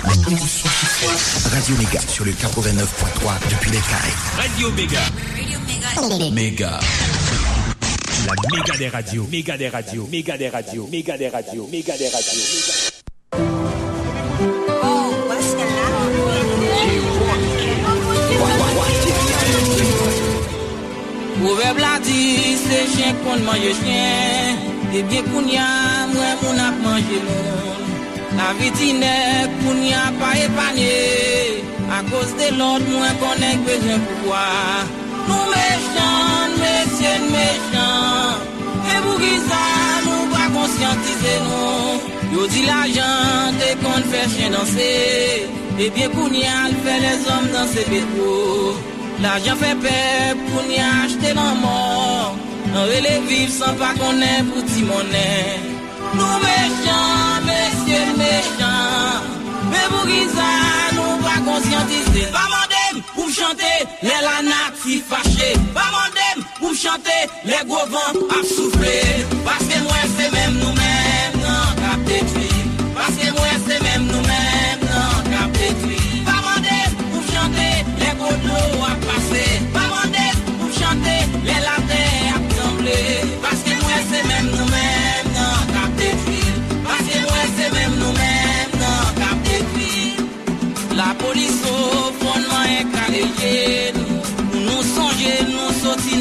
Radio 1.50 1.76
Méga 1.78 2.00
sur 2.06 2.24
le 2.24 2.30
89.3 2.30 3.50
depuis 3.50 3.70
les 3.70 3.78
Caraïbes. 3.78 4.14
Radio 4.36 4.70
Méga. 4.70 5.00
Méga. 6.32 6.80
La 8.26 8.34
méga 8.56 8.76
des 8.78 8.88
radios. 8.88 9.26
Méga 9.32 9.56
des 9.56 9.68
radios. 9.68 10.08
Méga 10.12 10.38
des 10.38 10.48
radios. 10.48 10.88
Méga 10.92 11.18
des 11.18 11.28
radios. 11.28 11.68
Méga 11.72 11.96
des 11.96 12.08
radios. 12.08 12.92
Ouve 21.42 21.74
bladi, 21.74 22.56
se 22.58 22.78
chen 22.96 23.14
kon 23.22 23.44
manje 23.44 23.72
chen 23.78 24.56
Debyen 24.92 25.24
koun 25.30 25.48
ya, 25.50 25.66
mwen 26.14 26.34
moun 26.42 26.60
ap 26.66 26.76
manje 26.84 27.18
moun. 27.26 27.80
La 28.36 28.48
vitine 28.58 29.14
koun 29.60 29.80
ya 29.92 30.04
pa 30.20 30.30
epanye. 30.46 30.96
A 31.96 31.98
kos 32.10 32.30
de 32.38 32.48
lot 32.60 32.82
mwen 32.92 33.14
konen 33.22 33.64
kwejen 33.64 34.00
poukwa 34.06 34.46
Nou 35.28 35.44
mechan, 35.52 36.50
mesyen 36.60 37.22
mechan. 37.34 38.42
E 38.92 38.96
pou 39.04 39.16
ki 39.22 39.34
sa 39.48 39.62
nou 40.06 40.26
pa 40.34 40.44
konsyantize 40.56 41.34
nou. 41.46 42.14
Yo 42.34 42.46
di 42.52 42.62
la 42.66 42.82
jan 42.96 43.56
te 43.60 43.70
kon 43.82 44.02
fè 44.10 44.22
chen 44.34 44.52
danse 44.56 44.90
Ebyen 45.84 46.10
koun 46.16 46.34
ya 46.34 46.66
l 46.70 46.74
fè 46.84 46.96
les 47.04 47.30
om 47.36 47.46
danse 47.54 47.86
betou 47.90 48.74
La 49.24 49.38
jan 49.44 49.56
fè 49.62 49.72
pep 49.84 50.42
koun 50.50 50.74
ya 50.78 50.90
achete 51.04 51.32
lan 51.38 51.62
mor. 51.62 52.36
An 52.74 52.84
rele 52.90 53.14
viv 53.30 53.48
san 53.58 53.78
pa 53.80 53.94
konen 54.00 54.50
pou 54.50 54.68
ti 54.68 54.84
monen. 54.90 55.75
Nou 56.14 56.38
mechan, 56.44 57.44
mesye 57.46 58.00
mechan 58.18 59.26
Mè 59.72 59.82
mou 59.92 60.06
giza 60.06 60.50
nou 60.96 61.18
pa 61.24 61.36
konsyantize 61.48 62.28
Pa 62.34 62.44
mandem 62.52 63.02
pou 63.14 63.26
m 63.26 63.34
chante 63.34 63.72
Lè 64.06 64.18
la 64.22 64.38
nak 64.46 64.78
si 64.84 65.00
fache 65.10 65.52
Pa 65.74 65.86
mandem 65.94 66.44
pou 66.60 66.70
m 66.70 66.78
chante 66.78 67.18
Lè 67.48 67.62
govan 67.70 68.22
ap 68.28 68.44
soufle 68.52 68.96
Paske 69.48 69.82
mwen 69.88 70.12
se 70.16 70.30
mè 70.34 70.35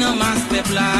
nan 0.06 0.18
mas 0.22 0.40
pepla. 0.50 0.90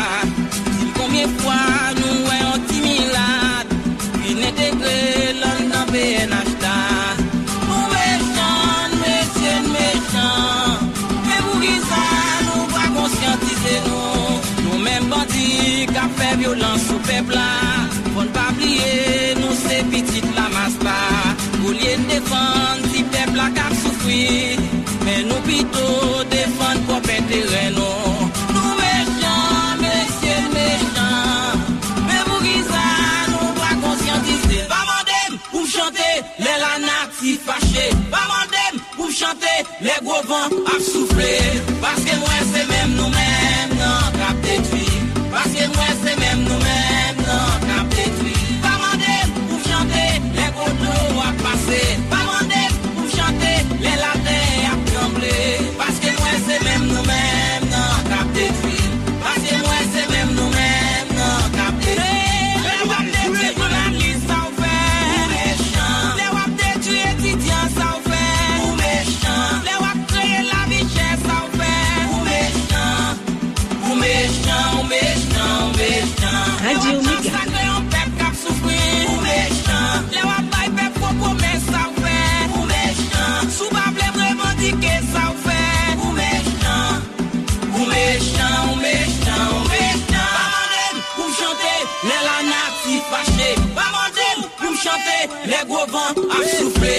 Dim 0.79 0.91
konbyen 0.99 1.31
fwa 1.41 1.59
nou 1.99 2.15
wè 2.29 2.39
yon 2.43 2.63
timilad 2.71 3.75
Pi 4.21 4.35
netegre 4.41 4.97
lon 5.41 5.61
nan 5.71 5.85
PNH 5.93 6.51
ta. 6.63 6.79
Mou 7.69 7.85
mechan, 7.93 8.97
mechan, 9.03 9.69
mechan 9.75 10.91
Mè 11.27 11.37
mou 11.47 11.61
gisa 11.63 12.03
nou 12.49 12.67
pa 12.75 12.85
konsyantize 12.97 13.77
nou. 13.87 14.41
Nou 14.65 14.83
men 14.87 15.07
bandi 15.13 15.87
ka 15.95 16.09
fe 16.19 16.33
violan 16.43 16.83
sou 16.87 16.99
pepla. 17.11 17.47
Pon 18.11 18.33
pa 18.35 18.49
pliye 18.59 19.37
nou 19.43 19.55
se 19.63 19.83
pitit 19.93 20.27
la 20.39 20.49
mas 20.57 20.81
pa. 20.83 20.99
Kou 21.61 21.77
liye 21.79 21.95
defan 22.11 22.83
si 22.91 23.07
pepla 23.15 23.51
kap 23.55 23.73
soufri 23.83 24.59
Men 25.07 25.31
nou 25.31 25.41
pito 25.47 25.89
defan 26.33 26.83
pou 26.89 27.03
pente 27.07 27.43
renon 27.53 28.06
le 39.81 39.95
gwo 40.03 40.17
van 40.29 40.53
ap 40.73 40.81
soufri 40.93 41.16
les 95.97 96.15
gros 96.15 96.29
vents 96.29 96.31
à 96.31 96.45
souffler. 96.45 96.96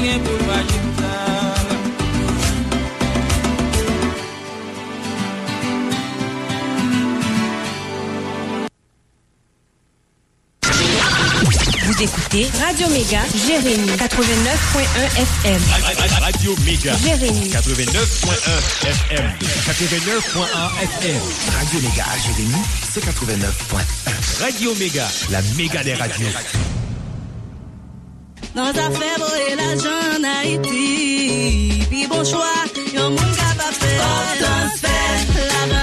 Bouleva, 0.00 0.62
je 0.68 0.80
vous 11.86 12.02
écoutez 12.02 12.48
Radio 12.60 12.88
Méga, 12.88 13.20
Jérémy 13.46 13.90
89.1 13.90 14.06
FM. 15.16 15.60
Radio 16.20 16.56
Méga. 16.64 16.96
Jérémy. 17.04 17.50
89.1 17.50 18.86
FM. 18.86 19.26
89.1 19.66 20.82
FM. 20.82 21.22
Radio 21.58 21.80
Méga 21.80 22.04
Jérémy, 22.24 22.62
c'est 22.90 23.04
89.1. 23.04 24.42
Radio 24.42 24.74
Méga. 24.76 25.08
La 25.30 25.42
méga 25.56 25.82
des 25.82 25.94
radios. 25.94 26.28
Dans 28.54 28.64
affaire 28.64 29.22
et 29.48 29.54
l'argent 29.54 30.18
en 30.18 30.24
Haïti, 30.24 31.86
puis 31.88 32.06
bon 32.08 32.24
choix, 32.24 32.64
yon 32.94 33.10
moun 33.10 33.32
transfert, 34.40 35.16
l'argent 35.34 35.44
arrivé 35.44 35.76
à 35.76 35.79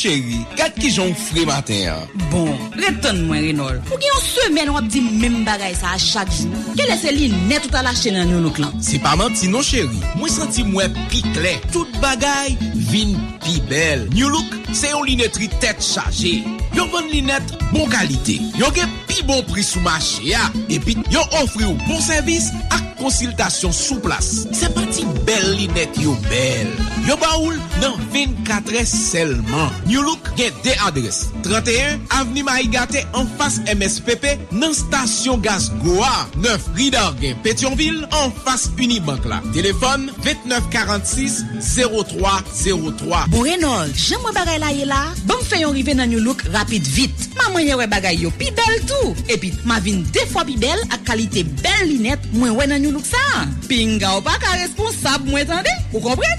chéri, 0.00 0.40
kat 0.56 0.76
ki 0.80 0.90
jon 0.94 1.12
fri 1.16 1.44
matin. 1.48 2.06
Bon, 2.30 2.48
retan 2.78 3.24
mwen 3.26 3.44
Renol. 3.48 3.80
Ou 3.90 3.98
gen 4.00 4.08
yon 4.08 4.22
semen 4.24 4.72
wap 4.74 4.88
di 4.92 5.02
mwen 5.04 5.42
bagay 5.46 5.74
sa 5.76 5.94
a 5.96 6.00
chak 6.00 6.30
jou. 6.32 6.48
Ke 6.78 6.86
lese 6.88 7.12
li 7.14 7.28
net 7.50 7.66
ou 7.66 7.74
ta 7.74 7.82
lache 7.84 8.12
nan 8.14 8.30
yon 8.32 8.46
nou 8.46 8.54
klan. 8.56 8.72
Se 8.84 9.00
pa 9.02 9.16
manti 9.20 9.50
non 9.52 9.64
chéri, 9.66 10.00
mwen 10.16 10.32
senti 10.32 10.64
mwen 10.66 10.96
pi 11.12 11.22
kle. 11.34 11.56
Tout 11.74 12.00
bagay 12.04 12.56
vin 12.90 13.16
pi 13.44 13.60
bel. 13.68 14.06
New 14.14 14.30
Look 14.32 14.56
se 14.72 14.92
yon 14.92 15.04
linetri 15.08 15.50
tet 15.60 15.84
chaje. 15.84 16.38
Yon 16.76 16.90
bon 16.92 17.10
linet 17.12 17.54
bon 17.74 17.88
kalite. 17.92 18.38
Yon 18.60 18.72
gen 18.76 18.92
pi 19.10 19.20
bon 19.28 19.44
pri 19.50 19.64
sou 19.66 19.82
mache 19.84 20.24
ya. 20.30 20.48
Epi 20.72 20.96
yon 21.12 21.38
ofri 21.42 21.66
ou 21.68 21.76
bon 21.84 22.00
servis 22.04 22.48
ak 22.70 22.94
konsiltasyon 23.02 23.74
sou 23.76 24.00
plas. 24.04 24.30
Se 24.56 24.70
pati 24.76 25.04
bel 25.30 25.50
linet 25.54 25.98
yo 26.02 26.16
bel. 26.26 26.70
Yo 27.06 27.14
baoul 27.20 27.54
nan 27.80 27.94
24 28.10 28.80
es 28.80 28.90
selman. 28.90 29.70
New 29.86 30.02
Look 30.02 30.30
gen 30.36 30.54
de 30.64 30.74
adres. 30.86 31.28
31 31.44 32.02
Avni 32.18 32.42
Maigate 32.42 33.04
an 33.14 33.28
fas 33.38 33.60
MSPP 33.70 34.50
nan 34.50 34.74
stasyon 34.74 35.42
gaz 35.44 35.70
Goa. 35.84 36.26
9 36.42 36.74
Ridar 36.78 37.14
gen 37.20 37.38
Petionville 37.44 38.08
an 38.10 38.34
fas 38.44 38.66
Unibank 38.80 39.28
la. 39.30 39.38
Telefon 39.54 40.08
2946 40.24 41.44
0303. 41.62 43.22
Bourenol, 43.30 43.94
jen 43.94 44.22
mwen 44.24 44.34
bagay 44.34 44.58
la 44.62 44.72
ye 44.74 44.88
la. 44.88 45.04
Bon 45.30 45.46
fèyon 45.46 45.76
rive 45.76 45.94
nan 45.94 46.10
New 46.10 46.24
Look 46.26 46.42
rapid 46.50 46.90
vit. 46.96 47.28
Ma 47.38 47.52
mwen 47.54 47.70
we 47.78 47.86
bagay 47.90 48.18
yo 48.24 48.34
pi 48.34 48.50
bel 48.56 48.82
tou. 48.90 49.14
Epi 49.30 49.52
ma 49.68 49.78
vin 49.84 50.02
defwa 50.10 50.42
pi 50.48 50.58
bel 50.60 50.82
ak 50.90 51.06
kalite 51.06 51.46
bel 51.62 51.86
linet 51.86 52.26
mwen 52.34 52.56
we 52.58 52.66
nan 52.66 52.82
New 52.82 52.96
Look 52.98 53.06
sa. 53.06 53.46
Pinga 53.70 54.16
ou 54.18 54.26
pa 54.26 54.34
ka 54.42 54.58
responsab 54.58 55.19
mwen 55.24 55.46
tande. 55.46 55.72
Ou 55.92 56.00
kompren? 56.00 56.38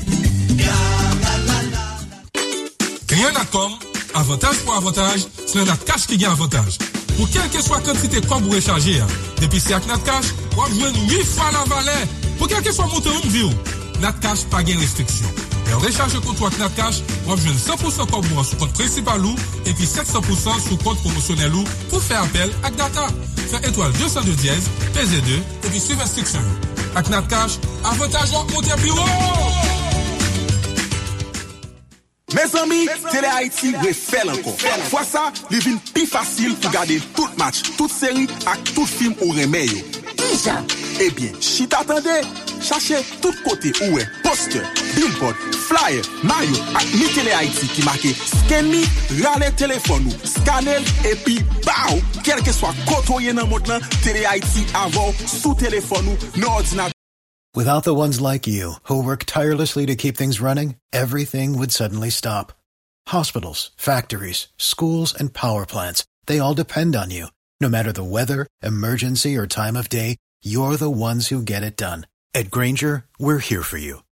Rien 3.09 3.31
Natcom, 3.33 3.71
avantage 4.13 4.57
pour 4.65 4.73
avantage, 4.75 5.25
c'est 5.45 5.59
le 5.59 5.65
Natcash 5.65 6.07
qui 6.07 6.17
gagne 6.17 6.31
avantage. 6.31 6.77
Pour 7.17 7.29
quelle 7.29 7.49
que 7.49 7.61
soit 7.61 7.81
quantité 7.81 8.21
comme 8.21 8.43
vous 8.43 8.51
recharger, 8.51 9.01
depuis 9.41 9.59
c'est 9.59 9.73
avec 9.73 9.87
Natcash, 9.87 10.25
vous 10.55 10.61
avez 10.61 10.97
8 11.09 11.23
fois 11.25 11.51
la 11.51 11.63
valeur. 11.75 12.07
Pour 12.37 12.47
quel 12.47 12.63
que 12.63 12.71
soit 12.71 12.87
montant 12.87 13.11
ou 13.23 13.29
view, 13.29 13.49
Natcash 13.99 14.45
pas 14.45 14.63
de 14.63 14.73
restriction. 14.79 15.27
Et 15.69 15.73
en 15.73 15.79
recharge 15.79 16.19
contre 16.21 16.47
avec 16.47 16.59
Natcash, 16.59 17.01
vous 17.25 17.33
avez 17.33 17.41
100% 17.51 18.09
comme 18.09 18.25
vous 18.25 18.43
sur 18.43 18.57
compte 18.57 18.73
principal 18.73 19.25
ou, 19.25 19.35
et 19.65 19.73
puis 19.73 19.85
700% 19.85 20.67
sur 20.67 20.77
compte 20.79 20.99
promotionnel 21.01 21.53
ou, 21.53 21.63
pour 21.89 22.01
faire 22.01 22.23
appel 22.23 22.49
à 22.63 22.71
data. 22.71 23.07
Faire 23.49 23.63
étoile 23.67 23.91
202 23.99 24.31
dièse, 24.31 24.63
PZ2, 24.95 25.37
et 25.65 25.69
puis 25.69 25.79
suivre 25.79 26.01
Ak 26.93 27.07
nat 27.07 27.27
kash, 27.31 27.55
avantaj 27.87 28.31
wak 28.35 28.51
monte 28.51 28.75
biwo! 28.83 29.05
Me 32.35 32.43
zami, 32.47 32.87
Tele 33.11 33.27
Haiti 33.27 33.71
we 33.83 33.93
fel 33.93 34.29
anko. 34.29 34.51
Fwa 34.89 35.03
sa, 35.07 35.23
li 35.51 35.59
vin 35.63 35.79
pi 35.93 36.05
fasil 36.07 36.55
pou 36.59 36.71
gade 36.71 36.99
tout 37.15 37.31
match, 37.39 37.63
tout 37.77 37.91
seri 37.91 38.27
ak 38.45 38.73
tout 38.75 38.87
film 38.87 39.15
ou 39.21 39.31
remeyo. 39.35 39.79
Dija! 40.19 40.59
Ebyen, 40.99 41.31
eh 41.31 41.41
si 41.41 41.67
t'atende, 41.67 42.19
chache 42.59 42.99
tout 43.21 43.35
kote 43.47 43.71
ouwe, 43.87 44.03
poster, 44.23 44.63
billboard, 44.95 45.37
maillot 45.71 46.57
et 46.81 46.97
mi 46.97 47.07
Télé 47.13 47.31
Haïti 47.31 47.67
qui 47.67 47.83
marque 47.83 48.07
scan 48.07 48.63
me, 48.63 49.23
râle 49.23 49.55
téléphone 49.55 50.05
ou, 50.07 50.27
scanner 50.27 50.77
et 51.09 51.15
puis 51.15 51.39
bao, 51.65 51.99
quel 52.23 52.41
que 52.41 52.51
soit 52.51 52.73
côté 52.85 53.33
dans 53.33 53.47
le 53.47 54.03
Télé 54.03 54.25
Haïti 54.25 54.65
avant 54.73 55.13
sous 55.25 55.55
téléphone 55.55 56.07
ou, 56.07 56.39
non 56.39 56.49
ordinateur. 56.49 56.91
Without 57.55 57.83
the 57.83 57.93
ones 57.93 58.21
like 58.21 58.47
you, 58.47 58.75
who 58.83 59.03
work 59.03 59.25
tirelessly 59.25 59.85
to 59.85 59.95
keep 59.95 60.15
things 60.15 60.39
running, 60.39 60.75
everything 60.93 61.57
would 61.57 61.71
suddenly 61.71 62.09
stop. 62.09 62.53
Hospitals, 63.07 63.71
factories, 63.75 64.47
schools, 64.57 65.13
and 65.13 65.33
power 65.33 65.65
plants, 65.65 66.05
they 66.27 66.39
all 66.39 66.53
depend 66.53 66.95
on 66.95 67.11
you. 67.11 67.27
No 67.59 67.67
matter 67.67 67.91
the 67.91 68.05
weather, 68.05 68.47
emergency, 68.63 69.35
or 69.35 69.47
time 69.47 69.75
of 69.75 69.89
day, 69.89 70.15
you're 70.41 70.77
the 70.77 70.89
ones 70.89 71.27
who 71.27 71.41
get 71.43 71.63
it 71.63 71.75
done. 71.75 72.07
At 72.33 72.49
Granger, 72.49 73.03
we're 73.19 73.39
here 73.39 73.63
for 73.63 73.77
you 73.77 74.01